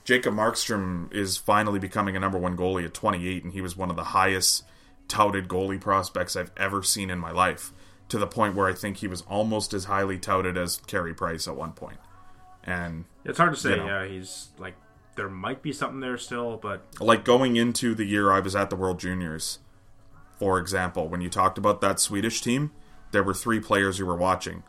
Jacob 0.05 0.35
Markstrom 0.35 1.13
is 1.13 1.37
finally 1.37 1.79
becoming 1.79 2.17
a 2.17 2.21
number 2.21 2.39
one 2.39 2.57
goalie 2.57 2.85
at 2.85 2.95
28, 2.95 3.45
and 3.45 3.53
he 3.53 3.61
was 3.61 3.77
one 3.77 3.91
of 3.91 3.97
the 3.97 4.05
highest 4.05 4.65
touted 5.09 5.49
goalie 5.49 5.81
prospects 5.81 6.37
I've 6.37 6.53
ever 6.57 6.83
seen 6.83 7.11
in 7.11 7.19
my 7.19 7.33
life. 7.33 7.73
To 8.09 8.19
the 8.19 8.27
point 8.27 8.55
where 8.55 8.69
I 8.69 8.75
think 8.75 8.99
he 8.99 9.09
was 9.09 9.23
almost 9.23 9.73
as 9.73 9.85
highly 9.85 10.19
touted 10.19 10.59
as 10.59 10.77
Carey 10.87 11.15
Price 11.15 11.49
at 11.49 11.57
one 11.57 11.73
point. 11.73 11.99
And 12.63 13.07
it's 13.25 13.39
hard 13.39 13.55
to 13.55 13.59
say. 13.59 13.71
You 13.71 13.77
know. 13.77 13.87
Yeah, 13.87 14.07
he's 14.07 14.49
like 14.59 14.75
there 15.17 15.29
might 15.29 15.63
be 15.63 15.73
something 15.73 16.01
there 16.01 16.19
still, 16.19 16.57
but 16.57 16.83
like 17.01 17.25
going 17.25 17.57
into 17.57 17.95
the 17.95 18.05
year 18.05 18.31
I 18.31 18.41
was 18.41 18.57
at 18.57 18.71
the 18.71 18.77
World 18.77 18.99
Juniors, 18.99 19.59
for 20.39 20.59
example, 20.59 21.09
when 21.09 21.21
you 21.21 21.29
talked 21.29 21.59
about 21.59 21.81
that 21.81 22.01
Swedish 22.01 22.41
team, 22.41 22.73
there 23.13 23.23
were 23.23 23.35
three 23.35 23.61
players 23.61 23.99
you 23.99 24.07
were 24.07 24.17
watching, 24.17 24.63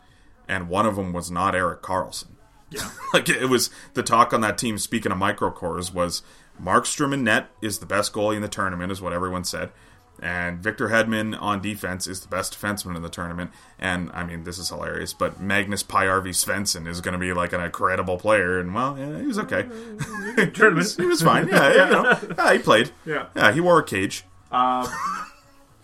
and 0.48 0.70
one 0.70 0.86
of 0.86 0.96
them 0.96 1.14
was 1.14 1.32
not 1.32 1.56
Erik 1.56 1.82
Karlsson. 1.82 2.36
yeah, 2.70 2.90
like 3.14 3.30
it 3.30 3.50
was 3.50 3.70
the 3.94 4.04
talk 4.04 4.34
on 4.34 4.42
that 4.42 4.58
team. 4.58 4.78
Speaking 4.78 5.12
of 5.12 5.18
microcores, 5.18 5.94
was 5.94 6.24
Markstrom 6.62 7.14
in 7.14 7.24
net 7.24 7.50
is 7.62 7.80
the 7.80 7.86
best 7.86 8.14
goalie 8.14 8.36
in 8.36 8.42
the 8.42 8.48
tournament, 8.48 8.92
is 8.92 9.02
what 9.02 9.14
everyone 9.14 9.44
said, 9.44 9.72
and 10.22 10.60
Victor 10.60 10.90
Hedman 10.90 11.40
on 11.42 11.62
defense 11.62 12.08
is 12.08 12.22
the 12.22 12.28
best 12.28 12.60
defenseman 12.60 12.96
in 12.96 13.02
the 13.02 13.10
tournament. 13.10 13.52
And 13.80 14.12
I 14.14 14.24
mean, 14.24 14.44
this 14.44 14.58
is 14.58 14.70
hilarious, 14.70 15.14
but 15.14 15.42
Magnus 15.42 15.84
Paajarvi 15.84 16.30
Svensson 16.30 16.88
is 16.88 17.02
going 17.02 17.14
to 17.14 17.20
be 17.20 17.34
like 17.34 17.54
an 17.54 17.62
incredible 17.62 18.18
player, 18.18 18.60
and 18.60 18.74
well, 18.74 18.98
yeah, 18.98 19.20
he 19.20 19.28
was 19.28 19.40
okay. 19.40 19.64
he, 20.36 20.64
was, 20.66 20.96
he 20.98 21.06
was 21.06 21.22
fine. 21.22 21.48
Yeah, 21.48 21.74
yeah, 21.74 21.86
you 21.86 21.92
know, 21.94 22.36
yeah, 22.38 22.54
he 22.54 22.60
played. 22.60 22.92
Yeah. 23.06 23.28
yeah, 23.36 23.52
he 23.52 23.60
wore 23.60 23.80
a 23.80 23.84
cage. 23.84 24.24
Uh, 24.52 24.88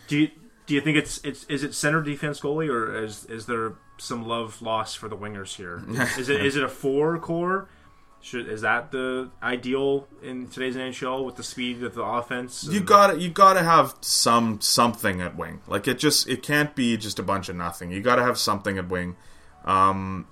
do 0.08 0.18
you 0.18 0.30
do 0.70 0.76
you 0.76 0.82
think 0.82 0.98
it's 0.98 1.20
it's 1.24 1.46
is 1.46 1.64
it 1.64 1.74
center 1.74 2.02
defense 2.02 2.40
goalie 2.40 2.70
or 2.70 3.04
is 3.04 3.26
is 3.26 3.48
there 3.48 3.74
some 3.98 4.26
love 4.28 4.62
lost 4.62 5.00
for 5.00 5.10
the 5.10 5.18
wingers 5.18 5.56
here? 5.56 5.84
Is 6.18 6.30
it 6.30 6.46
is 6.46 6.56
it 6.56 6.64
a 6.64 6.70
four 6.70 7.18
core? 7.20 7.68
Should 8.22 8.50
is 8.50 8.62
that 8.62 8.92
the 8.92 9.30
ideal 9.42 10.08
in 10.22 10.50
today's 10.50 10.76
NHL 10.76 11.26
with 11.26 11.38
the 11.38 11.44
speed 11.44 11.84
of 11.84 11.96
the 11.96 12.04
offense? 12.04 12.66
You 12.66 12.82
got 12.82 13.20
you 13.20 13.30
got 13.30 13.54
to 13.54 13.64
have 13.64 13.96
some 14.02 14.60
something 14.60 15.22
at 15.22 15.38
wing. 15.38 15.62
Like 15.68 15.88
it 15.88 16.00
just 16.00 16.28
it 16.28 16.44
can't 16.44 16.76
be 16.76 16.98
just 16.98 17.18
a 17.18 17.24
bunch 17.24 17.48
of 17.48 17.56
nothing. 17.56 17.92
You 17.92 18.02
got 18.02 18.18
to 18.18 18.24
have 18.24 18.38
something 18.38 18.78
at 18.78 18.90
wing. 18.90 19.16
Um, 19.64 20.28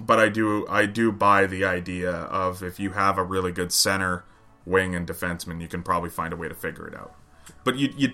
but 0.00 0.18
I 0.18 0.28
do 0.28 0.66
I 0.68 0.86
do 0.86 1.12
buy 1.12 1.46
the 1.46 1.64
idea 1.64 2.10
of 2.10 2.62
if 2.62 2.80
you 2.80 2.90
have 2.90 3.18
a 3.18 3.22
really 3.22 3.52
good 3.52 3.72
center, 3.72 4.24
wing, 4.64 4.94
and 4.94 5.06
defenseman, 5.06 5.60
you 5.60 5.68
can 5.68 5.82
probably 5.82 6.10
find 6.10 6.32
a 6.32 6.36
way 6.36 6.48
to 6.48 6.54
figure 6.54 6.86
it 6.86 6.94
out. 6.94 7.14
But 7.64 7.76
you 7.76 7.92
you 7.96 8.12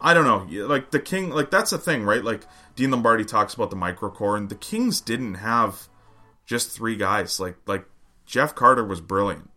I 0.00 0.14
don't 0.14 0.24
know. 0.24 0.66
Like 0.66 0.90
the 0.90 1.00
King, 1.00 1.30
like 1.30 1.50
that's 1.50 1.70
the 1.70 1.78
thing, 1.78 2.04
right? 2.04 2.24
Like 2.24 2.46
Dean 2.74 2.90
Lombardi 2.90 3.24
talks 3.24 3.54
about 3.54 3.70
the 3.70 3.76
microcore, 3.76 4.36
and 4.36 4.48
the 4.48 4.54
Kings 4.54 5.00
didn't 5.00 5.34
have 5.34 5.88
just 6.46 6.70
three 6.70 6.96
guys. 6.96 7.38
Like 7.38 7.56
like 7.66 7.84
Jeff 8.26 8.54
Carter 8.54 8.84
was 8.84 9.00
brilliant 9.00 9.50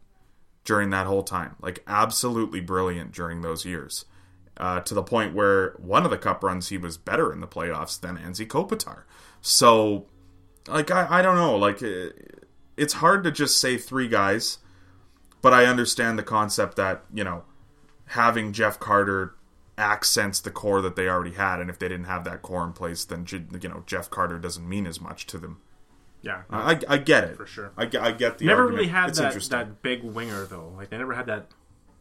during 0.64 0.90
that 0.90 1.08
whole 1.08 1.24
time. 1.24 1.56
Like 1.62 1.84
absolutely 1.88 2.60
brilliant 2.60 3.12
during 3.14 3.42
those 3.42 3.66
years. 3.66 4.06
Uh, 4.58 4.80
to 4.80 4.94
the 4.94 5.04
point 5.04 5.36
where 5.36 5.72
one 5.80 6.06
of 6.06 6.12
the 6.12 6.18
cup 6.18 6.42
runs 6.42 6.70
he 6.70 6.78
was 6.78 6.98
better 6.98 7.34
in 7.34 7.42
the 7.42 7.48
playoffs 7.48 8.00
than 8.00 8.18
Anze 8.18 8.48
Kopitar. 8.48 9.04
So, 9.42 10.06
like 10.68 10.90
I, 10.90 11.20
I 11.20 11.22
don't 11.22 11.36
know. 11.36 11.58
Like 11.58 11.84
uh, 11.84 12.12
it's 12.78 12.94
hard 12.94 13.24
to 13.26 13.32
just 13.32 13.60
say 13.60 13.78
three 13.78 14.08
guys, 14.08 14.60
but 15.42 15.54
I 15.54 15.66
understand 15.66 16.18
the 16.18 16.24
concept 16.24 16.78
that 16.78 17.04
you 17.14 17.24
know 17.24 17.44
having 18.08 18.54
Jeff 18.54 18.80
Carter 18.80 19.36
accents 19.78 20.40
the 20.40 20.52
core 20.52 20.82
that 20.82 20.96
they 20.96 21.10
already 21.10 21.34
had, 21.34 21.60
and 21.60 21.70
if 21.70 21.78
they 21.78 21.90
didn't 21.90 22.06
have 22.06 22.24
that 22.24 22.42
core 22.42 22.64
in 22.64 22.72
place, 22.72 23.04
then 23.04 23.26
you 23.30 23.70
know 23.70 23.84
Jeff 23.86 24.10
Carter 24.10 24.40
doesn't 24.40 24.68
mean 24.68 24.88
as 24.88 25.02
much 25.02 25.28
to 25.28 25.38
them. 25.38 25.60
Yeah. 26.26 26.42
I, 26.50 26.78
I 26.90 26.98
get 26.98 27.24
it 27.24 27.38
For 27.38 27.46
sure. 27.46 27.72
I, 27.78 27.86
get- 27.86 28.02
I 28.02 28.12
get 28.12 28.38
the 28.40 28.46
never 28.48 28.64
argument. 28.64 28.80
really 28.82 28.92
had 28.92 29.10
it's 29.10 29.20
that 29.20 29.34
that 29.52 29.82
big 29.82 30.04
winger 30.04 30.44
though. 30.46 30.74
Like 30.76 30.90
they 30.90 30.98
never 30.98 31.14
had 31.14 31.28
that 31.28 31.48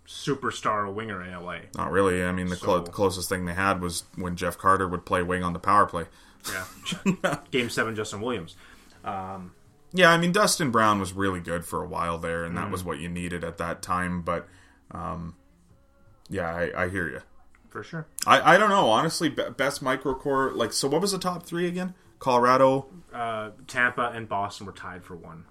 superstar 0.09 0.93
winger 0.93 1.23
in 1.25 1.33
LA. 1.33 1.59
Not 1.77 1.91
really. 1.93 2.25
I 2.25 2.33
mean, 2.33 2.49
the, 2.49 2.57
clo- 2.57 2.79
So- 2.81 2.85
the 2.85 2.91
closest 2.91 3.29
thing 3.29 3.45
they 3.45 3.55
had 3.55 3.81
was 3.81 4.05
when 4.17 4.35
Jeff 4.37 4.59
Carter 4.59 4.89
would 4.89 5.05
play 5.07 5.23
wing 5.23 5.45
on 5.45 5.53
the 5.53 5.59
power 5.61 5.87
play. 5.87 6.07
Yeah. 6.53 7.37
Game 7.51 7.71
seven, 7.71 7.95
Justin 7.95 8.21
Williams. 8.21 8.57
Yeah, 9.97 10.11
I 10.11 10.17
mean, 10.19 10.33
Dustin 10.33 10.71
Brown 10.73 10.99
was 10.99 11.13
really 11.13 11.39
good 11.41 11.65
for 11.65 11.81
a 11.83 11.87
while 11.87 12.19
there, 12.19 12.43
and 12.45 12.57
that 12.57 12.67
Mm. 12.69 12.73
was 12.73 12.83
what 12.83 12.99
you 12.99 13.09
needed 13.09 13.45
at 13.45 13.59
that 13.59 13.81
time. 13.81 14.23
But, 14.23 14.49
um, 14.91 15.37
yeah, 16.29 16.53
I, 16.53 16.85
I 16.85 16.89
hear 16.89 17.09
you. 17.09 17.21
For 17.71 17.85
sure. 17.85 18.07
I, 18.27 18.55
I 18.55 18.59
don't 18.59 18.71
know, 18.71 18.89
honestly. 18.91 19.29
Be- 19.29 19.51
best 19.57 19.85
microcore, 19.85 20.53
like, 20.55 20.73
so 20.73 20.89
what 20.89 21.01
was 21.01 21.13
the 21.13 21.19
top 21.19 21.45
three 21.45 21.69
again? 21.69 21.95
Colorado. 22.25 22.87
Uh, 23.13 23.51
Tampa 23.67 24.11
and 24.15 24.27
Boston 24.27 24.65
were 24.67 24.73
tied 24.73 25.05
for 25.05 25.15
one. 25.15 25.45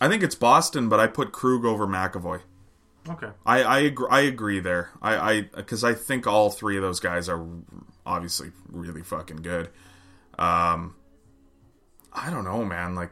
I 0.00 0.08
think 0.08 0.22
it's 0.22 0.36
Boston, 0.36 0.88
but 0.88 1.00
I 1.00 1.08
put 1.08 1.32
Krug 1.32 1.64
over 1.64 1.84
McAvoy. 1.86 2.40
Okay. 3.08 3.30
I 3.44 3.62
I 3.64 3.78
agree, 3.80 4.06
I 4.10 4.20
agree 4.20 4.60
there. 4.60 4.90
I 5.02 5.16
I 5.16 5.40
because 5.42 5.82
I 5.82 5.92
think 5.94 6.26
all 6.26 6.50
three 6.50 6.76
of 6.76 6.82
those 6.82 7.00
guys 7.00 7.28
are 7.28 7.44
obviously 8.06 8.52
really 8.70 9.02
fucking 9.02 9.38
good. 9.38 9.70
Um, 10.38 10.94
I 12.12 12.30
don't 12.30 12.44
know, 12.44 12.64
man. 12.64 12.94
Like 12.94 13.10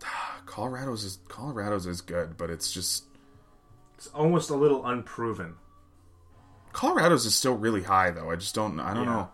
Colorado's 0.46 1.04
is 1.04 1.18
Colorado's 1.28 1.86
is 1.86 2.02
good, 2.02 2.36
but 2.36 2.50
it's 2.50 2.70
just 2.70 3.04
It's 3.96 4.08
almost 4.08 4.50
a 4.50 4.54
little 4.56 4.86
unproven. 4.86 5.54
Colorado's 6.72 7.24
is 7.26 7.34
still 7.34 7.56
really 7.56 7.82
high 7.82 8.10
though. 8.10 8.30
I 8.30 8.36
just 8.36 8.54
don't. 8.54 8.78
I 8.78 8.92
don't 8.94 9.04
Yeah. 9.06 9.12
know. 9.12 9.28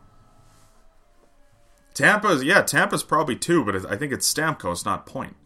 Tampa's 1.97 2.45
yeah, 2.45 2.63
Tampa's 2.63 3.03
probably 3.03 3.37
two, 3.37 3.65
but 3.65 3.75
I 3.91 3.97
think 3.97 4.13
it's 4.13 4.33
Stamkos, 4.33 4.85
not 4.85 5.07
Point. 5.07 5.37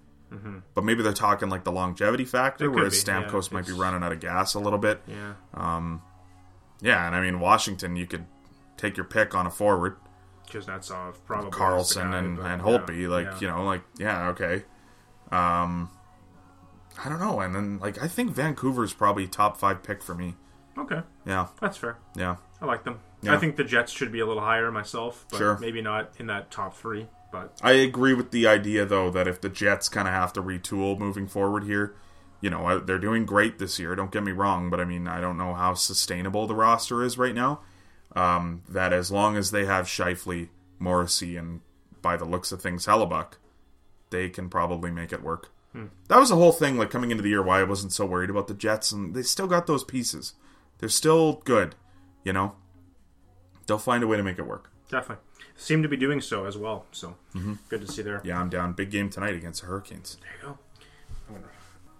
But 0.74 0.84
maybe 0.84 1.02
they're 1.02 1.12
talking 1.12 1.48
like 1.48 1.64
the 1.64 1.72
longevity 1.72 2.24
factor, 2.24 2.66
Mm-hmm. 2.66 2.74
It 2.74 2.76
whereas 2.76 3.04
be, 3.04 3.10
yeah. 3.10 3.22
Stamkos 3.24 3.50
might 3.52 3.66
be 3.66 3.72
running 3.72 4.02
out 4.02 4.12
of 4.12 4.20
gas 4.20 4.54
a 4.54 4.60
little 4.60 4.78
bit. 4.78 5.00
Yeah. 5.06 5.34
Um, 5.54 6.02
Yeah, 6.80 7.04
and 7.06 7.16
I 7.16 7.20
mean 7.20 7.40
Washington, 7.40 7.96
you 7.96 8.06
could 8.06 8.26
take 8.76 8.96
your 8.96 9.04
pick 9.04 9.34
on 9.34 9.46
a 9.46 9.50
forward, 9.50 9.96
Kuznetsov, 10.48 11.16
probably. 11.26 11.50
Carlson 11.50 12.10
guy, 12.10 12.18
and 12.18 12.36
but, 12.36 12.46
and 12.46 12.62
yeah, 12.62 12.68
Holtby, 12.68 13.08
like 13.08 13.26
yeah. 13.26 13.38
you 13.40 13.48
know, 13.48 13.64
like 13.64 13.82
yeah, 13.98 14.28
okay. 14.30 14.64
Um, 15.32 15.90
I 17.04 17.08
don't 17.08 17.20
know, 17.20 17.40
and 17.40 17.54
then 17.54 17.78
like 17.78 18.02
I 18.02 18.08
think 18.08 18.32
Vancouver's 18.32 18.92
probably 18.92 19.26
top 19.26 19.56
five 19.56 19.82
pick 19.82 20.02
for 20.02 20.14
me. 20.14 20.36
Okay, 20.78 21.02
Yeah, 21.26 21.48
that's 21.60 21.76
fair. 21.76 21.98
yeah. 22.16 22.36
I 22.62 22.66
like 22.66 22.84
them. 22.84 23.00
Yeah. 23.22 23.34
I 23.34 23.36
think 23.38 23.56
the 23.56 23.64
Jets 23.64 23.92
should 23.92 24.12
be 24.12 24.20
a 24.20 24.26
little 24.26 24.42
higher 24.42 24.70
myself, 24.70 25.26
but 25.30 25.36
Sure. 25.38 25.58
maybe 25.58 25.82
not 25.82 26.12
in 26.18 26.26
that 26.26 26.50
top 26.50 26.76
three. 26.76 27.06
But 27.32 27.58
I 27.62 27.72
agree 27.72 28.14
with 28.14 28.30
the 28.30 28.46
idea 28.46 28.84
though 28.86 29.10
that 29.10 29.28
if 29.28 29.40
the 29.40 29.48
Jets 29.48 29.88
kind 29.88 30.08
of 30.08 30.14
have 30.14 30.32
to 30.34 30.42
retool 30.42 30.98
moving 30.98 31.28
forward 31.28 31.64
here, 31.64 31.94
you 32.40 32.50
know, 32.50 32.78
they're 32.80 32.98
doing 32.98 33.26
great 33.26 33.58
this 33.58 33.78
year. 33.78 33.94
Don't 33.94 34.10
get 34.10 34.24
me 34.24 34.32
wrong, 34.32 34.70
but 34.70 34.80
I 34.80 34.84
mean, 34.84 35.06
I 35.06 35.20
don't 35.20 35.36
know 35.38 35.54
how 35.54 35.74
sustainable 35.74 36.46
the 36.46 36.54
roster 36.54 37.02
is 37.02 37.18
right 37.18 37.34
now. 37.34 37.60
Um, 38.16 38.62
that 38.68 38.92
as 38.92 39.12
long 39.12 39.36
as 39.36 39.50
they 39.52 39.66
have 39.66 39.86
Scheifele, 39.86 40.48
Morrissey, 40.80 41.36
and 41.36 41.60
by 42.02 42.16
the 42.16 42.24
looks 42.24 42.50
of 42.50 42.60
things, 42.62 42.86
Hellebuyck, 42.86 43.34
they 44.08 44.28
can 44.30 44.48
probably 44.48 44.90
make 44.90 45.12
it 45.12 45.22
work. 45.22 45.50
That 46.08 46.18
was 46.18 46.30
the 46.30 46.34
whole 46.34 46.50
thing, 46.50 46.76
like 46.78 46.90
coming 46.90 47.12
into 47.12 47.22
the 47.22 47.28
year, 47.28 47.42
why 47.42 47.60
I 47.60 47.64
wasn't 47.64 47.92
so 47.92 48.04
worried 48.04 48.28
about 48.30 48.48
the 48.48 48.54
Jets, 48.54 48.90
and 48.90 49.14
they 49.14 49.22
still 49.22 49.46
got 49.46 49.68
those 49.68 49.84
pieces. 49.84 50.34
They're 50.78 50.88
still 50.88 51.34
good, 51.44 51.76
you 52.24 52.32
know. 52.32 52.56
They'll 53.70 53.78
find 53.78 54.02
a 54.02 54.08
way 54.08 54.16
to 54.16 54.24
make 54.24 54.36
it 54.36 54.46
work. 54.48 54.68
definitely 54.90 55.22
seem 55.54 55.84
to 55.84 55.88
be 55.88 55.96
doing 55.96 56.20
so 56.20 56.44
as 56.44 56.58
well. 56.58 56.86
So 56.90 57.14
good 57.68 57.82
to 57.82 57.86
see 57.86 58.02
there. 58.02 58.18
Mm-hmm. 58.18 58.26
Yeah, 58.26 58.40
I'm 58.40 58.48
down. 58.48 58.72
Big 58.72 58.90
game 58.90 59.10
tonight 59.10 59.36
against 59.36 59.60
the 59.60 59.68
Hurricanes. 59.68 60.16
There 60.20 60.30
you 60.42 60.56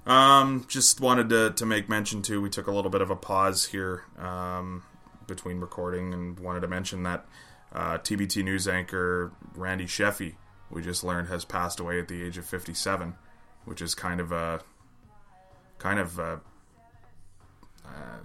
go. 0.07 0.11
Um, 0.11 0.65
just 0.67 1.01
wanted 1.01 1.29
to, 1.29 1.51
to 1.53 1.65
make 1.65 1.89
mention 1.89 2.23
too. 2.23 2.43
We 2.43 2.51
took 2.51 2.67
a 2.67 2.73
little 2.73 2.91
bit 2.91 3.03
of 3.03 3.11
a 3.11 3.15
pause 3.15 3.67
here 3.67 4.03
um, 4.19 4.83
between 5.29 5.61
recording, 5.61 6.13
and 6.13 6.41
wanted 6.41 6.61
to 6.61 6.67
mention 6.67 7.05
that 7.05 7.25
uh, 7.73 7.99
TBT 7.99 8.43
news 8.43 8.67
anchor 8.67 9.31
Randy 9.55 9.85
Sheffy, 9.85 10.35
we 10.71 10.83
just 10.83 11.05
learned 11.05 11.29
has 11.29 11.45
passed 11.45 11.79
away 11.79 12.01
at 12.01 12.09
the 12.09 12.25
age 12.25 12.37
of 12.37 12.47
57, 12.47 13.15
which 13.65 13.81
is 13.81 13.95
kind 13.95 14.21
of 14.21 14.33
a 14.33 14.61
kind 15.79 16.01
of 16.01 16.19
a, 16.19 16.41
uh, 17.85 18.19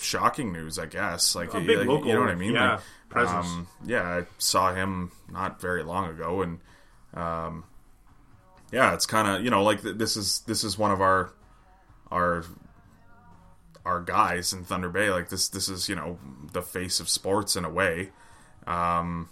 shocking 0.00 0.52
news, 0.52 0.78
I 0.78 0.86
guess. 0.86 1.34
Like, 1.34 1.54
A 1.54 1.60
big 1.60 1.78
like, 1.78 1.86
local, 1.88 2.06
you 2.08 2.14
know 2.14 2.20
what 2.20 2.30
I 2.30 2.34
mean? 2.34 2.54
yeah, 2.54 2.72
Like, 2.72 2.80
presence. 3.08 3.46
um, 3.46 3.68
yeah, 3.84 4.02
I 4.02 4.26
saw 4.38 4.74
him 4.74 5.12
not 5.30 5.60
very 5.60 5.82
long 5.82 6.08
ago, 6.10 6.42
and 6.42 6.58
um, 7.14 7.64
yeah, 8.72 8.94
it's 8.94 9.06
kind 9.06 9.26
of 9.28 9.44
you 9.44 9.50
know 9.50 9.62
like 9.62 9.82
th- 9.82 9.96
this 9.96 10.16
is 10.16 10.40
this 10.46 10.62
is 10.64 10.78
one 10.78 10.90
of 10.92 11.00
our 11.00 11.32
our 12.10 12.44
our 13.84 14.00
guys 14.00 14.52
in 14.52 14.64
Thunder 14.64 14.88
Bay. 14.90 15.10
Like 15.10 15.28
this 15.28 15.48
this 15.48 15.68
is 15.68 15.88
you 15.88 15.96
know 15.96 16.18
the 16.52 16.62
face 16.62 17.00
of 17.00 17.08
sports 17.08 17.56
in 17.56 17.64
a 17.64 17.70
way. 17.70 18.10
Um, 18.66 19.28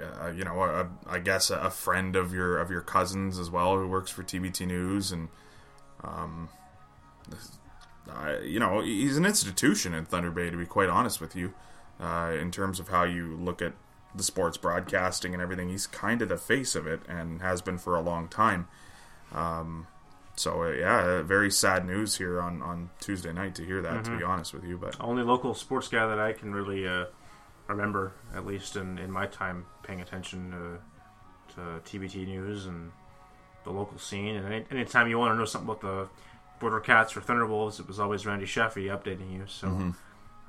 uh, 0.00 0.30
you 0.30 0.42
know, 0.42 0.62
a, 0.62 0.88
I 1.06 1.18
guess 1.18 1.50
a, 1.50 1.56
a 1.58 1.70
friend 1.70 2.16
of 2.16 2.32
your 2.32 2.58
of 2.58 2.70
your 2.70 2.80
cousins 2.80 3.38
as 3.38 3.50
well 3.50 3.76
who 3.76 3.86
works 3.86 4.10
for 4.10 4.22
TBT 4.22 4.66
News, 4.66 5.12
and 5.12 5.28
um, 6.02 6.48
You 8.44 8.60
know 8.60 8.80
he's 8.80 9.16
an 9.16 9.24
institution 9.24 9.94
in 9.94 10.04
Thunder 10.04 10.30
Bay. 10.30 10.50
To 10.50 10.56
be 10.56 10.66
quite 10.66 10.88
honest 10.88 11.20
with 11.20 11.36
you, 11.36 11.54
uh, 12.00 12.32
in 12.38 12.50
terms 12.50 12.80
of 12.80 12.88
how 12.88 13.04
you 13.04 13.36
look 13.36 13.62
at 13.62 13.72
the 14.14 14.22
sports 14.22 14.56
broadcasting 14.56 15.32
and 15.32 15.42
everything, 15.42 15.70
he's 15.70 15.86
kind 15.86 16.20
of 16.20 16.28
the 16.28 16.36
face 16.36 16.74
of 16.74 16.86
it 16.86 17.00
and 17.08 17.40
has 17.40 17.62
been 17.62 17.78
for 17.78 17.96
a 17.96 18.00
long 18.00 18.28
time. 18.28 18.68
Um, 19.32 19.86
so 20.36 20.64
uh, 20.64 20.70
yeah, 20.70 21.22
very 21.22 21.50
sad 21.50 21.86
news 21.86 22.16
here 22.16 22.40
on, 22.40 22.62
on 22.62 22.90
Tuesday 23.00 23.32
night 23.32 23.54
to 23.56 23.64
hear 23.64 23.82
that. 23.82 24.04
To 24.04 24.16
be 24.16 24.24
honest 24.24 24.52
with 24.52 24.64
you, 24.64 24.76
but 24.78 24.96
Only 25.00 25.22
local 25.22 25.54
sports 25.54 25.88
guy 25.88 26.06
that 26.06 26.18
I 26.18 26.32
can 26.32 26.54
really 26.54 26.86
uh, 26.86 27.06
remember, 27.68 28.12
at 28.34 28.46
least 28.46 28.76
in, 28.76 28.98
in 28.98 29.10
my 29.10 29.26
time 29.26 29.66
paying 29.82 30.00
attention 30.00 30.50
to, 30.50 31.54
to 31.54 31.98
TBT 31.98 32.26
news 32.26 32.66
and 32.66 32.92
the 33.64 33.70
local 33.70 33.98
scene. 33.98 34.36
And 34.36 34.46
any, 34.46 34.64
anytime 34.70 35.08
you 35.08 35.18
want 35.18 35.32
to 35.32 35.38
know 35.38 35.44
something 35.44 35.70
about 35.70 35.80
the 35.80 36.08
Border 36.62 36.80
Cats 36.80 37.14
or 37.14 37.20
Thunderwolves, 37.20 37.78
it 37.78 37.86
was 37.86 38.00
always 38.00 38.24
Randy 38.24 38.46
Sheffy 38.46 38.86
updating 38.86 39.30
you. 39.36 39.44
So, 39.46 39.92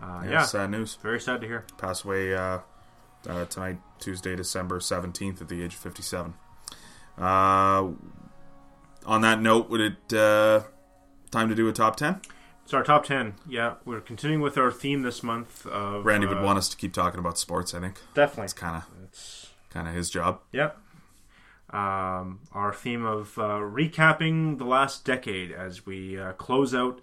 uh, 0.02 0.22
yeah, 0.24 0.32
yeah, 0.32 0.44
sad 0.46 0.72
news. 0.72 0.96
very 1.02 1.20
sad 1.20 1.42
to 1.42 1.48
hear. 1.48 1.66
Passed 1.78 2.06
away 2.06 2.34
uh, 2.34 2.60
uh, 3.28 3.46
tonight, 3.46 3.80
Tuesday, 4.00 4.36
December 4.36 4.80
seventeenth, 4.80 5.42
at 5.42 5.50
the 5.50 5.62
age 5.62 5.74
of 5.74 5.80
fifty-seven. 5.82 6.36
Uh, 7.18 7.90
on 9.06 9.22
that 9.22 9.42
note, 9.42 9.70
would 9.70 9.82
it 9.82 10.14
uh, 10.14 10.62
time 11.32 11.50
to 11.50 11.56
do 11.56 11.68
a 11.68 11.74
top 11.74 11.98
ten? 11.98 12.22
It's 12.64 12.74
our 12.74 12.84
top 12.84 13.04
ten, 13.06 13.34
yeah, 13.50 13.74
we're 13.84 14.00
continuing 14.00 14.42
with 14.42 14.58
our 14.58 14.72
theme 14.72 15.02
this 15.02 15.22
month 15.22 15.66
of 15.66 16.06
Randy 16.06 16.28
uh, 16.28 16.30
would 16.30 16.42
want 16.42 16.58
us 16.58 16.70
to 16.70 16.78
keep 16.78 16.94
talking 16.94 17.20
about 17.20 17.38
sports. 17.38 17.74
I 17.74 17.82
think 17.82 18.00
definitely. 18.14 18.46
it's 18.46 18.54
kind 18.54 18.78
of 18.78 18.84
It's 19.04 19.50
kind 19.70 19.88
of 19.88 19.94
his 19.94 20.10
job. 20.10 20.40
Yep. 20.54 20.78
Um, 21.74 22.42
our 22.52 22.72
theme 22.72 23.04
of 23.04 23.36
uh, 23.40 23.58
recapping 23.58 24.60
the 24.60 24.64
last 24.64 25.06
decade 25.06 25.52
as 25.52 25.88
we 25.88 26.20
uh, 26.20 26.34
close 26.34 26.76
out 26.76 27.02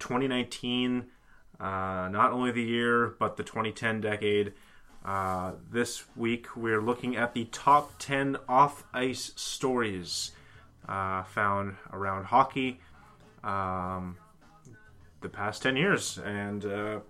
2019, 0.00 1.06
uh, 1.58 1.64
not 1.64 2.30
only 2.30 2.52
the 2.52 2.62
year, 2.62 3.14
but 3.18 3.38
the 3.38 3.42
2010 3.42 4.02
decade. 4.02 4.52
Uh, 5.02 5.52
this 5.70 6.04
week, 6.14 6.54
we're 6.54 6.82
looking 6.82 7.16
at 7.16 7.32
the 7.32 7.46
top 7.46 7.92
10 7.98 8.36
off 8.46 8.84
ice 8.92 9.32
stories 9.34 10.32
uh, 10.86 11.22
found 11.22 11.76
around 11.90 12.24
hockey 12.24 12.80
um, 13.42 14.18
the 15.22 15.28
past 15.30 15.62
10 15.62 15.74
years. 15.74 16.18
And 16.18 16.66
uh, 16.66 17.00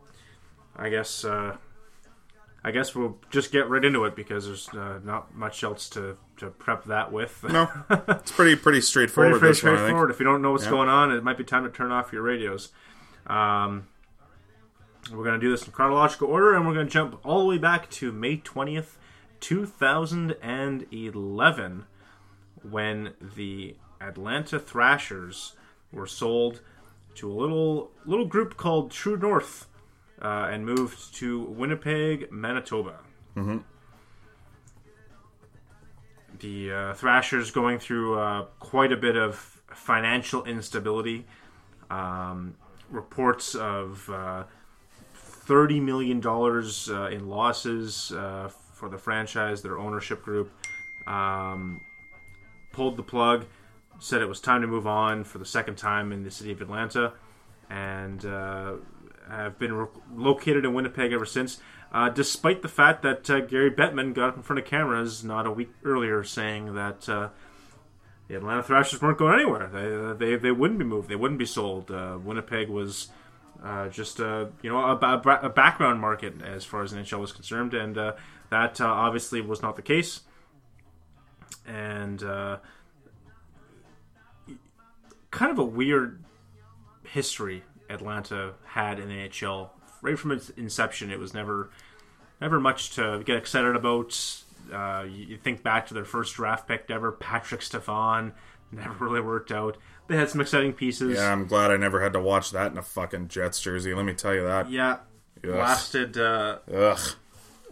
I 0.76 0.88
guess. 0.88 1.24
I 2.66 2.72
guess 2.72 2.96
we'll 2.96 3.16
just 3.30 3.52
get 3.52 3.68
right 3.70 3.84
into 3.84 4.04
it 4.06 4.16
because 4.16 4.46
there's 4.46 4.68
uh, 4.70 4.98
not 5.04 5.32
much 5.36 5.62
else 5.62 5.88
to, 5.90 6.16
to 6.38 6.48
prep 6.48 6.82
that 6.86 7.12
with. 7.12 7.44
No, 7.44 7.68
it's 7.90 8.32
pretty 8.32 8.56
pretty 8.56 8.58
pretty, 8.62 8.80
straightforward. 8.80 9.38
pretty 9.38 9.46
one, 9.46 9.54
think. 9.54 9.60
straightforward. 9.78 10.10
If 10.10 10.18
you 10.18 10.24
don't 10.24 10.42
know 10.42 10.50
what's 10.50 10.64
Yeah. 10.64 10.70
going 10.70 10.88
on, 10.88 11.12
it 11.12 11.22
might 11.22 11.38
be 11.38 11.44
time 11.44 11.62
to 11.62 11.70
turn 11.70 11.92
off 11.92 12.12
your 12.12 12.22
radios. 12.22 12.72
Um, 13.28 13.86
we're 15.12 15.22
going 15.22 15.38
to 15.38 15.46
do 15.46 15.52
this 15.52 15.64
in 15.64 15.70
chronological 15.72 16.26
order, 16.26 16.54
and 16.54 16.66
we're 16.66 16.74
going 16.74 16.88
to 16.88 16.92
jump 16.92 17.20
all 17.24 17.38
the 17.38 17.44
way 17.46 17.58
back 17.58 17.88
to 17.90 18.10
May 18.10 18.38
20th, 18.38 18.96
2011, 19.40 21.84
when 22.68 23.12
the 23.20 23.76
Atlanta 24.00 24.58
Thrashers 24.58 25.52
were 25.92 26.08
sold 26.08 26.60
to 27.14 27.30
a 27.30 27.32
little 27.32 27.92
little 28.04 28.26
group 28.26 28.56
called 28.56 28.90
True 28.90 29.16
North 29.16 29.68
uh, 30.22 30.48
and 30.50 30.64
moved 30.64 31.14
to 31.16 31.42
Winnipeg, 31.44 32.30
Manitoba. 32.32 33.00
The 36.38 36.72
uh, 36.72 36.94
Thrashers 36.94 37.50
going 37.50 37.78
through 37.78 38.18
uh, 38.18 38.44
quite 38.60 38.92
a 38.92 38.96
bit 38.96 39.16
of 39.16 39.34
financial 39.72 40.44
instability. 40.44 41.26
Um, 41.90 42.56
reports 42.90 43.54
of 43.54 44.08
uh, 44.10 44.44
thirty 45.14 45.80
million 45.80 46.20
dollars 46.20 46.90
uh, 46.90 47.06
in 47.06 47.28
losses 47.28 48.12
uh, 48.12 48.50
for 48.74 48.88
the 48.88 48.98
franchise, 48.98 49.62
their 49.62 49.78
ownership 49.78 50.22
group. 50.22 50.50
Um, 51.06 51.80
pulled 52.72 52.96
the 52.96 53.02
plug, 53.02 53.46
said 53.98 54.20
it 54.20 54.28
was 54.28 54.40
time 54.40 54.60
to 54.60 54.66
move 54.66 54.86
on 54.86 55.24
for 55.24 55.38
the 55.38 55.46
second 55.46 55.76
time 55.76 56.12
in 56.12 56.24
the 56.24 56.30
city 56.30 56.52
of 56.52 56.60
Atlanta, 56.60 57.12
and 57.70 58.24
uh, 58.26 58.74
have 59.28 59.58
been 59.58 59.72
re- 59.72 59.86
located 60.14 60.64
in 60.64 60.74
Winnipeg 60.74 61.12
ever 61.12 61.26
since. 61.26 61.58
Uh, 61.92 62.08
despite 62.10 62.62
the 62.62 62.68
fact 62.68 63.02
that 63.02 63.30
uh, 63.30 63.40
Gary 63.40 63.70
Bettman 63.70 64.12
got 64.12 64.30
up 64.30 64.36
in 64.36 64.42
front 64.42 64.58
of 64.58 64.66
cameras 64.66 65.24
not 65.24 65.46
a 65.46 65.50
week 65.50 65.70
earlier 65.84 66.24
saying 66.24 66.74
that 66.74 67.08
uh, 67.08 67.28
the 68.28 68.36
Atlanta 68.36 68.62
Thrashers 68.62 69.00
weren't 69.00 69.18
going 69.18 69.34
anywhere. 69.34 69.70
They, 69.72 69.94
uh, 69.94 70.14
they, 70.14 70.36
they 70.36 70.50
wouldn't 70.50 70.78
be 70.78 70.84
moved. 70.84 71.08
They 71.08 71.16
wouldn't 71.16 71.38
be 71.38 71.46
sold. 71.46 71.90
Uh, 71.90 72.18
Winnipeg 72.22 72.68
was 72.68 73.08
uh, 73.62 73.88
just 73.88 74.20
a 74.20 74.50
you 74.62 74.70
know 74.70 74.78
a, 74.78 74.96
a 75.42 75.48
background 75.48 76.00
market 76.00 76.42
as 76.42 76.64
far 76.64 76.82
as 76.82 76.92
NHL 76.92 77.20
was 77.20 77.32
concerned, 77.32 77.72
and 77.72 77.94
that 78.50 78.80
obviously 78.80 79.40
was 79.40 79.62
not 79.62 79.76
the 79.76 79.82
case. 79.82 80.20
And 81.66 82.20
kind 85.30 85.52
of 85.52 85.58
a 85.58 85.64
weird 85.64 86.22
history 87.04 87.62
Atlanta 87.88 88.54
had 88.64 88.98
in 88.98 89.08
the 89.08 89.14
NHL 89.14 89.70
right 90.02 90.18
from 90.18 90.32
its 90.32 90.50
inception. 90.50 91.10
It 91.10 91.18
was 91.18 91.34
never 91.34 91.70
never 92.40 92.60
much 92.60 92.90
to 92.96 93.22
get 93.24 93.36
excited 93.36 93.76
about. 93.76 94.42
Uh, 94.72 95.06
you, 95.08 95.36
think 95.36 95.62
back 95.62 95.86
to 95.86 95.94
their 95.94 96.04
first 96.04 96.34
draft 96.34 96.66
pick 96.66 96.86
ever, 96.90 97.12
Patrik 97.12 97.62
Stefan, 97.62 98.32
never 98.72 99.04
really 99.04 99.20
worked 99.20 99.52
out. 99.52 99.76
They 100.08 100.16
had 100.16 100.28
some 100.28 100.40
exciting 100.40 100.72
pieces. 100.72 101.16
Yeah, 101.16 101.32
I'm 101.32 101.46
glad 101.46 101.70
I 101.70 101.76
never 101.76 102.00
had 102.00 102.12
to 102.14 102.20
watch 102.20 102.50
that 102.50 102.72
in 102.72 102.78
a 102.78 102.82
fucking 102.82 103.28
Jets 103.28 103.60
jersey. 103.60 103.94
Let 103.94 104.04
me 104.04 104.14
tell 104.14 104.34
you 104.34 104.42
that. 104.44 104.70
Yeah. 104.70 104.98
Ugh. 105.44 105.50
Lasted 105.50 106.18
uh, 106.18 106.58
Ugh, 106.72 106.98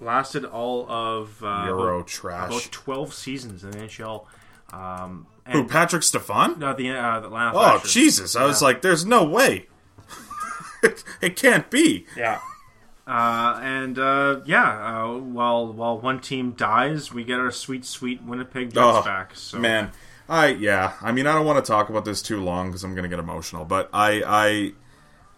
lasted 0.00 0.44
all 0.44 0.88
of 0.88 1.42
uh, 1.42 1.64
Euro 1.66 1.96
about, 1.98 2.06
trash. 2.08 2.50
about 2.50 2.68
twelve 2.70 3.14
seasons 3.14 3.64
in 3.64 3.70
the 3.70 3.78
NHL. 3.78 4.26
Um, 4.72 5.26
Who, 5.50 5.64
Patrik 5.66 6.02
Stefan? 6.02 6.58
no, 6.58 6.74
the 6.74 6.90
uh, 6.90 7.20
the 7.20 7.26
Atlanta 7.26 7.56
Oh 7.56 7.70
Thrashers. 7.78 7.92
Jesus! 7.92 8.36
I 8.36 8.44
was 8.44 8.60
like, 8.62 8.82
"There's 8.82 9.04
no 9.04 9.24
way. 9.24 9.66
it 11.20 11.36
can't 11.36 11.70
be." 11.70 12.06
Yeah. 12.16 12.40
Uh, 13.06 13.60
and 13.62 13.98
uh, 13.98 14.40
yeah, 14.46 15.02
uh, 15.04 15.18
while 15.18 15.72
while 15.72 15.98
one 15.98 16.20
team 16.20 16.52
dies, 16.52 17.12
we 17.12 17.22
get 17.24 17.38
our 17.38 17.50
sweet, 17.50 17.84
sweet 17.84 18.22
Winnipeg 18.22 18.72
Jets 18.72 18.78
Oh, 18.78 19.02
back. 19.02 19.36
So 19.36 19.58
Man, 19.58 19.90
I 20.28 20.48
yeah. 20.48 20.94
I 21.02 21.12
mean, 21.12 21.26
I 21.26 21.34
don't 21.34 21.44
want 21.44 21.62
to 21.62 21.70
talk 21.70 21.90
about 21.90 22.04
this 22.06 22.22
too 22.22 22.42
long 22.42 22.68
because 22.68 22.82
I'm 22.82 22.94
going 22.94 23.02
to 23.02 23.10
get 23.10 23.18
emotional. 23.18 23.66
But 23.66 23.90
I 23.92 24.22
I 24.24 24.72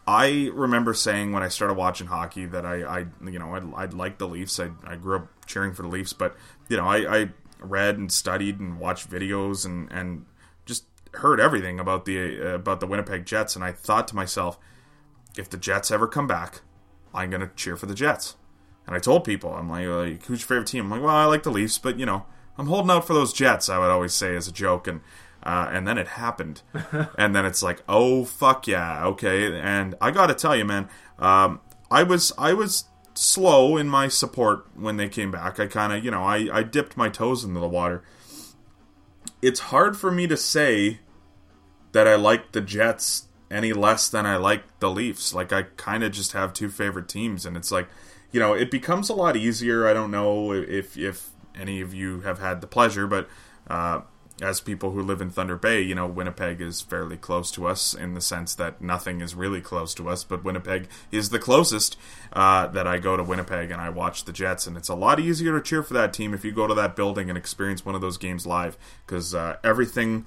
I 0.06 0.50
remember 0.54 0.94
saying 0.94 1.32
when 1.32 1.42
I 1.42 1.48
started 1.48 1.74
watching 1.74 2.06
hockey 2.06 2.46
that 2.46 2.64
I 2.64 2.84
I 2.84 2.98
you 3.28 3.38
know 3.40 3.52
I 3.52 3.82
I 3.82 3.86
liked 3.86 4.20
the 4.20 4.28
Leafs. 4.28 4.60
I 4.60 4.70
I 4.86 4.94
grew 4.94 5.16
up 5.16 5.28
cheering 5.46 5.72
for 5.72 5.82
the 5.82 5.88
Leafs, 5.88 6.12
but 6.12 6.36
you 6.68 6.76
know 6.76 6.86
I 6.86 7.22
I 7.22 7.28
read 7.58 7.98
and 7.98 8.12
studied 8.12 8.60
and 8.60 8.78
watched 8.78 9.10
videos 9.10 9.66
and 9.66 9.90
and 9.90 10.26
just 10.66 10.84
heard 11.14 11.40
everything 11.40 11.80
about 11.80 12.04
the 12.04 12.40
uh, 12.40 12.54
about 12.54 12.78
the 12.78 12.86
Winnipeg 12.86 13.26
Jets, 13.26 13.56
and 13.56 13.64
I 13.64 13.72
thought 13.72 14.06
to 14.08 14.14
myself, 14.14 14.56
if 15.38 15.50
the 15.50 15.56
Jets 15.56 15.90
ever 15.90 16.06
come 16.06 16.26
back, 16.26 16.60
I'm 17.14 17.30
going 17.30 17.40
to 17.40 17.50
cheer 17.54 17.76
for 17.76 17.86
the 17.86 17.94
Jets. 17.94 18.36
And 18.86 18.94
I 18.94 18.98
told 18.98 19.24
people, 19.24 19.52
I'm 19.52 19.68
like, 19.68 19.86
like, 19.86 20.24
who's 20.26 20.40
your 20.40 20.46
favorite 20.46 20.68
team? 20.68 20.84
I'm 20.84 20.90
like, 20.90 21.02
well, 21.02 21.16
I 21.16 21.24
like 21.24 21.42
the 21.42 21.50
Leafs, 21.50 21.78
but 21.78 21.98
you 21.98 22.06
know, 22.06 22.24
I'm 22.56 22.66
holding 22.66 22.90
out 22.90 23.06
for 23.06 23.14
those 23.14 23.32
Jets. 23.32 23.68
I 23.68 23.78
would 23.78 23.90
always 23.90 24.14
say 24.14 24.36
as 24.36 24.46
a 24.46 24.52
joke, 24.52 24.86
and 24.86 25.00
uh, 25.42 25.68
and 25.72 25.86
then 25.86 25.98
it 25.98 26.08
happened, 26.08 26.62
and 27.18 27.34
then 27.34 27.44
it's 27.44 27.62
like, 27.62 27.82
oh 27.88 28.24
fuck 28.24 28.66
yeah, 28.66 29.04
okay. 29.06 29.58
And 29.60 29.94
I 30.00 30.10
got 30.12 30.28
to 30.28 30.34
tell 30.34 30.54
you, 30.54 30.64
man, 30.64 30.88
um, 31.18 31.60
I 31.90 32.04
was 32.04 32.32
I 32.38 32.52
was 32.52 32.84
slow 33.14 33.76
in 33.76 33.88
my 33.88 34.08
support 34.08 34.66
when 34.74 34.96
they 34.96 35.08
came 35.08 35.30
back. 35.30 35.58
I 35.58 35.66
kind 35.66 35.92
of, 35.92 36.04
you 36.04 36.10
know, 36.10 36.22
I 36.22 36.48
I 36.52 36.62
dipped 36.62 36.96
my 36.96 37.08
toes 37.08 37.42
into 37.42 37.58
the 37.58 37.68
water. 37.68 38.04
It's 39.42 39.60
hard 39.60 39.96
for 39.96 40.10
me 40.10 40.26
to 40.28 40.36
say 40.36 41.00
that 41.92 42.06
I 42.06 42.14
like 42.14 42.52
the 42.52 42.60
Jets 42.60 43.26
any 43.50 43.72
less 43.72 44.08
than 44.08 44.26
I 44.26 44.36
like 44.36 44.62
the 44.80 44.90
Leafs. 44.90 45.34
Like 45.34 45.52
I 45.52 45.62
kind 45.62 46.02
of 46.02 46.12
just 46.12 46.32
have 46.32 46.52
two 46.52 46.68
favorite 46.68 47.08
teams, 47.08 47.46
and 47.46 47.56
it's 47.56 47.70
like, 47.70 47.88
you 48.32 48.40
know, 48.40 48.54
it 48.54 48.70
becomes 48.70 49.08
a 49.08 49.14
lot 49.14 49.36
easier. 49.36 49.86
I 49.86 49.92
don't 49.92 50.10
know 50.10 50.52
if 50.52 50.96
if 50.96 51.30
any 51.54 51.80
of 51.80 51.94
you 51.94 52.20
have 52.20 52.38
had 52.38 52.60
the 52.60 52.66
pleasure, 52.66 53.06
but 53.06 53.28
uh, 53.68 54.02
as 54.42 54.60
people 54.60 54.90
who 54.90 55.00
live 55.00 55.22
in 55.22 55.30
Thunder 55.30 55.56
Bay, 55.56 55.80
you 55.80 55.94
know, 55.94 56.06
Winnipeg 56.06 56.60
is 56.60 56.82
fairly 56.82 57.16
close 57.16 57.50
to 57.52 57.66
us 57.66 57.94
in 57.94 58.12
the 58.12 58.20
sense 58.20 58.54
that 58.56 58.82
nothing 58.82 59.22
is 59.22 59.34
really 59.34 59.62
close 59.62 59.94
to 59.94 60.10
us, 60.10 60.24
but 60.24 60.44
Winnipeg 60.44 60.88
is 61.10 61.30
the 61.30 61.38
closest. 61.38 61.96
Uh, 62.32 62.66
that 62.66 62.86
I 62.86 62.98
go 62.98 63.16
to 63.16 63.22
Winnipeg 63.22 63.70
and 63.70 63.80
I 63.80 63.88
watch 63.88 64.24
the 64.24 64.32
Jets, 64.32 64.66
and 64.66 64.76
it's 64.76 64.90
a 64.90 64.94
lot 64.94 65.18
easier 65.18 65.56
to 65.56 65.62
cheer 65.62 65.82
for 65.82 65.94
that 65.94 66.12
team 66.12 66.34
if 66.34 66.44
you 66.44 66.52
go 66.52 66.66
to 66.66 66.74
that 66.74 66.94
building 66.94 67.30
and 67.30 67.38
experience 67.38 67.84
one 67.84 67.94
of 67.94 68.02
those 68.02 68.18
games 68.18 68.46
live 68.46 68.76
because 69.06 69.34
uh, 69.34 69.56
everything 69.64 70.26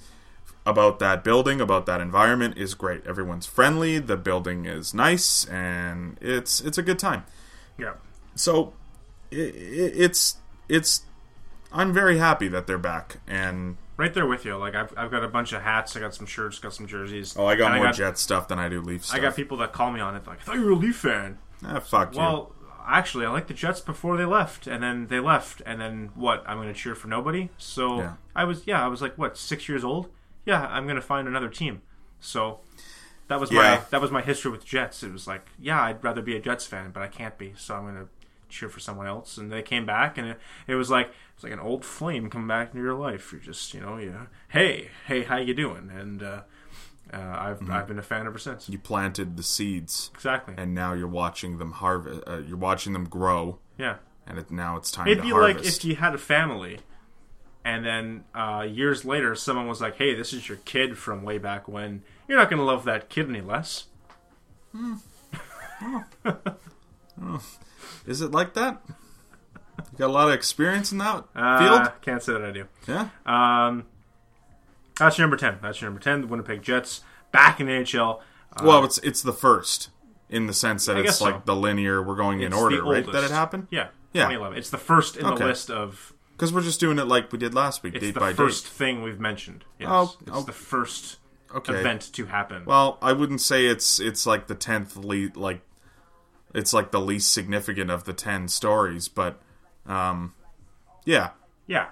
about 0.66 1.00
that 1.00 1.24
building, 1.24 1.62
about 1.62 1.86
that 1.86 2.02
environment 2.02 2.58
is 2.58 2.74
great. 2.74 3.06
Everyone's 3.06 3.46
friendly, 3.46 4.00
the 4.00 4.18
building 4.18 4.66
is 4.66 4.94
nice, 4.94 5.46
and 5.46 6.18
it's 6.22 6.62
it's 6.62 6.78
a 6.78 6.84
good 6.84 7.00
time. 7.00 7.26
yeah, 7.78 7.94
So 8.36 8.74
i 9.32 9.36
i 9.36 9.40
it's 10.06 10.38
it's 10.68 11.04
I'm 11.72 11.94
very 11.94 12.18
happy 12.18 12.48
that 12.50 12.68
they're 12.68 12.78
back, 12.80 13.18
and 13.28 13.78
right 13.98 14.14
there 14.14 14.26
with 14.26 14.46
you. 14.46 14.58
Like 14.58 14.76
I've, 14.76 14.94
I've 14.98 15.12
got 15.12 15.24
a 15.24 15.28
bunch 15.28 15.54
of 15.54 15.62
hats, 15.62 15.96
I 15.96 16.00
got 16.00 16.16
some 16.16 16.26
shirts, 16.26 16.58
got 16.60 16.74
some 16.74 16.88
jerseys. 16.88 17.36
oh, 17.38 17.46
I 17.46 17.56
got 17.56 17.76
more 17.76 17.86
got, 17.86 17.96
Jet 17.96 18.18
stuff 18.18 18.48
than 18.48 18.58
I 18.58 18.70
do 18.70 18.82
Leaf 18.82 19.06
stuff. 19.06 19.18
I 19.18 19.22
got 19.22 19.36
people 19.36 19.58
that 19.58 19.72
call 19.74 19.92
me 19.92 20.00
on 20.00 20.16
it. 20.16 20.26
Like 20.26 20.40
I 20.40 20.44
thought 20.44 20.56
you 20.56 20.66
were 20.66 20.72
a 20.72 20.76
Leaf 20.76 20.98
fan. 20.98 21.38
Ah, 21.64 21.80
fuck 21.80 22.16
you. 22.16 22.20
Well, 22.22 22.54
actually, 22.88 23.26
I 23.26 23.30
like 23.30 23.48
the 23.48 23.54
Jets 23.54 23.82
before 23.82 24.18
they 24.18 24.26
left, 24.26 24.66
and 24.66 24.82
then 24.82 25.08
they 25.08 25.20
left, 25.20 25.62
and 25.66 25.80
then 25.80 26.12
what? 26.16 26.44
I'm 26.48 26.58
going 26.58 26.74
to 26.74 26.80
cheer 26.80 26.96
for 26.96 27.08
nobody. 27.08 27.50
So 27.58 27.98
Yeah. 27.98 28.14
I 28.36 28.46
was, 28.46 28.66
yeah, 28.66 28.84
I 28.84 28.88
was 28.88 29.02
like 29.02 29.18
what, 29.18 29.38
six 29.38 29.70
years 29.70 29.84
old? 29.84 30.10
Yeah, 30.46 30.66
I'm 30.68 30.84
going 30.86 30.96
to 30.96 31.02
find 31.02 31.28
another 31.28 31.50
team. 31.50 31.82
So 32.20 32.60
that 33.28 33.40
was 33.40 33.52
my 33.52 33.82
that 33.92 34.02
was 34.02 34.12
my 34.12 34.22
history 34.22 34.52
with 34.52 34.66
Jets. 34.66 35.04
It 35.04 35.12
was 35.12 35.28
like, 35.28 35.48
yeah, 35.60 35.82
I'd 35.82 36.04
rather 36.04 36.22
be 36.22 36.36
a 36.36 36.40
Jets 36.42 36.66
fan, 36.66 36.92
but 36.92 37.04
I 37.04 37.08
can't 37.08 37.38
be, 37.38 37.54
so 37.58 37.76
I'm 37.76 37.84
going 37.84 37.96
to 37.96 38.08
cheer 38.50 38.68
for 38.70 38.80
someone 38.80 39.06
else. 39.08 39.38
And 39.38 39.52
they 39.52 39.62
came 39.62 39.86
back, 39.86 40.18
and 40.18 40.28
it, 40.30 40.40
it 40.68 40.76
was 40.76 40.90
like 40.90 41.08
it 41.08 41.14
was 41.36 41.44
like 41.44 41.54
an 41.54 41.60
old 41.60 41.86
flame 41.86 42.30
come 42.30 42.48
back 42.48 42.70
into 42.74 42.82
your 42.84 42.96
life. 42.96 43.32
You're 43.32 43.42
just, 43.42 43.74
you 43.74 43.82
know, 43.82 43.98
you 43.98 44.28
hey, 44.50 44.90
hey, 45.08 45.24
how 45.24 45.38
you 45.38 45.54
doing? 45.54 45.92
And 45.96 46.24
uh, 46.24 46.42
uh, 47.14 47.18
I've 47.18 47.60
Mm-hmm. 47.60 47.72
I've 47.72 47.88
been 47.88 48.00
a 48.00 48.04
fan 48.04 48.26
ever 48.26 48.38
since. 48.40 48.68
you 48.70 48.80
planted 48.80 49.38
the 49.38 49.44
seeds, 49.44 50.10
Exactly. 50.16 50.56
and 50.58 50.74
now 50.74 50.94
you're 50.94 51.08
watching 51.08 51.58
them 51.60 51.74
harvest. 51.74 52.22
Uh, 52.28 52.38
you're 52.40 52.58
watching 52.58 52.94
them 52.94 53.06
grow, 53.08 53.60
yeah. 53.78 53.98
and 54.28 54.38
it, 54.40 54.50
now 54.52 54.76
it's 54.78 54.90
time 54.92 55.08
It'd 55.08 55.24
be 55.24 55.30
harvest. 55.30 55.58
like 55.58 55.66
if 55.68 55.86
you 55.86 55.96
had 55.96 56.14
a 56.16 56.18
family, 56.20 56.80
and 57.66 57.86
then 57.86 58.24
uh, 58.34 58.66
years 58.70 59.06
later, 59.06 59.36
someone 59.36 59.68
was 59.68 59.82
like, 59.82 59.98
"Hey, 59.98 60.14
this 60.16 60.34
is 60.34 60.48
your 60.48 60.58
kid 60.66 60.98
from 60.98 61.24
way 61.24 61.38
back 61.38 61.68
when." 61.68 62.04
You're 62.28 62.38
not 62.38 62.50
going 62.50 62.60
to 62.60 62.64
love 62.66 62.84
that 62.86 63.10
kid 63.10 63.28
any 63.28 63.42
less. 63.42 63.86
Is 68.06 68.22
it 68.22 68.32
like 68.32 68.54
that? 68.54 68.82
You 68.88 69.98
got 69.98 70.08
a 70.10 70.14
lot 70.14 70.28
of 70.28 70.34
experience 70.34 70.92
in 70.92 70.98
that 71.00 71.26
Uh, 71.36 71.60
field. 71.60 71.92
Can't 72.02 72.22
say 72.24 72.34
that 72.34 72.44
I 72.44 72.52
do. 72.52 72.66
Yeah. 72.88 73.10
Um, 73.26 73.86
that's 74.98 75.18
your 75.18 75.24
number 75.26 75.38
ten. 75.38 75.58
That's 75.62 75.80
your 75.82 75.90
number 75.90 76.02
ten. 76.02 76.22
The 76.22 76.28
Winnipeg 76.28 76.62
Jets 76.62 77.02
back 77.32 77.60
in 77.60 77.68
the 77.68 77.74
NHL. 77.74 78.22
Uh, 78.56 78.64
well, 78.66 78.84
it's 78.84 78.98
it's 79.00 79.22
the 79.22 79.34
first 79.34 79.90
in 80.30 80.48
the 80.48 80.54
sense 80.54 80.86
that 80.86 80.98
I 80.98 81.00
it's 81.00 81.08
guess 81.10 81.20
so. 81.20 81.26
like 81.26 81.46
the 81.46 81.56
linear. 81.56 82.02
We're 82.02 82.16
going 82.16 82.42
in 82.42 82.54
order, 82.54 82.82
right? 82.84 83.06
oldest. 83.06 83.12
That 83.14 83.24
it 83.24 83.32
happened. 83.32 83.68
Yeah, 83.72 83.88
Yeah. 84.14 84.24
2011. 84.24 84.58
It's 84.58 84.70
the 84.70 84.78
first 84.78 85.18
in 85.18 85.26
Okay. 85.26 85.38
the 85.38 85.46
list 85.46 85.70
of. 85.72 86.14
Because 86.40 86.54
we're 86.54 86.62
just 86.62 86.80
doing 86.80 87.00
it 87.00 87.04
like 87.06 87.34
we 87.34 87.38
did 87.38 87.54
last 87.54 87.84
week, 87.84 87.96
It's 87.96 88.06
date 88.06 88.14
the 88.14 88.20
by 88.22 88.32
first 88.32 88.64
date. 88.64 88.72
thing 88.72 89.04
we've 89.04 89.20
mentioned. 89.20 89.66
Yes. 89.78 89.90
Oh, 89.92 90.16
it's 90.22 90.32
oh. 90.32 90.44
the 90.44 90.54
first 90.54 91.18
Okay. 91.54 91.74
event 91.74 92.14
to 92.14 92.28
happen. 92.28 92.64
Well, 92.64 92.98
I 93.02 93.12
wouldn't 93.12 93.42
say 93.42 93.66
it's 93.66 94.00
it's 94.00 94.26
like 94.26 94.48
the 94.48 94.56
tenth 94.56 94.96
lead, 94.96 95.36
like 95.36 95.60
it's 96.54 96.72
like 96.72 96.92
the 96.92 97.02
least 97.02 97.34
significant 97.34 97.92
of 97.92 98.06
the 98.06 98.14
ten 98.14 98.48
stories, 98.48 99.10
but 99.10 99.42
um, 99.86 100.34
yeah, 101.04 101.32
yeah. 101.68 101.88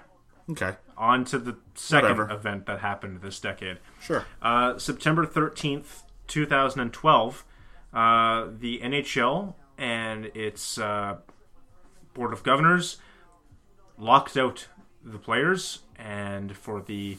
okay, 0.48 0.76
On 0.96 1.26
to 1.26 1.38
the 1.38 1.58
second 1.74 2.16
Whatever. 2.16 2.30
event 2.30 2.64
that 2.66 2.78
happened 2.80 3.20
this 3.20 3.38
decade. 3.40 3.80
sure. 4.00 4.24
Uh, 4.40 4.78
September 4.78 5.26
13th, 5.26 6.04
2012, 6.28 7.44
uh, 7.92 8.46
the 8.58 8.78
NHL 8.78 9.54
and 9.76 10.26
its 10.34 10.78
uh, 10.78 11.16
Board 12.14 12.32
of 12.32 12.42
Governors 12.42 12.96
locked 13.98 14.36
out 14.36 14.68
the 15.04 15.18
players, 15.18 15.80
and 15.96 16.56
for 16.56 16.80
the 16.80 17.18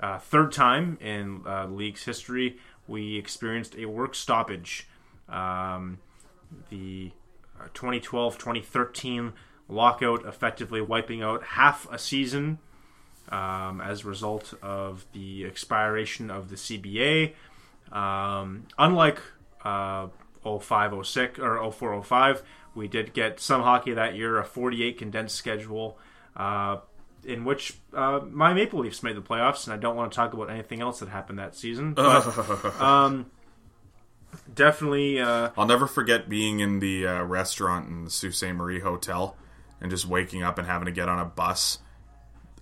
uh, 0.00 0.18
third 0.18 0.52
time 0.52 0.98
in 1.00 1.42
uh, 1.46 1.66
league's 1.66 2.04
history, 2.04 2.58
we 2.86 3.16
experienced 3.16 3.74
a 3.76 3.86
work 3.86 4.14
stoppage. 4.14 4.86
Um, 5.28 5.98
the 6.70 7.10
2012 7.74 8.38
2013 8.38 9.32
lockout 9.68 10.24
effectively 10.24 10.80
wiping 10.80 11.22
out 11.22 11.42
half 11.42 11.90
a 11.90 11.98
season 11.98 12.58
um, 13.30 13.80
as 13.80 14.04
a 14.04 14.08
result 14.08 14.54
of 14.62 15.04
the 15.12 15.44
expiration 15.44 16.30
of 16.30 16.48
the 16.48 16.56
CBA. 16.56 17.32
Um, 17.92 18.66
unlike 18.78 19.20
uh, 19.64 20.08
0506 20.42 21.38
or 21.38 21.72
0405, 21.72 22.42
we 22.76 22.88
did 22.88 23.12
get 23.14 23.40
some 23.40 23.62
hockey 23.62 23.94
that 23.94 24.14
year, 24.14 24.38
a 24.38 24.44
48 24.44 24.98
condensed 24.98 25.34
schedule. 25.34 25.98
Uh, 26.36 26.78
in 27.24 27.44
which 27.44 27.74
uh, 27.92 28.20
my 28.30 28.52
Maple 28.52 28.80
Leafs 28.80 29.02
made 29.02 29.16
the 29.16 29.22
playoffs, 29.22 29.64
and 29.64 29.74
I 29.74 29.76
don't 29.76 29.96
want 29.96 30.12
to 30.12 30.16
talk 30.16 30.32
about 30.32 30.48
anything 30.48 30.80
else 30.80 31.00
that 31.00 31.08
happened 31.08 31.38
that 31.38 31.56
season. 31.56 31.94
But 31.94 32.80
um, 32.80 33.26
definitely, 34.54 35.18
uh, 35.18 35.50
I'll 35.56 35.66
never 35.66 35.86
forget 35.86 36.28
being 36.28 36.60
in 36.60 36.78
the 36.78 37.06
uh, 37.06 37.22
restaurant 37.24 37.88
in 37.88 38.04
the 38.04 38.10
Sault 38.10 38.34
Ste. 38.34 38.52
Marie 38.52 38.80
Hotel 38.80 39.36
and 39.80 39.90
just 39.90 40.06
waking 40.06 40.42
up 40.42 40.58
and 40.58 40.66
having 40.66 40.86
to 40.86 40.92
get 40.92 41.08
on 41.08 41.18
a 41.18 41.24
bus 41.24 41.78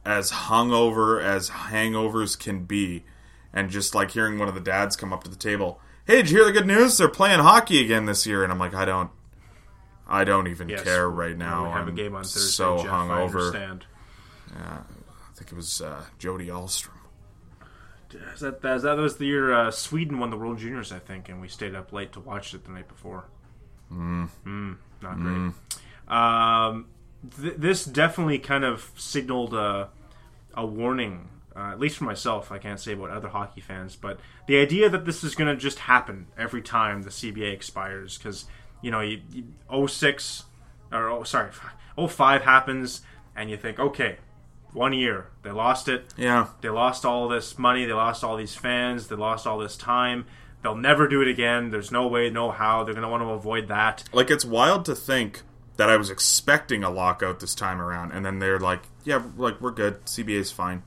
as 0.05 0.31
hungover 0.31 1.23
as 1.23 1.51
hangovers 1.51 2.39
can 2.39 2.65
be, 2.65 3.05
and 3.53 3.71
just 3.71 3.95
like 3.95 4.11
hearing 4.11 4.39
one 4.39 4.49
of 4.49 4.55
the 4.55 4.61
dads 4.61 4.97
come 4.97 5.13
up 5.13 5.25
to 5.25 5.31
the 5.31 5.37
table. 5.37 5.81
Hey, 6.07 6.17
did 6.17 6.31
you 6.31 6.39
hear 6.39 6.47
the 6.47 6.53
good 6.53 6.67
news? 6.67 6.99
They're 6.99 7.09
playing 7.09 7.41
hockey 7.41 7.83
again 7.83 8.07
this 8.07 8.27
year, 8.27 8.43
and 8.43 8.53
I'm 8.53 8.59
like, 8.59 8.75
I 8.75 8.85
don't, 8.85 9.11
I 10.07 10.25
don't 10.25 10.49
even 10.49 10.69
yes, 10.69 10.83
care 10.83 11.09
right 11.09 11.37
now. 11.37 11.65
we 11.65 11.71
have 11.71 11.87
a 11.87 11.91
I'm 11.91 11.95
game 11.95 12.15
on 12.15 12.23
Thursday. 12.25 12.41
so 12.41 12.79
Jeff, 12.79 12.87
I 12.87 12.91
hungover. 12.91 13.25
understand. 13.27 13.87
I 14.55 14.83
think 15.35 15.51
it 15.51 15.57
was 15.57 15.81
uh, 15.81 16.05
Jody 16.19 16.47
Alstrom. 16.49 16.91
is 18.35 18.41
that, 18.41 18.63
that, 18.63 18.83
that 18.83 18.97
was 18.99 19.17
the 19.17 19.27
year 19.27 19.53
uh, 19.53 19.71
Sweden 19.71 20.19
won 20.19 20.31
the 20.31 20.37
World 20.37 20.59
Juniors, 20.59 20.93
I 20.93 20.99
think, 20.99 21.29
and 21.29 21.41
we 21.41 21.49
stayed 21.49 21.75
up 21.75 21.93
late 21.93 22.13
to 22.13 22.21
watch 22.21 22.55
it 22.55 22.65
the 22.65 22.71
night 22.71 22.89
before. 22.89 23.25
Mm. 23.93 24.77
not 25.03 25.17
great. 25.19 25.53
Um, 26.09 26.87
th- 27.41 27.55
this 27.57 27.85
definitely 27.85 28.39
kind 28.39 28.65
of 28.65 28.91
signaled 28.97 29.55
a, 29.55 29.91
a 30.55 30.67
warning, 30.67 31.29
uh, 31.57 31.71
at 31.73 31.81
least 31.81 31.97
for 31.99 32.05
myself. 32.05 32.53
I 32.53 32.59
can't 32.59 32.79
say 32.81 32.93
about 32.93 33.11
other 33.11 33.29
hockey 33.29 33.61
fans, 33.61 33.97
but 33.97 34.21
the 34.47 34.61
idea 34.61 34.89
that 34.89 35.05
this 35.05 35.25
is 35.25 35.35
going 35.35 35.55
to 35.55 35.61
just 35.61 35.81
happen 35.81 36.27
every 36.39 36.63
time 36.63 37.03
the 37.03 37.11
CBA 37.11 37.53
expires, 37.53 38.19
because 38.19 38.47
you 38.85 38.91
know, 38.91 39.01
you, 39.01 39.23
you 39.33 39.89
06 39.89 40.45
or 40.93 41.09
oh, 41.09 41.23
sorry, 41.25 41.51
05 42.09 42.43
happens, 42.43 43.01
and 43.35 43.49
you 43.51 43.57
think, 43.57 43.79
okay, 43.79 44.19
one 44.75 44.93
year 44.93 45.29
they 45.43 45.51
lost 45.51 45.89
it. 45.89 46.13
Yeah. 46.17 46.49
They 46.61 46.69
lost 46.69 47.05
all 47.05 47.29
this 47.29 47.59
money. 47.59 47.87
They 47.87 47.93
lost 47.93 48.23
all 48.23 48.37
these 48.37 48.55
fans. 48.55 49.09
They 49.09 49.17
lost 49.17 49.47
all 49.47 49.59
this 49.59 49.77
time. 49.77 50.27
They'll 50.63 50.77
never 50.77 51.09
do 51.09 51.23
it 51.23 51.29
again. 51.29 51.71
There's 51.71 51.91
no 51.91 52.07
way, 52.09 52.29
no 52.29 52.51
how. 52.51 52.85
They're 52.85 52.95
going 52.95 53.05
to 53.05 53.09
want 53.09 53.23
to 53.23 53.31
avoid 53.31 53.69
that. 53.69 54.05
Like 54.13 54.31
it's 54.31 54.45
wild 54.45 54.85
to 54.87 54.95
think 54.95 55.43
that 55.77 55.89
I 55.89 55.97
was 55.97 56.11
expecting 56.11 56.85
a 56.85 56.91
lockout 56.91 57.41
this 57.41 57.55
time 57.55 57.81
around, 57.81 58.13
and 58.13 58.25
then 58.25 58.39
they're 58.39 58.61
like, 58.61 58.83
"Yeah, 59.05 59.23
like 59.37 59.61
we're 59.61 59.73
good. 59.73 60.05
CBA's 60.07 60.53
fine." 60.53 60.83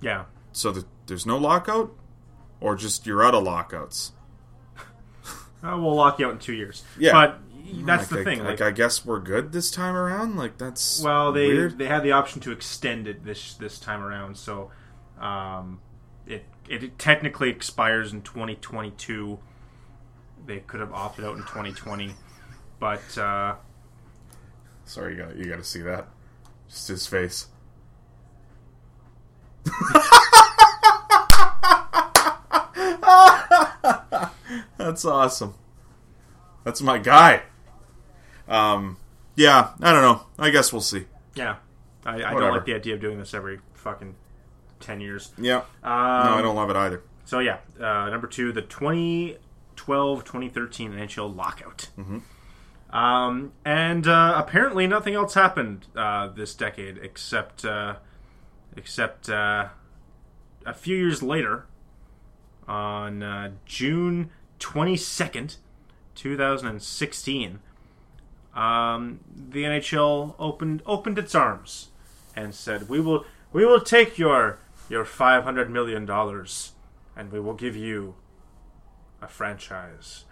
Yeah. 0.00 0.24
So 0.52 0.70
the, 0.70 0.86
there's 1.06 1.26
no 1.26 1.36
lockout, 1.36 1.92
or 2.60 2.76
just 2.76 3.06
you're 3.06 3.24
out 3.24 3.34
of 3.34 3.42
lockouts. 3.42 4.12
Uh, 5.64 5.78
we'll 5.78 5.94
lock 5.94 6.18
you 6.18 6.26
out 6.26 6.32
in 6.32 6.38
two 6.38 6.52
years. 6.52 6.82
Yeah. 6.98 7.12
But 7.12 7.38
that's 7.86 8.10
like, 8.10 8.18
the 8.18 8.24
thing. 8.24 8.40
I, 8.40 8.44
Like, 8.44 8.60
like 8.60 8.68
I 8.68 8.70
guess 8.72 9.04
we're 9.04 9.20
good 9.20 9.52
this 9.52 9.70
time 9.70 9.96
around. 9.96 10.36
Like 10.36 10.58
that's 10.58 11.02
well, 11.02 11.32
they 11.32 11.48
weird. 11.48 11.78
they 11.78 11.86
had 11.86 12.02
the 12.02 12.12
option 12.12 12.40
to 12.42 12.52
extend 12.52 13.08
it 13.08 13.24
this 13.24 13.54
this 13.54 13.78
time 13.78 14.02
around, 14.02 14.36
so 14.36 14.70
um, 15.18 15.80
it 16.26 16.44
it 16.68 16.98
technically 16.98 17.50
expires 17.50 18.12
in 18.12 18.22
2022. 18.22 19.38
They 20.46 20.60
could 20.60 20.80
have 20.80 20.92
opted 20.92 21.24
out 21.24 21.36
in 21.36 21.42
2020, 21.42 22.12
but 22.78 23.16
uh, 23.16 23.54
Sorry, 24.84 25.16
you 25.16 25.22
got 25.22 25.36
you 25.36 25.44
got 25.46 25.56
to 25.56 25.64
see 25.64 25.80
that. 25.82 26.08
Just 26.68 26.88
his 26.88 27.06
face. 27.06 27.46
That's 34.84 35.04
awesome. 35.06 35.54
That's 36.62 36.82
my 36.82 36.98
guy. 36.98 37.42
Um, 38.46 38.98
yeah, 39.34 39.70
I 39.80 39.92
don't 39.92 40.02
know. 40.02 40.26
I 40.38 40.50
guess 40.50 40.72
we'll 40.74 40.82
see. 40.82 41.06
yeah, 41.34 41.56
I, 42.04 42.16
I 42.16 42.18
don't 42.20 42.34
Whatever. 42.34 42.52
like 42.52 42.66
the 42.66 42.74
idea 42.74 42.94
of 42.94 43.00
doing 43.00 43.18
this 43.18 43.32
every 43.32 43.60
fucking 43.72 44.14
ten 44.80 45.00
years. 45.00 45.32
Yeah. 45.38 45.62
no, 45.82 45.88
I 45.88 46.40
don't 46.42 46.54
love 46.54 46.68
it 46.68 46.76
either. 46.76 47.02
So 47.24 47.38
yeah, 47.38 47.58
uh, 47.80 48.10
number 48.10 48.26
two, 48.26 48.52
the 48.52 48.60
2012-2013 48.60 49.38
NHL 49.76 51.34
lockout. 51.34 51.88
Um, 52.90 53.52
and 53.64 54.06
uh, 54.06 54.34
apparently 54.36 54.86
nothing 54.86 55.14
else 55.14 55.32
happened 55.32 55.86
uh, 55.96 56.28
this 56.28 56.54
decade 56.54 56.98
except 56.98 57.64
uh, 57.64 57.96
except 58.76 59.30
uh, 59.30 59.68
a 60.66 60.74
few 60.74 60.96
years 60.96 61.22
later, 61.22 61.64
on 62.68 63.22
uh, 63.22 63.50
June 63.66 64.30
22nd, 64.64 65.56
2016, 66.14 67.58
um, 68.54 69.20
the 69.36 69.64
NHL 69.64 70.34
opened 70.38 70.82
opened 70.86 71.18
its 71.18 71.34
arms 71.34 71.88
and 72.34 72.54
said, 72.54 72.88
"We 72.88 72.98
will 73.00 73.26
we 73.52 73.66
will 73.66 73.80
take 73.80 74.18
your 74.18 74.58
your 74.88 75.04
500 75.04 75.70
million 75.70 76.06
dollars 76.06 76.72
and 77.16 77.30
we 77.30 77.40
will 77.40 77.54
give 77.54 77.76
you 77.76 78.14
a 79.20 79.28
franchise." 79.28 80.24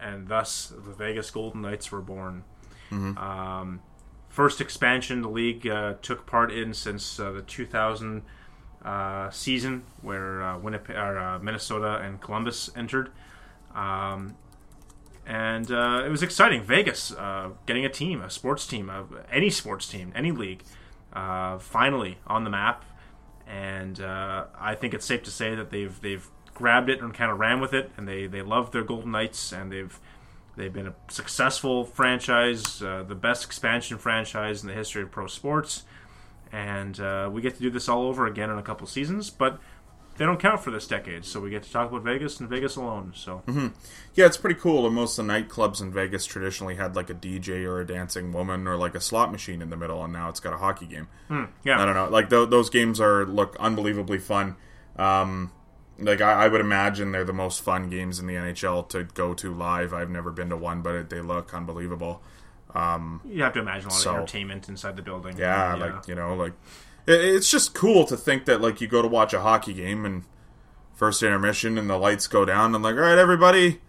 And 0.00 0.28
thus, 0.28 0.66
the 0.68 0.92
Vegas 0.92 1.30
Golden 1.30 1.62
Knights 1.62 1.90
were 1.90 2.00
born. 2.00 2.44
Um, 3.18 3.80
first 4.28 4.60
expansion 4.60 5.22
the 5.22 5.28
league 5.28 5.66
uh, 5.66 5.94
took 6.02 6.24
part 6.26 6.50
in 6.50 6.72
since 6.72 7.20
uh, 7.20 7.32
the 7.32 7.42
2000 7.42 8.22
uh, 8.84 9.30
season, 9.30 9.84
where 10.02 10.42
uh, 10.42 10.58
Winnipeg, 10.58 10.96
or, 10.96 11.18
uh, 11.18 11.38
Minnesota 11.38 11.98
and 11.98 12.20
Columbus 12.20 12.70
entered. 12.74 13.10
Um, 13.74 14.36
and 15.26 15.70
uh, 15.70 16.02
it 16.04 16.08
was 16.08 16.22
exciting. 16.22 16.62
Vegas 16.62 17.12
uh, 17.12 17.50
getting 17.66 17.84
a 17.84 17.88
team, 17.88 18.20
a 18.20 18.30
sports 18.30 18.66
team, 18.66 18.90
uh, 18.90 19.04
any 19.30 19.50
sports 19.50 19.86
team, 19.86 20.12
any 20.14 20.32
league, 20.32 20.62
uh, 21.12 21.58
finally 21.58 22.18
on 22.26 22.44
the 22.44 22.50
map. 22.50 22.84
And 23.46 24.00
uh, 24.00 24.46
I 24.58 24.74
think 24.74 24.94
it's 24.94 25.06
safe 25.06 25.22
to 25.24 25.30
say 25.30 25.54
that 25.54 25.70
they've 25.70 26.00
they've 26.00 26.26
grabbed 26.54 26.88
it 26.90 27.00
and 27.00 27.12
kind 27.14 27.30
of 27.30 27.38
ran 27.38 27.60
with 27.60 27.72
it, 27.72 27.90
and 27.96 28.06
they 28.08 28.26
they 28.26 28.42
love 28.42 28.70
their 28.70 28.82
Golden 28.84 29.12
Knights, 29.12 29.52
and 29.52 29.70
they've 29.70 29.98
they've 30.56 30.72
been 30.72 30.88
a 30.88 30.94
successful 31.08 31.84
franchise, 31.84 32.82
uh, 32.82 33.04
the 33.06 33.14
best 33.14 33.44
expansion 33.44 33.98
franchise 33.98 34.62
in 34.62 34.68
the 34.68 34.74
history 34.74 35.02
of 35.02 35.10
pro 35.10 35.26
sports. 35.26 35.84
And 36.52 36.98
uh, 36.98 37.30
we 37.32 37.40
get 37.40 37.54
to 37.54 37.60
do 37.60 37.70
this 37.70 37.88
all 37.88 38.02
over 38.02 38.26
again 38.26 38.50
in 38.50 38.58
a 38.58 38.62
couple 38.62 38.86
seasons, 38.86 39.30
but 39.30 39.60
they 40.20 40.26
don't 40.26 40.38
count 40.38 40.60
for 40.60 40.70
this 40.70 40.86
decade, 40.86 41.24
so 41.24 41.40
we 41.40 41.48
get 41.48 41.62
to 41.62 41.72
talk 41.72 41.88
about 41.88 42.02
Vegas 42.02 42.40
and 42.40 42.48
Vegas 42.50 42.76
alone. 42.76 43.14
So 43.16 43.42
mm-hmm. 43.46 43.68
Yeah, 44.14 44.26
it's 44.26 44.36
pretty 44.36 44.60
cool. 44.60 44.84
And 44.84 44.94
most 44.94 45.18
of 45.18 45.26
the 45.26 45.32
nightclubs 45.32 45.80
in 45.80 45.90
Vegas 45.90 46.26
traditionally 46.26 46.74
had 46.74 46.94
like 46.94 47.08
a 47.08 47.14
DJ 47.14 47.64
or 47.64 47.80
a 47.80 47.86
dancing 47.86 48.30
woman 48.30 48.68
or 48.68 48.76
like 48.76 48.94
a 48.94 49.00
slot 49.00 49.32
machine 49.32 49.62
in 49.62 49.70
the 49.70 49.78
middle, 49.78 50.04
and 50.04 50.12
now 50.12 50.28
it's 50.28 50.38
got 50.38 50.52
a 50.52 50.58
hockey 50.58 50.84
game. 50.84 51.08
Hmm, 51.28 51.44
yeah, 51.64 51.80
I 51.80 51.86
don't 51.86 51.94
know. 51.94 52.10
Like 52.10 52.28
th- 52.28 52.50
those 52.50 52.68
games 52.68 53.00
are 53.00 53.24
look 53.24 53.56
unbelievably 53.58 54.18
fun. 54.18 54.56
Um, 54.96 55.52
like 55.98 56.20
I-, 56.20 56.44
I 56.44 56.48
would 56.48 56.60
imagine 56.60 57.12
they're 57.12 57.24
the 57.24 57.32
most 57.32 57.62
fun 57.62 57.88
games 57.88 58.18
in 58.18 58.26
the 58.26 58.34
NHL 58.34 58.90
to 58.90 59.04
go 59.04 59.32
to 59.32 59.54
live. 59.54 59.94
I've 59.94 60.10
never 60.10 60.30
been 60.30 60.50
to 60.50 60.56
one, 60.58 60.82
but 60.82 60.94
it, 60.96 61.08
they 61.08 61.22
look 61.22 61.54
unbelievable. 61.54 62.20
Um, 62.74 63.22
you 63.24 63.42
have 63.42 63.54
to 63.54 63.60
imagine 63.60 63.88
a 63.88 63.92
lot 63.92 63.98
So- 63.98 64.10
of 64.10 64.16
entertainment 64.16 64.68
inside 64.68 64.96
the 64.96 65.02
building. 65.02 65.38
Yeah, 65.38 65.76
like 65.76 66.08
you 66.08 66.14
know, 66.14 66.34
like 66.34 66.52
it's 67.06 67.50
just 67.50 67.74
cool 67.74 68.04
to 68.06 68.16
think 68.16 68.44
that 68.46 68.60
like 68.60 68.80
you 68.80 68.86
go 68.88 69.02
to 69.02 69.08
watch 69.08 69.32
a 69.32 69.40
hockey 69.40 69.72
game 69.74 70.04
and 70.04 70.24
first 70.94 71.22
intermission 71.22 71.78
and 71.78 71.88
the 71.88 71.96
lights 71.96 72.26
go 72.26 72.44
down 72.44 72.66
and 72.66 72.76
I'm 72.76 72.82
like, 72.82 72.94
all 72.96 73.00
right, 73.02 73.18
everybody. 73.18 73.80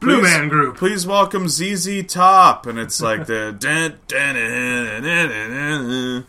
Blue 0.00 0.20
please- 0.20 0.22
Man 0.32 0.48
Group. 0.48 0.76
Please 0.76 1.06
welcome 1.06 1.48
ZZ 1.48 2.04
Top, 2.08 2.66
and 2.66 2.76
it's 2.78 3.00
like 3.00 3.26
the 3.26 3.52
dun, 3.58 3.98
dun, 4.08 4.34
dun, 4.34 4.34
dun, 4.34 5.02
dun, 5.02 5.28
dun, 5.28 5.88
dun. 5.88 6.26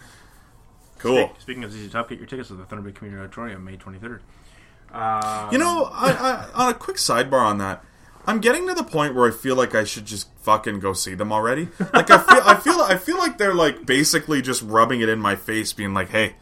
cool. 0.99 1.31
Speaking 1.39 1.63
of 1.63 1.71
ZZ 1.71 1.91
Top, 1.91 2.09
get 2.09 2.19
your 2.19 2.27
tickets 2.27 2.49
to 2.49 2.55
the 2.55 2.65
Thunder 2.65 2.83
Bay 2.87 2.91
Community 2.95 3.23
Auditorium 3.23 3.63
May 3.65 3.77
23rd. 3.77 4.19
You 5.51 5.57
know, 5.57 5.89
I, 5.91 6.11
I, 6.11 6.49
on 6.65 6.69
a 6.69 6.73
quick 6.75 6.97
sidebar 6.97 7.41
on 7.41 7.57
that, 7.57 7.83
I'm 8.25 8.39
getting 8.39 8.67
to 8.67 8.73
the 8.73 8.83
point 8.83 9.15
where 9.15 9.27
I 9.27 9.31
feel 9.31 9.55
like 9.55 9.75
I 9.75 9.83
should 9.83 10.05
just 10.05 10.29
fucking 10.41 10.79
go 10.79 10.93
see 10.93 11.13
them 11.13 11.31
already. 11.31 11.67
Like 11.93 12.09
I 12.09 12.17
feel, 12.17 12.41
I 12.45 12.55
feel, 12.55 12.81
I 12.81 12.97
feel 12.97 13.17
like 13.17 13.37
they're 13.37 13.53
like 13.53 13.85
basically 13.85 14.41
just 14.41 14.61
rubbing 14.61 15.01
it 15.01 15.09
in 15.09 15.19
my 15.19 15.35
face, 15.35 15.73
being 15.73 15.93
like, 15.93 16.09
"Hey, 16.09 16.35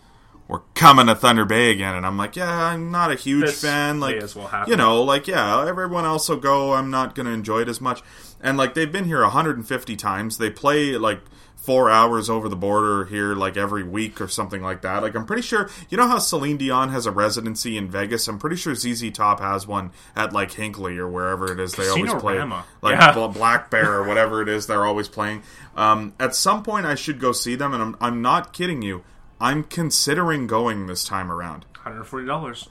we're 0.47 0.59
coming 0.75 1.07
to 1.07 1.15
Thunder 1.15 1.45
Bay 1.45 1.71
again," 1.71 1.95
and 1.95 2.05
I'm 2.05 2.17
like, 2.17 2.35
"Yeah, 2.35 2.65
I'm 2.67 2.91
not 2.91 3.11
a 3.11 3.15
huge 3.15 3.45
This 3.45 3.61
fan." 3.61 3.99
Like, 3.99 4.17
may 4.17 4.23
as 4.23 4.35
well 4.35 4.47
happen. 4.47 4.69
you 4.69 4.77
know, 4.77 5.01
like 5.01 5.27
yeah, 5.27 5.65
everyone 5.67 6.05
else 6.05 6.29
will 6.29 6.37
go. 6.37 6.73
I'm 6.73 6.91
not 6.91 7.15
gonna 7.15 7.31
enjoy 7.31 7.61
it 7.61 7.67
as 7.69 7.81
much. 7.81 8.01
And 8.39 8.57
like 8.57 8.73
they've 8.73 8.91
been 8.91 9.05
here 9.05 9.21
150 9.21 9.95
times. 9.95 10.37
They 10.37 10.49
play 10.49 10.97
like 10.97 11.21
four 11.61 11.91
hours 11.91 12.27
over 12.27 12.49
the 12.49 12.55
border 12.55 13.05
here 13.05 13.35
like 13.35 13.55
every 13.55 13.83
week 13.83 14.19
or 14.19 14.27
something 14.27 14.61
like 14.63 14.81
that. 14.81 15.03
Like 15.03 15.15
I'm 15.15 15.25
pretty 15.25 15.43
sure 15.43 15.69
you 15.89 15.97
know 15.97 16.07
how 16.07 16.17
Celine 16.17 16.57
Dion 16.57 16.89
has 16.89 17.05
a 17.05 17.11
residency 17.11 17.77
in 17.77 17.89
Vegas. 17.89 18.27
I'm 18.27 18.39
pretty 18.39 18.55
sure 18.55 18.73
ZZ 18.73 19.11
Top 19.11 19.39
has 19.39 19.67
one 19.67 19.91
at 20.15 20.33
like 20.33 20.51
Hinkley 20.51 20.97
or 20.97 21.07
wherever 21.07 21.51
it 21.51 21.59
is 21.59 21.73
they 21.73 21.87
always 21.87 22.11
play, 22.15 22.33
Casino-rama. 22.33 22.65
like 22.81 22.99
Yeah. 22.99 23.27
Black 23.27 23.69
Bear 23.69 23.93
or 23.93 24.03
whatever 24.07 24.41
it 24.41 24.49
is 24.49 24.65
they're 24.67 24.85
always 24.85 25.07
playing. 25.07 25.43
Um, 25.75 26.13
at 26.19 26.35
some 26.35 26.63
point, 26.63 26.85
I 26.85 26.95
should 26.95 27.19
go 27.19 27.31
see 27.31 27.55
them, 27.55 27.73
and 27.73 27.81
I'm 27.81 27.95
I'm 28.01 28.21
not 28.21 28.53
kidding 28.53 28.81
you. 28.81 29.03
I'm 29.39 29.63
considering 29.63 30.47
going 30.47 30.87
this 30.87 31.03
time 31.03 31.31
around. 31.31 31.65
$140. 31.85 32.67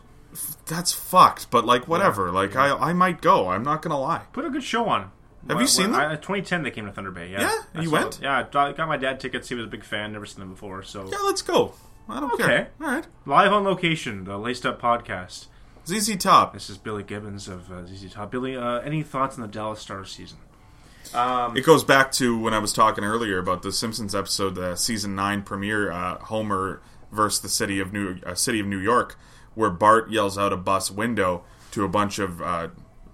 That's 0.67 0.93
fucked, 0.93 1.51
but 1.51 1.65
like 1.65 1.89
whatever. 1.89 2.31
Like 2.31 2.55
I 2.57 2.71
I 2.73 2.93
might 2.93 3.21
go. 3.21 3.49
I'm 3.49 3.63
not 3.63 3.83
gonna 3.83 3.99
lie. 4.01 4.23
Put 4.33 4.45
a 4.45 4.51
good 4.51 4.63
show 4.63 4.87
on. 4.89 5.11
Have 5.49 5.57
Well, 5.57 5.61
you 5.63 5.67
seen 5.67 5.91
well, 5.91 6.01
them? 6.01 6.11
I, 6.13 6.17
2010 6.17 6.63
they 6.63 6.71
came 6.71 6.87
to 6.87 6.93
Thunder 6.93 7.11
Bay. 7.11 7.31
Yeah, 7.31 7.41
Yeah? 7.75 7.81
You 7.83 7.91
went? 7.91 8.17
it. 8.19 8.23
Yeah, 8.23 8.45
I 8.55 8.73
got 8.73 8.89
my 8.89 8.97
dad 8.97 9.21
tickets. 9.21 9.49
He 9.49 9.55
was 9.55 9.65
a 9.65 9.69
big 9.69 9.85
fan. 9.85 10.13
Never 10.13 10.27
seen 10.27 10.41
them 10.41 10.51
before. 10.51 10.83
So 10.83 11.07
Yeah, 11.11 11.19
let's 11.25 11.43
go. 11.43 11.75
I 12.09 12.21
don't 12.21 12.33
Okay. 12.35 12.45
care. 12.45 12.71
All 12.81 12.87
right. 12.89 13.07
live 13.25 13.53
on 13.53 13.65
location, 13.65 14.25
the 14.25 14.37
Laced 14.37 14.67
Up 14.67 14.81
podcast. 14.83 15.47
ZZ 15.87 16.17
Top. 16.17 16.53
This 16.53 16.69
is 16.69 16.77
Billy 16.77 17.03
Gibbons 17.03 17.49
of 17.49 17.71
uh, 17.73 17.87
ZZ 17.87 18.13
Top. 18.13 18.31
Billy, 18.31 18.57
uh, 18.57 18.81
any 18.81 19.03
thoughts 19.03 19.37
on 19.37 19.43
the 19.43 19.49
Dallas 19.49 19.81
Stars 19.81 20.11
season? 20.13 20.39
It 21.15 21.65
goes 21.65 21.83
back 21.85 22.13
to 22.13 22.39
when 22.39 22.53
I 22.55 22.59
was 22.59 22.73
talking 22.73 23.03
earlier 23.05 23.39
about 23.39 23.63
the 23.63 23.73
Simpsons 23.73 24.15
episode, 24.15 24.55
the 24.55 24.77
season 24.77 25.15
nine 25.17 25.43
premiere, 25.43 25.91
uh, 25.91 26.19
Homer 26.19 26.83
versus 27.11 27.41
the 27.41 27.49
city 27.49 27.81
of 27.81 27.93
New 27.93 28.19
uh, 28.25 28.35
city 28.35 28.61
of 28.61 28.67
New 28.67 28.79
York, 28.79 29.19
where 29.55 29.71
Bart 29.71 30.11
yells 30.11 30.37
out 30.39 30.53
a 30.53 30.57
bus 30.57 30.91
window 30.91 31.43
to 31.73 31.85
a 31.85 31.89
bunch 31.89 32.19
of 32.19 32.41
uh, 32.43 32.69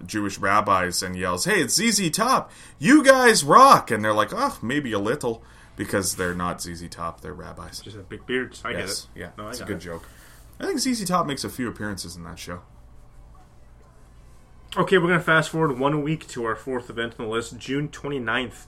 Jewish 0.05 0.37
rabbis 0.37 1.01
and 1.03 1.15
yells, 1.15 1.45
"Hey, 1.45 1.61
it's 1.61 1.75
ZZ 1.75 2.09
Top! 2.11 2.51
You 2.79 3.03
guys 3.03 3.43
rock!" 3.43 3.89
And 3.91 4.03
they're 4.03 4.13
like, 4.13 4.29
"Oh, 4.33 4.57
maybe 4.61 4.91
a 4.93 4.99
little," 4.99 5.43
because 5.75 6.15
they're 6.15 6.35
not 6.35 6.61
ZZ 6.61 6.87
Top; 6.89 7.21
they're 7.21 7.33
rabbis. 7.33 7.79
Just 7.79 7.95
have 7.97 8.07
big 8.09 8.25
beards. 8.25 8.61
I 8.65 8.71
Yes, 8.71 9.07
get 9.13 9.21
it. 9.21 9.25
yeah, 9.37 9.43
No, 9.43 9.49
it's 9.49 9.59
a 9.59 9.65
good 9.65 9.77
it. 9.77 9.81
joke. 9.81 10.07
I 10.59 10.65
think 10.65 10.79
ZZ 10.79 11.05
Top 11.05 11.25
makes 11.27 11.43
a 11.43 11.49
few 11.49 11.67
appearances 11.67 12.15
in 12.15 12.23
that 12.23 12.39
show. 12.39 12.61
Okay, 14.75 14.97
we're 14.97 15.07
going 15.07 15.19
to 15.19 15.25
fast 15.25 15.49
forward 15.49 15.79
one 15.79 16.03
week 16.03 16.27
to 16.29 16.43
our 16.45 16.55
fourth 16.55 16.89
event 16.89 17.15
on 17.17 17.25
the 17.25 17.31
list, 17.31 17.57
June 17.57 17.87
29th, 17.89 18.65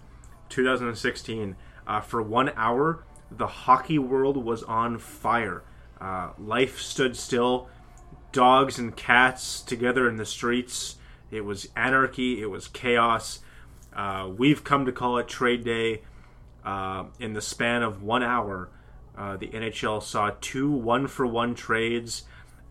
2016. 0.49 1.55
Uh, 1.85 2.01
for 2.01 2.21
one 2.21 2.51
hour, 2.55 3.03
the 3.29 3.47
hockey 3.47 3.99
world 3.99 4.37
was 4.37 4.63
on 4.63 4.97
fire. 4.97 5.63
Uh, 5.99 6.29
life 6.39 6.79
stood 6.79 7.15
still. 7.17 7.67
Dogs 8.31 8.79
and 8.79 8.95
cats 8.95 9.61
together 9.61 10.07
in 10.07 10.15
the 10.15 10.25
streets. 10.25 10.95
It 11.31 11.41
was 11.41 11.69
anarchy. 11.75 12.41
It 12.41 12.47
was 12.47 12.67
chaos. 12.67 13.39
Uh, 13.93 14.29
we've 14.35 14.63
come 14.63 14.85
to 14.85 14.91
call 14.91 15.17
it 15.17 15.27
Trade 15.27 15.63
Day. 15.63 16.01
Uh, 16.63 17.05
in 17.19 17.33
the 17.33 17.41
span 17.41 17.83
of 17.83 18.03
one 18.03 18.21
hour, 18.21 18.69
uh, 19.17 19.37
the 19.37 19.47
NHL 19.47 20.03
saw 20.03 20.31
two 20.41 20.69
one 20.69 21.07
for 21.07 21.25
one 21.25 21.55
trades 21.55 22.23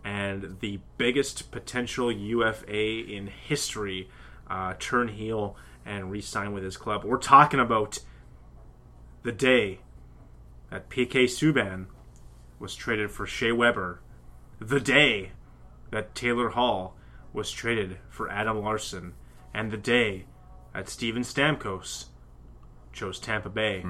and 0.03 0.57
the 0.61 0.79
biggest 0.97 1.51
potential 1.51 2.11
UFA 2.11 2.99
in 2.99 3.27
history 3.27 4.09
uh, 4.49 4.73
turn 4.79 5.09
heel 5.09 5.55
and 5.85 6.11
re 6.11 6.21
sign 6.21 6.53
with 6.53 6.63
his 6.63 6.77
club. 6.77 7.03
We're 7.03 7.17
talking 7.17 7.59
about 7.59 7.99
the 9.23 9.31
day 9.31 9.79
that 10.69 10.89
PK 10.89 11.25
Subban 11.25 11.87
was 12.59 12.75
traded 12.75 13.11
for 13.11 13.25
Shea 13.25 13.51
Weber, 13.51 14.01
the 14.59 14.79
day 14.79 15.31
that 15.91 16.15
Taylor 16.15 16.49
Hall 16.49 16.95
was 17.33 17.51
traded 17.51 17.97
for 18.09 18.29
Adam 18.29 18.61
Larsson, 18.61 19.13
and 19.53 19.71
the 19.71 19.77
day 19.77 20.25
that 20.73 20.89
Steven 20.89 21.23
Stamkos 21.23 22.05
chose 22.93 23.19
Tampa 23.19 23.49
Bay. 23.49 23.83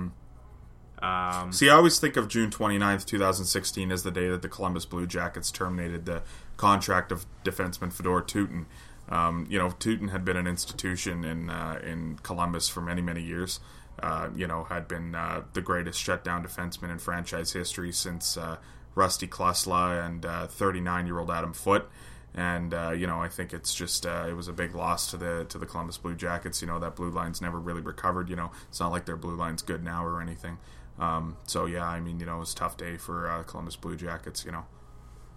Um, 1.02 1.52
See, 1.52 1.70
I 1.70 1.76
always 1.76 2.00
think 2.00 2.18
of 2.18 2.28
June 2.28 2.50
29th, 2.50 3.06
2016 3.06 3.92
as 3.92 4.04
the 4.04 4.12
day 4.12 4.28
that 4.30 4.42
the 4.42 4.50
Columbus 4.50 4.86
Blue 4.86 5.08
Jackets 5.08 5.50
terminated 5.52 6.06
the 6.06 6.24
contract 6.58 7.12
of 7.12 7.26
defenseman 7.44 7.94
Fedor 7.94 8.22
Tyutin. 8.22 8.66
Um, 9.08 9.48
you 9.50 9.58
know, 9.58 9.70
Tyutin 9.70 10.12
had 10.12 10.26
been 10.26 10.38
an 10.38 10.46
institution 10.46 11.24
in 11.24 11.50
uh, 11.50 11.80
in 11.84 12.20
Columbus 12.22 12.68
for 12.70 12.82
many, 12.82 13.02
many 13.02 13.24
years. 13.24 13.60
Uh, 14.02 14.30
you 14.36 14.48
know, 14.48 14.66
had 14.66 14.88
been 14.88 15.16
uh, 15.16 15.44
the 15.54 15.62
greatest 15.62 16.00
shutdown 16.00 16.46
defenseman 16.46 16.92
in 16.92 17.00
franchise 17.00 17.52
history 17.54 17.92
since 17.92 18.38
uh, 18.38 18.58
Rusty 18.96 19.28
Klesla 19.28 20.06
and 20.06 20.52
39 20.52 21.06
year 21.06 21.20
old 21.20 21.32
Adam 21.32 21.54
Foote. 21.54 21.90
And 22.36 22.74
uh, 22.74 22.92
you 22.92 23.08
know, 23.08 23.22
I 23.22 23.28
think 23.28 23.54
it's 23.54 23.74
just 23.74 24.06
uh, 24.06 24.26
it 24.30 24.34
was 24.34 24.48
a 24.48 24.54
big 24.54 24.76
loss 24.76 25.10
to 25.12 25.18
the 25.18 25.46
to 25.50 25.58
the 25.58 25.66
Columbus 25.66 25.98
Blue 25.98 26.16
Jackets. 26.16 26.62
You 26.62 26.68
know, 26.68 26.80
that 26.80 26.96
blue 26.96 27.10
line's 27.10 27.42
never 27.42 27.60
really 27.60 27.82
recovered. 27.82 28.30
You 28.30 28.36
know, 28.36 28.52
it's 28.68 28.80
not 28.80 28.92
like 28.92 29.06
their 29.06 29.18
blue 29.18 29.36
line's 29.36 29.62
good 29.62 29.84
now 29.84 30.06
or 30.06 30.22
anything. 30.22 30.58
Um, 31.00 31.38
so 31.46 31.66
yeah, 31.66 31.86
I 31.88 32.00
mean, 32.00 32.20
you 32.20 32.26
know, 32.26 32.38
it 32.38 32.40
was 32.40 32.54
a 32.54 32.56
tough 32.56 32.78
day 32.78 32.98
for 32.98 33.30
uh, 33.30 33.44
Columbus 33.44 33.76
Blue 33.76 33.96
Jackets. 33.96 34.46
You 34.46 34.52
know, 34.52 34.66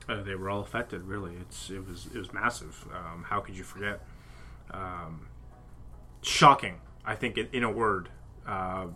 uh, 0.08 0.22
they 0.22 0.34
were 0.34 0.50
all 0.50 0.60
affected. 0.60 1.02
Really, 1.02 1.34
it's 1.40 1.70
it 1.70 1.86
was 1.86 2.08
it 2.14 2.18
was 2.18 2.32
massive. 2.32 2.86
Um, 2.92 3.24
how 3.28 3.40
could 3.40 3.56
you 3.56 3.64
forget? 3.64 4.04
Um, 4.70 5.28
shocking. 6.22 6.80
I 7.04 7.14
think 7.14 7.38
in, 7.38 7.48
in 7.52 7.62
a 7.64 7.70
word, 7.70 8.10
uh, 8.46 8.86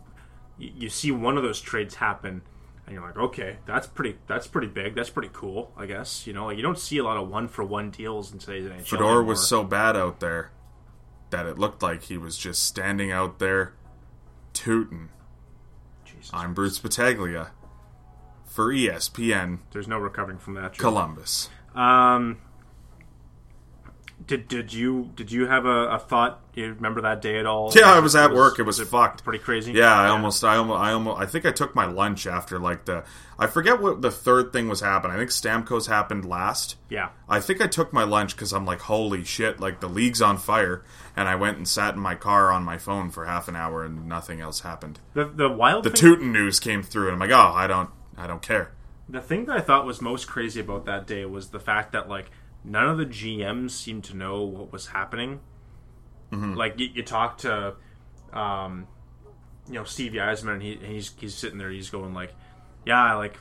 you, 0.58 0.72
you 0.74 0.88
see 0.88 1.10
one 1.12 1.36
of 1.36 1.42
those 1.42 1.60
trades 1.60 1.94
happen, 1.94 2.42
and 2.86 2.94
you're 2.94 3.04
like, 3.04 3.16
okay, 3.16 3.56
that's 3.66 3.86
pretty 3.86 4.16
that's 4.26 4.46
pretty 4.46 4.68
big. 4.68 4.94
That's 4.94 5.10
pretty 5.10 5.30
cool. 5.32 5.72
I 5.76 5.86
guess 5.86 6.26
you 6.26 6.32
know 6.32 6.46
like, 6.46 6.56
you 6.56 6.62
don't 6.62 6.78
see 6.78 6.98
a 6.98 7.04
lot 7.04 7.16
of 7.16 7.28
one 7.28 7.48
for 7.48 7.64
one 7.64 7.90
deals 7.90 8.32
in 8.32 8.38
today's 8.38 8.64
NHL. 8.70 8.86
Fedor 8.86 9.04
anymore. 9.04 9.22
was 9.24 9.48
so 9.48 9.64
bad 9.64 9.96
out 9.96 10.20
there 10.20 10.50
that 11.30 11.46
it 11.46 11.58
looked 11.58 11.82
like 11.82 12.04
he 12.04 12.16
was 12.16 12.38
just 12.38 12.62
standing 12.64 13.10
out 13.10 13.38
there 13.38 13.74
tooting. 14.52 15.08
Jesus. 16.04 16.30
I'm 16.32 16.54
Bruce 16.54 16.78
Battaglia 16.78 17.50
for 18.44 18.72
ESPN 18.72 19.58
There's 19.72 19.88
no 19.88 19.98
recovering 19.98 20.38
from 20.38 20.54
that. 20.54 20.78
Columbus. 20.78 21.50
Um, 21.74 22.38
did 24.24 24.48
did 24.48 24.72
you 24.72 25.10
did 25.14 25.30
you 25.30 25.46
have 25.46 25.66
a, 25.66 25.88
a 25.88 25.98
thought? 25.98 26.40
You 26.54 26.72
remember 26.72 27.02
that 27.02 27.20
day 27.20 27.38
at 27.38 27.44
all? 27.44 27.70
Yeah, 27.74 27.92
I 27.92 27.98
was 28.00 28.16
at 28.16 28.32
work. 28.32 28.58
It 28.58 28.62
was 28.62 28.80
it 28.80 28.86
fucked. 28.88 29.22
Pretty 29.24 29.38
crazy. 29.40 29.72
Yeah, 29.72 29.92
I 29.94 30.08
almost, 30.08 30.42
I 30.42 30.56
almost, 30.56 30.80
I 30.80 30.92
almost, 30.92 31.20
I 31.20 31.26
think 31.26 31.44
I 31.44 31.52
took 31.52 31.74
my 31.74 31.84
lunch 31.84 32.26
after 32.26 32.58
like 32.58 32.86
the, 32.86 33.04
I 33.38 33.46
forget 33.46 33.80
what 33.80 34.00
the 34.00 34.10
third 34.10 34.54
thing 34.54 34.68
was 34.68 34.80
happened. 34.80 35.12
I 35.12 35.18
think 35.18 35.28
Stamkos 35.30 35.86
happened 35.88 36.24
last. 36.24 36.76
Yeah. 36.88 37.10
I 37.28 37.40
think 37.40 37.60
I 37.60 37.66
took 37.66 37.92
my 37.92 38.04
lunch 38.04 38.34
because 38.34 38.54
I'm 38.54 38.64
like, 38.64 38.80
holy 38.80 39.22
shit, 39.22 39.60
like 39.60 39.80
the 39.80 39.88
league's 39.88 40.22
on 40.22 40.38
fire, 40.38 40.82
and 41.14 41.28
I 41.28 41.34
went 41.34 41.58
and 41.58 41.68
sat 41.68 41.94
in 41.94 42.00
my 42.00 42.14
car 42.14 42.50
on 42.50 42.62
my 42.62 42.78
phone 42.78 43.10
for 43.10 43.26
half 43.26 43.48
an 43.48 43.56
hour 43.56 43.84
and 43.84 44.06
nothing 44.08 44.40
else 44.40 44.60
happened. 44.60 44.98
The 45.12 45.26
the 45.26 45.50
wild 45.50 45.84
The 45.84 45.90
thing, 45.90 46.14
Tyutin 46.16 46.32
news 46.32 46.58
came 46.58 46.82
through, 46.82 47.08
and 47.12 47.22
I'm 47.22 47.28
like, 47.28 47.38
oh, 47.38 47.52
I 47.54 47.66
don't, 47.66 47.90
I 48.16 48.26
don't 48.26 48.40
care. 48.40 48.72
the 49.10 49.20
thing 49.20 49.44
that 49.44 49.58
I 49.58 49.60
thought 49.60 49.84
was 49.84 50.00
most 50.00 50.26
crazy 50.26 50.60
about 50.60 50.86
that 50.86 51.06
day 51.06 51.26
was 51.26 51.50
the 51.50 51.60
fact 51.60 51.92
that 51.92 52.08
like 52.08 52.30
none 52.66 52.88
of 52.88 52.98
the 52.98 53.06
GMs 53.06 53.70
seemed 53.70 54.04
to 54.04 54.16
know 54.16 54.42
what 54.42 54.72
was 54.72 54.88
happening. 54.88 55.40
Like 56.54 56.78
you, 56.78 56.88
you 56.92 57.02
talk 57.04 57.38
to, 57.38 57.76
um, 58.32 58.88
you 59.68 59.74
know, 59.74 59.84
Steve 59.84 60.12
Yzerman, 60.12 60.54
and 60.54 60.62
he, 60.62 60.74
he's 60.74 61.12
he's 61.18 61.34
sitting 61.34 61.56
there, 61.58 61.70
he's 61.70 61.88
going 61.88 62.12
like, 62.12 62.34
yeah, 62.84 63.14
like 63.14 63.38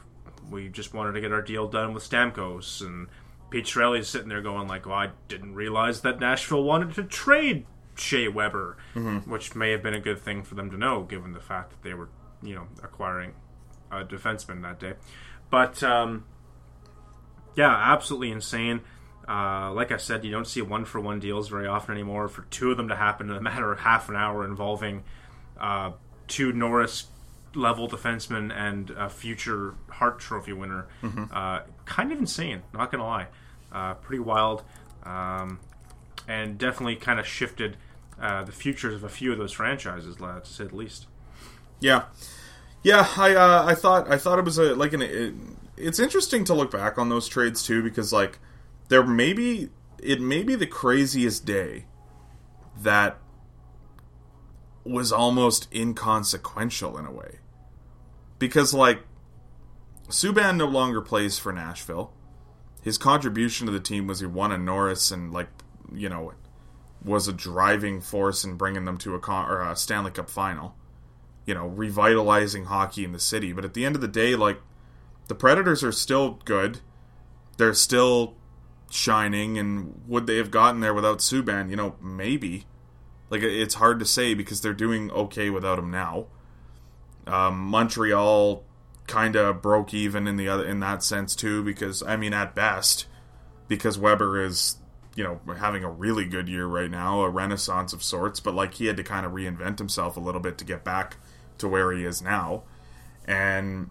we 0.49 0.69
just 0.69 0.93
wanted 0.93 1.13
to 1.13 1.21
get 1.21 1.31
our 1.31 1.41
deal 1.41 1.67
done 1.67 1.93
with 1.93 2.07
Stamkos, 2.07 2.81
and 2.85 3.07
Pete 3.49 3.65
Chiarelli's 3.65 4.07
sitting 4.07 4.29
there 4.29 4.41
going 4.41 4.67
like, 4.67 4.85
well, 4.85 4.95
I 4.95 5.09
didn't 5.27 5.55
realize 5.55 6.01
that 6.01 6.19
Nashville 6.19 6.63
wanted 6.63 6.93
to 6.95 7.03
trade 7.03 7.65
Shea 7.95 8.27
Weber, 8.27 8.77
which 9.25 9.55
may 9.55 9.71
have 9.71 9.81
been 9.81 9.95
a 9.95 9.99
good 9.99 10.19
thing 10.19 10.43
for 10.43 10.53
them 10.55 10.69
to 10.69 10.77
know, 10.77 11.03
given 11.03 11.33
the 11.33 11.39
fact 11.39 11.71
that 11.71 11.81
they 11.81 11.93
were, 11.95 12.09
you 12.43 12.53
know, 12.53 12.67
acquiring 12.83 13.33
a 13.91 14.03
defenseman 14.03 14.61
that 14.61 14.79
day. 14.79 14.93
But 15.49 15.81
um, 15.81 16.25
yeah, 17.55 17.73
absolutely 17.73 18.31
insane. 18.31 18.81
Uh, 19.27 19.71
like 19.73 19.91
I 19.91 19.97
said, 19.97 20.23
you 20.23 20.31
don't 20.31 20.47
see 20.47 20.61
one 20.61 20.85
for 20.85 20.99
one 20.99 21.19
deals 21.19 21.49
very 21.49 21.67
often 21.67 21.93
anymore. 21.93 22.27
For 22.27 22.43
two 22.43 22.71
of 22.71 22.77
them 22.77 22.89
to 22.89 22.95
happen 22.95 23.29
in 23.29 23.35
a 23.35 23.41
matter 23.41 23.71
of 23.71 23.79
half 23.79 24.07
an 24.09 24.15
hour 24.15 24.45
involving 24.45 25.03
uh, 25.59 25.91
two 26.27 26.53
Norris 26.53 27.07
level 27.55 27.87
defensemen 27.87 28.53
and 28.55 28.91
a 28.91 29.09
future 29.09 29.75
Hart 29.89 30.19
Trophy 30.19 30.53
winner, 30.53 30.87
uh, 31.31 31.61
kind 31.85 32.11
of 32.11 32.19
insane. 32.19 32.61
Not 32.73 32.91
gonna 32.91 33.05
lie, 33.05 33.27
uh, 33.71 33.95
pretty 33.95 34.19
wild, 34.19 34.63
um, 35.03 35.59
and 36.27 36.57
definitely 36.57 36.97
kind 36.97 37.19
of 37.19 37.25
shifted 37.25 37.77
uh, 38.21 38.43
the 38.43 38.51
futures 38.51 38.93
of 38.93 39.03
a 39.03 39.09
few 39.09 39.31
of 39.31 39.37
those 39.37 39.51
franchises, 39.51 40.17
to 40.17 40.41
say 40.43 40.65
the 40.65 40.75
least. 40.75 41.07
Yeah, 41.79 42.03
yeah. 42.83 43.07
I 43.17 43.35
uh, 43.35 43.65
I 43.65 43.73
thought 43.73 44.11
I 44.11 44.17
thought 44.17 44.37
it 44.37 44.45
was 44.45 44.57
a 44.57 44.75
like 44.75 44.93
an. 44.93 45.01
It, 45.01 45.33
it's 45.77 45.99
interesting 45.99 46.45
to 46.45 46.53
look 46.53 46.71
back 46.71 46.97
on 46.97 47.09
those 47.09 47.27
trades 47.27 47.63
too 47.63 47.83
because 47.83 48.13
like 48.13 48.39
there 48.89 49.03
may 49.03 49.33
be 49.33 49.69
it 50.01 50.21
may 50.21 50.43
be 50.43 50.55
the 50.55 50.67
craziest 50.67 51.45
day 51.45 51.85
that 52.81 53.17
was 54.83 55.11
almost 55.11 55.67
inconsequential 55.73 56.97
in 56.97 57.05
a 57.05 57.11
way 57.11 57.39
because 58.37 58.73
like 58.73 58.99
Subban 60.09 60.57
no 60.57 60.65
longer 60.65 61.01
plays 61.01 61.39
for 61.39 61.51
Nashville. 61.51 62.13
His 62.83 62.99
contribution 62.99 63.65
to 63.65 63.71
the 63.71 63.79
team 63.79 64.05
was 64.05 64.19
he 64.19 64.27
won 64.27 64.51
a 64.51 64.57
Norris 64.57 65.09
and 65.09 65.33
like 65.33 65.49
you 65.93 66.09
know 66.09 66.33
was 67.03 67.27
a 67.27 67.33
driving 67.33 68.01
force 68.01 68.43
in 68.43 68.55
bringing 68.55 68.85
them 68.85 68.97
to 68.97 69.15
a, 69.15 69.19
con- 69.19 69.49
a 69.67 69.75
Stanley 69.75 70.11
Cup 70.11 70.29
final 70.29 70.75
you 71.45 71.53
know, 71.53 71.67
revitalizing 71.67 72.65
hockey 72.65 73.03
in 73.03 73.11
the 73.11 73.19
city. 73.19 73.53
But 73.53 73.65
at 73.65 73.73
the 73.73 73.85
end 73.85 73.95
of 73.95 74.01
the 74.01 74.07
day, 74.07 74.35
like, 74.35 74.61
the 75.27 75.35
Predators 75.35 75.83
are 75.83 75.91
still 75.91 76.39
good. 76.45 76.79
They're 77.57 77.73
still 77.73 78.35
shining, 78.89 79.57
and 79.57 80.01
would 80.07 80.27
they 80.27 80.37
have 80.37 80.51
gotten 80.51 80.81
there 80.81 80.93
without 80.93 81.19
Subban? 81.19 81.69
You 81.69 81.75
know, 81.75 81.95
maybe. 82.01 82.65
Like, 83.29 83.41
it's 83.41 83.75
hard 83.75 83.99
to 83.99 84.05
say 84.05 84.33
because 84.33 84.61
they're 84.61 84.73
doing 84.73 85.11
okay 85.11 85.49
without 85.49 85.79
him 85.79 85.89
now. 85.89 86.27
Um, 87.27 87.57
Montreal 87.57 88.63
kind 89.07 89.35
of 89.35 89.61
broke 89.61 89.93
even 89.93 90.27
in 90.27 90.37
the 90.37 90.47
other 90.47 90.65
in 90.65 90.79
that 90.79 91.03
sense 91.03 91.35
too, 91.35 91.63
because 91.63 92.03
I 92.03 92.17
mean, 92.17 92.33
at 92.33 92.55
best, 92.55 93.05
because 93.67 93.97
Weber 93.97 94.43
is 94.43 94.77
you 95.15 95.23
know 95.23 95.39
having 95.57 95.83
a 95.83 95.89
really 95.89 96.25
good 96.25 96.47
year 96.47 96.67
right 96.67 96.89
now, 96.89 97.21
a 97.21 97.29
renaissance 97.29 97.93
of 97.93 98.03
sorts. 98.03 98.39
But 98.39 98.53
like 98.53 98.75
he 98.75 98.85
had 98.85 98.97
to 98.97 99.03
kind 99.03 99.25
of 99.25 99.31
reinvent 99.31 99.79
himself 99.79 100.17
a 100.17 100.19
little 100.19 100.41
bit 100.41 100.57
to 100.59 100.65
get 100.65 100.83
back 100.83 101.17
to 101.57 101.67
where 101.67 101.91
he 101.91 102.05
is 102.05 102.21
now, 102.21 102.63
and 103.25 103.89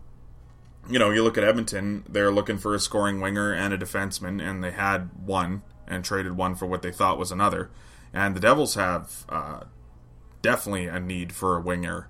you 0.88 0.98
know 0.98 1.10
you 1.10 1.22
look 1.22 1.38
at 1.38 1.44
Edmonton, 1.44 2.04
they're 2.08 2.30
looking 2.30 2.58
for 2.58 2.74
a 2.74 2.80
scoring 2.80 3.20
winger 3.20 3.52
and 3.52 3.72
a 3.72 3.78
defenseman, 3.78 4.42
and 4.42 4.62
they 4.62 4.72
had 4.72 5.10
one 5.24 5.62
and 5.86 6.04
traded 6.04 6.36
one 6.36 6.54
for 6.54 6.66
what 6.66 6.82
they 6.82 6.92
thought 6.92 7.18
was 7.18 7.32
another, 7.32 7.70
and 8.12 8.34
the 8.34 8.40
Devils 8.40 8.74
have 8.74 9.24
uh, 9.28 9.60
definitely 10.42 10.86
a 10.86 11.00
need 11.00 11.32
for 11.32 11.56
a 11.56 11.60
winger 11.60 12.08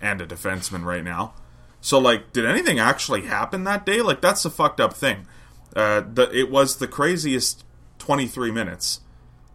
and 0.00 0.20
a 0.20 0.26
defenseman 0.26 0.84
right 0.84 1.04
now. 1.04 1.34
So 1.80 1.98
like, 1.98 2.32
did 2.32 2.44
anything 2.44 2.78
actually 2.78 3.22
happen 3.22 3.64
that 3.64 3.86
day? 3.86 4.02
Like 4.02 4.20
that's 4.20 4.42
the 4.42 4.50
fucked 4.50 4.80
up 4.80 4.94
thing. 4.94 5.26
Uh, 5.74 6.02
the, 6.12 6.30
it 6.36 6.50
was 6.50 6.76
the 6.76 6.88
craziest 6.88 7.64
23 7.98 8.50
minutes 8.50 9.00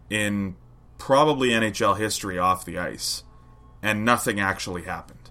in 0.08 0.56
probably 0.98 1.48
NHL 1.50 1.98
history 1.98 2.38
off 2.38 2.64
the 2.64 2.78
ice, 2.78 3.24
and 3.82 4.04
nothing 4.04 4.38
actually 4.38 4.82
happened. 4.82 5.21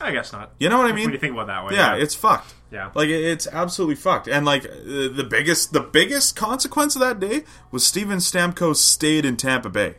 I 0.00 0.12
guess 0.12 0.32
not. 0.32 0.52
You 0.58 0.68
know 0.68 0.78
what 0.78 0.86
I 0.86 0.92
mean? 0.92 1.06
When 1.06 1.14
you 1.14 1.18
think 1.18 1.34
about 1.34 1.48
that 1.48 1.64
way, 1.64 1.74
yeah, 1.74 1.96
it's 1.96 2.14
fucked. 2.14 2.54
Yeah. 2.70 2.90
like 2.94 3.08
it's 3.08 3.46
absolutely 3.46 3.94
fucked. 3.96 4.28
And 4.28 4.44
like 4.44 4.62
the 4.62 5.26
biggest, 5.28 5.72
the 5.72 5.80
biggest 5.80 6.36
consequence 6.36 6.94
of 6.94 7.00
that 7.00 7.18
day 7.18 7.44
was 7.70 7.86
Steven 7.86 8.18
Stamkos 8.18 8.76
stayed 8.76 9.24
in 9.24 9.36
Tampa 9.36 9.70
Bay, 9.70 9.96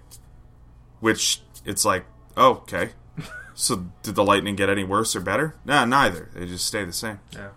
which 1.00 1.42
it's 1.66 1.84
like, 1.84 2.06
oh, 2.38 2.52
okay. 2.52 2.92
so 3.54 3.88
did 4.04 4.16
the 4.16 4.24
Lightning 4.24 4.56
get 4.56 4.70
any 4.70 4.84
worse 4.84 5.16
or 5.16 5.20
better? 5.20 5.56
Nah, 5.66 5.86
neither. 5.86 6.30
They 6.34 6.46
just 6.46 6.66
stay 6.66 6.84
the 6.86 6.94
same. 6.94 7.20
yeah. 7.34 7.50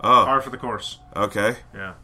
Oh, 0.00 0.24
Par 0.24 0.40
for 0.40 0.50
the 0.50 0.58
course. 0.58 0.98
okay. 1.16 1.56
Yeah. 1.74 1.94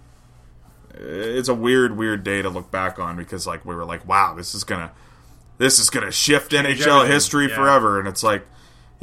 It's 0.95 1.49
a 1.49 1.55
weird, 1.55 1.97
weird 1.97 2.25
day 2.25 2.43
to 2.43 2.49
look 2.49 2.71
back 2.71 2.99
on 2.99 3.17
because 3.17 3.47
like 3.47 3.65
we 3.65 3.75
were 3.75 3.85
like, 3.85 4.07
wow, 4.07 4.35
this 4.35 4.55
is 4.55 4.65
gonna, 4.65 4.91
this 5.59 5.79
is 5.79 5.91
gonna 5.91 6.11
shift 6.11 6.53
NHL 6.53 6.87
everything, 6.87 7.13
history 7.13 7.49
yeah. 7.49 7.55
forever. 7.55 7.99
And 7.99 8.09
it's 8.09 8.23
like, 8.23 8.47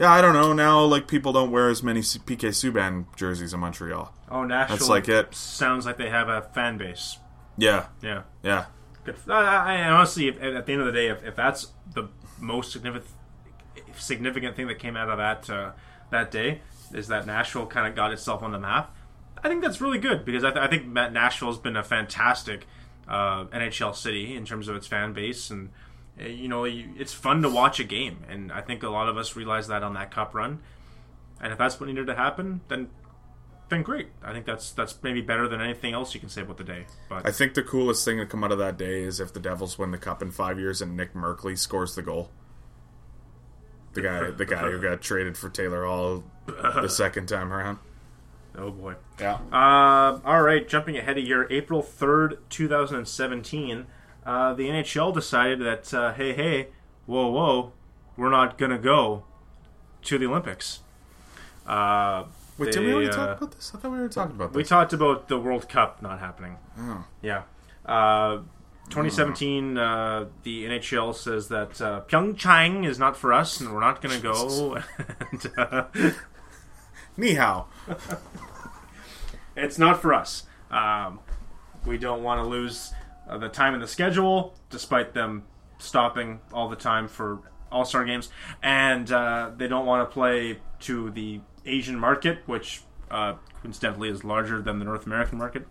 yeah, 0.02 0.12
I 0.12 0.20
don't 0.22 0.34
know. 0.34 0.52
Now 0.52 0.84
like 0.84 1.08
people 1.08 1.32
don't 1.32 1.52
wear 1.52 1.70
as 1.70 1.82
many 1.84 2.02
PK 2.02 2.50
Subban 2.50 3.06
jerseys 3.16 3.54
in 3.54 3.60
Montreal. 3.60 4.14
Oh, 4.30 4.44
Nashville. 4.44 4.78
That's 4.78 4.90
like 4.90 5.08
it. 5.08 5.34
Sounds 5.36 5.86
like 5.86 5.98
they 5.98 6.10
have 6.10 6.28
a 6.28 6.42
fan 6.42 6.78
base. 6.78 7.18
Yeah, 7.58 7.88
Yeah. 8.02 8.24
yeah. 8.44 8.66
Good. 9.04 9.16
I, 9.28 9.78
I, 9.80 9.90
honestly, 9.90 10.28
if, 10.28 10.42
at 10.42 10.66
the 10.66 10.74
end 10.74 10.82
of 10.82 10.88
the 10.88 10.94
day, 10.94 11.08
if, 11.08 11.24
if 11.24 11.36
that's 11.36 11.68
the 11.94 12.10
most 12.40 12.72
significant 12.72 13.10
significant 13.96 14.56
thing 14.56 14.68
that 14.68 14.80
came 14.80 14.96
out 14.96 15.10
of 15.10 15.18
that 15.18 15.50
uh, 15.50 15.72
that 16.12 16.32
day 16.32 16.62
is 16.94 17.08
that 17.08 17.26
Nashville 17.26 17.66
kind 17.68 17.88
of 17.88 17.96
got 17.96 18.12
itself 18.12 18.44
on 18.44 18.52
the 18.52 18.60
map. 18.60 18.96
I 19.44 19.48
think 19.48 19.62
that's 19.64 19.82
really 19.82 19.98
good 19.98 20.24
because 20.26 20.44
I, 20.44 20.52
th- 20.52 20.64
I 20.64 20.68
think 20.68 20.88
Nashville's 20.88 21.58
been 21.58 21.76
a 21.76 21.84
fantastic 21.84 22.68
uh, 23.08 23.46
NHL 23.46 23.96
city 23.96 24.36
in 24.36 24.46
terms 24.46 24.68
of 24.68 24.76
its 24.76 24.88
fan 24.88 25.14
base, 25.14 25.50
and 25.50 25.70
you 26.20 26.48
know 26.48 26.66
it's 26.66 27.14
fun 27.14 27.42
to 27.42 27.50
watch 27.50 27.80
a 27.80 27.84
game, 27.84 28.24
and 28.30 28.52
I 28.52 28.62
think 28.62 28.84
a 28.84 28.90
lot 28.90 29.10
of 29.10 29.18
us 29.18 29.36
realized 29.36 29.70
that 29.70 29.84
on 29.84 29.94
that 29.96 30.12
Cup 30.12 30.34
run. 30.34 30.60
And 31.42 31.52
if 31.52 31.58
that's 31.58 31.80
what 31.80 31.88
needed 31.88 32.08
to 32.08 32.16
happen, 32.16 32.62
then 32.68 32.90
then 33.70 33.82
great. 33.82 34.10
I 34.24 34.32
think 34.34 34.46
that's 34.46 34.72
that's 34.72 34.96
maybe 35.02 35.22
better 35.22 35.48
than 35.48 35.62
anything 35.62 35.94
else 35.94 36.14
you 36.14 36.20
can 36.20 36.30
say 36.30 36.42
about 36.42 36.58
the 36.58 36.64
day. 36.64 36.86
But 37.10 37.26
I 37.26 37.32
think 37.32 37.56
the 37.56 37.64
coolest 37.64 38.06
thing 38.06 38.18
to 38.18 38.26
come 38.26 38.44
out 38.44 38.52
of 38.52 38.60
that 38.60 38.78
day 38.78 39.02
is 39.02 39.20
if 39.20 39.34
the 39.34 39.40
Devils 39.40 39.80
win 39.80 39.92
the 39.92 39.98
cup 39.98 40.22
in 40.22 40.30
five 40.30 40.60
years 40.60 40.82
and 40.82 40.96
Nick 40.96 41.14
Merkley 41.14 41.58
scores 41.58 41.96
the 41.96 42.02
goal. 42.02 42.30
The 43.94 44.02
guy, 44.02 44.32
the 44.32 44.46
guy 44.46 44.70
who 44.72 44.82
got 44.82 45.02
traded 45.02 45.38
for 45.38 45.50
Taylor 45.50 45.86
Hall 45.86 46.24
the 46.46 46.88
second 46.90 47.28
time 47.28 47.52
around. 47.52 47.80
oh 48.58 48.72
boy. 48.72 48.96
Yeah. 49.20 49.40
Uh, 49.52 50.20
all 50.24 50.42
right, 50.42 50.68
jumping 50.68 50.98
ahead 50.98 51.18
a 51.18 51.22
year, 51.22 51.46
April 51.50 51.82
3rd, 51.84 52.38
2017, 52.50 53.88
uh, 54.26 54.54
the 54.54 54.68
NHL 54.70 55.14
decided 55.14 55.60
that, 55.62 55.94
uh, 55.94 56.14
hey, 56.14 56.34
hey, 56.34 56.68
whoa, 57.06 57.28
whoa, 57.28 57.74
we're 58.18 58.30
not 58.30 58.58
going 58.58 58.72
to 58.72 58.78
go 58.78 59.24
to 60.04 60.18
the 60.18 60.26
Olympics. 60.26 60.80
Uh, 61.66 62.26
Wait, 62.58 62.72
did 62.72 62.84
we 62.84 62.94
already 62.94 63.10
uh, 63.10 63.12
talk 63.12 63.38
about 63.38 63.52
this? 63.52 63.72
I 63.74 63.80
thought 63.80 63.92
we 63.92 64.00
were 64.00 64.10
talking 64.10 64.36
about 64.36 64.54
We 64.54 64.64
talked 64.64 64.94
about 64.94 65.28
the 65.28 65.40
World 65.40 65.70
Cup 65.70 66.02
not 66.02 66.20
happening. 66.20 66.58
Oh. 66.78 67.06
Yeah. 67.22 67.44
Uh, 67.86 68.42
2017, 68.90 69.78
uh, 69.78 70.26
the 70.44 70.66
NHL 70.66 71.16
says 71.16 71.48
that 71.48 71.82
uh, 71.82 72.02
Pyeongchang 72.08 72.86
is 72.86 73.00
not 73.00 73.16
for 73.16 73.32
us, 73.32 73.62
and 73.62 73.74
we're 73.74 73.80
not 73.80 74.02
going 74.02 74.16
to 74.16 74.22
go. 74.22 74.78
and, 75.32 75.52
uh, 75.58 75.86
Ni 77.16 77.36
hao. 77.36 77.68
it's 79.56 79.80
not 79.80 80.02
for 80.02 80.14
us. 80.14 80.44
Um, 80.70 81.20
we 81.86 81.98
don't 81.98 82.22
want 82.22 82.40
to 82.40 82.46
lose 82.46 82.94
uh, 83.32 83.38
the 83.38 83.50
time 83.50 83.74
in 83.74 83.80
the 83.80 83.88
schedule, 83.88 84.54
despite 84.70 85.14
them 85.14 85.44
stopping 85.80 86.40
all 86.54 86.70
the 86.70 86.76
time 86.76 87.08
for 87.08 87.40
All 87.72 87.86
Star 87.86 88.06
games, 88.06 88.30
and 88.62 89.12
uh, 89.12 89.52
they 89.56 89.68
don't 89.68 89.86
want 89.86 90.08
to 90.08 90.14
play 90.14 90.60
to 90.82 91.10
the 91.12 91.40
Asian 91.66 91.98
market, 91.98 92.40
which 92.46 92.82
uh, 93.10 93.36
coincidentally 93.62 94.10
is 94.10 94.24
larger 94.24 94.62
than 94.62 94.80
the 94.80 94.86
North 94.86 95.06
American 95.06 95.38
market. 95.38 95.68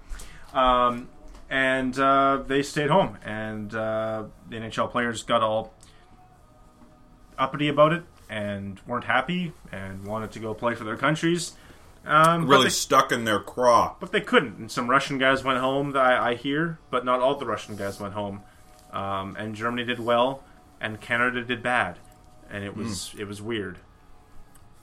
Um, 0.53 1.09
and 1.49 1.99
uh, 1.99 2.43
they 2.47 2.62
stayed 2.62 2.91
home, 2.91 3.19
and 3.24 3.74
uh, 3.74 4.24
the 4.49 4.57
NHL 4.57 4.91
players 4.91 5.23
got 5.23 5.43
all 5.43 5.74
uppity 7.39 7.69
about 7.69 7.93
it 7.93 8.03
and 8.28 8.81
weren't 8.87 9.05
happy 9.05 9.53
and 9.73 10.07
wanted 10.07 10.31
to 10.31 10.39
go 10.39 10.55
play 10.55 10.74
for 10.74 10.85
their 10.85 10.97
countries. 10.97 11.55
Um, 12.06 12.47
Really 12.47 12.64
they- 12.64 12.70
stuck 12.70 13.12
in 13.12 13.24
their 13.24 13.40
craw. 13.40 13.94
but 14.01 14.10
they 14.12 14.20
couldn't. 14.22 14.56
And 14.59 14.70
some 14.70 14.89
Russian 14.89 15.18
guys 15.18 15.44
went 15.44 15.59
home, 15.60 15.94
I, 15.97 16.31
I 16.31 16.35
hear, 16.35 16.78
but 16.90 17.05
not 17.05 17.20
all 17.20 17.35
the 17.36 17.47
Russian 17.47 17.77
guys 17.77 18.01
went 18.01 18.14
home. 18.14 18.43
Um, 18.93 19.36
and 19.39 19.55
Germany 19.55 19.85
did 19.85 20.01
well, 20.01 20.43
and 20.81 21.01
Canada 21.01 21.44
did 21.44 21.62
bad, 21.62 21.98
and 22.51 22.64
it 22.64 22.77
was 22.77 23.14
it 23.18 23.24
was 23.28 23.40
weird. 23.40 23.78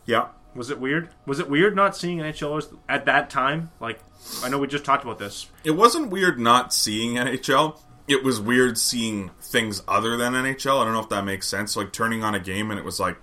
Yeah. 0.06 0.28
Was 0.56 0.70
it 0.70 0.80
weird? 0.80 1.10
Was 1.26 1.40
it 1.40 1.50
weird 1.50 1.76
not 1.76 1.96
seeing 1.96 2.20
NHLers 2.20 2.76
at 2.88 3.06
that 3.06 3.30
time? 3.30 3.70
Like, 3.80 4.00
I 4.44 4.50
know 4.50 4.58
we 4.58 4.68
just 4.68 4.86
talked 4.86 5.04
about 5.04 5.20
this. 5.20 5.48
It 5.64 5.72
wasn't 5.72 6.10
weird 6.10 6.40
not 6.40 6.74
seeing 6.74 7.16
NHL. 7.16 7.80
It 8.08 8.24
was 8.24 8.40
weird 8.40 8.78
seeing 8.78 9.32
things 9.42 9.84
other 9.88 10.16
than 10.18 10.34
NHL. 10.34 10.82
I 10.82 10.86
don't 10.86 10.94
know 10.94 11.02
if 11.02 11.10
that 11.10 11.26
makes 11.26 11.48
sense. 11.48 11.76
Like 11.76 11.92
turning 11.92 12.24
on 12.24 12.34
a 12.34 12.40
game 12.40 12.72
and 12.72 12.80
it 12.80 12.86
was 12.86 13.00
like, 13.00 13.18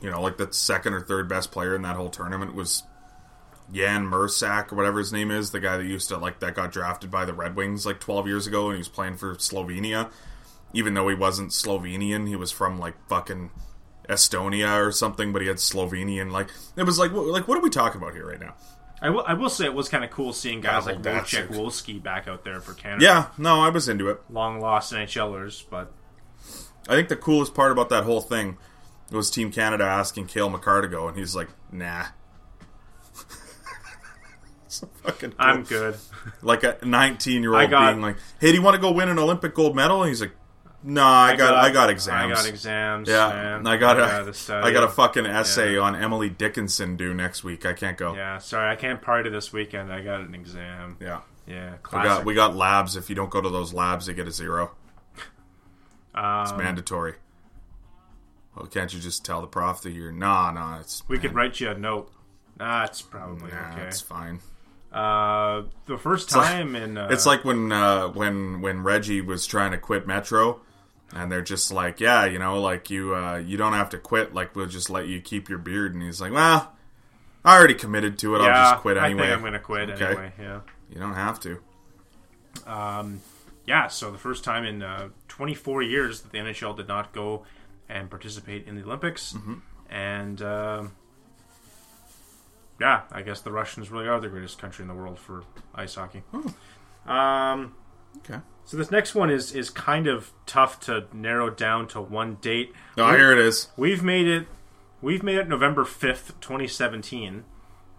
you 0.00 0.10
know, 0.10 0.22
like 0.22 0.36
the 0.38 0.52
second 0.52 0.94
or 0.94 1.00
third 1.00 1.28
best 1.28 1.50
player 1.50 1.74
in 1.74 1.82
that 1.82 1.96
whole 1.96 2.10
tournament 2.10 2.54
was 2.54 2.82
Jan 3.72 4.06
Mursak 4.06 4.72
or 4.72 4.76
whatever 4.76 4.98
his 4.98 5.12
name 5.12 5.30
is, 5.30 5.50
the 5.50 5.60
guy 5.60 5.76
that 5.76 5.84
used 5.84 6.08
to 6.08 6.16
like 6.16 6.40
that 6.40 6.54
got 6.54 6.72
drafted 6.72 7.10
by 7.10 7.24
the 7.24 7.34
Red 7.34 7.56
Wings 7.56 7.86
like 7.86 8.00
12 8.00 8.26
years 8.26 8.46
ago 8.46 8.66
and 8.66 8.76
he 8.76 8.78
was 8.78 8.88
playing 8.88 9.16
for 9.16 9.34
Slovenia. 9.36 10.10
Even 10.72 10.94
though 10.94 11.08
he 11.08 11.14
wasn't 11.14 11.50
Slovenian, 11.50 12.28
he 12.28 12.36
was 12.36 12.52
from 12.52 12.78
like 12.78 12.94
fucking 13.08 13.50
Estonia 14.08 14.84
or 14.84 14.92
something, 14.92 15.32
but 15.32 15.42
he 15.42 15.48
had 15.48 15.56
Slovenian 15.56 16.30
like 16.30 16.48
it 16.76 16.84
was 16.84 16.98
like 16.98 17.12
like 17.12 17.46
what 17.48 17.58
are 17.58 17.62
we 17.62 17.70
talking 17.70 18.00
about 18.00 18.14
here 18.14 18.26
right 18.26 18.40
now? 18.40 18.54
I 19.02 19.08
will, 19.08 19.24
I 19.26 19.32
will 19.32 19.48
say 19.48 19.64
it 19.64 19.72
was 19.72 19.88
kind 19.88 20.04
of 20.04 20.10
cool 20.10 20.32
seeing 20.32 20.60
guys 20.60 20.84
like 20.84 21.00
Wojciech. 21.00 21.48
Wolski 21.48 22.02
back 22.02 22.28
out 22.28 22.44
there 22.44 22.60
for 22.60 22.74
Canada. 22.74 23.02
Yeah, 23.02 23.26
no, 23.38 23.60
I 23.60 23.70
was 23.70 23.88
into 23.88 24.10
it. 24.10 24.20
Long 24.28 24.60
lost 24.60 24.92
NHLers, 24.92 25.64
but 25.70 25.90
I 26.86 26.96
think 26.96 27.08
the 27.08 27.16
coolest 27.16 27.54
part 27.54 27.72
about 27.72 27.88
that 27.88 28.04
whole 28.04 28.20
thing 28.20 28.58
was 29.16 29.30
Team 29.30 29.50
Canada 29.50 29.84
asking 29.84 30.26
Cale 30.26 30.48
Makar 30.50 30.82
to 30.82 30.88
go, 30.88 31.08
and 31.08 31.16
he's 31.16 31.34
like, 31.34 31.48
"Nah." 31.72 32.06
so 34.68 34.88
fucking. 35.02 35.30
Cool. 35.32 35.36
I'm 35.38 35.62
good. 35.64 35.96
Like 36.42 36.62
a 36.64 36.78
19 36.84 37.42
year 37.42 37.54
old 37.54 37.70
being 37.70 38.00
like, 38.00 38.16
"Hey, 38.40 38.48
do 38.48 38.54
you 38.54 38.62
want 38.62 38.74
to 38.76 38.80
go 38.80 38.92
win 38.92 39.08
an 39.08 39.18
Olympic 39.18 39.54
gold 39.54 39.74
medal?" 39.74 40.02
And 40.02 40.08
he's 40.08 40.20
like, 40.20 40.32
"Nah, 40.82 41.08
I, 41.08 41.36
got, 41.36 41.54
I 41.54 41.70
got 41.70 41.90
exams. 41.90 42.32
I 42.32 42.42
got 42.42 42.46
exams. 42.48 43.08
Yeah. 43.08 43.60
I 43.64 43.76
got 43.76 43.96
gotta 43.96 44.32
a. 44.52 44.64
I 44.64 44.72
got 44.72 44.84
a 44.84 44.88
fucking 44.88 45.26
essay 45.26 45.74
Yeah. 45.74 45.80
on 45.80 45.96
Emily 45.96 46.28
Dickinson 46.28 46.96
due 46.96 47.14
next 47.14 47.42
week. 47.42 47.66
I 47.66 47.72
can't 47.72 47.96
go. 47.96 48.14
Yeah, 48.14 48.38
sorry, 48.38 48.70
I 48.70 48.76
can't 48.76 49.00
party 49.02 49.30
this 49.30 49.52
weekend. 49.52 49.92
I 49.92 50.02
got 50.02 50.20
an 50.20 50.34
exam. 50.34 50.96
Yeah. 51.00 51.20
Yeah, 51.46 51.74
We 51.92 51.98
got 52.02 52.24
we 52.24 52.34
got 52.34 52.54
labs. 52.54 52.94
If 52.94 53.08
you 53.08 53.16
don't 53.16 53.30
go 53.30 53.40
to 53.40 53.48
those 53.48 53.72
labs, 53.74 54.06
you 54.06 54.14
get 54.14 54.28
a 54.28 54.30
zero. 54.30 54.70
It's 56.14 56.52
Um, 56.52 56.58
mandatory. 56.58 57.14
Well, 58.56 58.66
can't 58.66 58.92
you 58.92 59.00
just 59.00 59.24
tell 59.24 59.40
the 59.40 59.46
prof 59.46 59.80
that 59.82 59.90
you're 59.92 60.12
nah, 60.12 60.50
nah? 60.50 60.80
It's 60.80 61.02
we 61.08 61.18
could 61.18 61.34
write 61.34 61.60
you 61.60 61.70
a 61.70 61.74
note. 61.74 62.10
Nah, 62.58 62.84
it's 62.84 63.00
probably 63.00 63.50
nah, 63.50 63.72
okay. 63.72 63.82
it's 63.82 64.00
fine. 64.00 64.40
Uh, 64.92 65.62
the 65.86 65.96
first 65.96 66.34
like- 66.34 66.46
time 66.46 66.74
in 66.74 66.98
uh, 66.98 67.08
It's 67.10 67.24
like 67.26 67.44
when 67.44 67.70
uh, 67.72 68.08
when 68.08 68.60
when 68.60 68.82
Reggie 68.82 69.20
was 69.20 69.46
trying 69.46 69.70
to 69.70 69.78
quit 69.78 70.06
Metro, 70.06 70.60
and 71.14 71.30
they're 71.30 71.42
just 71.42 71.72
like, 71.72 72.00
yeah, 72.00 72.24
you 72.24 72.38
know, 72.40 72.60
like 72.60 72.90
you 72.90 73.14
uh, 73.14 73.36
you 73.36 73.56
don't 73.56 73.72
have 73.74 73.90
to 73.90 73.98
quit. 73.98 74.34
Like 74.34 74.56
we'll 74.56 74.66
just 74.66 74.90
let 74.90 75.06
you 75.06 75.20
keep 75.20 75.48
your 75.48 75.58
beard. 75.58 75.94
And 75.94 76.02
he's 76.02 76.20
like, 76.20 76.32
well, 76.32 76.72
I 77.44 77.56
already 77.56 77.74
committed 77.74 78.18
to 78.18 78.34
it. 78.34 78.42
yeah, 78.42 78.46
I'll 78.48 78.72
just 78.72 78.82
quit 78.82 78.96
I 78.98 79.06
anyway. 79.06 79.22
think 79.28 79.32
I'm 79.36 79.42
gonna 79.44 79.58
quit 79.60 79.90
Okay. 79.90 80.04
anyway. 80.06 80.32
Yeah, 80.38 80.60
You 80.90 80.98
don't 80.98 81.14
have 81.14 81.38
to. 81.40 81.60
Um, 82.66 83.20
yeah. 83.66 83.86
So 83.88 84.10
the 84.10 84.18
first 84.18 84.42
time 84.44 84.64
in 84.64 84.82
uh, 84.82 85.08
24 85.28 85.82
years 85.82 86.20
that 86.22 86.32
the 86.32 86.38
NHL 86.38 86.76
did 86.76 86.88
not 86.88 87.12
go 87.12 87.44
and 87.90 88.08
participate 88.08 88.66
in 88.66 88.74
the 88.76 88.82
Olympics, 88.82 89.32
Mm-hmm. 89.34 89.54
and 89.92 90.42
um 90.42 90.92
yeah, 92.80 93.02
I 93.12 93.20
guess 93.22 93.40
the 93.42 93.52
Russians 93.52 93.90
really 93.90 94.08
are 94.08 94.18
the 94.20 94.28
greatest 94.28 94.58
country 94.58 94.82
in 94.82 94.88
the 94.88 94.94
world 94.94 95.18
for 95.18 95.44
ice 95.74 95.96
hockey. 95.96 96.22
Um, 97.06 97.74
Okay. 98.24 98.40
so 98.64 98.76
this 98.76 98.90
next 98.90 99.14
one 99.14 99.30
is 99.30 99.52
is 99.54 99.68
kind 99.70 100.06
of 100.06 100.32
tough 100.46 100.80
to 100.80 101.06
narrow 101.12 101.50
down 101.50 101.86
to 101.88 102.00
one 102.00 102.36
date. 102.36 102.72
Oh, 102.98 103.14
here 103.14 103.32
it 103.32 103.38
is. 103.38 103.68
We've 103.76 104.02
made 104.02 104.26
it. 104.26 104.46
We've 105.02 105.22
made 105.22 105.36
it 105.38 105.48
November 105.48 105.84
fifth, 105.84 106.40
twenty 106.40 106.66
seventeen, 106.66 107.44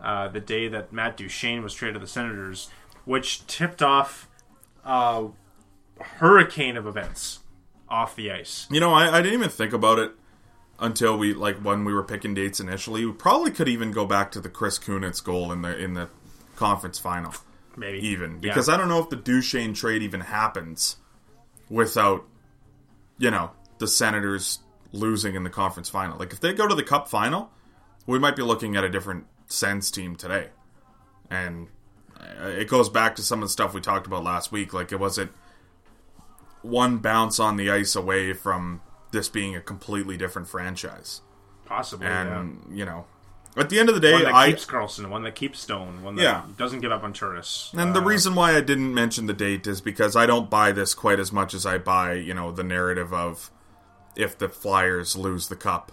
uh, 0.03 0.27
the 0.29 0.39
day 0.39 0.67
that 0.67 0.91
Matt 0.91 1.15
Duchene 1.17 1.61
was 1.63 1.73
traded 1.73 1.95
to 1.95 1.99
the 1.99 2.07
Senators, 2.07 2.69
which 3.05 3.45
tipped 3.47 3.81
off 3.83 4.27
a 4.83 5.27
hurricane 5.99 6.75
of 6.75 6.85
events 6.87 7.39
off 7.91 8.15
the 8.15 8.31
ice. 8.31 8.67
You 8.71 8.79
know, 8.79 8.93
I, 8.93 9.17
I 9.17 9.21
didn't 9.21 9.37
even 9.37 9.49
think 9.49 9.73
about 9.73 9.99
it 9.99 10.11
until 10.79 11.17
we 11.17 11.33
like 11.33 11.57
when 11.57 11.85
we 11.85 11.93
were 11.93 12.03
picking 12.03 12.33
dates 12.33 12.59
initially. 12.59 13.05
We 13.05 13.11
probably 13.11 13.51
could 13.51 13.67
even 13.67 13.91
go 13.91 14.05
back 14.05 14.31
to 14.31 14.39
the 14.39 14.49
Chris 14.49 14.79
Kunitz 14.79 15.23
goal 15.23 15.51
in 15.51 15.61
the 15.61 15.77
in 15.77 15.93
the 15.93 16.09
conference 16.55 16.97
final. 16.97 17.33
Maybe 17.77 17.99
even 18.07 18.33
Yeah. 18.33 18.39
because 18.51 18.67
I 18.69 18.77
don't 18.77 18.89
know 18.89 18.99
if 18.99 19.09
the 19.09 19.15
Duchene 19.15 19.73
trade 19.73 20.01
even 20.03 20.21
happens 20.21 20.97
without, 21.69 22.25
you 23.17 23.31
know, 23.31 23.51
the 23.77 23.87
Senators 23.87 24.59
losing 24.91 25.35
in 25.35 25.43
the 25.43 25.49
conference 25.49 25.89
final. 25.89 26.17
Like 26.17 26.33
if 26.33 26.39
they 26.39 26.53
go 26.53 26.67
to 26.67 26.75
the 26.75 26.83
cup 26.83 27.07
final, 27.09 27.49
we 28.05 28.19
might 28.19 28.35
be 28.35 28.41
looking 28.43 28.75
at 28.75 28.83
a 28.83 28.89
different 28.89 29.25
Sens 29.47 29.89
team 29.91 30.15
today. 30.15 30.49
And 31.29 31.67
uh, 32.19 32.47
it 32.47 32.67
goes 32.67 32.89
back 32.89 33.15
to 33.15 33.21
some 33.21 33.41
of 33.41 33.47
the 33.47 33.51
stuff 33.51 33.73
we 33.73 33.79
talked 33.81 34.05
about 34.05 34.23
last 34.23 34.51
week. 34.51 34.73
Like 34.73 34.91
it 34.91 34.99
wasn't 34.99 35.31
one 36.61 36.97
bounce 36.97 37.39
on 37.39 37.57
the 37.57 37.69
ice 37.69 37.95
away 37.95 38.33
from 38.33 38.81
this 39.11 39.29
being 39.29 39.55
a 39.55 39.61
completely 39.61 40.17
different 40.17 40.47
franchise. 40.47 41.21
Possibly. 41.65 42.07
And 42.07 42.63
yeah. 42.69 42.75
you 42.75 42.85
know, 42.85 43.05
at 43.57 43.69
the 43.69 43.79
end 43.79 43.89
of 43.89 43.95
the 43.95 44.01
day, 44.01 44.13
One 44.13 44.23
that 44.23 44.33
I 44.33 44.51
keeps 44.51 44.65
Karlsson, 44.65 45.09
one 45.09 45.23
that 45.23 45.35
keeps 45.35 45.59
Stone, 45.59 46.03
one 46.03 46.15
that 46.15 46.21
Yeah. 46.21 46.43
doesn't 46.57 46.79
give 46.79 46.91
up 46.91 47.03
on 47.03 47.13
Turris. 47.13 47.71
And 47.77 47.93
the 47.93 48.01
uh, 48.01 48.05
reason 48.05 48.33
why 48.35 48.55
I 48.55 48.61
didn't 48.61 48.93
mention 48.93 49.25
the 49.25 49.33
date 49.33 49.67
is 49.67 49.81
because 49.81 50.15
I 50.15 50.25
don't 50.25 50.49
buy 50.49 50.71
this 50.71 50.93
quite 50.93 51.19
as 51.19 51.31
much 51.31 51.53
as 51.53 51.65
I 51.65 51.77
buy, 51.77 52.13
you 52.13 52.33
know, 52.33 52.51
the 52.51 52.63
narrative 52.63 53.13
of 53.13 53.51
if 54.15 54.37
the 54.37 54.47
Flyers 54.47 55.15
lose 55.17 55.49
the 55.49 55.55
cup, 55.55 55.91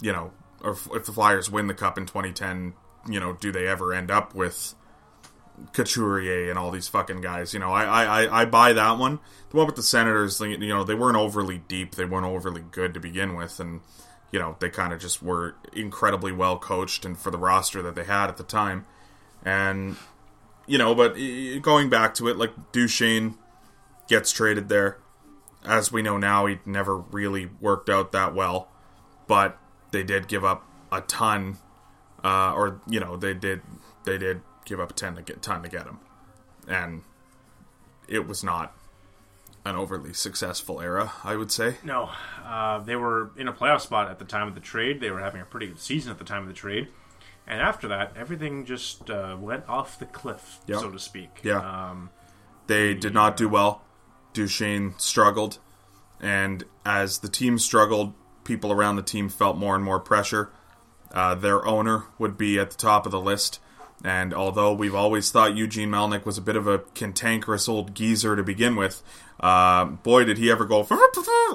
you 0.00 0.12
know, 0.12 0.32
or 0.62 0.72
if 0.92 1.06
the 1.06 1.12
Flyers 1.12 1.50
win 1.50 1.66
the 1.66 1.74
cup 1.74 1.96
in 1.96 2.04
2010, 2.04 2.74
you 3.08 3.20
know, 3.20 3.32
do 3.32 3.50
they 3.50 3.66
ever 3.66 3.94
end 3.94 4.10
up 4.10 4.34
with 4.34 4.74
Couturier 5.72 6.50
and 6.50 6.58
all 6.58 6.70
these 6.70 6.88
fucking 6.88 7.20
guys? 7.20 7.52
You 7.54 7.60
know, 7.60 7.72
I 7.72 7.84
I, 8.24 8.42
I- 8.42 8.44
buy 8.44 8.72
that 8.72 8.98
one. 8.98 9.18
The 9.50 9.56
one 9.56 9.66
with 9.66 9.76
the 9.76 9.82
Senators, 9.82 10.40
you 10.40 10.56
know, 10.68 10.84
they 10.84 10.94
weren't 10.94 11.16
overly 11.16 11.58
deep, 11.66 11.96
they 11.96 12.04
weren't 12.04 12.26
overly 12.26 12.62
good 12.70 12.94
to 12.94 13.00
begin 13.00 13.34
with, 13.34 13.58
and 13.60 13.80
you 14.30 14.38
know, 14.38 14.56
they 14.60 14.68
kind 14.70 14.92
of 14.92 15.00
just 15.00 15.22
were 15.22 15.56
incredibly 15.72 16.30
well 16.30 16.56
coached 16.58 17.04
and 17.04 17.18
for 17.18 17.30
the 17.32 17.38
roster 17.38 17.82
that 17.82 17.96
they 17.96 18.04
had 18.04 18.28
at 18.28 18.36
the 18.36 18.44
time. 18.44 18.86
And 19.44 19.96
you 20.66 20.78
know, 20.78 20.94
but 20.94 21.14
going 21.62 21.90
back 21.90 22.14
to 22.14 22.28
it, 22.28 22.36
like 22.36 22.52
Duchene 22.72 23.36
gets 24.06 24.30
traded 24.30 24.68
there. 24.68 24.98
As 25.64 25.90
we 25.92 26.00
know 26.00 26.16
now, 26.16 26.46
he 26.46 26.58
never 26.64 26.96
really 26.96 27.50
worked 27.60 27.90
out 27.90 28.12
that 28.12 28.34
well, 28.34 28.68
but 29.26 29.58
they 29.90 30.02
did 30.04 30.28
give 30.28 30.44
up 30.44 30.64
a 30.92 31.00
ton, 31.02 31.58
uh, 32.24 32.52
or 32.54 32.80
you 32.88 33.00
know, 33.00 33.16
they 33.16 33.34
did 33.34 33.62
they 34.04 34.16
did 34.16 34.42
give 34.64 34.80
up 34.80 34.90
a 34.90 34.94
ton 34.94 35.16
to 35.16 35.22
get 35.22 35.42
ton 35.42 35.62
to 35.62 35.68
get 35.68 35.86
him, 35.86 35.98
and 36.68 37.02
it 38.08 38.26
was 38.26 38.42
not 38.44 38.74
an 39.64 39.76
overly 39.76 40.12
successful 40.14 40.80
era, 40.80 41.12
I 41.22 41.36
would 41.36 41.52
say. 41.52 41.76
No, 41.84 42.10
uh, 42.44 42.78
they 42.78 42.96
were 42.96 43.30
in 43.36 43.46
a 43.46 43.52
playoff 43.52 43.80
spot 43.82 44.10
at 44.10 44.18
the 44.18 44.24
time 44.24 44.48
of 44.48 44.54
the 44.54 44.60
trade. 44.60 45.00
They 45.00 45.10
were 45.10 45.20
having 45.20 45.40
a 45.42 45.44
pretty 45.44 45.66
good 45.66 45.78
season 45.80 46.10
at 46.10 46.18
the 46.18 46.24
time 46.24 46.42
of 46.42 46.48
the 46.48 46.54
trade. 46.54 46.88
And 47.46 47.60
after 47.60 47.88
that, 47.88 48.12
everything 48.16 48.64
just 48.64 49.10
uh, 49.10 49.36
went 49.38 49.68
off 49.68 49.98
the 49.98 50.06
cliff, 50.06 50.60
Yeah. 50.66 50.78
so 50.78 50.90
to 50.90 50.98
speak. 50.98 51.40
Yeah. 51.42 51.58
Um, 51.90 52.10
They 52.68 52.94
did 52.94 53.12
not 53.12 53.36
do 53.36 53.48
well. 53.48 53.82
Duchene 54.32 54.94
struggled, 54.98 55.58
and 56.20 56.64
as 56.86 57.18
the 57.18 57.28
team 57.28 57.58
struggled, 57.58 58.14
people 58.44 58.72
around 58.72 58.96
the 58.96 59.02
team 59.02 59.28
felt 59.28 59.56
more 59.58 59.74
and 59.74 59.84
more 59.84 59.98
pressure. 60.00 60.50
Uh, 61.12 61.34
their 61.34 61.66
owner 61.66 62.04
would 62.18 62.38
be 62.38 62.58
at 62.58 62.70
the 62.70 62.76
top 62.76 63.04
of 63.04 63.12
the 63.12 63.20
list, 63.20 63.58
and 64.04 64.32
although 64.34 64.72
we've 64.72 64.94
always 64.94 65.30
thought 65.30 65.56
Eugene 65.56 65.90
Melnyk 65.90 66.24
was 66.24 66.38
a 66.38 66.42
bit 66.42 66.56
of 66.56 66.66
a 66.66 66.78
cantankerous 66.94 67.68
old 67.68 67.94
geezer 67.94 68.34
to 68.36 68.42
begin 68.42 68.76
with, 68.76 69.02
uh, 69.40 69.84
boy 69.84 70.24
did 70.24 70.38
he 70.38 70.50
ever 70.50 70.64
go 70.64 70.80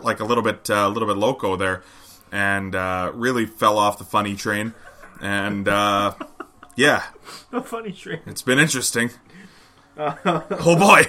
like 0.03 0.19
a 0.19 0.25
little 0.25 0.43
bit, 0.43 0.69
uh, 0.69 0.85
a 0.87 0.89
little 0.89 1.07
bit 1.07 1.17
loco 1.17 1.55
there, 1.55 1.83
and 2.31 2.75
uh, 2.75 3.11
really 3.13 3.45
fell 3.45 3.77
off 3.77 3.97
the 3.97 4.03
funny 4.03 4.35
train. 4.35 4.73
And 5.21 5.67
uh, 5.67 6.13
yeah, 6.75 7.03
the 7.51 7.61
funny 7.61 7.91
train. 7.91 8.19
It's 8.25 8.41
been 8.41 8.59
interesting. 8.59 9.11
oh 9.97 10.75
boy. 10.77 11.03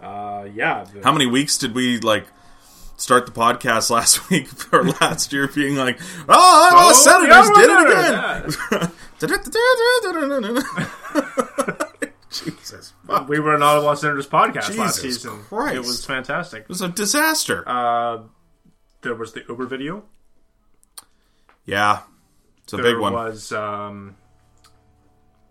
Uh, 0.00 0.48
yeah. 0.52 0.84
the- 0.92 1.02
How 1.04 1.12
many 1.12 1.26
weeks 1.26 1.56
did 1.58 1.74
we 1.74 1.98
like 2.00 2.26
start 3.02 3.26
the 3.26 3.32
podcast 3.32 3.90
last 3.90 4.30
week 4.30 4.48
or 4.72 4.84
last 4.84 5.32
year 5.32 5.48
being 5.48 5.74
like, 5.76 5.98
oh, 6.28 6.70
oh 6.72 6.88
the 6.88 6.94
Senators 6.94 7.50
yeah, 7.56 8.46
did 8.48 8.78
it 8.78 8.78
again? 8.78 8.92
Jesus. 12.30 12.94
Fuck. 13.06 13.28
We 13.28 13.40
were 13.40 13.54
an 13.54 13.62
Ottawa 13.62 13.94
Senators 13.94 14.26
podcast 14.26 14.68
Jesus 14.68 14.78
last 14.78 15.00
season. 15.02 15.42
Christ. 15.48 15.74
It 15.76 15.80
was 15.80 16.04
fantastic. 16.06 16.62
It 16.62 16.68
was 16.68 16.80
a 16.80 16.88
disaster. 16.88 17.62
Uh, 17.68 18.22
there 19.02 19.14
was 19.14 19.32
the 19.32 19.42
Uber 19.48 19.66
video. 19.66 20.04
yeah. 21.66 22.02
It's 22.64 22.72
a 22.72 22.76
There 22.76 22.92
big 22.92 23.00
one. 23.00 23.12
was 23.12 23.50
um, 23.52 24.16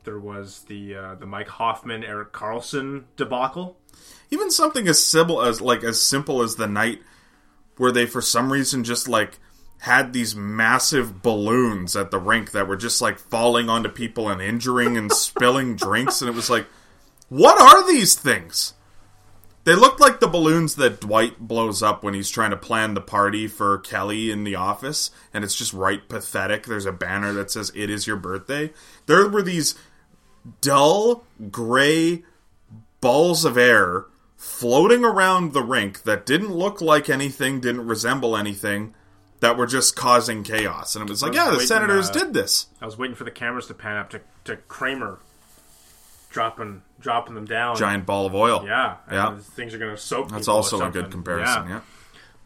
there 0.05 0.17
was 0.17 0.61
the 0.69 0.95
uh, 0.95 1.15
the 1.15 1.25
Mike 1.25 1.49
Hoffman 1.49 2.03
Erik 2.05 2.31
Karlsson 2.31 3.03
debacle. 3.17 3.77
Even 4.31 4.49
something 4.49 4.87
as 4.87 5.05
simple 5.05 5.41
as 5.41 5.59
like 5.59 5.83
as 5.83 6.01
simple 6.01 6.41
as 6.41 6.55
the 6.55 6.67
night 6.67 7.01
where 7.77 7.91
they 7.91 8.05
for 8.05 8.21
some 8.21 8.51
reason 8.51 8.83
just 8.83 9.07
like 9.07 9.39
had 9.79 10.13
these 10.13 10.35
massive 10.35 11.21
balloons 11.21 11.95
at 11.95 12.11
the 12.11 12.19
rink 12.19 12.51
that 12.51 12.67
were 12.67 12.77
just 12.77 13.01
like 13.01 13.17
falling 13.17 13.69
onto 13.69 13.89
people 13.89 14.29
and 14.29 14.41
injuring 14.41 14.97
and 14.97 15.11
spilling 15.11 15.75
drinks 15.75 16.21
and 16.21 16.29
it 16.29 16.35
was 16.35 16.49
like 16.49 16.67
what 17.29 17.59
are 17.59 17.87
these 17.87 18.15
things 18.15 18.73
they 19.63 19.75
looked 19.75 19.99
like 19.99 20.19
the 20.19 20.27
balloons 20.27 20.75
that 20.75 21.01
Dwight 21.01 21.39
blows 21.39 21.83
up 21.83 22.03
when 22.03 22.15
he's 22.15 22.31
trying 22.31 22.49
to 22.49 22.57
plan 22.57 22.95
the 22.95 23.01
party 23.01 23.47
for 23.47 23.77
Kelly 23.77 24.31
in 24.31 24.43
the 24.43 24.55
office, 24.55 25.11
and 25.33 25.43
it's 25.43 25.55
just 25.55 25.71
right 25.71 26.07
pathetic. 26.09 26.65
There's 26.65 26.87
a 26.87 26.91
banner 26.91 27.31
that 27.33 27.51
says, 27.51 27.71
It 27.75 27.89
is 27.89 28.07
your 28.07 28.15
birthday. 28.15 28.71
There 29.05 29.29
were 29.29 29.43
these 29.43 29.75
dull, 30.61 31.25
gray 31.51 32.23
balls 33.01 33.45
of 33.45 33.57
air 33.57 34.05
floating 34.41 35.05
around 35.05 35.53
the 35.53 35.61
rink 35.61 36.01
that 36.01 36.25
didn't 36.25 36.51
look 36.51 36.81
like 36.81 37.11
anything, 37.11 37.59
didn't 37.61 37.85
resemble 37.85 38.35
anything, 38.35 38.91
that 39.39 39.55
were 39.55 39.67
just 39.67 39.95
causing 39.95 40.41
chaos. 40.41 40.95
And 40.95 41.07
it 41.07 41.09
was 41.11 41.21
like, 41.21 41.33
was 41.33 41.37
yeah, 41.37 41.51
the 41.51 41.59
Senators 41.59 42.09
uh, 42.09 42.13
did 42.13 42.33
this. 42.33 42.65
I 42.81 42.85
was 42.87 42.97
waiting 42.97 43.15
for 43.15 43.23
the 43.23 43.29
cameras 43.29 43.67
to 43.67 43.75
pan 43.75 43.97
up 43.97 44.09
to, 44.09 44.21
to 44.45 44.57
Kramer 44.57 45.19
dropping 46.31 46.81
dropping 46.99 47.35
them 47.35 47.45
down. 47.45 47.75
Giant 47.75 48.07
ball 48.07 48.25
of 48.25 48.33
oil. 48.33 48.63
Yeah, 48.65 48.97
Yeah. 49.11 49.37
Things 49.37 49.75
are 49.75 49.77
going 49.77 49.95
to 49.95 50.01
soak. 50.01 50.29
That's 50.29 50.47
also 50.47 50.83
a 50.83 50.89
good 50.89 51.11
comparison, 51.11 51.67
Yeah. 51.69 51.81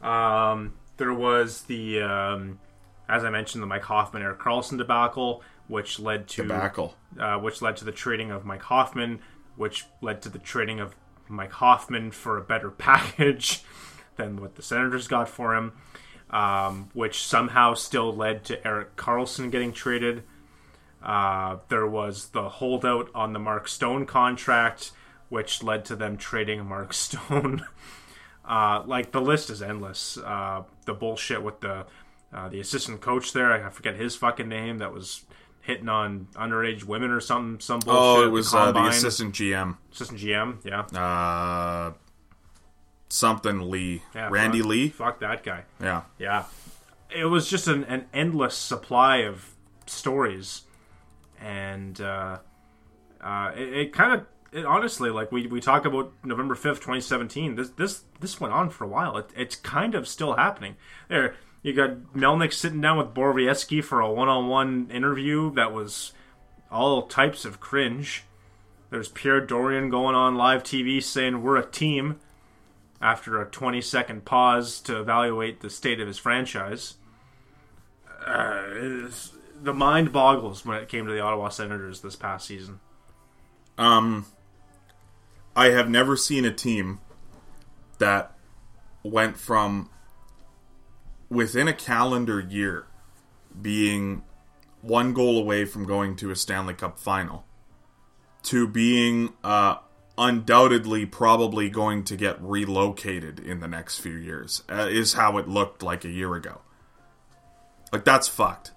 yeah. 0.04 0.52
Um, 0.52 0.74
there 0.98 1.14
was 1.14 1.62
the, 1.64 2.02
um, 2.02 2.60
as 3.08 3.24
I 3.24 3.30
mentioned, 3.30 3.64
the 3.64 3.68
Mike 3.68 3.84
Hoffman 3.84 4.22
Erik 4.22 4.40
Karlsson 4.40 4.78
debacle, 4.78 5.44
which 5.70 5.98
led 5.98 6.28
to 6.30 6.44
Debacle. 6.44 6.94
uh, 7.18 7.38
which 7.38 7.62
led 7.62 7.78
to 7.78 7.86
the 7.86 7.92
trading 7.94 8.32
of 8.32 8.44
Mike 8.44 8.64
Hoffman, 8.64 9.20
which 9.56 9.86
led 10.02 10.22
to 10.24 10.30
the 10.30 10.40
trading 10.40 10.82
of 10.82 10.94
Mike 11.28 11.54
Hoffman 11.54 12.12
for 12.12 12.38
a 12.38 12.42
better 12.42 12.72
package 12.72 13.64
than 14.16 14.38
what 14.38 14.56
the 14.56 14.62
Senators 14.62 15.08
got 15.08 15.28
for 15.28 15.56
him, 15.56 15.74
um, 16.30 16.90
which 16.94 17.24
somehow 17.24 17.74
still 17.74 18.16
led 18.16 18.44
to 18.46 18.66
Erik 18.68 18.96
Karlsson 18.96 19.52
getting 19.52 19.74
traded. 19.74 20.24
Uh, 21.04 21.58
there 21.70 21.86
was 21.86 22.30
the 22.30 22.50
holdout 22.50 23.10
on 23.14 23.34
the 23.34 23.40
Mark 23.40 23.68
Stone 23.68 24.06
contract, 24.06 24.92
which 25.30 25.62
led 25.62 25.86
to 25.86 25.96
them 25.96 26.18
trading 26.18 26.66
Mark 26.66 26.94
Stone. 26.94 27.66
uh, 28.44 28.84
like 28.86 29.12
the 29.12 29.22
list 29.22 29.50
is 29.50 29.62
endless. 29.62 30.18
Uh, 30.18 30.64
the 30.86 30.94
bullshit 30.94 31.44
with 31.44 31.60
the 31.60 31.86
uh, 32.34 32.50
the 32.50 32.60
assistant 32.60 33.00
coach 33.00 33.32
there, 33.32 33.54
I 33.54 33.70
forget 33.70 33.96
his 33.96 34.16
fucking 34.18 34.50
name, 34.50 34.80
that 34.80 34.92
was 34.92 35.25
hitting 35.66 35.90
on 35.90 36.28
underage 36.36 36.84
women 36.84 37.12
or 37.12 37.20
something. 37.20 37.60
Some 37.60 37.80
bullshit. 37.80 38.00
Oh, 38.02 38.24
it 38.24 38.32
was 38.32 38.54
uh, 38.54 38.72
the 38.72 38.86
assistant 38.86 39.34
GM. 39.36 39.78
assistant 39.92 40.20
GM. 40.20 40.58
Yeah, 40.64 40.82
Uh, 41.00 41.94
something 43.10 43.70
Lee. 43.70 44.02
yeah 44.14 44.30
Randy 44.32 44.60
fuck, 44.60 44.68
Lee? 44.70 44.90
Fuck 44.90 45.20
that 45.22 45.44
guy. 45.44 45.64
Yeah. 45.82 46.04
Yeah, 46.18 46.44
it 47.16 47.26
was 47.26 47.50
just 47.50 47.68
an, 47.68 47.84
an 47.86 48.06
endless 48.14 48.56
supply 48.56 49.18
of 49.18 49.52
stories, 49.86 50.64
and 51.40 52.00
uh, 52.02 52.40
uh, 53.22 53.52
it, 53.56 53.74
it 53.74 53.94
kind 53.94 54.14
of. 54.14 54.26
It, 54.52 54.66
honestly, 54.66 55.10
like 55.10 55.32
we, 55.34 55.48
we 55.48 55.60
talk 55.60 55.84
about 55.86 56.14
November 56.24 56.56
fifth, 56.56 56.80
twenty 56.80 57.02
seventeen. 57.02 57.56
This 57.56 57.70
this 57.72 58.04
this 58.22 58.40
went 58.40 58.54
on 58.54 58.70
for 58.70 58.86
a 58.86 58.88
while. 58.88 59.18
It, 59.18 59.30
it's 59.36 59.56
kind 59.56 59.96
of 59.96 60.08
still 60.08 60.36
happening. 60.36 60.78
There, 61.10 61.36
you 61.66 61.74
got 61.74 61.98
Melnyk 62.16 62.54
sitting 62.54 62.80
down 62.80 63.00
with 63.00 63.16
Borowiecki 63.16 63.84
for 63.84 64.00
a 64.00 64.12
one 64.12 64.30
on 64.30 64.48
one 64.48 64.88
interview 64.92 65.52
that 65.56 65.74
was 65.74 66.14
all 66.70 67.08
types 67.08 67.44
of 67.44 67.60
cringe. 67.60 68.24
There's 68.92 69.08
Pierre 69.10 69.42
Dorion 69.42 69.90
going 69.90 70.14
on 70.14 70.36
live 70.36 70.62
TV 70.62 71.02
saying 71.02 71.42
we're 71.42 71.58
a 71.58 71.66
team 71.66 72.20
after 73.02 73.42
a 73.42 73.50
20 73.50 73.82
second 73.82 74.26
pause 74.26 74.80
to 74.82 75.00
evaluate 75.00 75.62
the 75.62 75.72
state 75.72 76.00
of 76.00 76.08
his 76.08 76.20
franchise. 76.20 76.98
Uh, 78.24 79.10
the 79.60 79.74
mind 79.74 80.14
boggles 80.14 80.68
when 80.68 80.78
it 80.78 80.88
came 80.88 81.08
to 81.08 81.12
the 81.12 81.20
Ottawa 81.20 81.50
Senators 81.50 82.02
this 82.02 82.16
past 82.16 82.46
season. 82.46 82.80
Um, 83.76 84.28
I 85.56 85.72
have 85.72 85.90
never 85.90 86.16
seen 86.16 86.46
a 86.46 86.54
team 86.54 87.00
that 87.98 88.36
went 89.02 89.38
from 89.38 89.90
within 91.30 91.68
a 91.68 91.74
calendar 91.74 92.40
year 92.40 92.88
being 93.62 94.24
one 94.82 95.14
goal 95.14 95.38
away 95.40 95.66
from 95.66 95.86
going 95.86 96.16
to 96.18 96.32
a 96.32 96.36
Stanley 96.36 96.74
Cup 96.74 97.00
final 97.00 97.46
to 98.44 98.68
being 98.68 99.34
uh, 99.44 99.78
undoubtedly 100.18 101.06
probably 101.06 101.70
going 101.70 102.04
to 102.04 102.16
get 102.16 102.42
relocated 102.42 103.40
in 103.40 103.60
the 103.60 103.68
next 103.68 104.00
few 104.00 104.16
years. 104.16 104.64
Uh, 104.70 104.88
is 104.90 105.14
how 105.14 105.38
it 105.38 105.48
looked 105.48 105.82
like 105.82 106.06
a 106.06 106.10
year 106.10 106.36
ago. 106.36 106.62
Like 107.92 108.06
that's 108.06 108.28
fucked. 108.28 108.72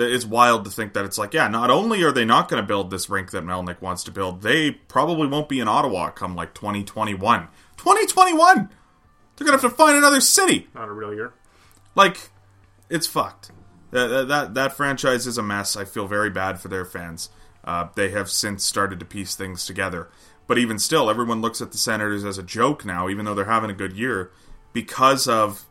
It's 0.00 0.24
wild 0.24 0.64
to 0.64 0.70
think 0.70 0.92
that 0.92 1.04
it's 1.04 1.18
like, 1.18 1.34
yeah, 1.34 1.48
not 1.48 1.70
only 1.70 2.04
are 2.04 2.12
they 2.12 2.24
not 2.24 2.48
going 2.48 2.62
to 2.62 2.66
build 2.66 2.90
this 2.90 3.10
rink 3.10 3.32
that 3.32 3.44
Melnyk 3.44 3.80
wants 3.80 4.04
to 4.04 4.12
build, 4.12 4.42
they 4.42 4.70
probably 4.70 5.26
won't 5.26 5.48
be 5.48 5.58
in 5.58 5.66
Ottawa 5.66 6.10
come 6.10 6.36
like 6.36 6.54
2021. 6.54 7.48
2021! 7.76 8.56
They're 9.36 9.46
going 9.46 9.58
to 9.58 9.62
have 9.62 9.70
to 9.72 9.76
find 9.76 9.96
another 9.96 10.20
city. 10.20 10.68
Not 10.72 10.88
a 10.88 10.92
real 10.92 11.12
year. 11.12 11.32
Like, 11.98 12.30
it's 12.88 13.08
fucked. 13.08 13.50
That, 13.90 14.28
that, 14.28 14.54
that 14.54 14.72
franchise 14.72 15.26
is 15.26 15.36
a 15.36 15.42
mess. 15.42 15.74
I 15.74 15.84
feel 15.84 16.06
very 16.06 16.30
bad 16.30 16.60
for 16.60 16.68
their 16.68 16.84
fans. 16.84 17.28
Uh, 17.64 17.88
they 17.96 18.10
have 18.10 18.30
since 18.30 18.62
started 18.62 19.00
to 19.00 19.04
piece 19.04 19.34
things 19.34 19.66
together. 19.66 20.08
But 20.46 20.58
even 20.58 20.78
still, 20.78 21.10
everyone 21.10 21.40
looks 21.40 21.60
at 21.60 21.72
the 21.72 21.76
Senators 21.76 22.24
as 22.24 22.38
a 22.38 22.42
joke 22.44 22.84
now, 22.84 23.08
even 23.08 23.24
though 23.24 23.34
they're 23.34 23.46
having 23.46 23.68
a 23.68 23.74
good 23.74 23.94
year, 23.94 24.30
because 24.72 25.26
of 25.26 25.66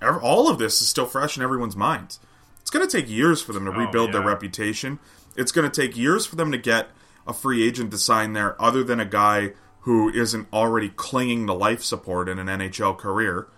all 0.00 0.48
of 0.48 0.58
this 0.58 0.80
is 0.80 0.88
still 0.88 1.04
fresh 1.04 1.36
in 1.36 1.42
everyone's 1.42 1.76
minds. 1.76 2.20
It's 2.62 2.70
going 2.70 2.88
to 2.88 2.90
take 2.90 3.10
years 3.10 3.42
for 3.42 3.52
them 3.52 3.66
to 3.66 3.70
rebuild 3.70 4.12
their 4.12 4.22
yeah. 4.22 4.28
reputation. 4.28 4.98
It's 5.36 5.52
going 5.52 5.70
to 5.70 5.80
take 5.80 5.94
years 5.94 6.24
for 6.24 6.36
them 6.36 6.52
to 6.52 6.58
get 6.58 6.88
a 7.26 7.34
free 7.34 7.62
agent 7.68 7.90
to 7.90 7.98
sign 7.98 8.32
there, 8.32 8.60
other 8.60 8.82
than 8.82 8.98
a 8.98 9.04
guy 9.04 9.52
who 9.80 10.08
isn't 10.08 10.48
already 10.54 10.88
clinging 10.88 11.46
to 11.48 11.52
life 11.52 11.82
support 11.82 12.30
in 12.30 12.38
an 12.38 12.46
NHL 12.46 12.96
career. 12.96 13.48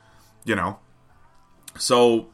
You 0.44 0.56
know, 0.56 0.80
so 1.78 2.28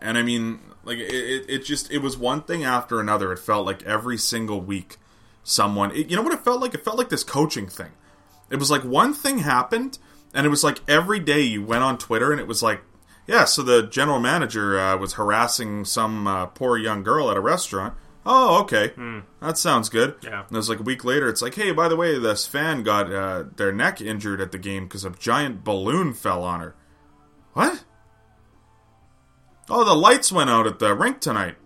and 0.00 0.16
I 0.16 0.22
mean, 0.22 0.60
like 0.84 0.98
it, 0.98 1.44
it, 1.48 1.64
just 1.64 1.90
it 1.90 1.98
was 1.98 2.16
one 2.16 2.42
thing 2.42 2.64
after 2.64 3.00
another. 3.00 3.32
It 3.32 3.38
felt 3.38 3.66
like 3.66 3.82
every 3.82 4.16
single 4.16 4.60
week, 4.60 4.96
someone. 5.42 5.94
It, 5.94 6.10
you 6.10 6.16
know 6.16 6.22
what 6.22 6.32
it 6.32 6.40
felt 6.40 6.60
like? 6.60 6.74
It 6.74 6.84
felt 6.84 6.98
like 6.98 7.10
this 7.10 7.24
coaching 7.24 7.68
thing. 7.68 7.92
It 8.50 8.56
was 8.56 8.70
like 8.70 8.82
one 8.82 9.12
thing 9.12 9.38
happened, 9.38 9.98
and 10.34 10.46
it 10.46 10.48
was 10.48 10.64
like 10.64 10.78
every 10.88 11.20
day 11.20 11.42
you 11.42 11.62
went 11.62 11.82
on 11.82 11.98
Twitter, 11.98 12.32
and 12.32 12.40
it 12.40 12.46
was 12.46 12.62
like, 12.62 12.80
yeah. 13.26 13.44
So 13.44 13.62
the 13.62 13.82
general 13.82 14.20
manager 14.20 14.78
uh, 14.78 14.96
was 14.96 15.14
harassing 15.14 15.84
some 15.84 16.26
uh, 16.26 16.46
poor 16.46 16.78
young 16.78 17.02
girl 17.02 17.30
at 17.30 17.36
a 17.36 17.40
restaurant. 17.40 17.94
Oh, 18.24 18.60
okay, 18.62 18.92
that 19.40 19.56
sounds 19.56 19.88
good. 19.88 20.14
Yeah. 20.22 20.40
And 20.40 20.52
it 20.52 20.56
was 20.56 20.68
like 20.68 20.78
a 20.78 20.82
week 20.82 21.04
later. 21.04 21.26
It's 21.28 21.40
like, 21.40 21.54
hey, 21.54 21.72
by 21.72 21.88
the 21.88 21.96
way, 21.96 22.18
this 22.18 22.46
fan 22.46 22.82
got 22.82 23.10
uh, 23.10 23.44
their 23.56 23.72
neck 23.72 24.02
injured 24.02 24.42
at 24.42 24.52
the 24.52 24.58
game 24.58 24.84
because 24.84 25.04
a 25.04 25.10
giant 25.10 25.64
balloon 25.64 26.12
fell 26.12 26.44
on 26.44 26.60
her. 26.60 26.76
What? 27.54 27.82
Oh, 29.70 29.84
the 29.84 29.94
lights 29.94 30.32
went 30.32 30.50
out 30.50 30.66
at 30.66 30.78
the 30.78 30.94
rink 30.94 31.20
tonight. 31.20 31.56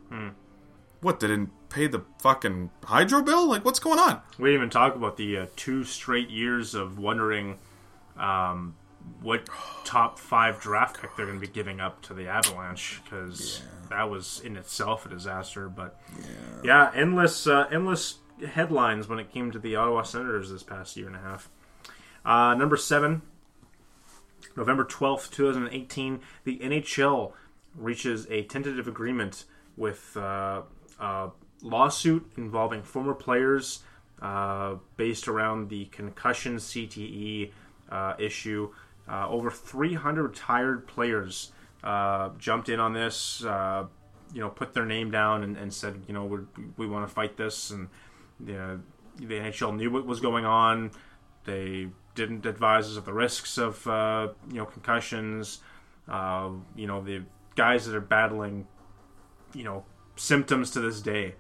What? 1.01 1.21
They 1.21 1.27
didn't 1.27 1.51
pay 1.69 1.87
the 1.87 2.03
fucking 2.19 2.71
hydro 2.85 3.21
bill? 3.23 3.47
Like, 3.47 3.65
what's 3.65 3.79
going 3.79 3.99
on? 3.99 4.23
We 4.39 4.49
didn't 4.49 4.61
even 4.61 4.71
talk 4.71 4.95
about 4.95 5.19
the 5.19 5.37
uh, 5.37 5.47
two 5.55 5.85
straight 5.85 6.31
years 6.31 6.75
of 6.75 6.99
wondering 6.99 7.59
um, 8.17 8.75
what 9.21 9.49
top 9.85 10.19
five 10.19 10.61
draft 10.61 11.01
pick 11.01 11.15
they're 11.15 11.27
going 11.27 11.39
to 11.39 11.47
be 11.47 11.53
giving 11.53 11.81
up 11.81 12.01
to 12.03 12.15
the 12.15 12.27
Avalanche 12.27 13.03
because 13.05 13.61
that 13.91 14.09
was 14.09 14.41
in 14.43 14.57
itself 14.57 15.05
a 15.05 15.11
disaster. 15.11 15.69
But 15.69 16.01
yeah, 16.63 16.91
endless, 16.95 17.47
uh, 17.47 17.67
endless 17.71 18.17
headlines 18.53 19.07
when 19.07 19.19
it 19.19 19.31
came 19.31 19.51
to 19.51 19.59
the 19.59 19.77
Ottawa 19.77 20.05
Senators 20.05 20.51
this 20.51 20.63
past 20.63 20.97
year 20.97 21.07
and 21.07 21.17
a 21.17 21.21
half. 21.21 21.51
Uh, 22.25 22.55
number 22.55 22.79
seven, 22.79 23.21
November 24.57 24.85
12th, 24.85 25.31
2018, 25.31 26.21
the 26.45 26.59
NHL 26.61 27.33
reaches 27.77 28.27
a 28.31 28.43
tentative 28.45 28.89
agreement 28.89 29.45
with 29.77 30.17
uh, 30.17 30.63
a 31.01 31.31
lawsuit 31.63 32.31
involving 32.37 32.83
former 32.83 33.15
players 33.15 33.83
uh, 34.23 34.77
based 34.97 35.29
around 35.29 35.69
the 35.69 35.87
concussion 35.87 36.57
CTE 36.57 37.51
uh, 37.91 38.15
issue. 38.19 38.71
Uh, 39.09 39.29
over 39.29 39.51
300 39.51 40.23
retired 40.23 40.87
players 40.87 41.53
uh, 41.83 42.31
jumped 42.39 42.69
in 42.69 42.81
on 42.81 42.93
this, 42.93 43.43
you 43.43 44.41
know, 44.41 44.49
put 44.49 44.73
their 44.73 44.87
name 44.87 45.11
down 45.11 45.45
and, 45.45 45.57
and 45.57 45.73
said, 45.73 46.03
you 46.09 46.15
know, 46.15 46.47
we 46.77 46.87
want 46.87 47.07
to 47.07 47.15
fight 47.15 47.37
this. 47.37 47.71
And 47.71 47.89
you 48.45 48.55
know, 48.55 48.81
the 49.17 49.35
NHL 49.35 49.77
knew 49.77 49.91
what 49.91 50.07
was 50.07 50.21
going 50.21 50.45
on. 50.45 50.91
They 51.45 51.89
didn't 52.15 52.47
advise 52.47 52.87
us 52.87 52.97
of 52.97 53.05
the 53.05 53.13
risks 53.13 53.59
of 53.59 53.85
you 53.87 54.57
know 54.57 54.65
concussions. 54.65 55.61
Uh, 56.09 56.51
you 56.77 56.87
know 56.87 57.03
the 57.03 57.23
guys 57.55 57.87
that 57.87 57.95
are 57.95 58.01
battling 58.01 58.67
you 59.55 59.65
know 59.65 59.85
symptoms 60.17 60.71
to 60.73 60.81
this 60.81 61.01
day 61.01 61.35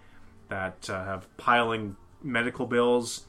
that 0.48 0.88
uh, 0.90 1.04
have 1.04 1.36
piling 1.36 1.96
medical 2.22 2.66
bills. 2.66 3.26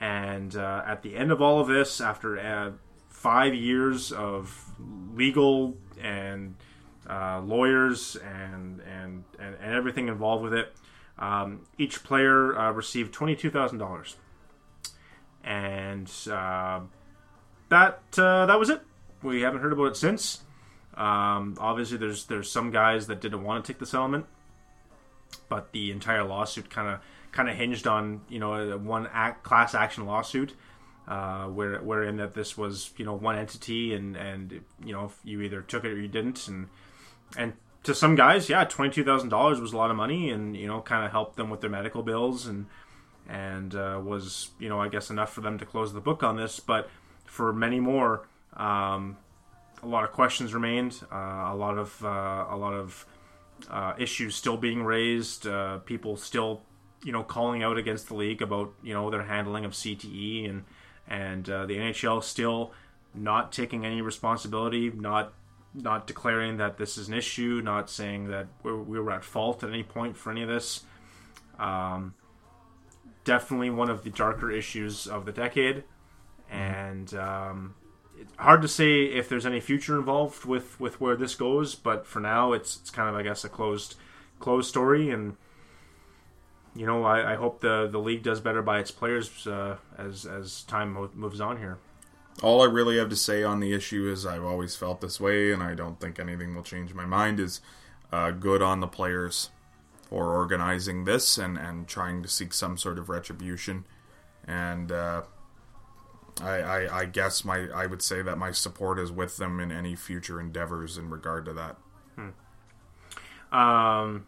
And 0.00 0.56
uh, 0.56 0.82
at 0.86 1.02
the 1.02 1.16
end 1.16 1.30
of 1.30 1.40
all 1.40 1.60
of 1.60 1.68
this, 1.68 2.00
after 2.00 2.38
uh, 2.38 2.72
five 3.08 3.54
years 3.54 4.10
of 4.10 4.72
legal 5.14 5.76
and 6.00 6.56
uh, 7.08 7.40
lawyers 7.40 8.16
and, 8.16 8.80
and, 8.80 9.24
and, 9.38 9.54
and 9.60 9.74
everything 9.74 10.08
involved 10.08 10.42
with 10.42 10.54
it, 10.54 10.74
um, 11.18 11.66
each 11.78 12.02
player 12.02 12.58
uh, 12.58 12.72
received 12.72 13.14
$22,000 13.14 14.14
and 15.44 16.10
uh, 16.30 16.80
that 17.68 18.12
that 18.12 18.58
was 18.58 18.70
it. 18.70 18.80
We 19.22 19.42
haven't 19.42 19.60
heard 19.60 19.72
about 19.72 19.86
it 19.86 19.96
since. 19.96 20.42
Um, 20.94 21.56
obviously, 21.58 21.96
there's 21.96 22.26
there's 22.26 22.50
some 22.50 22.70
guys 22.70 23.06
that 23.06 23.20
didn't 23.20 23.42
want 23.42 23.64
to 23.64 23.72
take 23.72 23.78
the 23.78 23.86
settlement, 23.86 24.26
but 25.48 25.72
the 25.72 25.90
entire 25.90 26.24
lawsuit 26.24 26.70
kind 26.70 26.88
of 26.88 27.00
kind 27.32 27.48
of 27.48 27.56
hinged 27.56 27.86
on 27.86 28.22
you 28.28 28.38
know 28.38 28.78
one 28.78 29.08
act, 29.12 29.42
class 29.42 29.74
action 29.74 30.06
lawsuit. 30.06 30.54
Uh, 31.08 31.46
where 31.46 31.78
wherein 31.80 32.16
that 32.16 32.32
this 32.34 32.56
was 32.56 32.92
you 32.96 33.04
know 33.04 33.14
one 33.14 33.36
entity 33.36 33.92
and 33.92 34.16
and 34.16 34.60
you 34.84 34.92
know 34.92 35.10
you 35.24 35.40
either 35.40 35.60
took 35.60 35.84
it 35.84 35.90
or 35.90 36.00
you 36.00 36.06
didn't 36.06 36.46
and 36.46 36.68
and 37.36 37.54
to 37.82 37.92
some 37.92 38.14
guys 38.14 38.48
yeah 38.48 38.62
twenty 38.62 38.92
two 38.92 39.02
thousand 39.02 39.28
dollars 39.28 39.60
was 39.60 39.72
a 39.72 39.76
lot 39.76 39.90
of 39.90 39.96
money 39.96 40.30
and 40.30 40.56
you 40.56 40.68
know 40.68 40.80
kind 40.80 41.04
of 41.04 41.10
helped 41.10 41.34
them 41.34 41.50
with 41.50 41.60
their 41.60 41.68
medical 41.68 42.04
bills 42.04 42.46
and 42.46 42.66
and 43.28 43.74
uh, 43.74 44.00
was 44.02 44.50
you 44.58 44.68
know 44.68 44.80
I 44.80 44.88
guess 44.88 45.10
enough 45.10 45.32
for 45.32 45.40
them 45.40 45.58
to 45.58 45.64
close 45.64 45.92
the 45.92 46.00
book 46.00 46.22
on 46.22 46.36
this. 46.36 46.60
But 46.60 46.88
for 47.24 47.52
many 47.52 47.80
more, 47.80 48.26
um, 48.54 49.16
a 49.82 49.86
lot 49.86 50.04
of 50.04 50.12
questions 50.12 50.54
remained. 50.54 51.00
Uh, 51.10 51.16
a 51.16 51.56
lot 51.56 51.76
of 51.78 52.04
uh, 52.04 52.46
a 52.50 52.56
lot 52.56 52.72
of 52.72 53.06
uh, 53.70 53.94
issues 53.98 54.34
still 54.34 54.56
being 54.56 54.82
raised. 54.82 55.46
Uh, 55.46 55.78
people 55.78 56.16
still 56.16 56.62
you 57.04 57.12
know 57.12 57.22
calling 57.22 57.62
out 57.62 57.78
against 57.78 58.08
the 58.08 58.14
league 58.14 58.42
about 58.42 58.72
you 58.82 58.94
know 58.94 59.10
their 59.10 59.24
handling 59.24 59.64
of 59.64 59.72
CTE 59.72 60.48
and 60.48 60.64
and 61.08 61.50
uh, 61.50 61.66
the 61.66 61.76
NHL 61.76 62.22
still 62.22 62.72
not 63.14 63.52
taking 63.52 63.84
any 63.84 64.00
responsibility, 64.00 64.90
not 64.90 65.32
not 65.74 66.06
declaring 66.06 66.58
that 66.58 66.76
this 66.76 66.98
is 66.98 67.08
an 67.08 67.14
issue, 67.14 67.60
not 67.64 67.88
saying 67.88 68.28
that 68.28 68.46
we're, 68.62 68.76
we 68.76 69.00
were 69.00 69.10
at 69.10 69.24
fault 69.24 69.64
at 69.64 69.70
any 69.70 69.82
point 69.82 70.16
for 70.16 70.30
any 70.30 70.42
of 70.42 70.48
this. 70.48 70.84
Um, 71.58 72.14
definitely 73.24 73.70
one 73.70 73.88
of 73.88 74.04
the 74.04 74.10
darker 74.10 74.50
issues 74.50 75.06
of 75.06 75.24
the 75.24 75.32
decade, 75.32 75.84
and 76.50 77.12
um, 77.14 77.74
it's 78.22 78.32
hard 78.38 78.62
to 78.62 78.68
say 78.68 79.04
if 79.04 79.28
there's 79.28 79.46
any 79.46 79.60
future 79.60 79.96
involved 79.96 80.44
with, 80.44 80.78
with 80.80 81.00
where 81.00 81.16
this 81.16 81.34
goes. 81.34 81.74
But 81.74 82.06
for 82.06 82.20
now, 82.20 82.52
it's 82.52 82.76
it's 82.76 82.90
kind 82.90 83.08
of 83.08 83.14
I 83.14 83.22
guess 83.22 83.44
a 83.44 83.48
closed 83.48 83.96
closed 84.38 84.68
story, 84.68 85.10
and 85.10 85.36
you 86.74 86.86
know 86.86 87.04
I, 87.04 87.32
I 87.32 87.34
hope 87.36 87.60
the 87.60 87.88
the 87.90 87.98
league 87.98 88.22
does 88.22 88.40
better 88.40 88.62
by 88.62 88.78
its 88.78 88.90
players 88.90 89.46
uh, 89.46 89.76
as 89.98 90.26
as 90.26 90.62
time 90.62 90.92
mo- 90.92 91.10
moves 91.14 91.40
on 91.40 91.58
here. 91.58 91.78
All 92.42 92.62
I 92.62 92.66
really 92.66 92.96
have 92.96 93.10
to 93.10 93.16
say 93.16 93.42
on 93.42 93.60
the 93.60 93.74
issue 93.74 94.10
is 94.10 94.24
I've 94.24 94.44
always 94.44 94.74
felt 94.74 95.00
this 95.00 95.20
way, 95.20 95.52
and 95.52 95.62
I 95.62 95.74
don't 95.74 96.00
think 96.00 96.18
anything 96.18 96.54
will 96.54 96.62
change 96.62 96.94
my 96.94 97.04
mind. 97.04 97.40
Is 97.40 97.60
uh, 98.12 98.30
good 98.30 98.62
on 98.62 98.80
the 98.80 98.86
players 98.86 99.50
for 100.08 100.34
organizing 100.34 101.04
this 101.04 101.38
and, 101.38 101.56
and 101.56 101.88
trying 101.88 102.22
to 102.22 102.28
seek 102.28 102.52
some 102.52 102.76
sort 102.76 102.98
of 102.98 103.08
retribution. 103.08 103.86
And 104.46 104.92
uh, 104.92 105.22
I, 106.42 106.58
I, 106.58 106.98
I 107.00 107.04
guess 107.06 107.44
my 107.44 107.68
I 107.74 107.86
would 107.86 108.02
say 108.02 108.22
that 108.22 108.36
my 108.36 108.50
support 108.50 108.98
is 108.98 109.10
with 109.12 109.36
them 109.36 109.60
in 109.60 109.70
any 109.72 109.94
future 109.94 110.40
endeavors 110.40 110.98
in 110.98 111.08
regard 111.10 111.44
to 111.46 111.52
that. 111.54 111.76
Um, 113.52 114.26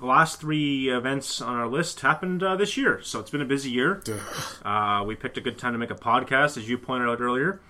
the 0.00 0.06
last 0.06 0.40
three 0.40 0.90
events 0.90 1.40
on 1.40 1.56
our 1.56 1.66
list 1.66 2.00
happened 2.00 2.42
uh, 2.42 2.56
this 2.56 2.76
year, 2.76 3.00
so 3.02 3.20
it's 3.20 3.30
been 3.30 3.40
a 3.40 3.46
busy 3.46 3.70
year. 3.70 4.02
Uh, 4.64 5.02
we 5.06 5.14
picked 5.14 5.38
a 5.38 5.40
good 5.40 5.58
time 5.58 5.72
to 5.72 5.78
make 5.78 5.90
a 5.90 5.94
podcast, 5.94 6.56
as 6.58 6.68
you 6.68 6.76
pointed 6.76 7.08
out 7.08 7.20
earlier. 7.20 7.60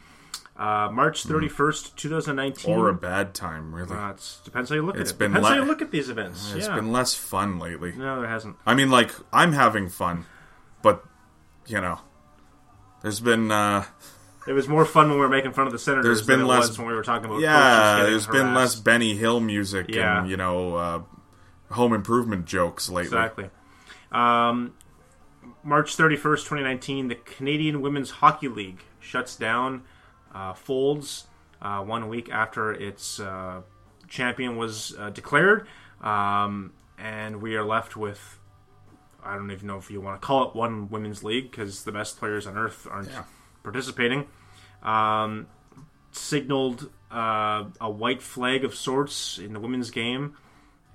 Uh, 0.57 0.89
March 0.93 1.23
thirty 1.25 1.49
first, 1.49 1.97
two 1.97 2.11
thousand 2.11 2.37
nineteen. 2.37 2.75
Or 2.75 2.89
a 2.89 2.95
bad 2.95 3.35
time, 3.35 3.75
really. 3.75 3.97
Uh, 3.97 4.11
it's, 4.11 4.41
depends 4.41 4.69
how 4.69 4.77
you 4.77 4.83
look 4.83 4.97
It's 4.97 5.11
at 5.11 5.17
it. 5.17 5.19
been 5.19 5.31
depends 5.33 5.49
how 5.49 5.55
you 5.55 5.65
look 5.65 5.81
at 5.83 5.91
these 5.91 6.09
events. 6.09 6.53
It's 6.55 6.67
yeah. 6.67 6.75
been 6.75 6.93
less 6.93 7.15
fun 7.15 7.59
lately. 7.59 7.93
no, 7.93 8.21
there 8.21 8.29
hasn't. 8.29 8.57
I 8.67 8.75
mean, 8.75 8.91
like 8.91 9.13
I'm 9.33 9.53
having 9.53 9.89
fun, 9.89 10.27
but 10.83 11.05
you 11.67 11.81
know, 11.81 12.01
there's 13.03 13.21
been 13.21 13.51
uh, 13.51 13.85
It 14.47 14.53
was 14.53 14.69
more 14.69 14.85
fun 14.85 15.09
when 15.09 15.19
we 15.19 15.25
were 15.25 15.29
making 15.29 15.53
fun 15.53 15.67
of 15.67 15.73
the 15.73 15.79
senators. 15.79 16.05
There's 16.05 16.27
been 16.27 16.39
than 16.41 16.47
it 16.47 16.51
less- 16.51 16.69
was 16.69 16.79
when 16.79 16.87
we 16.89 16.95
were 16.95 17.03
talking 17.05 17.27
about. 17.27 17.41
yeah, 17.41 18.03
there's 18.05 18.27
getting 18.27 18.41
been 18.47 18.55
less. 18.55 18.75
Benny 18.75 19.15
Hill 19.17 19.41
music 19.41 19.87
Yeah. 19.89 20.21
and 20.21 20.31
you 20.31 20.37
know 20.37 20.75
uh, 20.77 21.03
home 21.73 21.93
improvement 21.93 22.45
jokes 22.47 22.89
lately. 22.89 23.07
Exactly. 23.19 23.51
Um, 24.11 24.75
March 25.65 25.97
31st, 25.97 26.39
2019, 26.45 27.09
the 27.09 27.15
Canadian 27.15 27.81
Women's 27.81 28.11
Hockey 28.11 28.49
League 28.49 28.81
shuts 29.01 29.37
down, 29.37 29.83
uh, 30.35 30.53
folds 30.55 31.27
uh, 31.61 31.81
one 31.83 32.09
week 32.09 32.29
after 32.31 32.73
its 32.73 33.21
uh, 33.21 33.63
champion 34.09 34.57
was 34.57 34.95
uh, 34.99 35.11
declared. 35.11 35.67
Um, 36.03 36.73
and 36.99 37.41
we 37.41 37.55
are 37.57 37.65
left 37.65 37.97
with, 37.97 38.39
I 39.25 39.37
don't 39.37 39.51
even 39.51 39.67
know 39.67 39.79
if 39.79 39.91
you 39.91 40.01
want 40.01 40.21
to 40.21 40.27
call 40.27 40.49
it 40.49 40.55
one 40.55 40.89
women's 40.89 41.23
league 41.23 41.51
because 41.51 41.85
the 41.85 41.93
best 41.93 42.19
players 42.19 42.47
on 42.47 42.57
earth 42.57 42.87
aren't 42.91 43.11
participating. 43.63 44.27
Um, 44.83 45.47
signaled 46.11 46.91
uh, 47.11 47.65
a 47.81 47.91
white 47.91 48.23
flag 48.23 48.65
of 48.65 48.75
sorts 48.75 49.39
in 49.39 49.53
the 49.53 49.61
women's 49.61 49.91
game, 49.91 50.37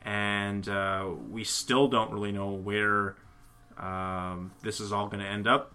and 0.04 0.68
uh, 0.68 1.08
we 1.30 1.44
still 1.44 1.88
don't 1.88 2.12
really 2.12 2.32
know 2.32 2.52
where 2.52 3.16
um, 3.78 4.52
this 4.62 4.80
is 4.80 4.92
all 4.92 5.08
going 5.08 5.20
to 5.20 5.30
end 5.30 5.48
up. 5.48 5.74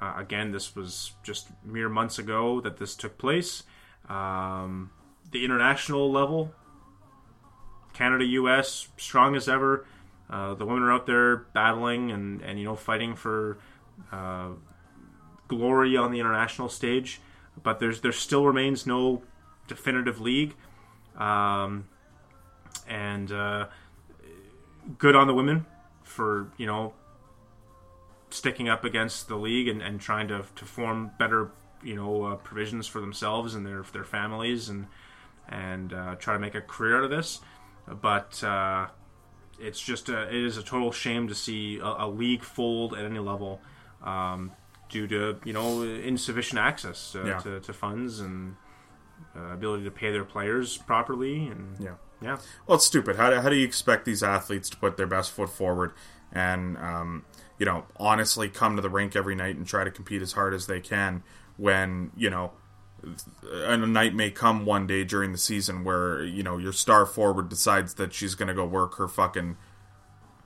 Uh, 0.00 0.14
again, 0.16 0.52
this 0.52 0.76
was 0.76 1.12
just 1.22 1.48
mere 1.64 1.88
months 1.88 2.18
ago 2.18 2.60
that 2.60 2.76
this 2.76 2.94
took 2.94 3.16
place. 3.16 3.62
Um, 4.08 4.90
the 5.30 5.44
international 5.44 6.10
level, 6.10 6.52
Canada, 7.94 8.24
U.S., 8.24 8.88
strong 8.98 9.34
as 9.34 9.48
ever. 9.48 9.86
Uh, 10.28 10.54
the 10.54 10.64
women 10.64 10.82
are 10.82 10.92
out 10.92 11.06
there 11.06 11.36
battling 11.36 12.10
and, 12.10 12.42
and 12.42 12.58
you 12.58 12.64
know 12.64 12.74
fighting 12.74 13.14
for 13.14 13.58
uh, 14.10 14.48
glory 15.48 15.96
on 15.96 16.10
the 16.10 16.18
international 16.18 16.68
stage, 16.68 17.20
but 17.62 17.78
there's 17.78 18.00
there 18.00 18.12
still 18.12 18.44
remains 18.44 18.86
no 18.86 19.22
definitive 19.68 20.20
league, 20.20 20.54
um, 21.16 21.86
and 22.88 23.30
uh, 23.30 23.66
good 24.98 25.14
on 25.14 25.28
the 25.28 25.34
women 25.34 25.64
for 26.02 26.50
you 26.56 26.66
know 26.66 26.92
sticking 28.30 28.68
up 28.68 28.84
against 28.84 29.28
the 29.28 29.36
league 29.36 29.68
and, 29.68 29.80
and 29.80 30.00
trying 30.00 30.26
to, 30.26 30.44
to 30.56 30.64
form 30.64 31.12
better 31.18 31.52
you 31.84 31.94
know 31.94 32.24
uh, 32.24 32.36
provisions 32.36 32.88
for 32.88 33.00
themselves 33.00 33.54
and 33.54 33.64
their 33.64 33.84
their 33.92 34.04
families 34.04 34.68
and 34.68 34.88
and 35.48 35.92
uh, 35.92 36.16
try 36.16 36.34
to 36.34 36.40
make 36.40 36.56
a 36.56 36.60
career 36.60 36.98
out 36.98 37.04
of 37.04 37.10
this, 37.10 37.40
but. 38.02 38.42
It's 39.60 39.80
just 39.80 40.08
a, 40.08 40.28
it 40.28 40.34
is 40.34 40.56
a 40.58 40.62
total 40.62 40.92
shame 40.92 41.28
to 41.28 41.34
see 41.34 41.78
a, 41.78 42.04
a 42.04 42.08
league 42.08 42.42
fold 42.42 42.94
at 42.94 43.04
any 43.04 43.18
level 43.18 43.60
um, 44.02 44.52
due 44.88 45.06
to 45.08 45.38
you 45.44 45.52
know 45.52 45.82
insufficient 45.82 46.58
access 46.60 47.14
uh, 47.16 47.24
Yeah. 47.24 47.38
to, 47.40 47.60
to 47.60 47.72
funds 47.72 48.20
and 48.20 48.56
uh, 49.34 49.52
ability 49.52 49.84
to 49.84 49.90
pay 49.90 50.12
their 50.12 50.24
players 50.24 50.76
properly 50.76 51.46
and 51.46 51.78
Yeah. 51.80 51.94
yeah 52.20 52.38
Well, 52.66 52.76
it's 52.76 52.84
stupid. 52.84 53.16
How 53.16 53.30
do, 53.30 53.40
how 53.40 53.48
do 53.48 53.56
you 53.56 53.64
expect 53.66 54.04
these 54.04 54.22
athletes 54.22 54.68
to 54.70 54.76
put 54.76 54.96
their 54.96 55.06
best 55.06 55.32
foot 55.32 55.50
forward 55.50 55.92
and, 56.32 56.76
um, 56.78 57.24
you 57.58 57.64
know, 57.66 57.84
honestly 57.96 58.48
come 58.48 58.76
to 58.76 58.82
the 58.82 58.90
rink 58.90 59.16
every 59.16 59.34
night 59.34 59.56
and 59.56 59.66
try 59.66 59.84
to 59.84 59.90
compete 59.90 60.20
as 60.22 60.32
hard 60.32 60.52
as 60.54 60.66
they 60.66 60.80
can 60.80 61.22
when, 61.56 62.10
you 62.16 62.28
know, 62.28 62.52
a 63.44 63.76
night 63.76 64.14
may 64.14 64.30
come 64.30 64.64
one 64.64 64.86
day 64.86 65.04
during 65.04 65.32
the 65.32 65.38
season 65.38 65.84
where, 65.84 66.24
you 66.24 66.42
know, 66.42 66.58
your 66.58 66.72
star 66.72 67.06
forward 67.06 67.48
decides 67.48 67.94
that 67.94 68.12
she's 68.12 68.34
going 68.34 68.48
to 68.48 68.54
go 68.54 68.64
work 68.64 68.96
her 68.96 69.08
fucking 69.08 69.56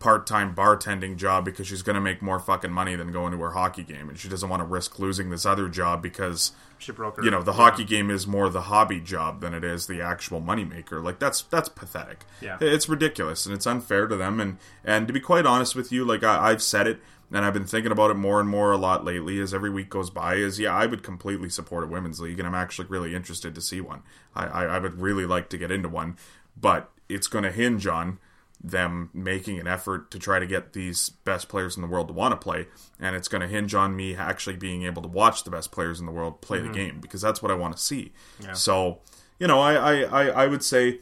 part-time 0.01 0.55
bartending 0.55 1.14
job 1.14 1.44
because 1.44 1.66
she's 1.66 1.82
going 1.82 1.94
to 1.94 2.01
make 2.01 2.22
more 2.22 2.40
fucking 2.40 2.72
money 2.72 2.97
than 2.97 3.12
going 3.12 3.32
to 3.32 3.39
her 3.39 3.51
hockey 3.51 3.82
game 3.82 4.09
and 4.09 4.18
she 4.18 4.31
doesn't 4.31 4.48
want 4.48 4.60
to 4.60 4.64
risk 4.64 4.98
losing 4.98 5.28
this 5.28 5.44
other 5.44 5.68
job 5.68 6.01
because 6.01 6.52
she 6.78 6.90
broke 6.90 7.18
her 7.18 7.22
you 7.22 7.31
know 7.31 7.43
the 7.43 7.51
yeah. 7.52 7.56
hockey 7.59 7.85
game 7.85 8.10
is 8.10 8.27
more 8.27 8.48
the 8.48 8.62
hobby 8.62 8.98
job 8.98 9.43
than 9.43 9.52
it 9.52 9.62
is 9.62 9.89
the 9.89 10.01
actual 10.01 10.40
moneymaker 10.40 11.05
like 11.05 11.18
that's 11.18 11.43
that's 11.43 11.68
pathetic 11.68 12.24
Yeah. 12.40 12.56
it's 12.62 12.89
ridiculous 12.89 13.44
and 13.44 13.55
it's 13.55 13.66
unfair 13.66 14.06
to 14.06 14.16
them 14.16 14.40
and 14.40 14.56
and 14.86 15.06
to 15.06 15.12
be 15.12 15.20
quite 15.20 15.44
honest 15.44 15.77
with 15.77 15.93
you 15.93 16.02
like 16.06 16.24
I, 16.24 16.48
i've 16.48 16.62
said 16.62 16.86
it 16.86 16.98
and 17.32 17.44
i've 17.44 17.55
been 17.55 17.65
thinking 17.65 17.93
about 17.93 18.11
it 18.11 18.15
more 18.15 18.40
and 18.40 18.48
more 18.48 18.73
a 18.73 18.77
lot 18.77 19.05
lately 19.05 19.40
as 19.40 19.55
every 19.55 19.70
week 19.70 19.89
goes 19.89 20.11
by 20.11 20.35
is 20.35 20.59
yeah 20.59 20.74
i 20.74 20.86
would 20.86 21.02
completely 21.02 21.48
support 21.48 21.85
a 21.85 21.86
women's 21.86 22.20
league 22.20 22.39
and 22.39 22.47
i'm 22.47 22.55
actually 22.55 22.86
really 22.89 23.15
interested 23.15 23.55
to 23.55 23.61
see 23.61 23.81
one. 23.81 24.02
I 24.35 24.47
i, 24.47 24.65
I 24.65 24.78
would 24.78 25.01
really 25.01 25.27
like 25.27 25.48
to 25.51 25.59
get 25.59 25.70
into 25.70 25.89
one 25.89 26.16
but 26.57 26.90
it's 27.09 27.27
going 27.27 27.44
to 27.44 27.52
hinge 27.52 27.86
on 27.86 28.19
them 28.62 29.09
making 29.15 29.59
an 29.59 29.66
effort 29.66 30.11
to 30.11 30.19
try 30.19 30.39
to 30.39 30.47
get 30.47 30.74
these 30.74 31.09
best 31.09 31.48
players 31.48 31.77
in 31.77 31.82
the 31.82 31.89
world 31.89 32.09
to 32.09 32.15
want 32.15 32.32
to 32.32 32.36
play 32.36 32.66
and 32.98 33.16
it's 33.16 33.27
going 33.28 33.40
to 33.40 33.48
hinge 33.48 33.74
on 33.74 33.97
me 33.97 34.15
actually 34.15 34.57
being 34.57 34.82
able 34.82 35.01
to 35.01 35.09
watch 35.09 35.44
the 35.44 35.51
best 35.51 35.73
players 35.73 35.98
in 35.98 36.05
the 36.05 36.12
world 36.12 36.40
play 36.43 36.61
the 36.61 36.69
game 36.69 37.01
because 37.01 37.23
that's 37.23 37.43
what 37.43 37.51
i 37.51 37.55
want 37.55 37.74
to 37.74 37.82
see 37.82 38.12
so 38.52 38.98
you 39.39 39.47
know 39.47 39.61
I, 39.61 39.74
I 39.74 40.02
i 40.02 40.27
i 40.44 40.47
would 40.47 40.62
say 40.62 40.98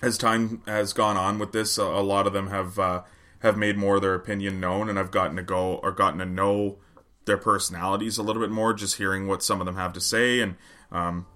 as 0.00 0.16
time 0.16 0.62
has 0.66 0.94
gone 0.94 1.18
on 1.18 1.38
with 1.38 1.52
this 1.52 1.76
a, 1.76 1.82
a 1.82 2.02
lot 2.02 2.26
of 2.26 2.32
them 2.32 2.48
have 2.48 2.78
uh 2.78 3.02
have 3.40 3.56
made 3.56 3.76
more 3.76 3.96
of 3.96 4.02
their 4.02 4.14
opinion 4.14 4.60
known 4.60 4.88
and 4.88 4.98
i've 4.98 5.10
gotten 5.10 5.36
to 5.36 5.42
go 5.42 5.74
or 5.82 5.92
gotten 5.92 6.18
to 6.18 6.26
know 6.26 6.78
their 7.26 7.38
personalities 7.38 8.18
a 8.18 8.22
little 8.22 8.42
bit 8.42 8.50
more 8.50 8.72
just 8.72 8.96
hearing 8.96 9.26
what 9.26 9.42
some 9.42 9.60
of 9.60 9.66
them 9.66 9.76
have 9.76 9.92
to 9.92 10.00
say 10.00 10.40
and 10.40 10.56
um 10.90 11.26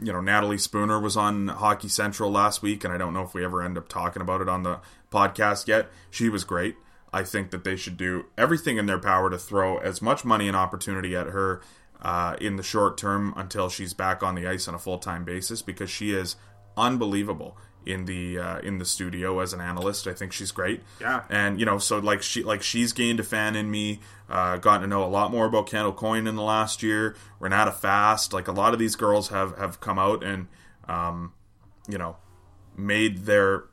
you 0.00 0.12
know, 0.12 0.20
Natalie 0.20 0.58
Spooner 0.58 1.00
was 1.00 1.16
on 1.16 1.48
Hockey 1.48 1.88
Central 1.88 2.30
last 2.30 2.62
week, 2.62 2.84
and 2.84 2.92
I 2.92 2.98
don't 2.98 3.12
know 3.12 3.22
if 3.22 3.34
we 3.34 3.44
ever 3.44 3.62
end 3.62 3.76
up 3.76 3.88
talking 3.88 4.22
about 4.22 4.40
it 4.40 4.48
on 4.48 4.62
the 4.62 4.80
podcast 5.10 5.66
yet. 5.66 5.88
She 6.10 6.28
was 6.28 6.44
great. 6.44 6.76
I 7.12 7.24
think 7.24 7.50
that 7.50 7.64
they 7.64 7.76
should 7.76 7.96
do 7.96 8.26
everything 8.36 8.76
in 8.76 8.86
their 8.86 8.98
power 8.98 9.30
to 9.30 9.38
throw 9.38 9.78
as 9.78 10.00
much 10.02 10.24
money 10.24 10.46
and 10.46 10.56
opportunity 10.56 11.16
at 11.16 11.28
her 11.28 11.60
uh, 12.02 12.36
in 12.40 12.56
the 12.56 12.62
short 12.62 12.96
term 12.96 13.34
until 13.36 13.68
she's 13.68 13.94
back 13.94 14.22
on 14.22 14.34
the 14.34 14.46
ice 14.46 14.68
on 14.68 14.74
a 14.74 14.78
full 14.78 14.98
time 14.98 15.24
basis 15.24 15.62
because 15.62 15.90
she 15.90 16.12
is 16.12 16.36
unbelievable 16.76 17.56
in 17.88 18.04
the 18.04 18.38
uh, 18.38 18.58
in 18.58 18.78
the 18.78 18.84
studio 18.84 19.40
as 19.40 19.52
an 19.52 19.60
analyst. 19.60 20.06
I 20.06 20.12
think 20.12 20.32
she's 20.32 20.52
great. 20.52 20.82
Yeah. 21.00 21.22
and 21.30 21.58
you 21.58 21.66
know, 21.66 21.78
so 21.78 21.98
like 21.98 22.22
she 22.22 22.42
like 22.42 22.62
she's 22.62 22.92
gained 22.92 23.18
a 23.18 23.24
fan 23.24 23.56
in 23.56 23.70
me. 23.70 24.00
Uh, 24.28 24.58
gotten 24.58 24.82
to 24.82 24.86
know 24.86 25.02
a 25.02 25.08
lot 25.08 25.30
more 25.30 25.46
about 25.46 25.66
Kendall 25.66 25.92
Coyne 25.92 26.26
in 26.26 26.36
the 26.36 26.42
last 26.42 26.82
year. 26.82 27.16
Renata 27.40 27.72
Fast, 27.72 28.32
like 28.32 28.46
a 28.46 28.52
lot 28.52 28.74
of 28.74 28.78
these 28.78 28.94
girls 28.94 29.28
have 29.28 29.56
have 29.56 29.80
come 29.80 29.98
out 29.98 30.22
and 30.22 30.48
um, 30.86 31.32
you 31.88 31.98
know 31.98 32.16
made 32.76 33.24
their 33.24 33.64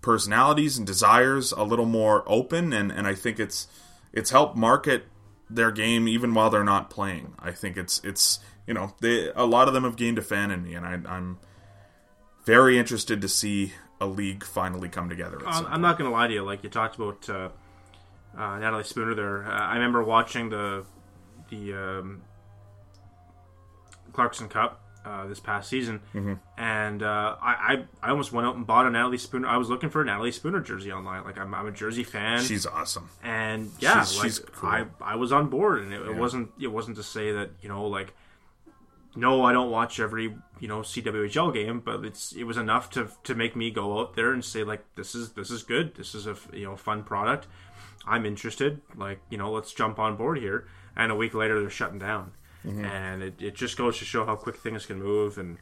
personalities 0.00 0.78
and 0.78 0.86
desires 0.86 1.50
a 1.52 1.64
little 1.64 1.86
more 1.86 2.22
open, 2.26 2.72
and 2.72 2.92
and 2.92 3.06
I 3.06 3.14
think 3.14 3.40
it's 3.40 3.66
it's 4.12 4.30
helped 4.30 4.56
market 4.56 5.04
their 5.50 5.72
game 5.72 6.08
even 6.08 6.34
while 6.34 6.50
they're 6.50 6.64
not 6.64 6.88
playing. 6.88 7.34
I 7.40 7.50
think 7.50 7.76
it's 7.76 8.00
it's 8.04 8.38
you 8.66 8.74
know 8.74 8.94
they 9.00 9.30
a 9.34 9.44
lot 9.44 9.66
of 9.66 9.74
them 9.74 9.82
have 9.82 9.96
gained 9.96 10.18
a 10.18 10.22
fan 10.22 10.52
in 10.52 10.62
me, 10.62 10.74
and 10.74 10.86
I, 10.86 11.00
I'm 11.12 11.38
very 12.46 12.78
interested 12.78 13.20
to 13.20 13.28
see 13.28 13.72
a 14.00 14.06
league 14.06 14.42
finally 14.44 14.88
come 14.88 15.08
together. 15.10 15.38
some 15.52 15.66
I'm 15.66 15.80
not 15.82 15.98
going 15.98 16.08
to 16.10 16.14
lie 16.16 16.26
to 16.28 16.32
you. 16.32 16.42
Like 16.42 16.62
you 16.64 16.70
talked 16.70 16.96
about 16.96 17.28
uh, 17.28 17.48
uh, 18.38 18.58
Natalie 18.58 18.84
Spooner 18.84 19.14
there. 19.14 19.44
Uh, 19.46 19.50
I 19.50 19.74
remember 19.74 20.02
watching 20.02 20.48
the 20.48 20.84
the 21.50 21.74
um, 21.74 22.22
Clarkson 24.12 24.48
Cup 24.48 24.80
uh, 25.04 25.26
this 25.26 25.38
past 25.40 25.68
season, 25.68 26.00
Mm-hmm. 26.14 26.34
and 26.58 27.02
uh, 27.02 27.36
I, 27.40 27.84
I 28.02 28.08
I 28.08 28.10
almost 28.10 28.32
went 28.32 28.46
out 28.46 28.56
and 28.56 28.66
bought 28.66 28.86
a 28.86 28.90
Natalie 28.90 29.18
Spooner. 29.18 29.46
I 29.46 29.56
was 29.56 29.68
looking 29.68 29.88
for 29.90 30.02
a 30.02 30.04
Natalie 30.04 30.32
Spooner 30.32 30.60
jersey 30.60 30.90
online. 30.92 31.24
Like 31.24 31.38
I'm, 31.38 31.54
I'm 31.54 31.66
a 31.66 31.70
Jersey 31.72 32.02
fan, 32.04 32.42
She's 32.42 32.66
awesome. 32.66 33.08
and 33.22 33.70
yeah, 33.78 34.04
she's- 34.04 34.16
like, 34.18 34.24
she's 34.24 34.38
cool. 34.40 34.68
I 34.68 34.86
I 35.00 35.16
was 35.16 35.32
on 35.32 35.48
board, 35.48 35.82
and 35.82 35.92
it, 35.92 36.00
it 36.02 36.16
wasn't 36.16 36.50
it 36.60 36.68
wasn't 36.68 36.96
to 36.96 37.02
say 37.02 37.32
that 37.32 37.50
you 37.62 37.68
know 37.68 37.86
like. 37.86 38.14
No, 39.16 39.44
I 39.44 39.52
don't 39.52 39.70
watch 39.70 39.98
every 39.98 40.34
you 40.60 40.68
know 40.68 40.80
CWHL 40.80 41.52
game, 41.52 41.80
but 41.80 42.04
it's 42.04 42.32
it 42.32 42.44
was 42.44 42.56
enough 42.56 42.90
to 42.90 43.08
to 43.24 43.34
make 43.34 43.56
me 43.56 43.70
go 43.70 43.98
out 43.98 44.14
there 44.14 44.32
and 44.32 44.44
say 44.44 44.62
like 44.62 44.84
this 44.94 45.14
is 45.14 45.32
this 45.32 45.50
is 45.50 45.62
good. 45.62 45.94
This 45.96 46.14
is 46.14 46.26
a 46.26 46.36
you 46.52 46.64
know 46.64 46.76
fun 46.76 47.02
product. 47.02 47.46
I'm 48.06 48.26
interested. 48.26 48.80
Like 48.94 49.20
you 49.30 49.38
know, 49.38 49.50
let's 49.50 49.72
jump 49.72 49.98
on 49.98 50.16
board 50.16 50.38
here. 50.38 50.68
And 50.96 51.12
a 51.12 51.14
week 51.14 51.34
later, 51.34 51.60
they're 51.60 51.68
shutting 51.70 51.98
down, 51.98 52.32
and 52.86 53.22
it, 53.22 53.34
it 53.40 53.54
just 53.54 53.76
goes 53.76 53.98
to 53.98 54.04
show 54.04 54.24
how 54.24 54.34
quick 54.34 54.56
things 54.56 54.86
can 54.86 55.02
move. 55.02 55.36
And 55.36 55.58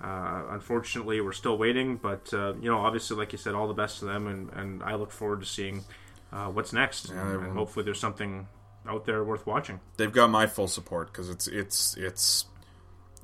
uh, 0.00 0.42
unfortunately, 0.50 1.20
we're 1.22 1.32
still 1.32 1.56
waiting. 1.56 1.96
But 1.96 2.32
uh, 2.34 2.54
you 2.60 2.70
know, 2.70 2.78
obviously, 2.78 3.16
like 3.16 3.32
you 3.32 3.38
said, 3.38 3.54
all 3.54 3.66
the 3.68 3.74
best 3.74 4.00
to 4.00 4.04
them, 4.04 4.26
and, 4.26 4.50
and 4.52 4.82
I 4.82 4.96
look 4.96 5.10
forward 5.10 5.40
to 5.40 5.46
seeing 5.46 5.84
uh, 6.32 6.48
what's 6.48 6.72
next. 6.72 7.10
and, 7.10 7.44
and 7.44 7.52
hopefully, 7.54 7.84
there's 7.84 8.00
something 8.00 8.46
out 8.86 9.06
there 9.06 9.24
worth 9.24 9.46
watching. 9.46 9.80
They've 9.96 10.12
got 10.12 10.28
my 10.28 10.46
full 10.46 10.68
support 10.68 11.12
because 11.12 11.30
it's 11.30 11.46
it's 11.46 11.96
it's 11.96 12.46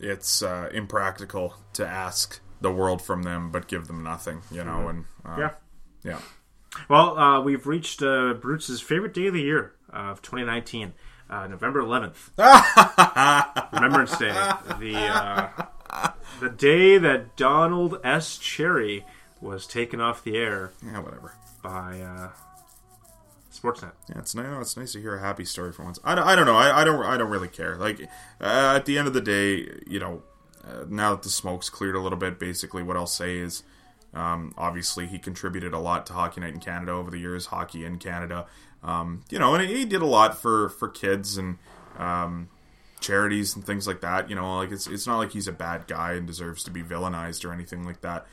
it's 0.01 0.43
uh, 0.43 0.69
impractical 0.73 1.55
to 1.75 1.87
ask 1.87 2.41
the 2.61 2.73
world 2.73 3.01
from 3.03 3.23
them 3.23 3.51
but 3.51 3.69
give 3.69 3.87
them 3.87 4.03
nothing, 4.03 4.43
you 4.51 4.65
know. 4.65 4.89
And 4.89 5.05
uh, 5.25 5.37
Yeah. 5.39 5.51
yeah. 6.03 6.21
Well, 6.89 7.19
uh, 7.19 7.41
we've 7.43 7.67
reached 7.67 8.03
uh, 8.03 8.35
Bruce's 8.35 8.81
favorite 8.81 9.13
day 9.15 9.27
of 9.27 9.35
the 9.35 9.43
year 9.43 9.75
of 9.93 10.23
2019, 10.23 10.93
uh, 11.29 11.47
November 11.49 11.81
11th, 11.83 12.31
Remembrance 13.73 14.17
Day, 14.19 14.33
the 14.79 14.97
uh, 14.97 15.49
the 16.41 16.49
day 16.49 16.97
that 16.99 17.37
Donald 17.37 17.99
S. 18.05 18.39
Cherry 18.39 19.05
was 19.41 19.67
taken 19.67 20.01
off 20.01 20.23
the 20.23 20.37
air 20.37 20.71
Yeah, 20.85 21.01
whatever. 21.01 21.35
by 21.63 22.01
uh, 22.01 22.29
Sportsnet. 23.61 23.93
Yeah, 24.09 24.19
it's 24.19 24.35
nice. 24.35 24.47
It's 24.61 24.77
nice 24.77 24.93
to 24.93 25.01
hear 25.01 25.17
a 25.17 25.21
happy 25.21 25.45
story 25.45 25.73
for 25.73 25.85
once. 25.85 25.99
I 26.03 26.15
don't, 26.15 26.27
I 26.27 26.35
don't 26.37 26.47
know. 26.47 26.57
I, 26.57 26.81
I 26.81 26.85
don't. 26.85 27.05
I 27.05 27.17
don't 27.17 27.31
really 27.31 27.49
care. 27.49 27.77
Like 27.77 28.01
uh, 28.41 28.75
at 28.77 28.87
the 28.87 28.97
end 28.97 29.07
of 29.09 29.15
the 29.15 29.21
day, 29.21 29.69
you 29.87 29.99
know, 29.99 30.23
uh, 30.65 30.85
now 30.89 31.11
that 31.11 31.23
the 31.23 31.31
smoke's 31.31 31.69
cleared 31.69 31.97
a 31.97 32.01
little 32.01 32.19
bit, 32.19 32.39
basically 32.39 32.83
what 32.83 32.97
I'll 32.97 33.07
say 33.07 33.39
is, 33.39 33.63
Um, 34.13 34.55
obviously, 34.57 35.07
he 35.07 35.19
contributed 35.19 35.73
a 35.73 35.79
lot 35.79 36.05
to 36.07 36.13
Hockey 36.15 36.41
Night 36.41 36.55
in 36.55 36.61
Canada 36.61 36.93
over 36.93 37.11
the 37.11 37.19
years, 37.19 37.47
hockey 37.47 37.85
in 37.85 37.99
Canada. 37.99 38.47
Um, 38.83 39.23
you 39.31 39.39
know, 39.39 39.55
and 39.55 39.69
he 39.69 39.85
did 39.85 40.03
a 40.03 40.07
lot 40.07 40.41
for 40.41 40.69
for 40.69 40.89
kids 40.89 41.39
and 41.39 41.59
um, 41.97 42.49
charities 42.99 43.55
and 43.55 43.65
things 43.65 43.87
like 43.87 44.01
that. 44.01 44.29
You 44.29 44.35
know, 44.35 44.57
like 44.57 44.73
it's 44.73 44.87
it's 44.89 45.07
not 45.07 45.19
like 45.19 45.33
he's 45.33 45.47
a 45.47 45.53
bad 45.53 45.87
guy 45.87 46.15
and 46.15 46.27
deserves 46.27 46.65
to 46.65 46.71
be 46.73 46.83
villainized 46.83 47.45
or 47.45 47.53
anything 47.53 47.85
like 47.85 48.01
that. 48.01 48.27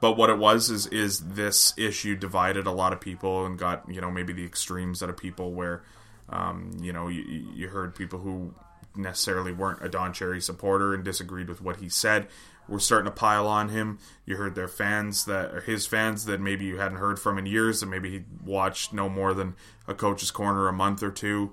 But 0.00 0.16
what 0.16 0.28
it 0.30 0.38
was 0.38 0.70
is 0.70 0.86
is 0.88 1.20
this 1.20 1.72
issue 1.76 2.16
divided 2.16 2.66
a 2.66 2.72
lot 2.72 2.92
of 2.92 3.00
people 3.00 3.46
and 3.46 3.58
got 3.58 3.88
you 3.88 4.00
know 4.00 4.10
maybe 4.10 4.32
the 4.32 4.44
extremes 4.44 5.02
out 5.02 5.08
of 5.08 5.16
people 5.16 5.52
where 5.52 5.82
um, 6.28 6.72
you 6.80 6.92
know 6.92 7.08
you, 7.08 7.22
you 7.54 7.68
heard 7.68 7.94
people 7.94 8.18
who 8.18 8.54
necessarily 8.96 9.52
weren't 9.52 9.84
a 9.84 9.88
Don 9.88 10.12
Cherry 10.12 10.40
supporter 10.40 10.94
and 10.94 11.04
disagreed 11.04 11.48
with 11.48 11.60
what 11.60 11.76
he 11.76 11.88
said 11.88 12.28
were 12.68 12.80
starting 12.80 13.06
to 13.06 13.10
pile 13.10 13.46
on 13.46 13.68
him. 13.68 13.98
You 14.24 14.36
heard 14.36 14.54
their 14.54 14.68
fans 14.68 15.24
that 15.26 15.54
or 15.54 15.60
his 15.60 15.86
fans 15.86 16.24
that 16.26 16.40
maybe 16.40 16.64
you 16.64 16.78
hadn't 16.78 16.98
heard 16.98 17.18
from 17.18 17.38
in 17.38 17.46
years 17.46 17.82
and 17.82 17.90
maybe 17.90 18.10
he 18.10 18.24
watched 18.44 18.92
no 18.92 19.08
more 19.08 19.34
than 19.34 19.54
a 19.86 19.94
coach's 19.94 20.30
corner 20.30 20.68
a 20.68 20.72
month 20.72 21.02
or 21.02 21.10
two 21.10 21.52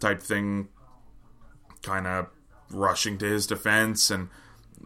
type 0.00 0.22
thing 0.22 0.68
kind 1.82 2.06
of 2.06 2.26
rushing 2.70 3.18
to 3.18 3.26
his 3.26 3.46
defense 3.46 4.10
and 4.10 4.28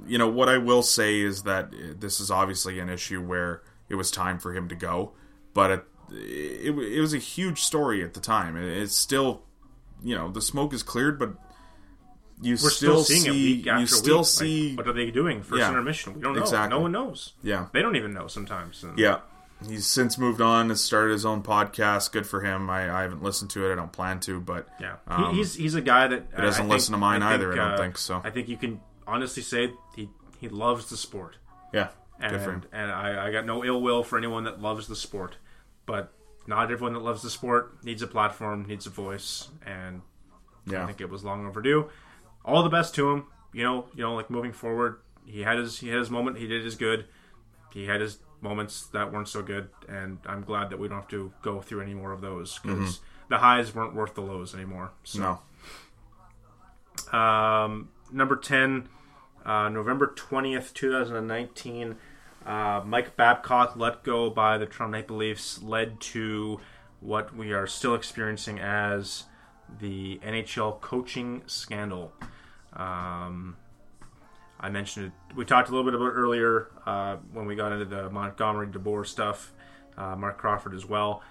you 0.06 0.18
know 0.18 0.28
what 0.28 0.48
I 0.48 0.58
will 0.58 0.82
say 0.82 1.20
is 1.20 1.42
that 1.44 1.70
this 2.00 2.20
is 2.20 2.30
obviously 2.30 2.78
an 2.78 2.88
issue 2.88 3.20
where 3.22 3.62
it 3.88 3.94
was 3.96 4.10
time 4.10 4.38
for 4.38 4.54
him 4.54 4.68
to 4.68 4.74
go, 4.74 5.12
but 5.54 5.70
it, 5.70 5.84
it, 6.12 6.70
it 6.78 7.00
was 7.00 7.12
a 7.14 7.18
huge 7.18 7.60
story 7.62 8.02
at 8.04 8.14
the 8.14 8.20
time. 8.20 8.56
It's 8.56 8.96
still, 8.96 9.42
you 10.02 10.14
know, 10.14 10.30
the 10.30 10.42
smoke 10.42 10.72
is 10.72 10.82
cleared, 10.82 11.18
but 11.18 11.34
you 12.42 12.52
We're 12.62 12.70
still, 12.70 13.04
seeing 13.04 13.20
see, 13.22 13.28
it 13.28 13.32
week 13.58 13.66
after 13.66 13.80
you 13.80 13.86
still 13.86 14.18
week. 14.18 14.26
see, 14.26 14.68
like, 14.70 14.78
what 14.78 14.88
are 14.88 14.92
they 14.94 15.10
doing 15.10 15.42
first 15.42 15.60
Yeah. 15.60 15.68
intermission? 15.68 16.14
We 16.14 16.20
don't 16.22 16.34
know. 16.34 16.40
Exactly. 16.40 16.70
No 16.76 16.80
one 16.82 16.92
knows. 16.92 17.34
yeah, 17.42 17.66
They 17.72 17.82
don't 17.82 17.96
even 17.96 18.14
know 18.14 18.26
sometimes. 18.28 18.82
And 18.82 18.98
yeah. 18.98 19.20
He's 19.68 19.86
since 19.86 20.16
moved 20.16 20.40
on 20.40 20.70
and 20.70 20.78
started 20.78 21.12
his 21.12 21.26
own 21.26 21.42
podcast. 21.42 22.12
Good 22.12 22.26
for 22.26 22.40
him. 22.40 22.70
I, 22.70 22.90
I 22.90 23.02
haven't 23.02 23.22
listened 23.22 23.50
to 23.50 23.68
it. 23.68 23.72
I 23.72 23.74
don't 23.74 23.92
plan 23.92 24.18
to, 24.20 24.40
but 24.40 24.66
Yeah, 24.80 24.94
um, 25.06 25.34
he's 25.34 25.54
he's 25.54 25.74
a 25.74 25.82
guy 25.82 26.06
that 26.08 26.28
he 26.34 26.40
doesn't 26.40 26.46
I 26.46 26.52
think- 26.64 26.70
listen 26.70 26.92
to 26.92 26.98
mine 26.98 27.22
I 27.22 27.34
either, 27.34 27.50
think, 27.50 27.60
I 27.60 27.64
don't 27.64 27.74
uh, 27.74 27.76
think, 27.82 27.98
so. 27.98 28.22
I 28.24 28.30
think 28.30 28.48
you 28.48 28.56
can 28.56 28.80
honestly 29.06 29.42
say 29.42 29.72
he 29.96 30.08
he 30.38 30.48
loves 30.48 30.88
the 30.90 30.96
sport, 30.96 31.36
yeah, 31.72 31.88
and 32.20 32.34
and 32.72 32.90
I, 32.90 33.28
I 33.28 33.32
got 33.32 33.46
no 33.46 33.64
ill 33.64 33.80
will 33.80 34.02
for 34.02 34.18
anyone 34.18 34.44
that 34.44 34.60
loves 34.60 34.86
the 34.88 34.96
sport, 34.96 35.36
but 35.86 36.12
not 36.46 36.70
everyone 36.70 36.94
that 36.94 37.00
loves 37.00 37.22
the 37.22 37.30
sport 37.30 37.84
needs 37.84 38.02
a 38.02 38.06
platform, 38.06 38.64
needs 38.66 38.86
a 38.86 38.90
voice, 38.90 39.48
and 39.64 40.02
I 40.82 40.86
think 40.86 41.00
it 41.00 41.10
was 41.10 41.24
long 41.24 41.46
overdue. 41.46 41.88
All 42.44 42.62
the 42.62 42.70
best 42.70 42.94
to 42.96 43.10
him. 43.10 43.26
You 43.52 43.64
know, 43.64 43.86
you 43.94 44.02
know, 44.02 44.14
like 44.14 44.30
moving 44.30 44.52
forward, 44.52 45.00
he 45.26 45.42
had 45.42 45.58
his 45.58 45.78
he 45.80 45.88
had 45.88 45.98
his 45.98 46.10
moment. 46.10 46.38
He 46.38 46.46
did 46.46 46.64
his 46.64 46.76
good. 46.76 47.06
He 47.72 47.86
had 47.86 48.00
his 48.00 48.18
moments 48.40 48.86
that 48.88 49.12
weren't 49.12 49.28
so 49.28 49.42
good, 49.42 49.68
and 49.88 50.18
I'm 50.24 50.42
glad 50.42 50.70
that 50.70 50.78
we 50.78 50.88
don't 50.88 50.98
have 50.98 51.08
to 51.08 51.32
go 51.42 51.60
through 51.60 51.82
any 51.82 51.94
more 51.94 52.12
of 52.12 52.20
those 52.20 52.58
because 52.58 53.00
the 53.28 53.38
highs 53.38 53.74
weren't 53.74 53.94
worth 53.94 54.14
the 54.14 54.22
lows 54.22 54.54
anymore. 54.54 54.92
So. 55.04 55.38
no, 57.12 57.18
Um, 57.18 57.90
number 58.12 58.36
10, 58.36 58.88
uh, 59.44 59.68
November 59.68 60.12
20th, 60.16 60.72
2019. 60.74 61.96
Uh, 62.44 62.82
Mike 62.84 63.16
Babcock 63.16 63.76
let 63.76 64.02
go 64.02 64.30
by 64.30 64.58
the 64.58 64.66
Toronto 64.66 64.92
Maple 64.96 65.16
Leafs 65.16 65.62
led 65.62 66.00
to 66.00 66.60
what 67.00 67.34
we 67.34 67.52
are 67.52 67.66
still 67.66 67.94
experiencing 67.94 68.58
as 68.58 69.24
the 69.80 70.18
NHL 70.24 70.80
coaching 70.80 71.42
scandal. 71.46 72.12
Um, 72.72 73.56
I 74.58 74.68
mentioned 74.68 75.06
it. 75.06 75.36
We 75.36 75.44
talked 75.44 75.68
a 75.68 75.72
little 75.72 75.84
bit 75.84 75.94
about 75.94 76.12
earlier 76.12 76.68
uh, 76.86 77.16
when 77.32 77.46
we 77.46 77.56
got 77.56 77.72
into 77.72 77.84
the 77.84 78.10
Montgomery 78.10 78.68
DeBoer 78.68 79.06
stuff. 79.06 79.52
Uh, 79.96 80.16
Marc 80.16 80.38
Crawford 80.38 80.74
as 80.74 80.86
well. 80.86 81.22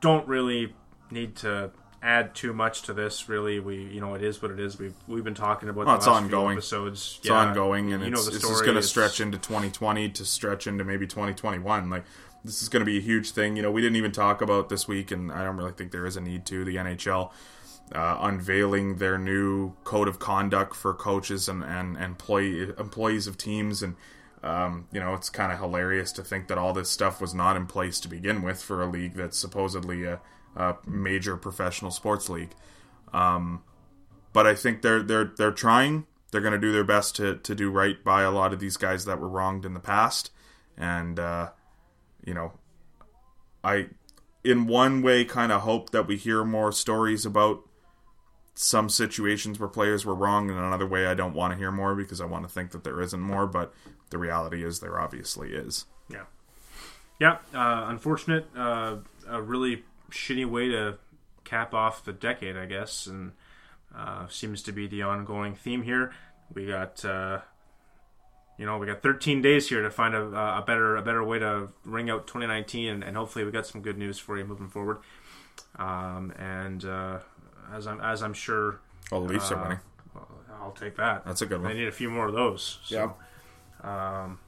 Don't 0.00 0.26
really 0.28 0.74
need 1.10 1.36
to 1.36 1.70
add 2.02 2.34
too 2.34 2.52
much 2.52 2.82
to 2.82 2.92
this. 2.92 3.28
Really, 3.28 3.60
we 3.60 3.84
you 3.84 4.00
know 4.00 4.14
it 4.14 4.22
is 4.22 4.40
what 4.40 4.50
it 4.50 4.60
is. 4.60 4.78
We've 4.78 4.94
we've 5.06 5.24
been 5.24 5.34
talking 5.34 5.68
about 5.68 5.86
Well, 5.86 5.94
the 5.96 5.98
it's 5.98 6.06
ongoing. 6.06 6.56
episodes. 6.58 7.18
it's 7.20 7.30
ongoing, 7.30 7.92
and 7.92 8.02
you 8.02 8.12
it's, 8.12 8.26
know 8.26 8.32
the 8.32 8.38
story. 8.38 8.52
just 8.52 8.64
going 8.64 8.76
to 8.76 8.82
stretch 8.82 9.20
into 9.20 9.38
2020 9.38 10.08
to 10.10 10.24
stretch 10.24 10.66
into 10.66 10.84
maybe 10.84 11.06
2021. 11.06 11.90
Like 11.90 12.04
this 12.44 12.62
is 12.62 12.68
going 12.68 12.80
to 12.80 12.86
be 12.86 12.98
a 12.98 13.02
huge 13.02 13.32
thing. 13.32 13.56
You 13.56 13.62
know, 13.62 13.70
we 13.70 13.80
didn't 13.82 13.96
even 13.96 14.12
talk 14.12 14.40
about 14.40 14.68
this 14.68 14.86
week, 14.86 15.10
and 15.10 15.32
I 15.32 15.42
don't 15.44 15.56
really 15.56 15.72
think 15.72 15.92
there 15.92 16.06
is 16.06 16.16
a 16.16 16.20
need 16.20 16.46
to. 16.46 16.64
The 16.64 16.76
NHL 16.76 17.30
uh, 17.94 18.18
unveiling 18.20 18.96
their 18.96 19.18
new 19.18 19.72
code 19.84 20.08
of 20.08 20.18
conduct 20.18 20.76
for 20.76 20.94
coaches 20.94 21.48
and 21.48 21.62
and, 21.64 21.96
and 21.96 22.04
employee 22.04 22.72
employees 22.78 23.26
of 23.26 23.36
teams, 23.38 23.82
and 23.82 23.96
um, 24.42 24.86
you 24.92 25.00
know, 25.00 25.14
it's 25.14 25.30
kind 25.30 25.52
of 25.52 25.58
hilarious 25.58 26.12
to 26.12 26.22
think 26.22 26.46
that 26.48 26.58
all 26.58 26.72
this 26.72 26.88
stuff 26.90 27.20
was 27.20 27.34
not 27.34 27.56
in 27.56 27.66
place 27.66 27.98
to 28.00 28.08
begin 28.08 28.42
with 28.42 28.62
for 28.62 28.82
a 28.82 28.86
league 28.86 29.14
that's 29.14 29.36
supposedly 29.36 30.04
a, 30.04 30.20
a 30.58 30.76
major 30.86 31.36
professional 31.36 31.90
sports 31.90 32.28
league. 32.28 32.54
Um, 33.12 33.62
but 34.32 34.46
I 34.46 34.54
think 34.54 34.82
they're 34.82 35.02
they're 35.02 35.32
they're 35.36 35.52
trying. 35.52 36.06
They're 36.30 36.42
going 36.42 36.52
to 36.52 36.58
do 36.58 36.72
their 36.72 36.84
best 36.84 37.16
to 37.16 37.36
to 37.36 37.54
do 37.54 37.70
right 37.70 38.02
by 38.04 38.22
a 38.22 38.30
lot 38.30 38.52
of 38.52 38.60
these 38.60 38.76
guys 38.76 39.04
that 39.06 39.18
were 39.18 39.28
wronged 39.28 39.64
in 39.64 39.72
the 39.72 39.80
past, 39.80 40.30
and 40.76 41.18
uh, 41.18 41.50
you 42.24 42.34
know, 42.34 42.52
I 43.64 43.88
in 44.44 44.66
one 44.66 45.00
way 45.00 45.24
kind 45.24 45.52
of 45.52 45.62
hope 45.62 45.90
that 45.90 46.06
we 46.06 46.16
hear 46.16 46.44
more 46.44 46.72
stories 46.72 47.24
about 47.24 47.62
some 48.54 48.88
situations 48.88 49.58
where 49.58 49.68
players 49.68 50.04
were 50.04 50.14
wrong, 50.14 50.50
and 50.50 50.58
another 50.58 50.86
way 50.86 51.06
I 51.06 51.14
don't 51.14 51.34
want 51.34 51.52
to 51.52 51.58
hear 51.58 51.70
more 51.70 51.94
because 51.94 52.20
I 52.20 52.26
want 52.26 52.44
to 52.44 52.52
think 52.52 52.72
that 52.72 52.84
there 52.84 53.00
isn't 53.00 53.20
more. 53.20 53.46
But 53.46 53.72
the 54.10 54.18
reality 54.18 54.64
is 54.64 54.80
there 54.80 55.00
obviously 55.00 55.52
is. 55.52 55.86
Yeah, 56.10 56.24
yeah. 57.18 57.38
Uh, 57.54 57.86
unfortunate. 57.88 58.46
Uh, 58.54 58.96
a 59.26 59.40
really 59.40 59.84
shitty 60.10 60.46
way 60.46 60.68
to 60.68 60.98
cap 61.44 61.74
off 61.74 62.04
the 62.04 62.12
decade, 62.12 62.56
I 62.56 62.66
guess, 62.66 63.06
and 63.06 63.32
uh, 63.96 64.26
seems 64.28 64.62
to 64.64 64.72
be 64.72 64.86
the 64.86 65.02
ongoing 65.02 65.54
theme 65.54 65.82
here. 65.82 66.12
We 66.52 66.66
got, 66.66 67.04
uh, 67.04 67.40
you 68.58 68.66
know, 68.66 68.78
we 68.78 68.86
got 68.86 69.02
13 69.02 69.42
days 69.42 69.68
here 69.68 69.82
to 69.82 69.90
find 69.90 70.14
a, 70.14 70.22
a 70.22 70.64
better 70.66 70.96
a 70.96 71.02
better 71.02 71.24
way 71.24 71.38
to 71.38 71.68
ring 71.84 72.10
out 72.10 72.26
2019, 72.26 72.88
and, 72.88 73.04
and 73.04 73.16
hopefully 73.16 73.44
we 73.44 73.50
got 73.50 73.66
some 73.66 73.82
good 73.82 73.98
news 73.98 74.18
for 74.18 74.38
you 74.38 74.44
moving 74.44 74.68
forward. 74.68 74.98
Um, 75.76 76.32
and 76.38 76.84
uh, 76.84 77.18
as 77.72 77.86
I'm 77.86 78.00
as 78.00 78.22
I'm 78.22 78.34
sure, 78.34 78.80
all 79.10 79.20
the 79.20 79.32
Leafs 79.32 79.50
are 79.50 79.58
uh, 79.58 79.62
winning. 79.62 79.78
I'll 80.60 80.72
take 80.72 80.96
that. 80.96 81.24
That's 81.24 81.40
a 81.40 81.46
good 81.46 81.62
one. 81.62 81.74
need 81.76 81.88
a 81.88 81.92
few 81.92 82.10
more 82.10 82.26
of 82.26 82.34
those. 82.34 82.78
So, 82.84 83.14
Yeah. 83.84 84.22
Um, 84.22 84.40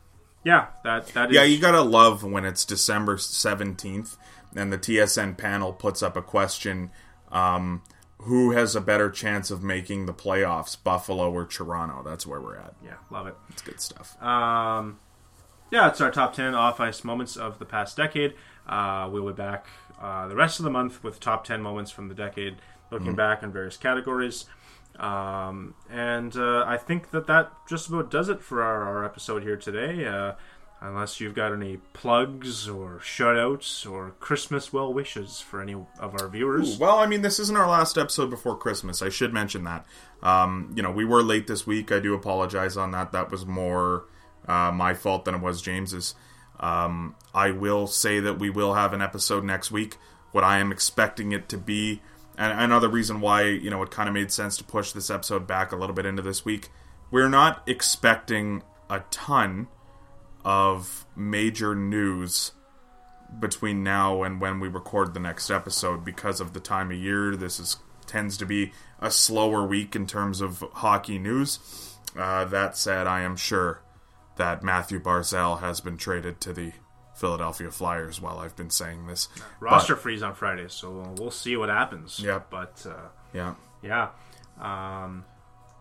yeah. 0.44 0.66
That 0.84 1.06
that 1.08 1.30
is. 1.30 1.36
Yeah, 1.36 1.44
you 1.44 1.60
gotta 1.60 1.82
love 1.82 2.24
when 2.24 2.44
it's 2.44 2.64
December 2.64 3.16
seventeenth 3.18 4.16
and 4.54 4.72
the 4.72 4.78
TSN 4.78 5.36
panel 5.36 5.72
puts 5.72 6.02
up 6.02 6.16
a 6.16 6.22
question: 6.22 6.90
um, 7.30 7.82
Who 8.18 8.52
has 8.52 8.74
a 8.76 8.80
better 8.80 9.10
chance 9.10 9.50
of 9.50 9.62
making 9.62 10.06
the 10.06 10.14
playoffs, 10.14 10.76
Buffalo 10.82 11.30
or 11.30 11.46
Toronto? 11.46 12.02
That's 12.02 12.26
where 12.26 12.40
we're 12.40 12.56
at. 12.56 12.74
Yeah, 12.84 12.94
love 13.10 13.26
it. 13.26 13.34
It's 13.50 13.62
good 13.62 13.80
stuff. 13.80 14.20
Um, 14.22 14.98
yeah, 15.70 15.88
it's 15.88 16.00
our 16.00 16.10
top 16.10 16.34
10 16.34 16.54
off 16.54 16.80
ice 16.80 17.04
moments 17.04 17.36
of 17.36 17.58
the 17.58 17.64
past 17.64 17.96
decade. 17.96 18.34
Uh, 18.66 19.08
we'll 19.10 19.26
be 19.26 19.32
back 19.32 19.66
uh, 20.00 20.26
the 20.28 20.34
rest 20.34 20.58
of 20.58 20.64
the 20.64 20.70
month 20.70 21.04
with 21.04 21.20
top 21.20 21.44
10 21.44 21.62
moments 21.62 21.90
from 21.90 22.08
the 22.08 22.14
decade, 22.14 22.56
looking 22.90 23.14
back 23.14 23.42
on 23.42 23.52
various 23.52 23.76
categories. 23.76 24.46
Um, 24.98 25.74
and 25.88 26.36
uh, 26.36 26.64
I 26.66 26.76
think 26.76 27.10
that 27.10 27.26
that 27.26 27.52
just 27.68 27.88
about 27.88 28.10
does 28.10 28.28
it 28.28 28.42
for 28.42 28.62
our, 28.62 28.82
our 28.82 29.04
episode 29.04 29.42
here 29.42 29.56
today. 29.56 30.34
Unless 30.82 31.20
you've 31.20 31.34
got 31.34 31.52
any 31.52 31.76
plugs 31.92 32.66
or 32.66 33.00
shoutouts 33.02 33.90
or 33.90 34.14
Christmas 34.18 34.72
well 34.72 34.92
wishes 34.92 35.38
for 35.38 35.60
any 35.60 35.74
of 35.74 36.14
our 36.14 36.26
viewers. 36.26 36.78
Well, 36.78 36.98
I 36.98 37.06
mean, 37.06 37.20
this 37.20 37.38
isn't 37.38 37.56
our 37.56 37.68
last 37.68 37.98
episode 37.98 38.30
before 38.30 38.56
Christmas. 38.56 39.02
I 39.02 39.10
should 39.10 39.34
mention 39.34 39.64
that. 39.64 39.84
Um, 40.22 40.72
you 40.74 40.82
know, 40.82 40.90
we 40.90 41.04
were 41.04 41.22
late 41.22 41.46
this 41.46 41.66
week. 41.66 41.92
I 41.92 42.00
do 42.00 42.14
apologize 42.14 42.78
on 42.78 42.92
that. 42.92 43.12
That 43.12 43.30
was 43.30 43.44
more 43.44 44.06
uh, 44.48 44.72
my 44.72 44.94
fault 44.94 45.26
than 45.26 45.34
it 45.34 45.42
was 45.42 45.60
James's. 45.60 46.14
Um, 46.58 47.14
I 47.34 47.50
will 47.50 47.86
say 47.86 48.20
that 48.20 48.38
we 48.38 48.48
will 48.48 48.74
have 48.74 48.94
an 48.94 49.02
episode 49.02 49.44
next 49.44 49.70
week. 49.70 49.96
What 50.32 50.44
I 50.44 50.58
am 50.58 50.72
expecting 50.72 51.32
it 51.32 51.48
to 51.50 51.58
be, 51.58 52.00
and 52.38 52.58
another 52.58 52.88
reason 52.88 53.20
why 53.20 53.44
you 53.44 53.68
know 53.68 53.82
it 53.82 53.90
kind 53.90 54.08
of 54.08 54.14
made 54.14 54.30
sense 54.30 54.56
to 54.58 54.64
push 54.64 54.92
this 54.92 55.10
episode 55.10 55.46
back 55.46 55.72
a 55.72 55.76
little 55.76 55.94
bit 55.94 56.06
into 56.06 56.22
this 56.22 56.44
week. 56.44 56.68
We're 57.10 57.28
not 57.28 57.62
expecting 57.66 58.62
a 58.88 59.00
ton 59.10 59.68
of 60.44 61.04
major 61.16 61.74
news 61.74 62.52
between 63.38 63.82
now 63.84 64.22
and 64.22 64.40
when 64.40 64.58
we 64.60 64.68
record 64.68 65.14
the 65.14 65.20
next 65.20 65.50
episode 65.50 66.04
because 66.04 66.40
of 66.40 66.52
the 66.52 66.60
time 66.60 66.90
of 66.90 66.96
year. 66.96 67.36
This 67.36 67.60
is 67.60 67.76
tends 68.06 68.36
to 68.38 68.46
be 68.46 68.72
a 69.00 69.10
slower 69.10 69.64
week 69.64 69.94
in 69.94 70.06
terms 70.06 70.40
of 70.40 70.64
hockey 70.74 71.18
news. 71.18 71.60
Uh, 72.18 72.44
that 72.46 72.76
said, 72.76 73.06
I 73.06 73.20
am 73.20 73.36
sure 73.36 73.82
that 74.36 74.64
Matthew 74.64 75.00
Barzal 75.00 75.60
has 75.60 75.80
been 75.80 75.96
traded 75.96 76.40
to 76.40 76.52
the 76.52 76.72
Philadelphia 77.14 77.70
Flyers 77.70 78.20
while 78.20 78.38
I've 78.38 78.56
been 78.56 78.70
saying 78.70 79.06
this. 79.06 79.28
Roster 79.60 79.94
freeze 79.94 80.22
on 80.22 80.34
Friday, 80.34 80.66
so 80.68 81.14
we'll 81.18 81.30
see 81.30 81.56
what 81.56 81.68
happens. 81.68 82.18
Yeah, 82.18 82.40
But 82.50 82.84
uh, 82.88 83.08
Yeah. 83.32 83.54
yeah. 83.82 84.08
Um, 84.60 85.24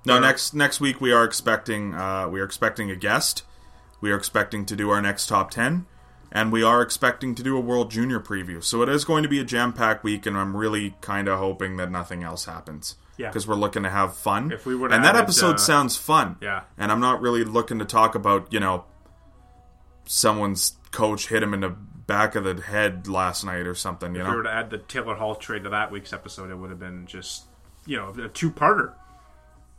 No, 0.05 0.19
next 0.19 0.53
next 0.53 0.79
week 0.79 1.01
we 1.01 1.11
are 1.11 1.23
expecting 1.23 1.93
uh, 1.95 2.27
we 2.29 2.39
are 2.41 2.45
expecting 2.45 2.91
a 2.91 2.95
guest. 2.95 3.43
We 4.01 4.11
are 4.11 4.17
expecting 4.17 4.65
to 4.65 4.75
do 4.75 4.89
our 4.89 5.01
next 5.01 5.27
top 5.27 5.51
10, 5.51 5.85
and 6.31 6.51
we 6.51 6.63
are 6.63 6.81
expecting 6.81 7.35
to 7.35 7.43
do 7.43 7.57
a 7.57 7.59
World 7.59 7.91
Junior 7.91 8.19
preview. 8.19 8.63
So 8.63 8.81
it 8.81 8.89
is 8.89 9.05
going 9.05 9.23
to 9.23 9.29
be 9.29 9.39
a 9.39 9.43
jam 9.43 9.73
packed 9.73 10.03
week, 10.03 10.25
and 10.25 10.37
I'm 10.37 10.55
really 10.55 10.95
kind 11.01 11.27
of 11.27 11.39
hoping 11.39 11.77
that 11.77 11.91
nothing 11.91 12.23
else 12.23 12.45
happens. 12.45 12.95
Yeah. 13.17 13.27
Because 13.27 13.45
we're 13.45 13.55
looking 13.55 13.83
to 13.83 13.89
have 13.89 14.15
fun. 14.15 14.51
If 14.51 14.65
we 14.65 14.75
would've 14.75 14.95
and 14.95 15.03
that 15.03 15.15
added, 15.15 15.23
episode 15.23 15.55
uh, 15.55 15.57
sounds 15.57 15.97
fun. 15.97 16.37
Yeah. 16.41 16.61
And 16.77 16.91
I'm 16.91 17.01
not 17.01 17.21
really 17.21 17.43
looking 17.43 17.79
to 17.79 17.85
talk 17.85 18.15
about, 18.15 18.53
you 18.53 18.61
know, 18.61 18.85
someone's 20.05 20.77
coach 20.91 21.27
hit 21.27 21.43
him 21.43 21.53
in 21.53 21.59
the 21.59 21.69
back 21.69 22.35
of 22.35 22.43
the 22.43 22.61
head 22.61 23.07
last 23.07 23.43
night 23.43 23.67
or 23.67 23.75
something, 23.75 24.15
you 24.15 24.23
know. 24.23 24.25
If 24.25 24.31
we 24.31 24.37
were 24.37 24.43
to 24.43 24.51
add 24.51 24.69
the 24.69 24.79
Taylor 24.79 25.15
Hall 25.15 25.35
trade 25.35 25.63
to 25.65 25.69
that 25.69 25.91
week's 25.91 26.13
episode, 26.13 26.49
it 26.49 26.55
would 26.55 26.69
have 26.69 26.79
been 26.79 27.05
just 27.05 27.43
you 27.85 27.97
know 27.97 28.09
a 28.09 28.27
two-parter. 28.27 28.93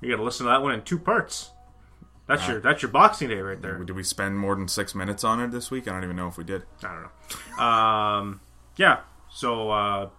You 0.01 0.11
got 0.11 0.17
to 0.17 0.23
listen 0.23 0.47
to 0.47 0.53
that 0.53 0.63
one 0.63 0.73
in 0.73 0.83
two 0.83 0.99
parts. 0.99 1.51
That's 2.37 2.49
your 2.49 2.61
that's 2.61 2.83
your 2.83 2.91
Boxing 2.91 3.29
Day 3.29 3.41
right 3.41 3.61
there. 3.61 3.77
Did 3.79 3.97
we 3.97 4.03
spend 4.05 4.39
more 4.39 4.55
than 4.55 4.69
six 4.69 4.95
minutes 4.95 5.25
on 5.25 5.41
it 5.41 5.51
this 5.51 5.71
week? 5.71 5.89
I 5.89 5.93
don't 5.93 6.05
even 6.05 6.17
know 6.17 6.29
if 6.29 6.37
we 6.37 6.45
did. 6.45 6.63
I 6.85 6.95
don't 6.95 7.03
know. 7.59 7.65
Um, 7.65 8.41
yeah. 8.77 9.01
So 9.31 9.71
uh, 9.71 10.11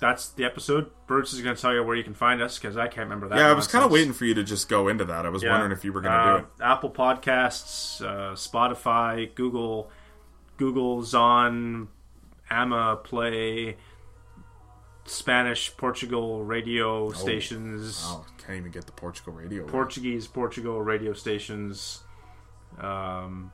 that's 0.00 0.28
the 0.28 0.44
episode. 0.44 0.90
Bruce 1.06 1.32
is 1.32 1.40
going 1.40 1.56
to 1.56 1.60
tell 1.60 1.72
you 1.74 1.82
where 1.82 1.96
you 1.96 2.04
can 2.04 2.14
find 2.14 2.42
us 2.42 2.58
because 2.58 2.76
I 2.76 2.86
can't 2.88 3.06
remember 3.08 3.28
that. 3.28 3.38
Yeah, 3.38 3.48
I 3.48 3.52
was 3.54 3.66
kind 3.66 3.84
of 3.84 3.90
waiting 3.90 4.12
for 4.12 4.24
you 4.26 4.34
to 4.34 4.42
just 4.44 4.68
go 4.68 4.88
into 4.88 5.04
that. 5.06 5.24
I 5.26 5.28
was 5.30 5.42
Yeah. 5.42 5.50
wondering 5.52 5.72
if 5.72 5.84
you 5.84 5.92
were 5.92 6.00
going 6.02 6.12
to 6.14 6.18
Uh, 6.18 6.32
do 6.38 6.44
it. 6.44 6.46
Apple 6.62 6.90
Podcasts, 6.90 8.00
uh, 8.04 8.34
Spotify, 8.34 9.34
Google, 9.34 9.90
Google 10.56 11.02
Zon, 11.02 11.88
Ama 12.50 12.96
Play, 13.04 13.76
Spanish, 15.06 15.76
Portugal 15.76 16.44
radio 16.44 17.10
stations, 17.12 18.02
Oh, 18.06 18.24
can't 18.46 18.58
even 18.58 18.70
get 18.72 18.86
the 18.86 18.92
Portugal 18.92 19.32
radio. 19.32 19.66
Portuguese, 19.66 20.26
Portugal 20.26 20.82
radio 20.82 21.12
stations. 21.12 22.00
Um, 22.78 23.52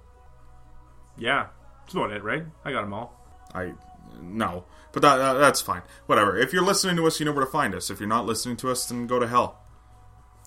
yeah, 1.19 1.49
that's 1.83 1.95
about 1.95 2.12
it, 2.12 2.23
right? 2.23 2.45
I 2.65 2.73
got 2.73 2.83
them 2.83 2.95
all. 2.95 3.17
I 3.55 3.73
no, 4.21 4.65
but 4.93 5.03
that, 5.03 5.17
that 5.17 5.35
that's 5.35 5.61
fine. 5.61 5.83
Whatever. 6.07 6.37
If 6.37 6.53
you're 6.53 6.65
listening 6.65 6.97
to 6.97 7.07
us, 7.07 7.21
you 7.21 7.27
know 7.27 7.33
where 7.33 7.45
to 7.45 7.51
find 7.51 7.75
us. 7.75 7.91
If 7.91 8.01
you're 8.01 8.09
not 8.09 8.27
listening 8.27 8.57
to 8.59 8.71
us, 8.71 8.87
then 8.87 9.07
go 9.07 9.19
to 9.19 9.27
hell. 9.27 9.61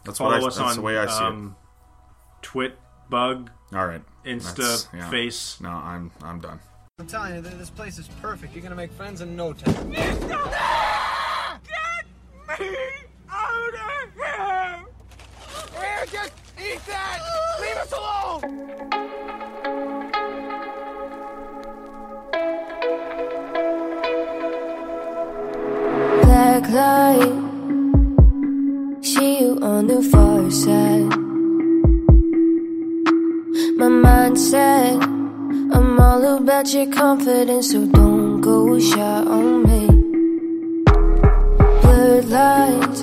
That's 0.06 0.18
Follow 0.18 0.32
what 0.32 0.44
I, 0.44 0.48
us 0.48 0.58
that's 0.58 0.70
on 0.72 0.76
the 0.76 0.82
way 0.82 0.98
I 0.98 1.06
see 1.08 1.24
um, 1.24 1.56
Twit, 2.42 2.78
Bug. 3.10 3.50
All 3.74 3.88
right, 3.88 4.02
Insta, 4.26 4.88
yeah. 4.94 5.10
Face. 5.10 5.60
No, 5.62 5.70
I'm 5.70 6.12
I'm 6.22 6.40
done. 6.40 6.60
I'm 7.00 7.08
telling 7.08 7.36
you, 7.36 7.42
this 7.42 7.70
place 7.70 7.98
is 7.98 8.08
perfect. 8.22 8.54
You're 8.54 8.64
gonna 8.64 8.76
make 8.76 8.92
friends 8.92 9.22
in 9.22 9.36
no 9.36 9.54
time. 9.54 9.94
Black 26.22 26.70
light. 26.70 27.34
See 29.02 29.42
you 29.42 29.60
on 29.62 29.88
the 29.88 30.02
far 30.12 30.50
side. 30.52 31.18
My 33.78 33.90
mindset, 34.06 35.02
I'm 35.76 36.00
all 36.00 36.38
about 36.38 36.74
your 36.74 36.88
confidence, 36.92 37.72
so 37.72 37.86
don't 37.88 38.42
go 38.42 38.80
shy 38.80 39.00
on 39.00 39.64
me. 39.64 39.84
Blurred 41.82 42.26
lines, 42.30 43.00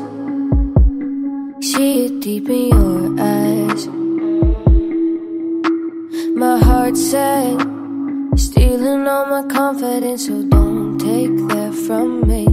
see 1.66 2.06
it 2.06 2.20
deep 2.20 2.48
in 2.48 2.68
your 2.68 3.20
eyes. 3.20 3.29
Heart 6.90 6.96
set, 6.96 8.38
stealing 8.38 9.06
all 9.06 9.26
my 9.26 9.42
confidence, 9.48 10.26
so 10.26 10.42
don't 10.42 10.98
take 10.98 11.36
that 11.48 11.72
from 11.86 12.26
me. 12.26 12.46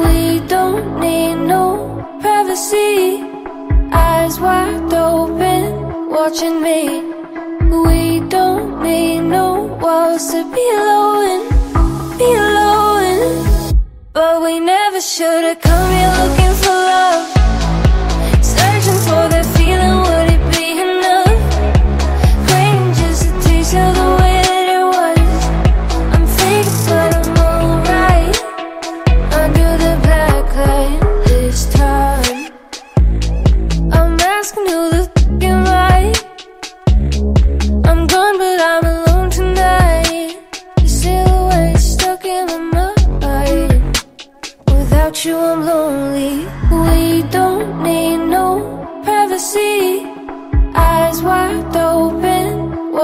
We 0.00 0.40
don't 0.48 1.00
need 1.00 1.36
no 1.36 2.04
privacy. 2.20 3.22
Eyes 3.92 4.38
wide 4.38 4.92
open, 4.92 6.10
watching 6.10 6.60
me. 6.60 7.00
We 7.84 8.20
don't 8.28 8.82
need 8.82 9.20
no 9.20 9.78
walls 9.80 10.30
to 10.32 10.42
be 10.54 10.66
alone, 10.80 11.48
be 12.18 12.30
alone. 12.48 13.74
But 14.12 14.42
we 14.42 14.60
never 14.60 15.00
should 15.00 15.44
have 15.44 15.60
come 15.60 15.90
here 15.90 16.12
looking 16.20 16.41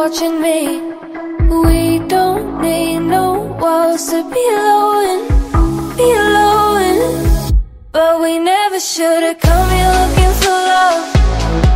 watching 0.09 0.41
me. 0.41 0.81
We 1.63 1.99
don't 2.09 2.63
need 2.63 3.01
no 3.01 3.57
walls 3.61 4.09
to 4.11 4.23
be 4.33 4.45
alone 4.49 5.29
be 5.97 6.11
alone. 6.13 7.53
But 7.93 8.21
we 8.23 8.39
never 8.39 8.81
should 8.81 9.23
have 9.23 9.39
come 9.41 9.69
here 9.71 9.93
looking 10.01 10.33
for 10.41 10.59
love. 10.73 11.68